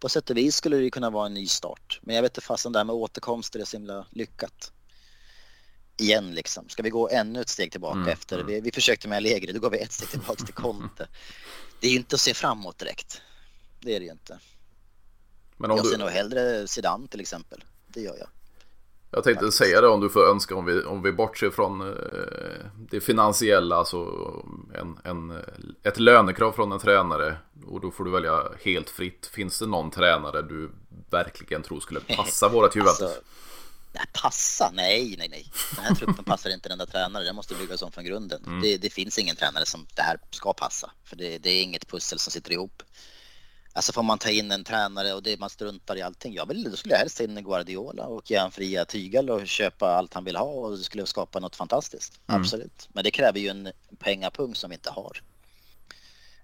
på 0.00 0.08
sätt 0.08 0.30
och 0.30 0.36
vis 0.36 0.56
skulle 0.56 0.76
det 0.76 0.90
kunna 0.90 1.10
vara 1.10 1.26
en 1.26 1.34
ny 1.34 1.46
start. 1.46 2.00
Men 2.02 2.14
jag 2.14 2.22
vet 2.22 2.30
inte 2.30 2.46
fasen 2.46 2.72
där 2.72 2.84
med 2.84 2.94
återkomster 2.94 3.60
är 3.60 3.64
så 3.64 3.76
himla 3.76 4.06
lyckat. 4.10 4.72
Igen 5.96 6.34
liksom. 6.34 6.68
Ska 6.68 6.82
vi 6.82 6.90
gå 6.90 7.08
ännu 7.08 7.40
ett 7.40 7.48
steg 7.48 7.72
tillbaka 7.72 7.98
mm. 7.98 8.08
efter? 8.08 8.36
Mm. 8.36 8.46
Vi, 8.46 8.60
vi 8.60 8.72
försökte 8.72 9.08
med 9.08 9.16
Allegri, 9.16 9.52
då 9.52 9.60
går 9.60 9.70
vi 9.70 9.78
ett 9.78 9.92
steg 9.92 10.08
tillbaka 10.08 10.44
till 10.44 10.54
Conte. 10.64 11.08
Det 11.82 11.88
är 11.88 11.90
ju 11.90 11.96
inte 11.96 12.14
att 12.14 12.20
se 12.20 12.34
framåt 12.34 12.78
direkt. 12.78 13.22
Det 13.80 13.96
är 13.96 14.00
det 14.00 14.06
ju 14.06 14.12
inte. 14.12 14.38
Men 15.56 15.70
om 15.70 15.76
jag 15.76 15.86
ser 15.86 15.98
nog 15.98 16.08
hellre 16.08 16.68
Zidane 16.68 17.06
till 17.08 17.20
exempel. 17.20 17.64
Det 17.86 18.00
gör 18.00 18.16
jag. 18.18 18.28
Jag 19.10 19.24
tänkte 19.24 19.44
Faktiskt. 19.44 19.58
säga 19.58 19.80
det 19.80 19.88
om 19.88 20.00
du 20.00 20.08
får 20.08 20.30
önska 20.30 20.56
om 20.56 20.64
vi, 20.64 20.82
om 20.82 21.02
vi 21.02 21.12
bortser 21.12 21.50
från 21.50 21.80
eh, 21.80 21.96
det 22.90 23.00
finansiella, 23.00 23.76
alltså 23.76 23.98
en, 24.74 24.98
en, 25.04 25.38
ett 25.82 25.98
lönekrav 25.98 26.52
från 26.52 26.72
en 26.72 26.78
tränare 26.78 27.36
och 27.66 27.80
då 27.80 27.90
får 27.90 28.04
du 28.04 28.10
välja 28.10 28.42
helt 28.64 28.90
fritt. 28.90 29.26
Finns 29.26 29.58
det 29.58 29.66
någon 29.66 29.90
tränare 29.90 30.42
du 30.42 30.70
verkligen 31.10 31.62
tror 31.62 31.80
skulle 31.80 32.00
passa 32.16 32.48
vårat 32.48 32.76
Juventus? 32.76 33.02
Alltså, 33.02 33.20
Nej, 33.92 34.04
passa? 34.12 34.70
Nej, 34.70 35.14
nej, 35.18 35.28
nej. 35.28 35.50
Den 35.76 35.84
här 35.84 35.94
truppen 35.94 36.24
passar 36.24 36.50
inte 36.50 36.68
den 36.68 36.78
där 36.78 36.86
tränaren. 36.86 37.26
Den 37.26 37.36
måste 37.36 37.54
byggas 37.54 37.82
om 37.82 37.92
från 37.92 38.04
grunden. 38.04 38.44
Mm. 38.44 38.60
Det, 38.60 38.76
det, 38.78 38.90
finns 38.90 39.18
ingen 39.18 39.36
tränare 39.36 39.66
som 39.66 39.86
det 39.94 40.02
här 40.02 40.18
ska 40.30 40.52
passa. 40.52 40.90
För 41.04 41.16
det, 41.16 41.38
det, 41.38 41.50
är 41.50 41.62
inget 41.62 41.88
pussel 41.88 42.18
som 42.18 42.32
sitter 42.32 42.52
ihop. 42.52 42.82
Alltså 43.72 43.92
får 43.92 44.02
man 44.02 44.18
ta 44.18 44.30
in 44.30 44.52
en 44.52 44.64
tränare 44.64 45.12
och 45.12 45.22
det, 45.22 45.40
man 45.40 45.50
struntar 45.50 45.96
i 45.96 46.02
allting. 46.02 46.34
Jag 46.34 46.48
vill, 46.48 46.70
då 46.70 46.76
skulle 46.76 46.94
jag 46.94 46.98
helst 46.98 47.16
ta 47.16 47.24
in 47.24 47.44
Guardiola 47.44 48.06
och 48.06 48.30
ge 48.30 48.38
honom 48.38 48.52
fria 48.52 48.84
tygel 48.84 49.30
och 49.30 49.46
köpa 49.46 49.86
allt 49.86 50.14
han 50.14 50.24
vill 50.24 50.36
ha 50.36 50.44
och 50.44 50.78
det 50.78 50.84
skulle 50.84 51.06
skapa 51.06 51.40
något 51.40 51.56
fantastiskt. 51.56 52.20
Mm. 52.28 52.40
Absolut. 52.40 52.88
Men 52.92 53.04
det 53.04 53.10
kräver 53.10 53.40
ju 53.40 53.48
en 53.48 53.72
pengapung 53.98 54.54
som 54.54 54.70
vi 54.70 54.74
inte 54.74 54.90
har. 54.90 55.22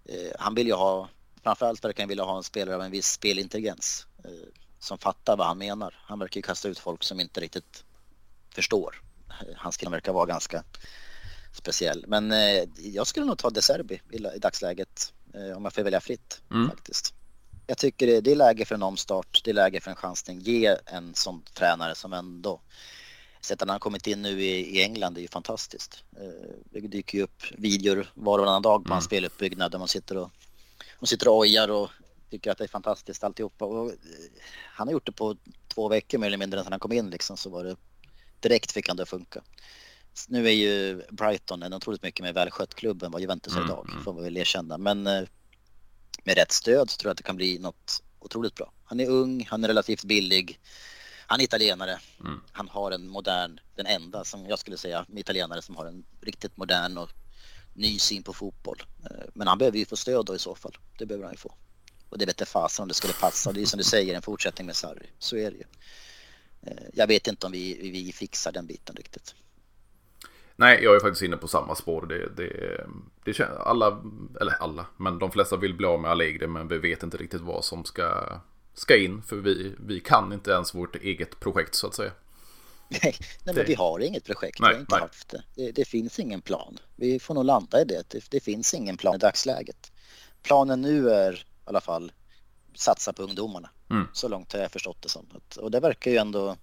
Eh, 0.04 0.32
han 0.38 0.54
vill 0.54 0.66
ju 0.66 0.72
ha, 0.72 1.08
framförallt 1.42 1.84
verkar 1.84 2.02
han 2.02 2.08
vilja 2.08 2.24
ha 2.24 2.36
en 2.36 2.42
spelare 2.42 2.74
av 2.74 2.82
en 2.82 2.90
viss 2.90 3.12
spelintelligens. 3.12 4.06
Eh, 4.24 4.30
som 4.78 4.98
fattar 4.98 5.36
vad 5.36 5.46
han 5.46 5.58
menar. 5.58 5.94
Han 6.02 6.18
verkar 6.18 6.38
ju 6.38 6.42
kasta 6.42 6.68
ut 6.68 6.78
folk 6.78 7.02
som 7.02 7.20
inte 7.20 7.40
riktigt 7.40 7.84
förstår. 8.54 9.02
Hans 9.56 9.76
kille 9.76 9.90
verkar 9.90 10.12
vara 10.12 10.26
ganska 10.26 10.64
speciell. 11.52 12.04
Men 12.08 12.32
eh, 12.32 12.64
jag 12.76 13.06
skulle 13.06 13.26
nog 13.26 13.38
ta 13.38 13.50
De 13.50 13.62
Serbi 13.62 14.00
i, 14.10 14.16
i 14.16 14.38
dagsläget 14.38 15.12
eh, 15.34 15.56
om 15.56 15.64
jag 15.64 15.72
får 15.72 15.82
välja 15.82 16.00
fritt 16.00 16.42
mm. 16.50 16.68
faktiskt. 16.70 17.14
Jag 17.66 17.78
tycker 17.78 18.06
det, 18.06 18.20
det, 18.20 18.32
är 18.32 18.36
läge 18.36 18.64
för 18.64 18.74
en 18.74 18.82
omstart, 18.82 19.40
det 19.44 19.50
är 19.50 19.54
läge 19.54 19.80
för 19.80 19.90
en 19.90 19.96
chansning. 19.96 20.40
Ge 20.40 20.76
en 20.86 21.14
sån 21.14 21.42
tränare 21.54 21.94
som 21.94 22.12
ändå 22.12 22.60
Sättet 23.40 23.68
han 23.68 23.74
har 23.74 23.78
kommit 23.78 24.06
in 24.06 24.22
nu 24.22 24.42
i, 24.42 24.76
i 24.76 24.82
England 24.82 25.16
är 25.16 25.22
ju 25.22 25.28
fantastiskt. 25.28 26.04
Eh, 26.16 26.54
det 26.64 26.80
dyker 26.80 27.18
ju 27.18 27.24
upp 27.24 27.42
videor 27.50 27.96
var 28.14 28.38
och 28.38 28.44
varannan 28.44 28.62
dag 28.62 28.84
på 28.84 28.88
mm. 28.88 28.92
hans 28.92 29.04
speluppbyggnad 29.04 29.72
där 29.72 29.78
man 29.78 29.88
sitter 29.88 30.16
och, 30.16 30.30
man 31.00 31.06
sitter 31.06 31.28
och 31.28 31.38
ojar 31.38 31.70
och 31.70 31.90
tycker 32.30 32.50
att 32.50 32.58
det 32.58 32.64
är 32.64 32.68
fantastiskt 32.68 33.24
alltihopa. 33.24 33.64
Och 33.64 33.90
eh, 33.90 33.96
han 34.72 34.88
har 34.88 34.92
gjort 34.92 35.06
det 35.06 35.12
på 35.12 35.36
två 35.68 35.88
veckor 35.88 36.18
mer 36.18 36.26
eller 36.26 36.36
mindre 36.36 36.62
sedan 36.62 36.72
han 36.72 36.80
kom 36.80 36.92
in 36.92 37.10
liksom 37.10 37.36
så 37.36 37.50
var 37.50 37.64
det 37.64 37.76
Direkt 38.40 38.72
fick 38.72 38.88
han 38.88 38.96
det 38.96 39.02
att 39.02 39.08
funka. 39.08 39.42
Nu 40.28 40.48
är 40.48 40.52
ju 40.52 41.02
Brighton 41.10 41.62
en 41.62 41.74
otroligt 41.74 42.02
mycket 42.02 42.24
mer 42.24 42.32
välskött 42.32 42.74
klubb 42.74 43.02
än 43.02 43.12
vad 43.12 43.20
Juventus 43.20 43.56
är 43.56 43.64
idag, 43.64 43.88
mm. 43.90 44.04
får 44.04 44.12
man 44.12 44.22
väl 44.22 44.36
erkänna. 44.36 44.78
Men 44.78 45.06
eh, 45.06 45.22
med 46.24 46.36
rätt 46.36 46.52
stöd 46.52 46.90
så 46.90 46.96
tror 46.96 47.08
jag 47.08 47.12
att 47.12 47.18
det 47.18 47.22
kan 47.22 47.36
bli 47.36 47.58
något 47.58 48.02
otroligt 48.18 48.54
bra. 48.54 48.72
Han 48.84 49.00
är 49.00 49.08
ung, 49.08 49.46
han 49.50 49.64
är 49.64 49.68
relativt 49.68 50.04
billig. 50.04 50.60
Han 51.26 51.40
är 51.40 51.44
italienare. 51.44 51.98
Mm. 52.20 52.40
Han 52.52 52.68
har 52.68 52.90
en 52.90 53.08
modern, 53.08 53.60
den 53.74 53.86
enda 53.86 54.24
som 54.24 54.46
jag 54.46 54.58
skulle 54.58 54.76
säga, 54.76 55.06
italienare 55.16 55.62
som 55.62 55.76
har 55.76 55.86
en 55.86 56.04
riktigt 56.20 56.56
modern 56.56 56.98
och 56.98 57.10
ny 57.74 57.98
syn 57.98 58.22
på 58.22 58.32
fotboll. 58.32 58.82
Eh, 59.04 59.26
men 59.34 59.48
han 59.48 59.58
behöver 59.58 59.78
ju 59.78 59.84
få 59.84 59.96
stöd 59.96 60.26
då 60.26 60.34
i 60.34 60.38
så 60.38 60.54
fall. 60.54 60.76
Det 60.98 61.06
behöver 61.06 61.24
han 61.24 61.34
ju 61.34 61.38
få. 61.38 61.54
Och 62.08 62.18
det 62.18 62.26
vet 62.26 62.40
jag 62.40 62.48
fasen 62.48 62.82
om 62.82 62.88
det 62.88 62.94
skulle 62.94 63.12
passa. 63.12 63.52
Det 63.52 63.62
är 63.62 63.66
som 63.66 63.78
du 63.78 63.84
säger, 63.84 64.14
en 64.14 64.22
fortsättning 64.22 64.66
med 64.66 64.76
Sarri. 64.76 65.06
Så 65.18 65.36
är 65.36 65.50
det 65.50 65.56
ju. 65.56 65.64
Eh, 66.62 66.84
jag 66.92 67.06
vet 67.06 67.26
inte 67.26 67.46
om 67.46 67.52
vi, 67.52 67.90
vi 67.90 68.12
fixar 68.12 68.52
den 68.52 68.66
biten 68.66 68.96
riktigt. 68.96 69.34
Nej, 70.56 70.80
jag 70.82 70.96
är 70.96 71.00
faktiskt 71.00 71.22
inne 71.22 71.36
på 71.36 71.48
samma 71.48 71.74
spår. 71.74 72.06
Det, 72.06 72.28
det, 72.36 72.86
det 73.24 73.34
känns, 73.34 73.58
alla, 73.58 74.02
eller 74.40 74.52
alla, 74.52 74.86
men 74.96 75.18
de 75.18 75.30
flesta 75.30 75.56
vill 75.56 75.74
bli 75.74 75.86
av 75.86 76.00
med 76.00 76.10
Allegri, 76.10 76.46
men 76.46 76.68
vi 76.68 76.78
vet 76.78 77.02
inte 77.02 77.16
riktigt 77.16 77.40
vad 77.40 77.64
som 77.64 77.84
ska, 77.84 78.38
ska 78.74 78.96
in, 78.96 79.22
för 79.22 79.36
vi, 79.36 79.74
vi 79.86 80.00
kan 80.00 80.32
inte 80.32 80.50
ens 80.50 80.74
vårt 80.74 80.96
eget 80.96 81.40
projekt 81.40 81.74
så 81.74 81.86
att 81.86 81.94
säga. 81.94 82.12
Nej, 82.88 83.00
nej 83.44 83.54
men 83.54 83.64
vi 83.66 83.74
har 83.74 84.00
inget 84.00 84.24
projekt. 84.24 84.60
Nej, 84.60 84.68
vi 84.68 84.74
har 84.74 84.80
inte 84.80 84.94
nej. 84.94 85.00
haft 85.00 85.28
det. 85.28 85.42
det. 85.54 85.72
det. 85.72 85.84
finns 85.84 86.18
ingen 86.18 86.40
plan. 86.40 86.78
Vi 86.96 87.20
får 87.20 87.34
nog 87.34 87.44
landa 87.44 87.80
i 87.80 87.84
det. 87.84 88.10
det. 88.10 88.30
Det 88.30 88.40
finns 88.40 88.74
ingen 88.74 88.96
plan 88.96 89.14
i 89.14 89.18
dagsläget. 89.18 89.92
Planen 90.42 90.80
nu 90.80 91.10
är 91.10 91.44
i 91.68 91.70
alla 91.70 91.80
fall 91.80 92.12
satsa 92.74 93.12
på 93.12 93.22
ungdomarna. 93.22 93.70
Mm. 93.90 94.08
Så 94.12 94.28
långt 94.28 94.52
har 94.52 94.60
jag 94.60 94.72
förstått 94.72 95.02
det 95.02 95.08
som. 95.08 95.26
Och 95.56 95.70
det 95.70 95.80
verkar 95.80 96.10
ju 96.10 96.16
ändå 96.16 96.56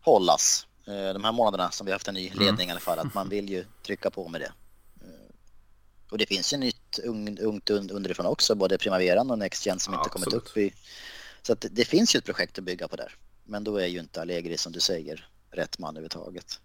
hållas. 0.00 0.66
Eh, 0.86 1.12
de 1.12 1.24
här 1.24 1.32
månaderna 1.32 1.70
som 1.70 1.84
vi 1.84 1.92
har 1.92 1.94
haft 1.94 2.08
en 2.08 2.14
ny 2.14 2.26
mm. 2.26 2.38
ledning 2.38 2.64
mm. 2.64 2.68
i 2.68 2.70
alla 2.70 2.80
fall. 2.80 2.98
Att 2.98 3.14
man 3.14 3.28
vill 3.28 3.50
ju 3.50 3.64
trycka 3.82 4.10
på 4.10 4.28
med 4.28 4.40
det. 4.40 4.52
Eh, 5.00 5.34
och 6.10 6.18
det 6.18 6.26
finns 6.26 6.52
ju 6.52 6.56
nytt 6.56 6.98
ungt 7.40 7.70
underifrån 7.70 8.26
också. 8.26 8.54
Både 8.54 8.78
Primaveran 8.78 9.30
och 9.30 9.38
Next 9.38 9.66
Gen 9.66 9.78
som 9.78 9.94
ja, 9.94 10.00
inte 10.00 10.10
kommit 10.10 10.32
upp 10.32 10.56
i. 10.56 10.74
Så 11.42 11.52
att 11.52 11.64
det 11.70 11.84
finns 11.84 12.14
ju 12.14 12.18
ett 12.18 12.24
projekt 12.24 12.58
att 12.58 12.64
bygga 12.64 12.88
på 12.88 12.96
där. 12.96 13.14
Men 13.44 13.64
då 13.64 13.76
är 13.76 13.86
ju 13.86 14.00
inte 14.00 14.20
Allegri 14.20 14.58
som 14.58 14.72
du 14.72 14.80
säger 14.80 15.28
rätt 15.50 15.78
man 15.78 15.96
överhuvudtaget. 15.96 16.60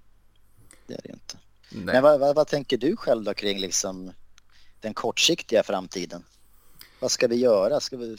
Det 0.87 0.93
är 0.93 1.01
det 1.03 1.09
inte. 1.09 1.37
Nej. 1.69 1.85
Men 1.85 2.03
vad, 2.03 2.19
vad, 2.19 2.35
vad, 2.35 2.47
tänker 2.47 2.77
du 2.77 2.95
själv 2.95 3.23
då 3.23 3.33
kring 3.33 3.59
liksom 3.59 4.13
den 4.79 4.93
kortsiktiga 4.93 5.63
framtiden? 5.63 6.23
Vad 7.03 7.11
ska 7.11 7.27
vi 7.27 7.35
göra? 7.35 7.79
Ska 7.79 7.97
vi, 7.97 8.17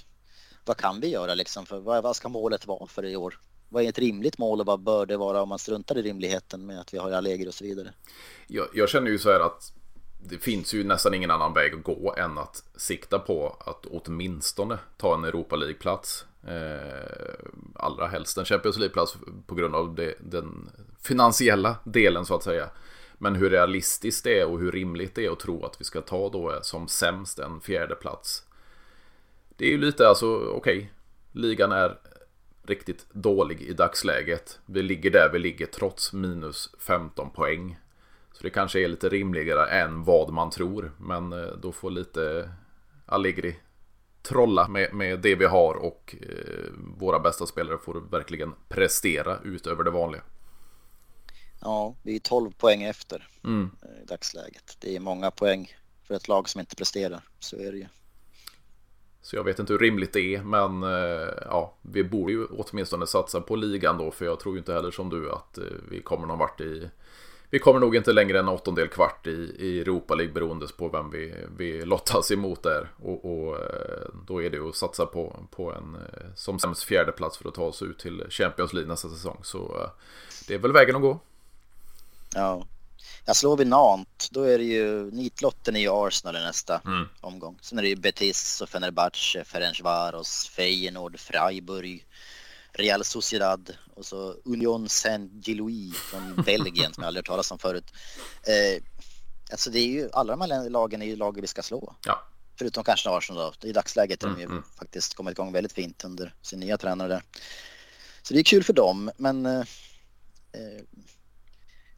vad 0.65 0.77
kan 0.77 1.01
vi 1.01 1.09
göra 1.09 1.35
liksom? 1.35 1.67
För, 1.67 1.81
vad, 1.81 2.03
vad 2.03 2.17
ska 2.17 2.29
målet 2.29 2.67
vara 2.67 2.87
för 2.87 3.05
i 3.05 3.17
år? 3.17 3.41
Vad 3.69 3.85
är 3.85 3.89
ett 3.89 3.99
rimligt 3.99 4.39
mål 4.39 4.61
och 4.61 4.67
vad 4.67 4.81
bör 4.81 5.07
det 5.07 5.17
vara 5.17 5.43
om 5.43 5.49
man 5.49 5.59
struntar 5.59 5.99
i 5.99 6.03
rimligheten 6.03 6.67
med 6.67 6.81
att 6.81 6.95
vi 6.95 6.99
har 6.99 7.11
Allegri 7.11 7.49
och 7.49 7.55
så 7.55 7.65
vidare? 7.65 7.93
Jag, 8.47 8.69
jag 8.75 8.89
känner 8.89 9.11
ju 9.11 9.19
så 9.19 9.33
här 9.33 9.41
att 9.41 9.73
det 10.23 10.39
finns 10.39 10.75
ju 10.75 10.85
nästan 10.85 11.15
ingen 11.15 11.31
annan 11.31 11.53
väg 11.53 11.75
att 11.75 11.83
gå 11.83 12.15
än 12.19 12.39
att 12.39 12.63
sikta 12.77 13.19
på 13.19 13.57
att 13.61 13.87
åtminstone 13.87 14.79
ta 14.97 15.15
en 15.15 15.25
Europa 15.25 15.57
League-plats. 15.57 16.25
Eh, 16.47 17.35
allra 17.75 18.07
helst 18.07 18.39
en 18.39 18.45
Champions 18.45 18.79
League-plats 18.79 19.17
på 19.47 19.55
grund 19.55 19.75
av 19.75 19.95
det, 19.95 20.15
den 20.21 20.71
finansiella 21.03 21.77
delen 21.85 22.27
så 22.27 22.35
att 22.35 22.43
säga. 22.43 22.71
Men 23.19 23.35
hur 23.35 23.51
realistiskt 23.51 24.25
det 24.25 24.41
är 24.41 24.47
och 24.47 24.59
hur 24.59 24.73
rimligt 24.73 25.15
det 25.15 25.27
är 25.27 25.31
att 25.31 25.41
tro 25.41 25.65
att 25.65 25.81
vi 25.81 25.85
ska 25.85 26.01
ta 26.01 26.29
då 26.29 26.59
som 26.63 26.89
sämst 26.89 27.39
en 27.39 27.61
fjärde 27.61 27.95
plats. 27.95 28.45
Det 29.57 29.65
är 29.65 29.71
ju 29.71 29.79
lite 29.79 30.09
alltså, 30.09 30.37
okej, 30.37 30.77
okay, 30.77 30.87
ligan 31.33 31.73
är 31.73 31.99
riktigt 32.67 33.07
dålig 33.13 33.63
i 33.63 33.73
dagsläget. 33.73 34.59
Vi 34.67 34.83
ligger 34.83 35.11
där 35.11 35.31
vi 35.33 35.39
ligger 35.39 35.67
trots 35.67 36.13
minus 36.13 36.71
15 36.79 37.31
poäng. 37.31 37.79
Så 38.33 38.43
det 38.43 38.51
kanske 38.51 38.81
är 38.81 38.89
lite 38.89 39.09
rimligare 39.09 39.67
än 39.67 40.05
vad 40.05 40.33
man 40.33 40.51
tror. 40.51 40.93
Men 40.99 41.33
eh, 41.33 41.47
då 41.63 41.73
får 41.73 41.91
lite 41.91 42.51
Allegri 43.07 43.57
trolla 44.23 44.69
med, 44.69 44.95
med 44.95 45.21
det 45.21 45.35
vi 45.35 45.45
har 45.45 45.75
och 45.75 46.17
eh, 46.21 46.71
våra 46.99 47.19
bästa 47.21 47.47
spelare 47.47 47.79
får 47.79 48.11
verkligen 48.11 48.55
prestera 48.69 49.39
utöver 49.45 49.85
det 49.85 49.91
vanliga. 49.91 50.23
Ja, 51.61 51.97
vi 52.03 52.17
är 52.17 52.21
12 52.21 52.51
poäng 52.51 52.83
efter 52.83 53.29
mm. 53.45 53.71
Eh, 53.83 54.03
i 54.03 54.07
dagsläget. 54.07 54.77
Det 54.81 54.97
är 54.97 55.01
många 55.01 55.31
poäng 55.31 55.77
för 56.03 56.15
ett 56.15 56.29
lag 56.29 56.49
som 56.49 56.61
inte 56.61 56.77
presterar, 56.77 57.23
så 57.39 57.57
är 57.57 57.73
det 57.73 57.79
ju. 57.79 57.87
Så 59.25 59.37
jag 59.37 59.45
vet 59.45 59.59
inte 59.59 59.73
hur 59.73 59.81
rimligt 59.81 60.13
det 60.13 60.35
är, 60.35 60.43
men 60.43 60.83
eh, 60.83 61.29
ja, 61.45 61.75
vi 61.83 62.05
borde 62.05 62.33
ju 62.33 62.45
åtminstone 62.45 63.07
satsa 63.07 63.41
på 63.41 63.57
ligan 63.57 63.99
då, 63.99 64.11
för 64.11 64.25
jag 64.25 64.41
tror 64.41 64.55
ju 64.55 64.59
inte 64.59 64.73
heller 64.73 64.91
som 64.91 65.11
du 65.11 65.31
att 65.31 65.59
eh, 65.59 65.65
vi 65.91 66.03
kommer 66.03 66.27
någon 66.27 66.39
vart 66.39 66.61
i 66.61 66.91
vi 67.51 67.59
kommer 67.59 67.81
nog 67.81 67.97
inte 67.97 68.13
längre 68.13 68.39
än 68.39 68.49
åttondel 68.49 68.89
kvart 68.89 69.27
i, 69.27 69.57
i 69.59 69.81
Europa 69.81 70.15
League 70.15 70.35
beroende 70.35 70.67
på 70.77 70.89
vem 70.89 71.11
vi, 71.11 71.35
vi 71.57 71.85
lottas 71.85 72.31
emot 72.31 72.63
där. 72.63 72.89
Och, 72.97 73.25
och 73.25 73.57
eh, 73.57 74.09
då 74.27 74.43
är 74.43 74.51
det 74.51 74.57
ju 74.57 74.69
att 74.69 74.77
satsa 74.77 75.07
på, 75.07 75.37
på 75.51 75.73
en 75.73 75.97
som 76.35 76.59
sämst 76.59 76.85
fjärde 76.85 77.13
plats 77.13 77.39
för 77.39 77.49
att 77.49 77.55
ta 77.55 77.63
oss 77.63 77.83
ut 77.83 77.99
till 77.99 78.25
Champions 78.31 78.73
League 78.73 78.89
nästa 78.89 79.09
säsong. 79.09 79.39
Så 79.43 79.91
det 80.49 80.55
är 80.55 80.59
väl 80.59 80.73
vägen 80.73 80.97
att 80.97 81.03
gå. 81.03 81.21
Ja, 82.35 82.67
jag 83.25 83.37
slår 83.37 83.57
vi 83.57 83.65
Nant, 83.65 84.29
då 84.31 84.43
är 84.43 84.59
det 84.59 84.65
ju 84.65 85.11
nitlotten 85.11 85.77
i 85.77 85.89
Arsenal 85.89 86.37
i 86.37 86.41
nästa 86.41 86.81
mm. 86.85 87.09
omgång. 87.21 87.59
Sen 87.63 87.79
är 87.79 87.83
det 87.83 87.89
ju 87.89 87.97
Betis 87.97 88.61
och 88.61 88.69
Fenerbahce, 88.69 89.45
Ferencvaros, 89.45 90.49
Feyenoord, 90.49 91.21
Freiburg, 91.21 92.07
Real 92.73 93.05
Sociedad 93.05 93.77
och 93.95 94.07
så 94.07 94.35
Union 94.45 94.89
Saint-Gillois 94.89 95.95
från 95.95 96.43
Belgien 96.47 96.95
som 96.95 97.03
jag 97.03 97.09
aldrig 97.09 97.21
hört 97.21 97.27
talas 97.27 97.51
om 97.51 97.59
förut. 97.59 97.93
Eh, 98.43 98.83
alltså 99.51 99.71
det 99.71 99.79
är 99.79 99.87
ju, 99.87 100.11
alla 100.13 100.37
de 100.37 100.41
här 100.41 100.71
lagen 100.71 101.03
är 101.03 101.07
ju 101.07 101.17
lag 101.17 101.41
vi 101.41 101.47
ska 101.47 101.63
slå. 101.63 101.95
Ja. 102.07 102.23
Förutom 102.59 102.85
kanske 102.85 103.11
Arsenal 103.11 103.53
då. 103.61 103.69
I 103.69 103.73
dagsläget 103.73 104.23
har 104.23 104.29
mm, 104.29 104.41
de 104.41 104.47
ju 104.47 104.51
mm. 104.51 104.63
faktiskt 104.79 105.15
kommit 105.15 105.33
igång 105.33 105.53
väldigt 105.53 105.73
fint 105.73 106.05
under 106.05 106.35
sin 106.43 106.61
nya 106.61 106.79
tränare 106.79 107.09
där. 107.09 107.23
Så 108.23 108.35
det 108.35 108.41
är 108.41 108.45
kul 108.45 108.65
för 108.65 108.73
dem, 108.73 109.11
men 109.17 109.47
eh, 109.47 109.61
eh 110.53 110.83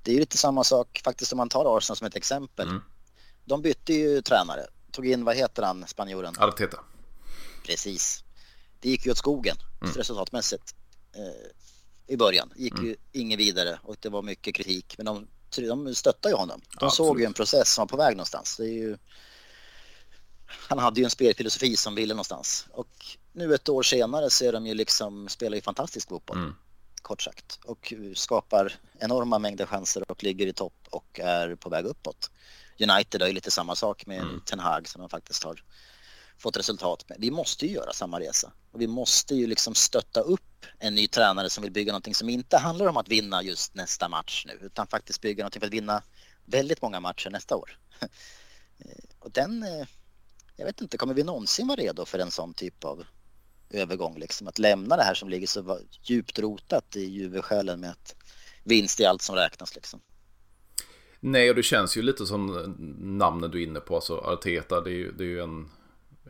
det 0.06 0.12
är 0.12 0.14
ju 0.14 0.20
lite 0.20 0.38
samma 0.38 0.64
sak 0.64 1.00
faktiskt 1.04 1.32
om 1.32 1.36
man 1.36 1.48
tar 1.48 1.76
Arsenal 1.78 1.96
som 1.96 2.06
ett 2.06 2.16
exempel. 2.16 2.68
Mm. 2.68 2.82
De 3.44 3.62
bytte 3.62 3.92
ju 3.92 4.22
tränare, 4.22 4.66
tog 4.90 5.06
in, 5.06 5.24
vad 5.24 5.36
heter 5.36 5.62
han, 5.62 5.86
spanjoren? 5.86 6.34
Arteta. 6.38 6.78
Precis. 7.64 8.24
Det 8.80 8.88
gick 8.88 9.06
ju 9.06 9.12
åt 9.12 9.18
skogen 9.18 9.56
mm. 9.82 9.94
resultatmässigt 9.94 10.74
eh, 11.14 12.14
i 12.14 12.16
början. 12.16 12.52
gick 12.56 12.72
mm. 12.72 12.86
ju 12.86 12.96
inget 13.12 13.38
vidare 13.38 13.78
och 13.82 13.96
det 14.00 14.08
var 14.08 14.22
mycket 14.22 14.54
kritik. 14.54 14.94
Men 14.98 15.06
de, 15.06 15.26
de 15.56 15.94
stöttade 15.94 16.34
ju 16.34 16.38
honom. 16.38 16.60
De 16.60 16.78
ja, 16.80 16.90
såg 16.90 17.20
ju 17.20 17.26
en 17.26 17.34
process 17.34 17.74
som 17.74 17.82
var 17.82 17.86
på 17.86 17.96
väg 17.96 18.16
någonstans. 18.16 18.60
Ju, 18.60 18.98
han 20.46 20.78
hade 20.78 21.00
ju 21.00 21.04
en 21.04 21.10
spelfilosofi 21.10 21.76
som 21.76 21.94
ville 21.94 22.14
någonstans. 22.14 22.66
Och 22.70 23.16
nu 23.32 23.54
ett 23.54 23.68
år 23.68 23.82
senare 23.82 24.30
så 24.30 24.44
är 24.44 24.52
de 24.52 24.66
ju 24.66 24.74
liksom, 24.74 25.28
spelar 25.28 25.56
ju 25.56 25.62
fantastisk 25.62 26.08
fotboll. 26.08 26.36
Mm 26.36 26.54
kort 27.06 27.22
sagt 27.22 27.58
och 27.64 27.92
skapar 28.14 28.72
enorma 28.98 29.38
mängder 29.38 29.66
chanser 29.66 30.10
och 30.10 30.24
ligger 30.24 30.46
i 30.46 30.52
topp 30.52 30.88
och 30.90 31.20
är 31.20 31.54
på 31.54 31.68
väg 31.68 31.84
uppåt. 31.84 32.30
United 32.80 33.20
har 33.20 33.28
ju 33.28 33.34
lite 33.34 33.50
samma 33.50 33.74
sak 33.74 34.06
med 34.06 34.20
mm. 34.20 34.40
Ten 34.40 34.58
Hag 34.58 34.88
som 34.88 35.00
de 35.00 35.10
faktiskt 35.10 35.44
har 35.44 35.62
fått 36.38 36.56
resultat 36.56 37.04
med. 37.08 37.18
Vi 37.20 37.30
måste 37.30 37.66
ju 37.66 37.72
göra 37.72 37.92
samma 37.92 38.20
resa 38.20 38.52
och 38.72 38.80
vi 38.80 38.86
måste 38.86 39.34
ju 39.34 39.46
liksom 39.46 39.74
stötta 39.74 40.20
upp 40.20 40.66
en 40.78 40.94
ny 40.94 41.08
tränare 41.08 41.50
som 41.50 41.62
vill 41.62 41.72
bygga 41.72 41.92
någonting 41.92 42.14
som 42.14 42.28
inte 42.28 42.56
handlar 42.58 42.86
om 42.86 42.96
att 42.96 43.08
vinna 43.08 43.42
just 43.42 43.74
nästa 43.74 44.08
match 44.08 44.44
nu 44.46 44.58
utan 44.62 44.86
faktiskt 44.86 45.20
bygga 45.20 45.42
någonting 45.42 45.60
för 45.60 45.66
att 45.66 45.72
vinna 45.72 46.02
väldigt 46.44 46.82
många 46.82 47.00
matcher 47.00 47.30
nästa 47.30 47.56
år. 47.56 47.78
och 49.18 49.30
den, 49.30 49.62
eh, 49.62 49.86
jag 50.56 50.66
vet 50.66 50.80
inte, 50.80 50.98
kommer 50.98 51.14
vi 51.14 51.24
någonsin 51.24 51.68
vara 51.68 51.80
redo 51.80 52.04
för 52.04 52.18
en 52.18 52.30
sån 52.30 52.54
typ 52.54 52.84
av 52.84 53.04
övergång 53.70 54.18
liksom. 54.18 54.48
Att 54.48 54.58
lämna 54.58 54.96
det 54.96 55.02
här 55.02 55.14
som 55.14 55.28
ligger 55.28 55.46
så 55.46 55.78
djupt 56.02 56.38
rotat 56.38 56.96
i 56.96 57.04
Juve-själen 57.04 57.80
med 57.80 57.90
att 57.90 58.14
vinst 58.64 59.00
är 59.00 59.08
allt 59.08 59.22
som 59.22 59.36
räknas 59.36 59.74
liksom. 59.74 60.00
Nej, 61.20 61.50
och 61.50 61.56
det 61.56 61.62
känns 61.62 61.96
ju 61.96 62.02
lite 62.02 62.26
som 62.26 62.74
namnet 63.18 63.52
du 63.52 63.62
är 63.62 63.66
inne 63.66 63.80
på, 63.80 63.94
alltså 63.94 64.18
Arteta, 64.18 64.80
det 64.80 64.90
är 64.90 64.94
ju, 64.94 65.12
det 65.12 65.24
är 65.24 65.28
ju 65.28 65.40
en 65.40 65.70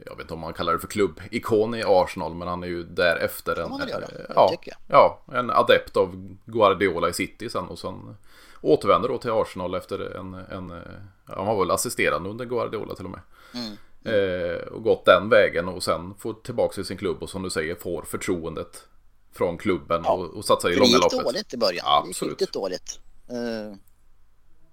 jag 0.05 0.17
vet 0.17 0.25
inte 0.25 0.35
om 0.35 0.41
man 0.41 0.53
kallar 0.53 0.73
det 0.73 0.79
för 0.79 0.87
klubbikon 0.87 1.75
i 1.75 1.83
Arsenal, 1.87 2.35
men 2.35 2.49
han 2.49 2.63
är 2.63 2.67
ju 2.67 2.83
därefter 2.83 3.61
en, 3.61 3.73
en, 3.73 4.05
ja, 4.35 4.53
ja, 4.89 5.23
en 5.33 5.51
adept 5.51 5.97
av 5.97 6.37
Guardiola 6.45 7.09
i 7.09 7.13
City 7.13 7.51
sen 7.51 7.65
och 7.65 7.79
sen 7.79 8.17
återvänder 8.61 9.09
då 9.09 9.19
till 9.19 9.31
Arsenal 9.31 9.75
efter 9.75 10.17
en, 10.17 10.35
en 10.35 10.83
han 11.25 11.47
var 11.47 11.59
väl 11.59 11.71
assisterande 11.71 12.29
under 12.29 12.45
Guardiola 12.45 12.95
till 12.95 13.05
och 13.05 13.11
med. 13.11 13.21
Mm. 13.55 13.77
Eh, 14.07 14.57
och 14.57 14.83
gått 14.83 15.05
den 15.05 15.29
vägen 15.29 15.69
och 15.69 15.83
sen 15.83 16.15
får 16.19 16.35
tillbaka 16.35 16.85
sin 16.85 16.97
klubb 16.97 17.23
och 17.23 17.31
som 17.31 17.43
du 17.43 17.51
säger 17.51 17.75
får 17.75 18.03
förtroendet 18.03 18.87
från 19.33 19.59
klubben 19.59 20.03
ja. 20.05 20.13
och, 20.13 20.35
och 20.35 20.45
satsar 20.45 20.71
i 20.71 20.77
långa 20.77 20.97
loppet. 20.97 21.11
Det 21.11 21.17
gick 21.17 21.25
dåligt 21.25 21.55
i 21.55 21.57
början. 21.57 21.85
Ja, 21.87 22.03
det 22.05 22.09
gick 22.09 22.31
riktigt 22.31 22.53
dåligt. 22.53 23.01
Eh, 23.29 23.77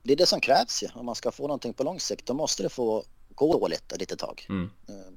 det 0.03 0.13
är 0.13 0.17
det 0.17 0.25
som 0.25 0.41
krävs 0.41 0.83
ju. 0.83 0.87
Om 0.95 1.05
man 1.05 1.15
ska 1.15 1.31
få 1.31 1.43
någonting 1.43 1.73
på 1.73 1.83
lång 1.83 1.99
sikt 1.99 2.25
då 2.25 2.33
måste 2.33 2.63
det 2.63 2.69
få 2.69 3.03
gå 3.35 3.53
dåligt 3.53 3.91
ett 3.91 3.99
litet 3.99 4.19
tag. 4.19 4.45
Mm. 4.49 4.69
Eh, 4.87 5.12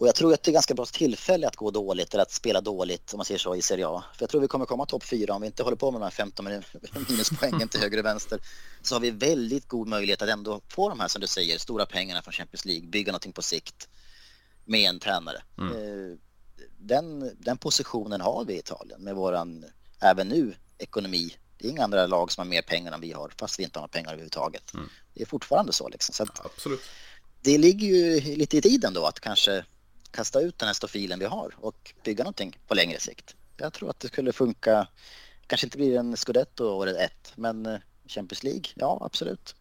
Och 0.00 0.08
jag 0.08 0.14
tror 0.14 0.34
att 0.34 0.42
det 0.42 0.50
är 0.50 0.52
ganska 0.52 0.74
bra 0.74 0.86
tillfälle 0.86 1.48
att 1.48 1.56
gå 1.56 1.70
dåligt 1.70 2.14
eller 2.14 2.22
att 2.22 2.32
spela 2.32 2.60
dåligt 2.60 3.12
om 3.12 3.18
man 3.18 3.24
säger 3.24 3.38
så 3.38 3.54
i 3.54 3.62
Serie 3.62 3.86
A. 3.88 4.04
För 4.14 4.22
jag 4.22 4.30
tror 4.30 4.40
vi 4.40 4.48
kommer 4.48 4.66
komma 4.66 4.86
topp 4.86 5.04
fyra 5.04 5.34
om 5.34 5.40
vi 5.40 5.46
inte 5.46 5.62
håller 5.62 5.76
på 5.76 5.90
med 5.90 6.00
de 6.00 6.04
här 6.04 6.10
15 6.10 6.44
minuspoängen 7.08 7.68
till 7.68 7.80
höger 7.80 7.98
och 7.98 8.04
vänster. 8.04 8.40
Så 8.82 8.94
har 8.94 9.00
vi 9.00 9.10
väldigt 9.10 9.68
god 9.68 9.88
möjlighet 9.88 10.22
att 10.22 10.28
ändå 10.28 10.60
få 10.68 10.88
de 10.88 11.00
här 11.00 11.08
som 11.08 11.20
du 11.20 11.26
säger 11.26 11.58
stora 11.58 11.86
pengarna 11.86 12.22
från 12.22 12.32
Champions 12.32 12.64
League, 12.64 12.86
bygga 12.86 13.12
någonting 13.12 13.32
på 13.32 13.42
sikt 13.42 13.88
med 14.64 14.88
en 14.88 14.98
tränare. 14.98 15.42
Mm. 15.58 15.72
Eh, 15.72 16.16
den, 16.78 17.36
den 17.38 17.58
positionen 17.58 18.20
har 18.20 18.44
vi 18.44 18.54
i 18.54 18.58
Italien 18.58 19.04
med 19.04 19.14
våran, 19.14 19.64
även 20.00 20.28
nu, 20.28 20.54
ekonomi. 20.78 21.36
Det 21.58 21.66
är 21.66 21.70
inga 21.70 21.84
andra 21.84 22.06
lag 22.06 22.32
som 22.32 22.40
har 22.40 22.50
mer 22.50 22.62
pengar 22.62 22.92
än 22.92 23.00
vi 23.00 23.12
har 23.12 23.32
fast 23.38 23.58
vi 23.58 23.64
inte 23.64 23.78
har 23.78 23.82
några 23.82 23.92
pengar 23.92 24.08
överhuvudtaget. 24.08 24.74
Mm. 24.74 24.88
Det 25.14 25.22
är 25.22 25.26
fortfarande 25.26 25.72
så 25.72 25.88
liksom. 25.88 26.12
Så 26.14 26.26
Absolut. 26.44 26.80
Det 27.42 27.58
ligger 27.58 27.86
ju 27.86 28.20
lite 28.36 28.56
i 28.56 28.62
tiden 28.62 28.94
då 28.94 29.06
att 29.06 29.20
kanske 29.20 29.64
kasta 30.10 30.40
ut 30.40 30.58
den 30.58 30.66
här 30.66 30.74
stofilen 30.74 31.18
vi 31.18 31.24
har 31.24 31.54
och 31.56 31.94
bygga 32.04 32.24
någonting 32.24 32.58
på 32.66 32.74
längre 32.74 33.00
sikt. 33.00 33.36
Jag 33.56 33.72
tror 33.72 33.90
att 33.90 34.00
det 34.00 34.08
skulle 34.08 34.32
funka. 34.32 34.88
Kanske 35.46 35.66
inte 35.66 35.76
blir 35.76 35.96
en 35.96 36.16
scudetto 36.16 36.64
året 36.64 36.96
ett, 36.96 37.32
men 37.36 37.66
eh, 37.66 37.78
Champions 38.06 38.42
League, 38.42 38.64
ja 38.74 38.98
absolut. 39.00 39.54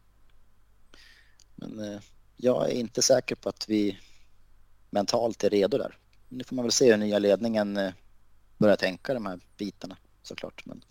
Men 1.56 1.80
eh, 1.80 2.00
jag 2.38 2.70
är 2.70 2.74
inte 2.74 3.02
säker 3.02 3.36
på 3.36 3.50
att 3.50 3.70
vi 3.70 4.00
mentalt 4.90 5.44
är 5.44 5.50
redo 5.50 5.78
där. 5.78 5.98
Nu 6.28 6.44
får 6.44 6.56
man 6.56 6.66
väl 6.66 6.72
se 6.72 6.92
hur 6.92 6.98
nya 6.98 7.20
ledningen 7.20 7.78
eh, 7.78 7.94
börjar 8.58 8.76
tänka 8.76 9.14
de 9.14 9.26
här 9.26 9.40
bitarna 9.58 9.98
såklart. 10.24 10.66
Men, 10.66 10.84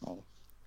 ja. 0.00 0.18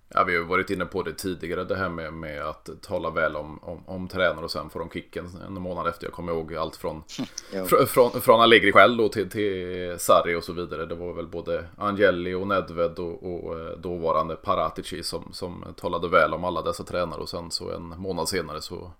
Ja, 0.08 0.24
vi 0.24 0.36
har 0.36 0.44
varit 0.44 0.70
inne 0.70 0.84
på 0.84 1.02
det 1.02 1.12
tidigare, 1.12 1.64
det 1.64 1.76
här 1.76 1.88
med, 1.88 2.12
med 2.12 2.42
att 2.42 2.70
tala 2.82 3.10
väl 3.10 3.36
om, 3.36 3.58
om, 3.62 3.82
om 3.86 4.08
tränare 4.08 4.44
och 4.44 4.50
sen 4.50 4.70
får 4.70 4.80
de 4.80 4.90
kicken 4.90 5.30
en 5.46 5.54
månad 5.54 5.86
efter. 5.86 6.06
Jag 6.06 6.12
kommer 6.12 6.32
ihåg 6.32 6.54
allt 6.54 6.76
från, 6.76 7.02
fr, 7.50 7.86
från, 7.86 8.20
från 8.20 8.40
Allegri 8.40 8.72
själv 8.72 8.96
då 8.96 9.08
till, 9.08 9.30
till 9.30 9.96
Sarri 9.98 10.34
och 10.34 10.44
så 10.44 10.52
vidare. 10.52 10.86
Det 10.86 10.94
var 10.94 11.12
väl 11.12 11.26
både 11.26 11.64
Angeli 11.76 12.34
och 12.34 12.46
Nedved 12.46 12.98
och, 12.98 13.34
och 13.34 13.60
eh, 13.60 13.78
dåvarande 13.78 14.36
Paratici 14.36 15.02
som, 15.02 15.32
som 15.32 15.64
talade 15.76 16.08
väl 16.08 16.34
om 16.34 16.44
alla 16.44 16.62
dessa 16.62 16.84
tränare 16.84 17.20
och 17.20 17.28
sen 17.28 17.50
så 17.50 17.70
en 17.70 17.82
månad 17.82 18.28
senare 18.28 18.62
så 18.62 18.92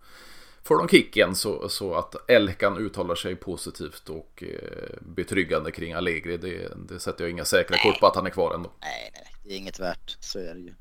får 0.63 0.79
de 0.79 0.89
kicken 0.89 1.35
så, 1.35 1.69
så 1.69 1.95
att 1.95 2.31
Elkan 2.31 2.79
uttalar 2.79 3.15
sig 3.15 3.37
positivt 3.37 4.09
och 4.09 4.45
eh, 4.47 4.99
betryggande 5.01 5.71
kring 5.71 5.93
Allegri. 5.93 6.37
Det, 6.37 6.73
det 6.89 7.01
sätter 7.01 7.25
jag 7.25 7.31
inga 7.31 7.45
säkra 7.45 7.77
kort 7.79 8.01
på 8.01 8.07
att 8.07 8.17
han 8.17 8.27
är 8.27 8.31
kvar 8.31 8.55
ändå. 8.55 8.71
Nej, 8.81 9.11
nej, 9.15 9.35
det 9.45 9.55
är 9.55 9.57
inget 9.57 9.81
värt. 9.81 10.17
Så 10.21 10.39
är 10.39 10.55
det 10.55 10.61
ju. 10.61 10.75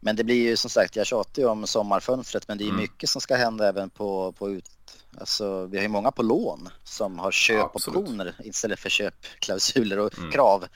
Men 0.00 0.16
det 0.16 0.24
blir 0.24 0.42
ju 0.42 0.56
som 0.56 0.70
sagt, 0.70 0.96
jag 0.96 1.06
tjatar 1.06 1.42
ju 1.42 1.48
om 1.48 1.66
sommarfönstret, 1.66 2.48
men 2.48 2.58
det 2.58 2.64
är 2.64 2.68
mm. 2.68 2.80
mycket 2.80 3.10
som 3.10 3.20
ska 3.20 3.36
hända 3.36 3.68
även 3.68 3.90
på, 3.90 4.32
på 4.32 4.50
ut... 4.50 4.70
Alltså, 5.18 5.66
vi 5.66 5.76
har 5.76 5.82
ju 5.82 5.88
många 5.88 6.10
på 6.10 6.22
lån 6.22 6.68
som 6.84 7.18
har 7.18 7.30
köpoptioner 7.30 8.34
ja, 8.38 8.44
istället 8.44 8.78
för 8.78 8.90
köpklausuler 8.90 9.98
och 9.98 10.18
mm. 10.18 10.30
krav. 10.30 10.66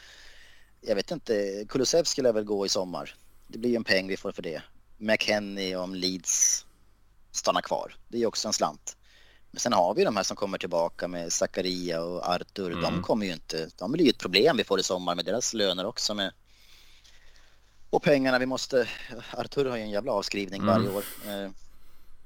Jag 0.81 0.95
vet 0.95 1.11
inte, 1.11 1.64
Kulusevski 1.68 2.23
lär 2.23 2.33
väl 2.33 2.45
gå 2.45 2.66
i 2.66 2.68
sommar. 2.68 3.14
Det 3.49 3.59
blir 3.59 3.71
ju 3.71 3.77
en 3.77 3.85
peng 3.85 4.09
vi 4.09 4.16
får 4.16 4.33
för 4.33 4.43
det. 4.43 4.62
McKennie 4.99 5.77
om 5.77 5.95
Leeds 5.95 6.66
stannar 7.33 7.61
kvar. 7.61 7.97
Det 8.09 8.16
är 8.16 8.21
ju 8.21 8.27
också 8.27 8.49
en 8.49 8.53
slant. 8.53 8.97
Men 9.51 9.61
sen 9.61 9.73
har 9.73 9.95
vi 9.95 10.05
de 10.05 10.16
här 10.16 10.23
som 10.23 10.37
kommer 10.37 10.59
tillbaka 10.59 11.09
med 11.09 11.33
Zakaria 11.33 12.03
och 12.03 12.29
Artur. 12.29 12.73
Mm. 12.73 12.83
De 12.83 13.03
kommer 13.03 13.27
ju 13.27 13.33
inte, 13.33 13.68
de 13.77 13.93
blir 13.93 14.05
ju 14.05 14.11
ett 14.11 14.18
problem 14.18 14.57
vi 14.57 14.64
får 14.64 14.81
i 14.81 14.83
sommar 14.83 15.14
med 15.14 15.25
deras 15.25 15.55
löner 15.55 15.87
också 15.87 16.14
med 16.14 16.33
och 17.91 18.03
pengarna 18.03 18.38
vi 18.38 18.47
måste, 18.47 18.88
Artur 19.30 19.64
har 19.64 19.76
ju 19.76 19.82
en 19.82 19.91
jävla 19.91 20.12
avskrivning 20.12 20.62
mm. 20.62 20.74
varje 20.74 20.97
år. 20.97 21.05
Eh, 21.26 21.51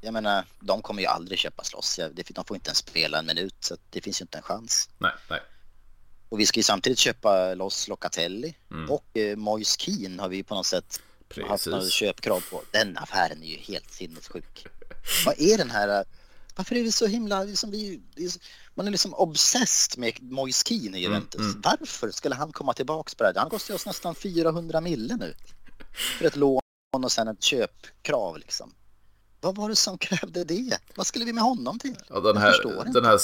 jag 0.01 0.13
menar, 0.13 0.45
de 0.61 0.83
kommer 0.83 1.03
ju 1.03 1.09
aldrig 1.09 1.39
köpa 1.39 1.63
loss. 1.75 2.01
De 2.29 2.45
får 2.45 2.57
inte 2.57 2.69
ens 2.69 2.79
spela 2.79 3.19
en 3.19 3.27
minut 3.27 3.55
så 3.61 3.77
det 3.91 4.01
finns 4.01 4.21
ju 4.21 4.23
inte 4.23 4.39
en 4.39 4.43
chans. 4.43 4.89
Nej, 4.99 5.13
nej. 5.31 5.41
Och 6.29 6.41
vi 6.41 6.47
ska 6.47 6.59
ju 6.59 6.65
samtidigt 6.65 6.99
köpa 6.99 7.55
loss 7.55 7.89
Locatelli 7.89 8.55
mm. 8.71 8.91
och 8.91 9.05
eh, 9.17 9.37
Moise 9.37 9.77
Keane 9.81 10.23
har 10.23 10.29
vi 10.29 10.43
på 10.43 10.55
något 10.55 10.67
sätt 10.67 11.01
Precis. 11.29 11.51
haft 11.51 11.67
något 11.67 11.91
köpkrav 11.91 12.45
på. 12.51 12.63
Den 12.71 12.99
affären 12.99 13.43
är 13.43 13.47
ju 13.47 13.57
helt 13.57 13.91
sinnessjuk. 13.91 14.67
Vad 15.27 15.41
är 15.41 15.59
den 15.59 15.71
här 15.71 16.05
varför 16.57 16.77
är 16.77 16.83
vi 16.83 16.93
så 16.93 17.07
himla, 17.07 17.45
liksom, 17.45 17.71
vi, 17.71 18.01
man 18.75 18.87
är 18.87 18.91
liksom 18.91 19.15
obsessed 19.15 19.99
med 19.99 20.23
Moise 20.23 20.65
Keane 20.67 20.83
i 20.83 20.89
mm, 20.89 21.01
Juventus. 21.01 21.41
Mm, 21.41 21.51
mm. 21.51 21.63
Varför 21.65 22.11
skulle 22.11 22.35
han 22.35 22.53
komma 22.53 22.73
tillbaks 22.73 23.15
på 23.15 23.23
det 23.23 23.29
här? 23.29 23.41
Han 23.41 23.51
kostar 23.51 23.75
oss 23.75 23.87
nästan 23.87 24.15
400 24.15 24.81
mille 24.81 25.17
nu. 25.17 25.35
För 26.19 26.25
ett 26.25 26.37
lån 26.37 26.61
och 26.93 27.13
sen 27.13 27.29
ett 27.29 27.43
köpkrav 27.43 28.39
liksom. 28.39 28.75
Vad 29.41 29.57
var 29.57 29.69
det 29.69 29.77
som 29.77 29.99
krävde 29.99 30.45
det? 30.45 30.79
Vad 30.97 31.07
skulle 31.07 31.25
vi 31.25 31.33
med 31.33 31.45
honom 31.45 31.79
till? 31.79 31.97
Ja, 32.09 32.21
den, 32.21 32.37
här, 32.37 32.93
den 32.93 33.05
här 33.05 33.19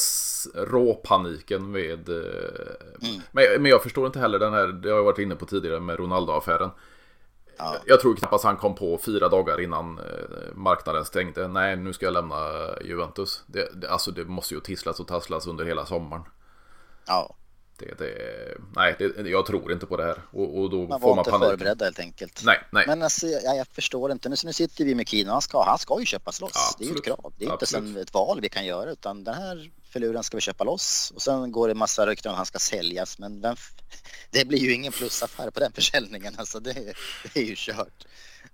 råpaniken 0.66 1.70
med... 1.70 2.08
Eh, 2.08 3.08
mm. 3.08 3.20
Men, 3.32 3.62
men 3.62 3.66
jag 3.70 3.82
förstår 3.82 4.06
inte 4.06 4.18
heller 4.18 4.38
den 4.38 4.52
här, 4.52 4.66
det 4.66 4.88
har 4.88 4.96
jag 4.96 5.04
varit 5.04 5.18
inne 5.18 5.36
på 5.36 5.46
tidigare 5.46 5.80
med 5.80 5.98
Ronaldo-affären. 5.98 6.70
Ja. 7.60 7.76
Jag 7.86 8.00
tror 8.00 8.16
knappast 8.16 8.44
han 8.44 8.56
kom 8.56 8.74
på 8.74 8.98
fyra 8.98 9.28
dagar 9.28 9.60
innan 9.60 9.98
eh, 9.98 10.54
marknaden 10.54 11.04
stängde. 11.04 11.48
Nej, 11.48 11.76
nu 11.76 11.92
ska 11.92 12.06
jag 12.06 12.12
lämna 12.12 12.36
Juventus. 12.84 13.42
Det, 13.46 13.80
det, 13.80 13.90
alltså 13.90 14.10
det 14.10 14.24
måste 14.24 14.54
ju 14.54 14.60
tisslas 14.60 15.00
och 15.00 15.08
tasslas 15.08 15.46
under 15.46 15.64
hela 15.64 15.86
sommaren. 15.86 16.22
Ja. 17.06 17.36
Det, 17.78 17.98
det, 17.98 18.12
nej, 18.76 18.96
det, 18.98 19.28
jag 19.30 19.46
tror 19.46 19.72
inte 19.72 19.86
på 19.86 19.96
det 19.96 20.04
här. 20.04 20.22
Och, 20.30 20.58
och 20.60 20.70
då 20.70 20.86
man 20.86 21.00
får 21.00 21.14
man 21.14 21.24
panik. 21.24 21.30
Man 21.30 21.40
var 21.40 21.52
inte 21.52 21.64
förberedd 21.64 21.82
helt 21.82 22.00
enkelt. 22.00 22.42
Nej, 22.44 22.58
nej. 22.70 22.84
Men 22.86 23.02
alltså, 23.02 23.26
jag, 23.26 23.56
jag 23.56 23.66
förstår 23.66 24.12
inte. 24.12 24.28
Nu, 24.28 24.36
nu 24.44 24.52
sitter 24.52 24.84
vi 24.84 24.94
med 24.94 25.08
Kino. 25.08 25.30
Han 25.30 25.42
ska, 25.42 25.64
han 25.64 25.78
ska 25.78 26.00
ju 26.00 26.06
köpas 26.06 26.40
loss. 26.40 26.52
Ja, 26.54 26.76
det 26.78 26.84
är 26.84 26.88
ju 26.88 26.96
ett 26.96 27.04
krav. 27.04 27.32
Det 27.38 27.44
är 27.44 27.52
Absolut. 27.52 27.88
inte 27.88 28.00
ett 28.00 28.14
val 28.14 28.40
vi 28.40 28.48
kan 28.48 28.66
göra. 28.66 28.90
Utan 28.90 29.24
den 29.24 29.34
här 29.34 29.70
filuren 29.90 30.22
ska 30.22 30.36
vi 30.36 30.40
köpa 30.40 30.64
loss. 30.64 31.12
Och 31.14 31.22
sen 31.22 31.52
går 31.52 31.68
det 31.68 31.74
massa 31.74 32.06
rykten 32.06 32.30
om 32.30 32.32
att 32.32 32.36
han 32.36 32.46
ska 32.46 32.58
säljas. 32.58 33.18
Men 33.18 33.40
den, 33.40 33.56
det 34.30 34.44
blir 34.44 34.58
ju 34.58 34.72
ingen 34.72 34.92
plusaffär 34.92 35.50
på 35.50 35.60
den 35.60 35.72
försäljningen. 35.74 36.34
Alltså 36.38 36.60
det, 36.60 36.94
det 37.34 37.40
är 37.40 37.44
ju 37.44 37.54
kört. 37.56 38.06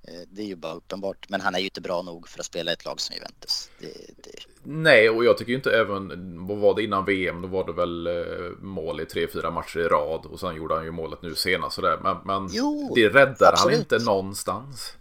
Eh, 0.08 0.20
det 0.28 0.42
är 0.42 0.46
ju 0.46 0.56
bara 0.56 0.74
uppenbart. 0.74 1.28
Men 1.28 1.40
han 1.40 1.54
är 1.54 1.58
ju 1.58 1.64
inte 1.64 1.80
bra 1.80 2.02
nog 2.02 2.28
för 2.28 2.40
att 2.40 2.46
spela 2.46 2.72
ett 2.72 2.84
lag 2.84 3.00
som 3.00 3.14
Juventus. 3.14 3.70
Det, 3.78 3.86
det... 4.22 4.30
Nej, 4.62 5.10
och 5.10 5.24
jag 5.24 5.38
tycker 5.38 5.52
inte 5.52 5.70
även, 5.70 6.08
vad 6.46 6.58
var 6.58 6.74
det 6.74 6.84
innan 6.84 7.04
VM? 7.04 7.42
Då 7.42 7.48
var 7.48 7.66
det 7.66 7.72
väl 7.72 8.06
eh, 8.06 8.58
mål 8.60 9.00
i 9.00 9.06
tre, 9.06 9.28
fyra 9.32 9.50
matcher 9.50 9.78
i 9.78 9.88
rad. 9.88 10.26
Och 10.26 10.40
sen 10.40 10.56
gjorde 10.56 10.74
han 10.74 10.84
ju 10.84 10.90
målet 10.90 11.22
nu 11.22 11.34
senast. 11.34 11.76
Sådär. 11.76 11.98
Men, 12.02 12.16
men 12.24 12.48
jo, 12.52 12.92
det 12.94 13.08
räddar 13.08 13.52
absolut. 13.52 13.62
han 13.62 13.72
inte 13.72 13.98
någonstans. 13.98 14.96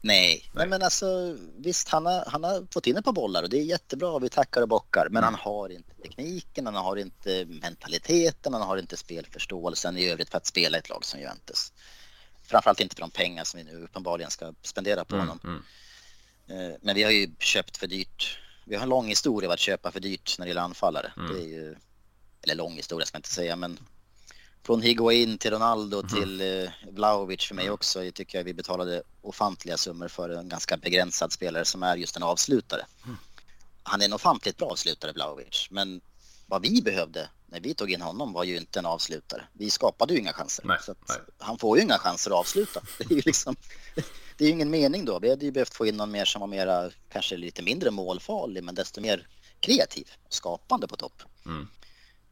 Nej. 0.00 0.50
Nej, 0.52 0.66
men 0.66 0.82
alltså 0.82 1.36
visst 1.56 1.88
han 1.88 2.06
har, 2.06 2.24
han 2.26 2.44
har 2.44 2.66
fått 2.72 2.86
in 2.86 2.96
ett 2.96 3.04
par 3.04 3.12
bollar 3.12 3.42
och 3.42 3.50
det 3.50 3.58
är 3.58 3.62
jättebra. 3.62 4.18
Vi 4.18 4.28
tackar 4.28 4.62
och 4.62 4.68
bockar. 4.68 5.08
Men 5.10 5.24
mm. 5.24 5.24
han 5.24 5.34
har 5.34 5.68
inte 5.68 5.94
tekniken, 5.94 6.66
han 6.66 6.74
har 6.74 6.96
inte 6.96 7.44
mentaliteten, 7.44 8.52
han 8.52 8.62
har 8.62 8.76
inte 8.76 8.96
spelförståelsen 8.96 9.96
i 9.96 10.08
övrigt 10.08 10.30
för 10.30 10.36
att 10.36 10.46
spela 10.46 10.78
ett 10.78 10.88
lag 10.88 11.04
som 11.04 11.20
Juventus. 11.20 11.72
Framförallt 12.42 12.80
inte 12.80 12.94
för 12.94 13.00
de 13.00 13.10
pengar 13.10 13.44
som 13.44 13.58
vi 13.58 13.64
nu 13.64 13.82
uppenbarligen 13.82 14.30
ska 14.30 14.54
spendera 14.62 15.04
på 15.04 15.14
mm, 15.14 15.28
honom. 15.28 15.62
Mm. 16.48 16.78
Men 16.82 16.94
vi 16.94 17.02
har 17.02 17.10
ju 17.10 17.30
köpt 17.38 17.76
för 17.76 17.86
dyrt. 17.86 18.38
Vi 18.64 18.76
har 18.76 18.82
en 18.82 18.88
lång 18.88 19.08
historia 19.08 19.48
av 19.48 19.52
att 19.52 19.60
köpa 19.60 19.92
för 19.92 20.00
dyrt 20.00 20.38
när 20.38 20.46
det 20.46 20.50
gäller 20.50 20.60
anfallare. 20.60 21.12
Mm. 21.16 21.32
Det 21.32 21.40
är 21.40 21.46
ju, 21.46 21.76
eller 22.42 22.54
lång 22.54 22.72
historia 22.76 23.06
ska 23.06 23.16
jag 23.16 23.18
inte 23.18 23.32
säga, 23.32 23.56
men 23.56 23.78
från 24.62 24.82
Higuain 24.82 25.38
till 25.38 25.50
Ronaldo 25.50 25.98
mm. 25.98 26.08
till 26.08 26.40
eh, 26.40 26.70
Vlahovic 26.92 27.44
för 27.44 27.54
mig 27.54 27.64
mm. 27.64 27.74
också. 27.74 28.04
Jag 28.04 28.14
tycker 28.14 28.38
jag 28.38 28.44
vi 28.44 28.54
betalade 28.54 29.02
ofantliga 29.22 29.76
summor 29.76 30.08
för 30.08 30.28
en 30.28 30.48
ganska 30.48 30.76
begränsad 30.76 31.32
spelare 31.32 31.64
som 31.64 31.82
är 31.82 31.96
just 31.96 32.16
en 32.16 32.22
avslutare. 32.22 32.86
Mm. 33.04 33.16
Han 33.82 34.00
är 34.00 34.04
en 34.04 34.12
ofantligt 34.12 34.56
bra 34.56 34.68
avslutare, 34.68 35.12
Vlahovic, 35.12 35.68
men 35.70 36.00
vad 36.46 36.62
vi 36.62 36.82
behövde 36.82 37.28
när 37.46 37.60
vi 37.60 37.74
tog 37.74 37.90
in 37.90 38.00
honom 38.00 38.32
var 38.32 38.44
ju 38.44 38.56
inte 38.56 38.78
en 38.78 38.86
avslutare. 38.86 39.42
Vi 39.52 39.70
skapade 39.70 40.14
ju 40.14 40.20
inga 40.20 40.32
chanser. 40.32 40.64
Nej, 40.66 40.78
så 40.82 40.94
Han 41.38 41.58
får 41.58 41.78
ju 41.78 41.84
inga 41.84 41.98
chanser 41.98 42.30
att 42.30 42.36
avsluta. 42.36 42.80
Det 42.98 43.04
är 43.04 43.16
ju 43.16 43.22
liksom, 43.26 43.56
det 44.36 44.44
är 44.44 44.50
ingen 44.50 44.70
mening 44.70 45.04
då. 45.04 45.18
Vi 45.18 45.30
hade 45.30 45.44
ju 45.44 45.50
behövt 45.50 45.74
få 45.74 45.86
in 45.86 45.96
någon 45.96 46.10
mer 46.10 46.24
som 46.24 46.40
var 46.40 46.48
mera, 46.48 46.90
kanske 47.12 47.36
lite 47.36 47.62
mindre 47.62 47.90
målfarlig, 47.90 48.64
men 48.64 48.74
desto 48.74 49.00
mer 49.00 49.28
kreativ 49.60 50.08
och 50.26 50.34
skapande 50.34 50.88
på 50.88 50.96
topp. 50.96 51.22
Mm. 51.46 51.68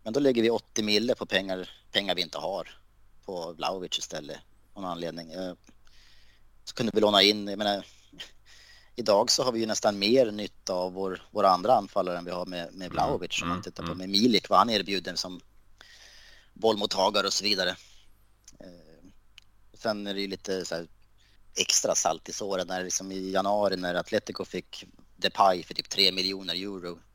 Men 0.03 0.13
då 0.13 0.21
lägger 0.21 0.43
vi 0.43 0.51
80 0.51 0.83
mille 0.83 1.15
på 1.15 1.27
pengar, 1.27 1.71
pengar 1.99 2.15
vi 2.15 2.23
inte 2.23 2.39
har 2.39 2.69
på 3.25 3.53
Vlahovic 3.53 3.99
istället 3.99 4.39
av 4.75 4.83
någon 4.83 4.91
anledning. 4.91 5.33
Eh, 5.33 5.55
så 6.65 6.75
kunde 6.75 6.93
vi 6.95 7.01
låna 7.01 7.23
in, 7.23 7.49
jag 7.49 7.59
menar, 7.59 7.87
idag 8.97 9.31
så 9.31 9.43
har 9.43 9.53
vi 9.53 9.61
ju 9.61 9.67
nästan 9.67 9.99
mer 9.99 10.31
nytta 10.31 10.73
av 10.73 10.93
vår, 10.93 11.23
våra 11.31 11.49
andra 11.49 11.75
anfallare 11.75 12.19
än 12.19 12.25
vi 12.25 12.31
har 12.31 12.47
med, 12.47 12.67
med 12.67 12.87
mm, 12.87 12.93
Vlahovic. 12.93 13.43
Om 13.43 13.49
man 13.49 13.57
mm, 13.57 13.63
tittar 13.63 13.83
på 13.83 13.93
mm. 13.93 13.99
med 13.99 14.09
Milik, 14.09 14.49
vad 14.49 14.59
han 14.59 14.71
erbjuder 14.71 15.15
som 15.15 15.41
bollmottagare 16.55 17.27
och 17.27 17.33
så 17.33 17.45
vidare. 17.45 17.71
Eh, 18.61 19.09
sen 19.75 20.07
är 20.07 20.15
det 20.15 20.21
ju 20.21 20.29
lite 20.29 20.65
så 20.65 20.87
extra 21.57 21.95
salt 21.95 22.29
i 22.29 22.33
såren 22.33 22.67
när 22.67 22.85
liksom 22.85 23.13
i 23.13 23.31
januari 23.31 23.77
när 23.77 23.95
Atletico 23.95 24.45
fick 24.45 24.85
Depay 25.17 25.63
för 25.63 25.75
typ 25.75 25.89
3 25.89 26.13
miljoner 26.13 26.55
euro. 26.55 26.99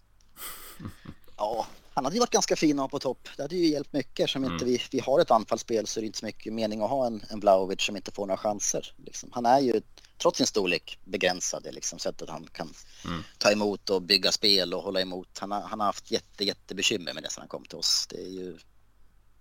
Ja, 1.38 1.68
han 1.94 2.06
hade 2.06 2.15
ju 2.15 2.20
varit 2.20 2.30
ganska 2.30 2.56
fin 2.56 2.80
att 2.80 2.84
ha 2.84 2.90
på 2.90 2.99
topp. 2.99 3.28
Det 3.36 3.41
hade 3.41 3.56
ju 3.56 3.68
hjälpt 3.68 3.94
mycket. 3.94 4.30
Som 4.30 4.44
inte 4.44 4.65
mm. 4.65 4.68
vi, 4.68 4.82
vi 4.91 4.99
har 4.99 5.20
ett 5.20 5.32
anfallsspel 5.32 5.88
så 5.88 5.99
är 5.99 6.02
det 6.02 6.06
inte 6.06 6.20
så 6.20 6.26
mycket 6.26 6.53
mening 6.53 6.82
att 6.82 6.90
ha 6.90 7.07
en, 7.07 7.24
en 7.30 7.40
Blaovic 7.40 7.82
som 7.82 7.95
inte 7.95 8.11
får 8.11 8.26
några 8.26 8.38
chanser. 8.38 8.94
Liksom. 9.06 9.30
Han 9.34 9.45
är 9.45 9.60
ju, 9.60 9.82
trots 10.18 10.38
sin 10.38 10.48
storlek, 10.48 10.99
begränsad 11.03 11.65
i 11.65 11.72
liksom, 11.72 11.99
sättet 11.99 12.30
han 12.30 12.48
kan 12.52 12.74
mm. 13.06 13.24
ta 13.38 13.52
emot 13.52 13.90
och 13.90 14.02
bygga 14.02 14.32
spel 14.32 14.74
och 14.74 14.84
hålla 14.84 15.02
emot. 15.02 15.38
Han 15.40 15.52
har, 15.52 15.61
han 15.61 15.80
har 15.80 15.88
haft 15.88 16.11
jätte, 16.11 16.44
jättebekymmer 16.44 17.14
med 17.14 17.24
det 17.24 17.30
sedan 17.30 17.41
han 17.41 17.48
kom 17.48 17.65
till 17.65 17.78
oss. 17.78 18.07
Det 18.10 18.18
är 18.18 18.30
ju, 18.30 18.57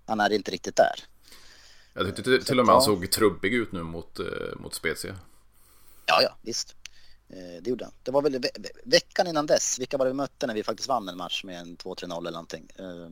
han 0.07 0.21
är 0.21 0.33
inte 0.33 0.51
riktigt 0.51 0.77
där. 0.77 1.05
Jag 1.95 2.07
tyckte 2.07 2.23
till, 2.23 2.45
till 2.45 2.61
och 2.61 2.67
med 2.67 2.75
han 2.75 2.83
såg 2.83 3.11
trubbig 3.11 3.55
ut 3.55 3.73
nu 3.73 3.83
mot, 3.83 4.19
eh, 4.19 4.27
mot 4.57 4.75
Spezia. 4.75 5.19
Ja, 6.07 6.23
ja, 6.23 6.37
visst. 6.43 6.77
Eh, 7.33 7.63
det 7.63 7.71
gjorde 7.71 7.85
han. 7.85 7.95
Det 8.03 8.11
var 8.11 8.23
väl 8.23 8.39
ve 8.39 8.51
veckan 8.85 9.27
innan 9.27 9.47
dess. 9.47 9.79
Vilka 9.79 9.97
var 9.97 10.07
det 10.07 10.11
vi 10.11 10.17
mötte 10.17 10.47
när 10.47 10.55
vi 10.55 10.63
faktiskt 10.63 10.89
vann 10.89 11.09
en 11.09 11.17
match 11.17 11.45
med 11.45 11.61
en 11.61 11.77
2-3-0 11.77 12.19
eller 12.19 12.31
någonting? 12.31 12.69
Eh, 12.79 13.09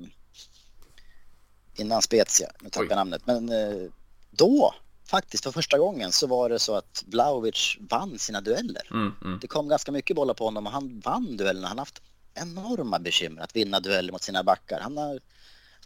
innan 1.75 2.03
Spezia, 2.03 2.51
nu 2.61 2.71
tappar 2.71 2.87
jag 2.89 2.97
namnet. 2.97 3.27
Men 3.27 3.49
eh, 3.49 3.91
då, 4.31 4.75
faktiskt 5.05 5.45
för 5.45 5.53
första 5.53 5.79
gången, 5.79 6.13
så 6.13 6.27
var 6.27 6.49
det 6.49 6.59
så 6.59 6.75
att 6.75 7.05
Blaovic 7.07 7.77
vann 7.81 8.19
sina 8.19 8.41
dueller. 8.41 8.89
Mm, 8.91 9.13
mm. 9.25 9.39
Det 9.43 9.47
kom 9.47 9.69
ganska 9.69 9.93
mycket 9.93 10.17
bollar 10.17 10.35
på 10.35 10.45
honom 10.45 10.67
och 10.67 10.73
han 10.73 11.01
vann 11.01 11.37
duellerna. 11.37 11.69
Han 11.69 11.79
har 11.79 11.83
haft 11.83 12.03
enorma 12.35 12.99
bekymmer 12.99 13.43
att 13.43 13.57
vinna 13.57 13.81
dueller 13.81 14.13
mot 14.13 14.23
sina 14.23 14.43
backar. 14.43 14.81
Han 14.81 14.97
har 14.97 15.21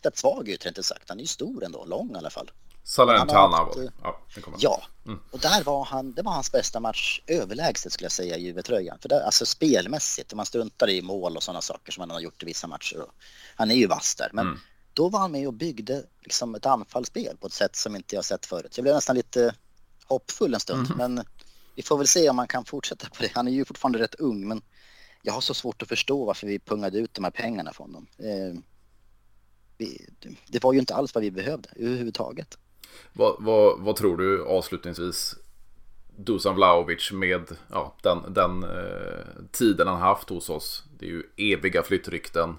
sett 0.02 0.18
svag 0.18 0.48
ut 0.48 0.64
rent 0.64 0.78
ut 0.78 0.84
sagt. 0.84 1.08
Han 1.08 1.18
är 1.18 1.22
ju 1.22 1.28
stor 1.28 1.64
ändå, 1.64 1.84
lång 1.84 2.14
i 2.14 2.18
alla 2.18 2.30
fall. 2.30 2.50
Salernitana 2.84 3.64
var 3.64 3.90
Ja, 4.02 4.20
ja. 4.58 4.82
Mm. 5.06 5.20
och 5.30 5.38
där 5.38 5.62
var 5.62 5.84
han, 5.84 6.12
det 6.12 6.22
var 6.22 6.32
hans 6.32 6.52
bästa 6.52 6.80
match 6.80 7.20
överlägset 7.26 7.92
skulle 7.92 8.04
jag 8.04 8.12
säga 8.12 8.36
i 8.36 8.42
Juve-tröjan. 8.42 8.98
För 8.98 9.08
där, 9.08 9.20
alltså 9.20 9.46
spelmässigt, 9.46 10.32
om 10.32 10.36
man 10.36 10.46
struntar 10.46 10.90
i 10.90 11.02
mål 11.02 11.36
och 11.36 11.42
sådana 11.42 11.60
saker 11.60 11.92
som 11.92 12.00
han 12.00 12.10
har 12.10 12.20
gjort 12.20 12.42
i 12.42 12.46
vissa 12.46 12.66
matcher. 12.66 13.00
Och, 13.00 13.10
han 13.56 13.70
är 13.70 13.74
ju 13.74 13.86
vass 13.86 14.14
där, 14.14 14.30
men 14.32 14.46
mm. 14.46 14.58
då 14.92 15.08
var 15.08 15.20
han 15.20 15.32
med 15.32 15.46
och 15.46 15.52
byggde 15.52 16.04
liksom 16.20 16.54
ett 16.54 16.66
anfallsspel 16.66 17.36
på 17.36 17.46
ett 17.46 17.52
sätt 17.52 17.76
som 17.76 17.96
inte 17.96 18.14
jag 18.14 18.24
sett 18.24 18.46
förut. 18.46 18.76
Jag 18.76 18.82
blev 18.82 18.94
nästan 18.94 19.16
lite 19.16 19.54
hoppfull 20.04 20.54
en 20.54 20.60
stund, 20.60 20.86
mm. 20.86 20.98
men 20.98 21.26
vi 21.74 21.82
får 21.82 21.98
väl 21.98 22.08
se 22.08 22.30
om 22.30 22.36
man 22.36 22.48
kan 22.48 22.64
fortsätta 22.64 23.08
på 23.08 23.22
det. 23.22 23.30
Han 23.34 23.48
är 23.48 23.52
ju 23.52 23.64
fortfarande 23.64 23.98
rätt 23.98 24.14
ung, 24.14 24.48
men 24.48 24.62
jag 25.22 25.32
har 25.32 25.40
så 25.40 25.54
svårt 25.54 25.82
att 25.82 25.88
förstå 25.88 26.24
varför 26.24 26.46
vi 26.46 26.58
pungade 26.58 26.98
ut 26.98 27.14
de 27.14 27.24
här 27.24 27.30
pengarna 27.30 27.72
från 27.72 27.92
dem. 27.92 28.06
Eh, 28.18 28.60
vi, 29.78 30.08
det 30.46 30.62
var 30.62 30.72
ju 30.72 30.78
inte 30.78 30.94
alls 30.94 31.14
vad 31.14 31.24
vi 31.24 31.30
behövde 31.30 31.68
överhuvudtaget. 31.76 32.58
Vad, 33.12 33.36
vad, 33.38 33.80
vad 33.80 33.96
tror 33.96 34.16
du 34.16 34.44
avslutningsvis 34.44 35.36
Dusan 36.16 36.54
Vlahovic 36.54 37.12
med 37.12 37.56
ja, 37.70 37.94
den, 38.02 38.18
den 38.28 38.62
eh, 38.62 39.24
tiden 39.52 39.86
han 39.86 40.00
haft 40.00 40.28
hos 40.28 40.50
oss. 40.50 40.84
Det 40.98 41.06
är 41.06 41.10
ju 41.10 41.22
eviga 41.36 41.82
flyttrykten. 41.82 42.56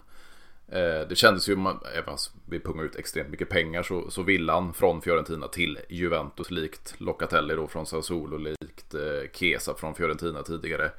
Eh, 0.67 1.07
det 1.09 1.15
kändes 1.15 1.49
ju, 1.49 1.53
även 1.53 2.09
om 2.09 2.17
vi 2.49 2.59
pungar 2.59 2.83
ut 2.83 2.95
extremt 2.95 3.29
mycket 3.29 3.49
pengar, 3.49 3.83
så, 3.83 4.11
så 4.11 4.21
vill 4.21 4.49
han 4.49 4.73
från 4.73 5.01
Fiorentina 5.01 5.47
till 5.47 5.79
Juventus 5.89 6.51
likt 6.51 6.95
Locatelli 6.97 7.55
då 7.55 7.67
från 7.67 7.85
Sassuolo, 7.85 8.37
likt 8.37 8.93
eh, 8.93 9.31
Kesa 9.33 9.73
från 9.73 9.95
Fiorentina 9.95 10.43
tidigare. 10.43 10.91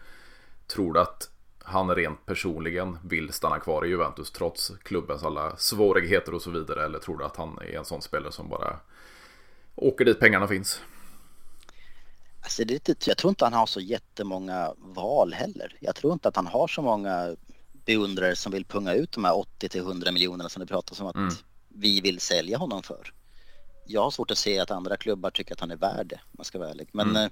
Tror 0.67 0.93
du 0.93 1.01
att 1.01 1.31
han 1.63 1.95
rent 1.95 2.27
personligen 2.27 2.99
vill 3.05 3.33
stanna 3.33 3.59
kvar 3.59 3.87
i 3.87 3.89
Juventus 3.89 4.31
trots 4.31 4.73
klubbens 4.83 5.25
alla 5.25 5.57
svårigheter 5.57 6.35
och 6.35 6.43
så 6.43 6.51
vidare? 6.51 6.85
Eller 6.85 6.99
tror 6.99 7.19
du 7.19 7.25
att 7.25 7.37
han 7.37 7.59
är 7.59 7.79
en 7.79 7.85
sån 7.85 8.03
spelare 8.03 8.33
som 8.33 8.49
bara 8.49 8.77
åker 9.77 10.05
dit 10.05 10.21
pengarna 10.21 10.49
finns. 10.49 10.81
Alltså 12.41 12.65
det, 12.65 13.07
jag 13.07 13.17
tror 13.19 13.29
inte 13.29 13.45
han 13.45 13.53
har 13.53 13.67
så 13.67 13.81
jättemånga 13.81 14.75
val 14.79 15.33
heller. 15.33 15.77
Jag 15.81 15.95
tror 15.95 16.13
inte 16.13 16.29
att 16.29 16.37
han 16.37 16.47
har 16.47 16.69
så 16.69 16.83
många 16.83 17.37
beundrare 17.87 18.37
som 18.37 18.53
vill 18.53 18.65
punga 18.65 18.95
ut 18.95 19.13
de 19.13 19.25
här 19.25 19.39
80 19.39 19.69
till 19.69 19.81
100 19.81 20.13
miljonerna 20.13 20.49
som 20.49 20.61
det 20.61 20.67
pratas 20.67 21.01
om 21.01 21.07
att 21.07 21.17
mm. 21.17 21.35
vi 21.69 22.01
vill 22.01 22.21
sälja 22.21 22.59
honom 22.59 22.83
för. 22.83 23.13
Jag 23.87 24.03
har 24.03 24.11
svårt 24.11 24.31
att 24.31 24.39
se 24.39 24.59
att 24.59 24.71
andra 24.71 24.97
klubbar 24.97 25.31
tycker 25.31 25.53
att 25.53 25.61
han 25.61 25.71
är 25.71 25.77
värd 25.77 26.07
det, 26.07 26.21
om 26.25 26.31
man 26.39 26.45
ska 26.45 26.59
vara 26.59 26.71
ärlig. 26.71 26.89
Men 26.93 27.11
mm. 27.11 27.23
Eh, 27.23 27.31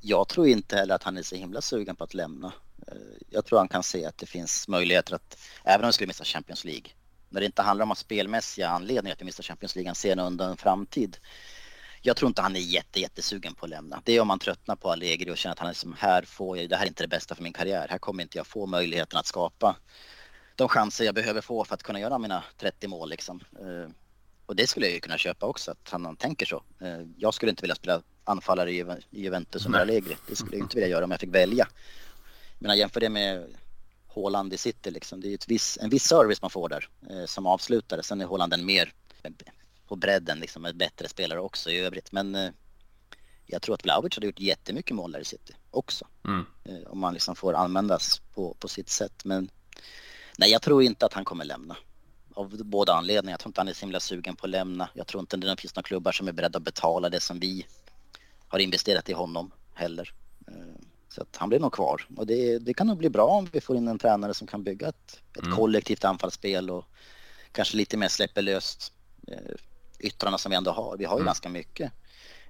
jag 0.00 0.28
tror 0.28 0.46
inte 0.46 0.76
heller 0.76 0.94
att 0.94 1.02
han 1.02 1.16
är 1.16 1.22
så 1.22 1.36
himla 1.36 1.60
sugen 1.60 1.96
på 1.96 2.04
att 2.04 2.14
lämna. 2.14 2.52
Eh, 2.86 2.94
jag 3.30 3.44
tror 3.44 3.58
han 3.58 3.68
kan 3.68 3.82
se 3.82 4.04
att 4.04 4.18
det 4.18 4.26
finns 4.26 4.68
möjligheter 4.68 5.14
att, 5.14 5.38
även 5.64 5.84
om 5.84 5.88
vi 5.88 5.92
skulle 5.92 6.06
missa 6.06 6.24
Champions 6.24 6.64
League, 6.64 6.90
när 7.28 7.40
det 7.40 7.46
inte 7.46 7.62
handlar 7.62 7.82
om 7.82 7.90
att 7.90 7.98
spelmässiga 7.98 8.68
anledningar 8.68 9.14
att 9.14 9.20
vi 9.20 9.24
missar 9.24 9.42
Champions 9.42 9.74
League, 9.74 9.88
han 9.88 9.94
ser 9.94 10.18
under 10.18 10.48
en 10.48 10.56
framtid 10.56 11.16
jag 12.02 12.16
tror 12.16 12.28
inte 12.28 12.42
han 12.42 12.56
är 12.56 12.60
jätte, 12.60 13.00
jättesugen 13.00 13.54
på 13.54 13.66
att 13.66 13.70
lämna. 13.70 14.02
Det 14.04 14.12
är 14.12 14.20
om 14.20 14.28
man 14.28 14.38
tröttnar 14.38 14.76
på 14.76 14.90
Allegri 14.90 15.30
och 15.30 15.36
känner 15.36 15.52
att 15.52 15.58
han 15.58 15.68
är 15.68 15.72
som 15.72 15.96
här 15.98 16.22
får 16.22 16.58
jag, 16.58 16.68
det 16.68 16.76
här 16.76 16.84
är 16.84 16.88
inte 16.88 17.04
det 17.04 17.08
bästa 17.08 17.34
för 17.34 17.42
min 17.42 17.52
karriär. 17.52 17.86
Här 17.90 17.98
kommer 17.98 18.22
inte 18.22 18.38
jag 18.38 18.46
få 18.46 18.66
möjligheten 18.66 19.18
att 19.18 19.26
skapa 19.26 19.76
de 20.58 20.68
chanser 20.68 21.04
jag 21.04 21.14
behöver 21.14 21.40
få 21.40 21.64
för 21.64 21.74
att 21.74 21.82
kunna 21.82 22.00
göra 22.00 22.18
mina 22.18 22.44
30 22.56 22.88
mål 22.88 23.10
liksom. 23.10 23.40
Eh, 23.60 23.90
och 24.46 24.56
det 24.56 24.66
skulle 24.66 24.86
jag 24.86 24.94
ju 24.94 25.00
kunna 25.00 25.18
köpa 25.18 25.46
också, 25.46 25.70
att 25.70 25.90
han 25.90 26.16
tänker 26.16 26.46
så. 26.46 26.62
Eh, 26.80 27.00
jag 27.16 27.34
skulle 27.34 27.50
inte 27.50 27.62
vilja 27.62 27.74
spela 27.74 28.02
anfallare 28.24 28.72
i 28.72 28.84
Juventus 29.10 29.66
under 29.66 29.80
Allegri. 29.80 30.16
Det 30.28 30.36
skulle 30.36 30.56
jag 30.56 30.64
inte 30.64 30.76
vilja 30.76 30.88
göra 30.88 31.04
om 31.04 31.10
jag 31.10 31.20
fick 31.20 31.34
välja. 31.34 31.68
Men 32.58 32.78
jämför 32.78 33.00
det 33.00 33.08
med 33.08 33.46
Håland 34.06 34.54
i 34.54 34.58
City 34.58 34.90
liksom. 34.90 35.20
Det 35.20 35.28
är 35.28 35.30
ju 35.30 35.38
viss, 35.46 35.78
en 35.80 35.90
viss 35.90 36.04
service 36.04 36.42
man 36.42 36.50
får 36.50 36.68
där 36.68 36.88
eh, 37.10 37.24
som 37.26 37.46
avslutare. 37.46 38.02
Sen 38.02 38.20
är 38.20 38.24
Håland 38.24 38.54
en 38.54 38.66
mer 38.66 38.92
på 39.88 39.96
bredden 39.96 40.40
liksom 40.40 40.64
en 40.64 40.78
bättre 40.78 41.08
spelare 41.08 41.40
också 41.40 41.70
i 41.70 41.78
övrigt. 41.78 42.12
Men 42.12 42.34
eh, 42.34 42.50
jag 43.46 43.62
tror 43.62 43.74
att 43.74 43.84
Vlahovic 43.84 44.14
hade 44.14 44.26
gjort 44.26 44.40
jättemycket 44.40 44.96
mål 44.96 45.12
där 45.12 45.20
i 45.20 45.24
City 45.24 45.54
också. 45.70 46.06
Mm. 46.24 46.46
Eh, 46.64 46.86
om 46.86 46.98
man 46.98 47.14
liksom 47.14 47.36
får 47.36 47.54
användas 47.54 48.20
på, 48.34 48.56
på 48.58 48.68
sitt 48.68 48.88
sätt. 48.88 49.24
Men 49.24 49.50
nej, 50.38 50.50
jag 50.50 50.62
tror 50.62 50.82
inte 50.82 51.06
att 51.06 51.12
han 51.12 51.24
kommer 51.24 51.44
lämna. 51.44 51.76
Av 52.34 52.64
båda 52.64 52.92
anledningar. 52.92 53.32
Jag 53.32 53.40
tror 53.40 53.50
inte 53.50 53.60
han 53.60 53.68
är 53.68 53.72
så 53.72 53.80
himla 53.80 54.00
sugen 54.00 54.36
på 54.36 54.46
att 54.46 54.50
lämna. 54.50 54.88
Jag 54.94 55.06
tror 55.06 55.20
inte 55.20 55.36
det 55.36 55.60
finns 55.60 55.76
några 55.76 55.86
klubbar 55.86 56.12
som 56.12 56.28
är 56.28 56.32
beredda 56.32 56.56
att 56.56 56.62
betala 56.62 57.10
det 57.10 57.20
som 57.20 57.40
vi 57.40 57.66
har 58.48 58.58
investerat 58.58 59.08
i 59.08 59.12
honom 59.12 59.50
heller. 59.74 60.12
Eh, 60.48 60.54
så 61.08 61.22
att 61.22 61.36
han 61.36 61.48
blir 61.48 61.60
nog 61.60 61.72
kvar. 61.72 62.06
Och 62.16 62.26
det, 62.26 62.58
det 62.58 62.74
kan 62.74 62.86
nog 62.86 62.98
bli 62.98 63.10
bra 63.10 63.26
om 63.26 63.48
vi 63.52 63.60
får 63.60 63.76
in 63.76 63.88
en 63.88 63.98
tränare 63.98 64.34
som 64.34 64.46
kan 64.46 64.64
bygga 64.64 64.88
ett, 64.88 65.22
ett 65.38 65.42
mm. 65.42 65.56
kollektivt 65.56 66.04
anfallsspel 66.04 66.70
och 66.70 66.84
kanske 67.52 67.76
lite 67.76 67.96
mer 67.96 68.08
släpper 68.08 68.42
löst 68.42 68.92
eh, 69.26 69.54
yttrarna 69.98 70.38
som 70.38 70.50
vi 70.50 70.56
ändå 70.56 70.70
har. 70.70 70.96
Vi 70.96 71.04
har 71.04 71.16
ju 71.16 71.20
mm. 71.20 71.26
ganska 71.26 71.48
mycket. 71.48 71.92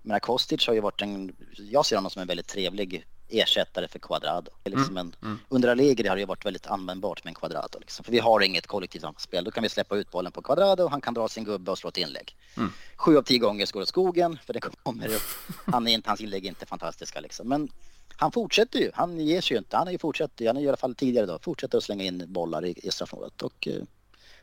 Men 0.03 0.21
Kostic 0.21 0.67
har 0.67 0.75
ju 0.75 0.81
varit 0.81 1.03
en, 1.03 1.37
jag 1.57 1.87
ser 1.87 1.97
honom 1.97 2.11
som 2.11 2.23
en 2.23 2.29
väldigt 2.29 2.47
trevlig 2.47 3.07
ersättare 3.29 3.89
för 3.89 3.99
Quadrado. 3.99 4.51
Liksom 4.65 4.97
mm. 4.97 4.97
En, 4.97 5.17
mm. 5.23 5.39
Under 5.49 5.69
Allegri 5.69 6.09
har 6.09 6.17
det 6.17 6.21
ju 6.21 6.27
varit 6.27 6.47
väldigt 6.47 6.67
användbart 6.67 7.25
med 7.25 7.31
en 7.31 7.35
Quadrado. 7.35 7.79
Liksom. 7.79 8.05
För 8.05 8.13
vi 8.13 8.19
har 8.19 8.41
inget 8.41 8.67
kollektivt 8.67 9.21
spel. 9.21 9.45
Då 9.45 9.51
kan 9.51 9.63
vi 9.63 9.69
släppa 9.69 9.97
ut 9.97 10.11
bollen 10.11 10.33
på 10.33 10.43
Quadrado 10.43 10.85
och 10.85 10.91
han 10.91 11.01
kan 11.01 11.15
dra 11.15 11.29
sin 11.29 11.45
gubbe 11.45 11.71
och 11.71 11.79
slå 11.79 11.89
ett 11.89 11.97
inlägg. 11.97 12.37
Mm. 12.57 12.73
Sju 12.97 13.17
av 13.17 13.23
tio 13.23 13.39
gånger 13.39 13.73
går 13.73 13.81
det 13.81 13.87
skogen 13.87 14.39
för 14.47 14.53
det 14.53 14.61
kommer 14.61 15.09
upp. 15.09 15.23
Han 15.67 15.89
är 15.89 15.93
inte, 15.93 16.11
hans 16.11 16.21
inlägg 16.21 16.45
är 16.45 16.49
inte 16.49 16.67
fantastiska 16.67 17.21
liksom. 17.21 17.49
Men 17.49 17.71
han 18.17 18.33
fortsätter 18.33 18.79
ju. 18.79 18.91
Han 18.95 19.21
ger 19.21 19.41
sig 19.41 19.55
ju 19.55 19.59
inte. 19.59 19.77
Han 19.77 19.89
är 19.89 19.93
ju 19.93 19.99
fortsätter, 19.99 20.47
han 20.47 20.57
är 20.57 20.61
i 20.61 20.69
alla 20.69 20.77
fall 20.77 20.95
tidigare 20.95 21.27
då, 21.27 21.39
fortsätter 21.39 21.79
att 21.79 21.85
slänga 21.85 22.05
in 22.05 22.25
bollar 22.27 22.65
i, 22.65 22.75
i 22.83 22.91
straffområdet. 22.91 23.43
Och 23.43 23.69
eh, 23.69 23.83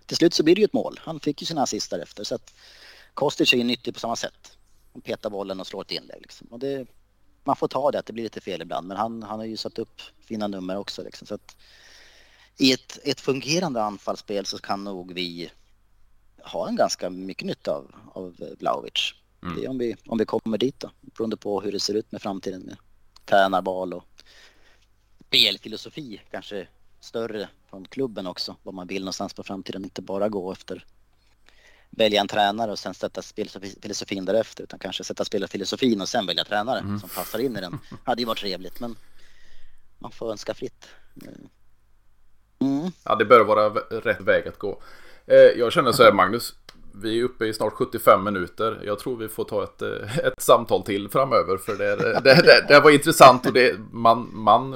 till 0.06 0.18
slut 0.18 0.34
så 0.34 0.44
blir 0.44 0.56
det 0.56 0.62
ju 0.62 0.66
ett 0.66 0.74
mål. 0.74 1.00
Han 1.04 1.20
fick 1.20 1.42
ju 1.42 1.46
sina 1.46 1.62
assist 1.62 1.90
därefter. 1.90 2.24
Så 2.24 2.36
att, 2.36 2.54
Kostic 3.16 3.54
är 3.54 3.58
ju 3.58 3.64
nyttig 3.64 3.94
på 3.94 4.00
samma 4.00 4.16
sätt. 4.16 4.58
Han 4.94 5.02
petar 5.02 5.30
bollen 5.30 5.60
och 5.60 5.68
slår 5.68 5.82
ett 5.82 5.92
inlägg. 5.92 6.22
Liksom. 6.22 6.48
Och 6.48 6.60
det, 6.60 6.88
man 7.44 7.56
får 7.56 7.68
ta 7.68 7.92
det 7.92 8.00
att 8.00 8.06
det 8.06 8.14
blir 8.14 8.24
lite 8.24 8.42
fel 8.42 8.62
ibland, 8.62 8.88
men 8.88 8.98
han, 8.98 9.24
han 9.24 9.40
har 9.40 9.46
ju 9.46 9.58
satt 9.58 9.80
upp 9.80 10.02
fina 10.20 10.48
nummer 10.48 10.78
också. 10.78 11.04
Liksom. 11.04 11.28
Så 11.28 11.36
att, 11.36 11.56
I 12.58 12.72
ett, 12.72 13.00
ett 13.04 13.22
fungerande 13.22 13.84
anfallsspel 13.84 14.46
så 14.46 14.58
kan 14.58 14.84
nog 14.84 15.14
vi 15.14 15.52
ha 16.44 16.68
en 16.68 16.76
ganska 16.76 17.10
mycket 17.10 17.48
nytta 17.48 17.72
av, 17.72 17.96
av 18.14 18.36
Vlahovic. 18.60 19.14
Mm. 19.44 19.56
Det 19.56 19.66
är 19.66 19.70
om 19.70 19.78
vi, 19.78 19.96
om 20.08 20.18
vi 20.18 20.26
kommer 20.26 20.58
dit 20.58 20.80
då, 20.80 20.92
beroende 21.02 21.38
på 21.38 21.62
hur 21.62 21.72
det 21.72 21.80
ser 21.80 21.94
ut 21.94 22.12
med 22.12 22.22
framtiden 22.22 22.62
med 22.62 22.78
tränarbal 23.26 23.94
och 23.94 24.04
spelfilosofi 25.28 26.22
kanske 26.32 26.68
större 27.00 27.50
från 27.70 27.86
klubben 27.86 28.28
också, 28.28 28.56
vad 28.64 28.74
man 28.74 28.88
vill 28.88 29.02
någonstans 29.02 29.34
på 29.34 29.44
framtiden, 29.44 29.84
inte 29.84 30.02
bara 30.02 30.30
gå 30.30 30.52
efter 30.52 30.86
välja 31.90 32.22
en 32.22 32.28
tränare 32.28 32.72
och 32.72 32.80
sen 32.80 32.94
sätta 32.94 33.22
spelfilosofin 33.22 34.26
därefter 34.26 34.64
utan 34.64 34.80
kanske 34.80 35.04
sätta 35.04 35.26
spelfilosofin 35.26 36.02
och 36.02 36.10
sen 36.10 36.26
välja 36.26 36.44
tränare 36.44 36.80
mm. 36.80 37.00
som 37.00 37.10
passar 37.10 37.40
in 37.40 37.58
i 37.58 37.62
den. 37.62 37.80
Hade 38.04 38.22
ju 38.22 38.26
varit 38.26 38.40
trevligt 38.40 38.80
men 38.80 38.96
man 40.00 40.12
får 40.12 40.32
önska 40.32 40.54
fritt. 40.54 40.88
Mm. 42.60 42.92
Ja, 43.04 43.16
det 43.16 43.26
bör 43.26 43.44
vara 43.44 43.70
rätt 43.90 44.22
väg 44.22 44.48
att 44.48 44.60
gå. 44.60 44.82
Eh, 45.26 45.38
jag 45.38 45.74
känner 45.74 45.92
så 45.92 46.04
här 46.04 46.12
Magnus, 46.12 46.54
vi 47.02 47.20
är 47.20 47.24
uppe 47.24 47.46
i 47.46 47.54
snart 47.54 47.74
75 47.74 48.24
minuter. 48.24 48.82
Jag 48.86 49.00
tror 49.00 49.18
vi 49.18 49.28
får 49.28 49.44
ta 49.44 49.64
ett, 49.64 49.82
eh, 49.82 50.18
ett 50.18 50.42
samtal 50.42 50.84
till 50.84 51.10
framöver. 51.10 51.58
För 51.58 51.76
det, 51.76 51.96
det, 51.96 52.42
det, 52.42 52.66
det 52.68 52.80
var 52.80 52.92
intressant 52.92 53.46
och 53.46 53.54
det, 53.54 53.80
man, 53.92 54.30
man, 54.34 54.74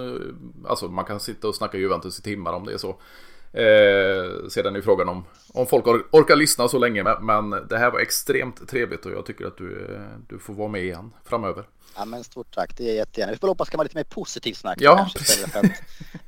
alltså 0.68 0.88
man 0.88 1.06
kan 1.06 1.20
sitta 1.20 1.48
och 1.48 1.56
snacka 1.56 1.78
Juventus 1.78 2.20
i 2.20 2.22
timmar 2.22 2.54
om 2.54 2.66
det 2.66 2.74
är 2.74 2.78
så. 2.78 3.00
Eh, 3.54 4.48
sedan 4.50 4.76
är 4.76 4.82
frågan 4.82 5.10
om, 5.10 5.26
om 5.54 5.68
folk 5.68 5.88
or 5.88 6.06
orkar 6.12 6.36
lyssna 6.36 6.68
så 6.68 6.78
länge. 6.78 7.04
Men 7.22 7.50
det 7.50 7.78
här 7.78 7.92
var 7.92 8.00
extremt 8.00 8.68
trevligt 8.68 9.06
och 9.06 9.12
jag 9.12 9.26
tycker 9.26 9.46
att 9.46 9.58
du, 9.58 10.00
du 10.30 10.40
får 10.40 10.54
vara 10.54 10.68
med 10.68 10.84
igen 10.84 11.14
framöver. 11.26 11.64
Ja 12.00 12.06
men 12.06 12.24
stort 12.24 12.56
tack, 12.56 12.78
det 12.78 12.90
är 12.90 12.94
jättegärna. 12.96 13.32
Vi 13.32 13.38
får 13.38 13.48
hoppas 13.48 13.68
det 13.68 13.72
kan 13.72 13.78
vara 13.78 13.84
lite 13.84 13.98
mer 13.98 14.04
positivt 14.04 14.58
snack 14.58 14.78
Ja, 14.82 14.96
kanske, 14.98 15.20
istället 15.20 15.52
för 15.52 15.60
att 15.60 15.72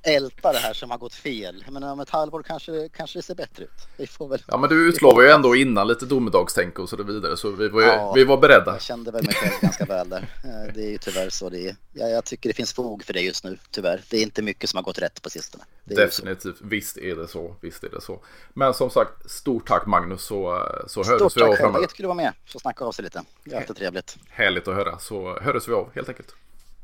älta 0.03 0.51
det 0.51 0.57
här 0.59 0.73
som 0.73 0.91
har 0.91 0.97
gått 0.97 1.13
fel. 1.15 1.63
Men 1.69 1.83
om 1.83 1.99
ett 1.99 2.09
halvår 2.09 2.43
kanske, 2.43 2.89
kanske 2.93 3.19
det 3.19 3.23
ser 3.23 3.35
bättre 3.35 3.63
ut. 3.63 3.69
Vi 3.97 4.07
får 4.07 4.27
väl... 4.27 4.43
Ja 4.47 4.57
men 4.57 4.69
du 4.69 4.89
utlovade 4.89 5.27
ju 5.27 5.33
ändå 5.33 5.55
innan 5.55 5.87
lite 5.87 6.05
domedagstänk 6.05 6.79
och 6.79 6.89
så 6.89 7.03
vidare 7.03 7.37
så 7.37 7.49
vi 7.51 7.67
var, 7.69 7.81
ju, 7.81 7.87
Ja. 7.87 8.13
vi 8.15 8.23
var 8.23 8.37
beredda. 8.37 8.71
Jag 8.71 8.81
kände 8.81 9.11
väl 9.11 9.23
mig 9.25 9.33
själv 9.35 9.53
ganska 9.61 9.85
väl 9.85 10.09
där. 10.09 10.29
Eh, 10.43 10.73
Det 10.75 10.83
är 10.85 10.89
ju 10.89 10.97
tyvärr 10.97 11.29
så 11.29 11.49
det 11.49 11.67
är. 11.69 11.75
Ja, 11.93 12.07
jag 12.07 12.25
tycker 12.25 12.49
det 12.49 12.53
finns 12.55 12.73
fog 12.73 13.03
för 13.03 13.13
det 13.13 13.21
just 13.21 13.43
nu, 13.43 13.57
tyvärr. 13.71 14.01
Det 14.09 14.17
är 14.17 14.21
inte 14.21 14.41
mycket 14.41 14.69
som 14.69 14.77
har 14.77 14.83
gått 14.83 14.99
rätt 14.99 15.21
på 15.21 15.29
sistone. 15.29 15.63
Det 15.83 15.95
så. 15.95 16.01
Definitivt, 16.01 16.55
visst 16.61 16.97
är 16.97 17.15
det 17.15 17.27
så. 17.27 17.55
Visst 17.61 17.83
är 17.83 17.89
det 17.89 18.01
så. 18.01 18.19
Men 18.53 18.73
som 18.73 18.89
sagt, 18.89 19.31
stort 19.31 19.67
tack 19.67 19.85
Magnus 19.85 20.23
så, 20.23 20.65
så 20.87 21.03
Stort 21.03 21.07
hördes 21.07 21.37
vi 21.37 21.41
av 21.41 21.47
tack 21.47 21.57
själv, 21.57 21.65
framöver. 21.65 21.81
jättekul 21.81 22.05
att 22.05 22.07
vara 22.07 22.15
med. 22.15 22.33
Så 22.47 22.59
snacka 22.59 22.85
av 22.85 22.91
sig 22.91 23.03
lite. 23.03 23.23
Det 23.43 23.55
är 23.55 23.59
alltid 23.59 23.75
trevligt. 23.75 24.17
Härligt 24.29 24.67
att 24.67 24.75
höra, 24.75 24.99
så 24.99 25.39
hördes 25.61 25.67
vi 25.67 25.73
av 25.73 25.95
helt 25.95 26.09
enkelt. 26.09 26.35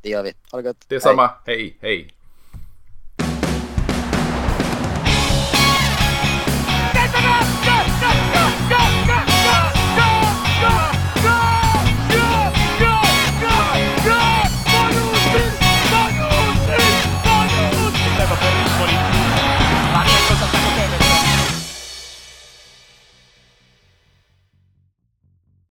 Det 0.02 0.10
gör 0.10 0.24
vi. 0.24 0.34
Ha 0.52 0.62
det 0.62 0.68
gött. 0.68 0.90
Detsamma, 0.90 1.30
hej 1.46 1.78
hej! 1.82 2.14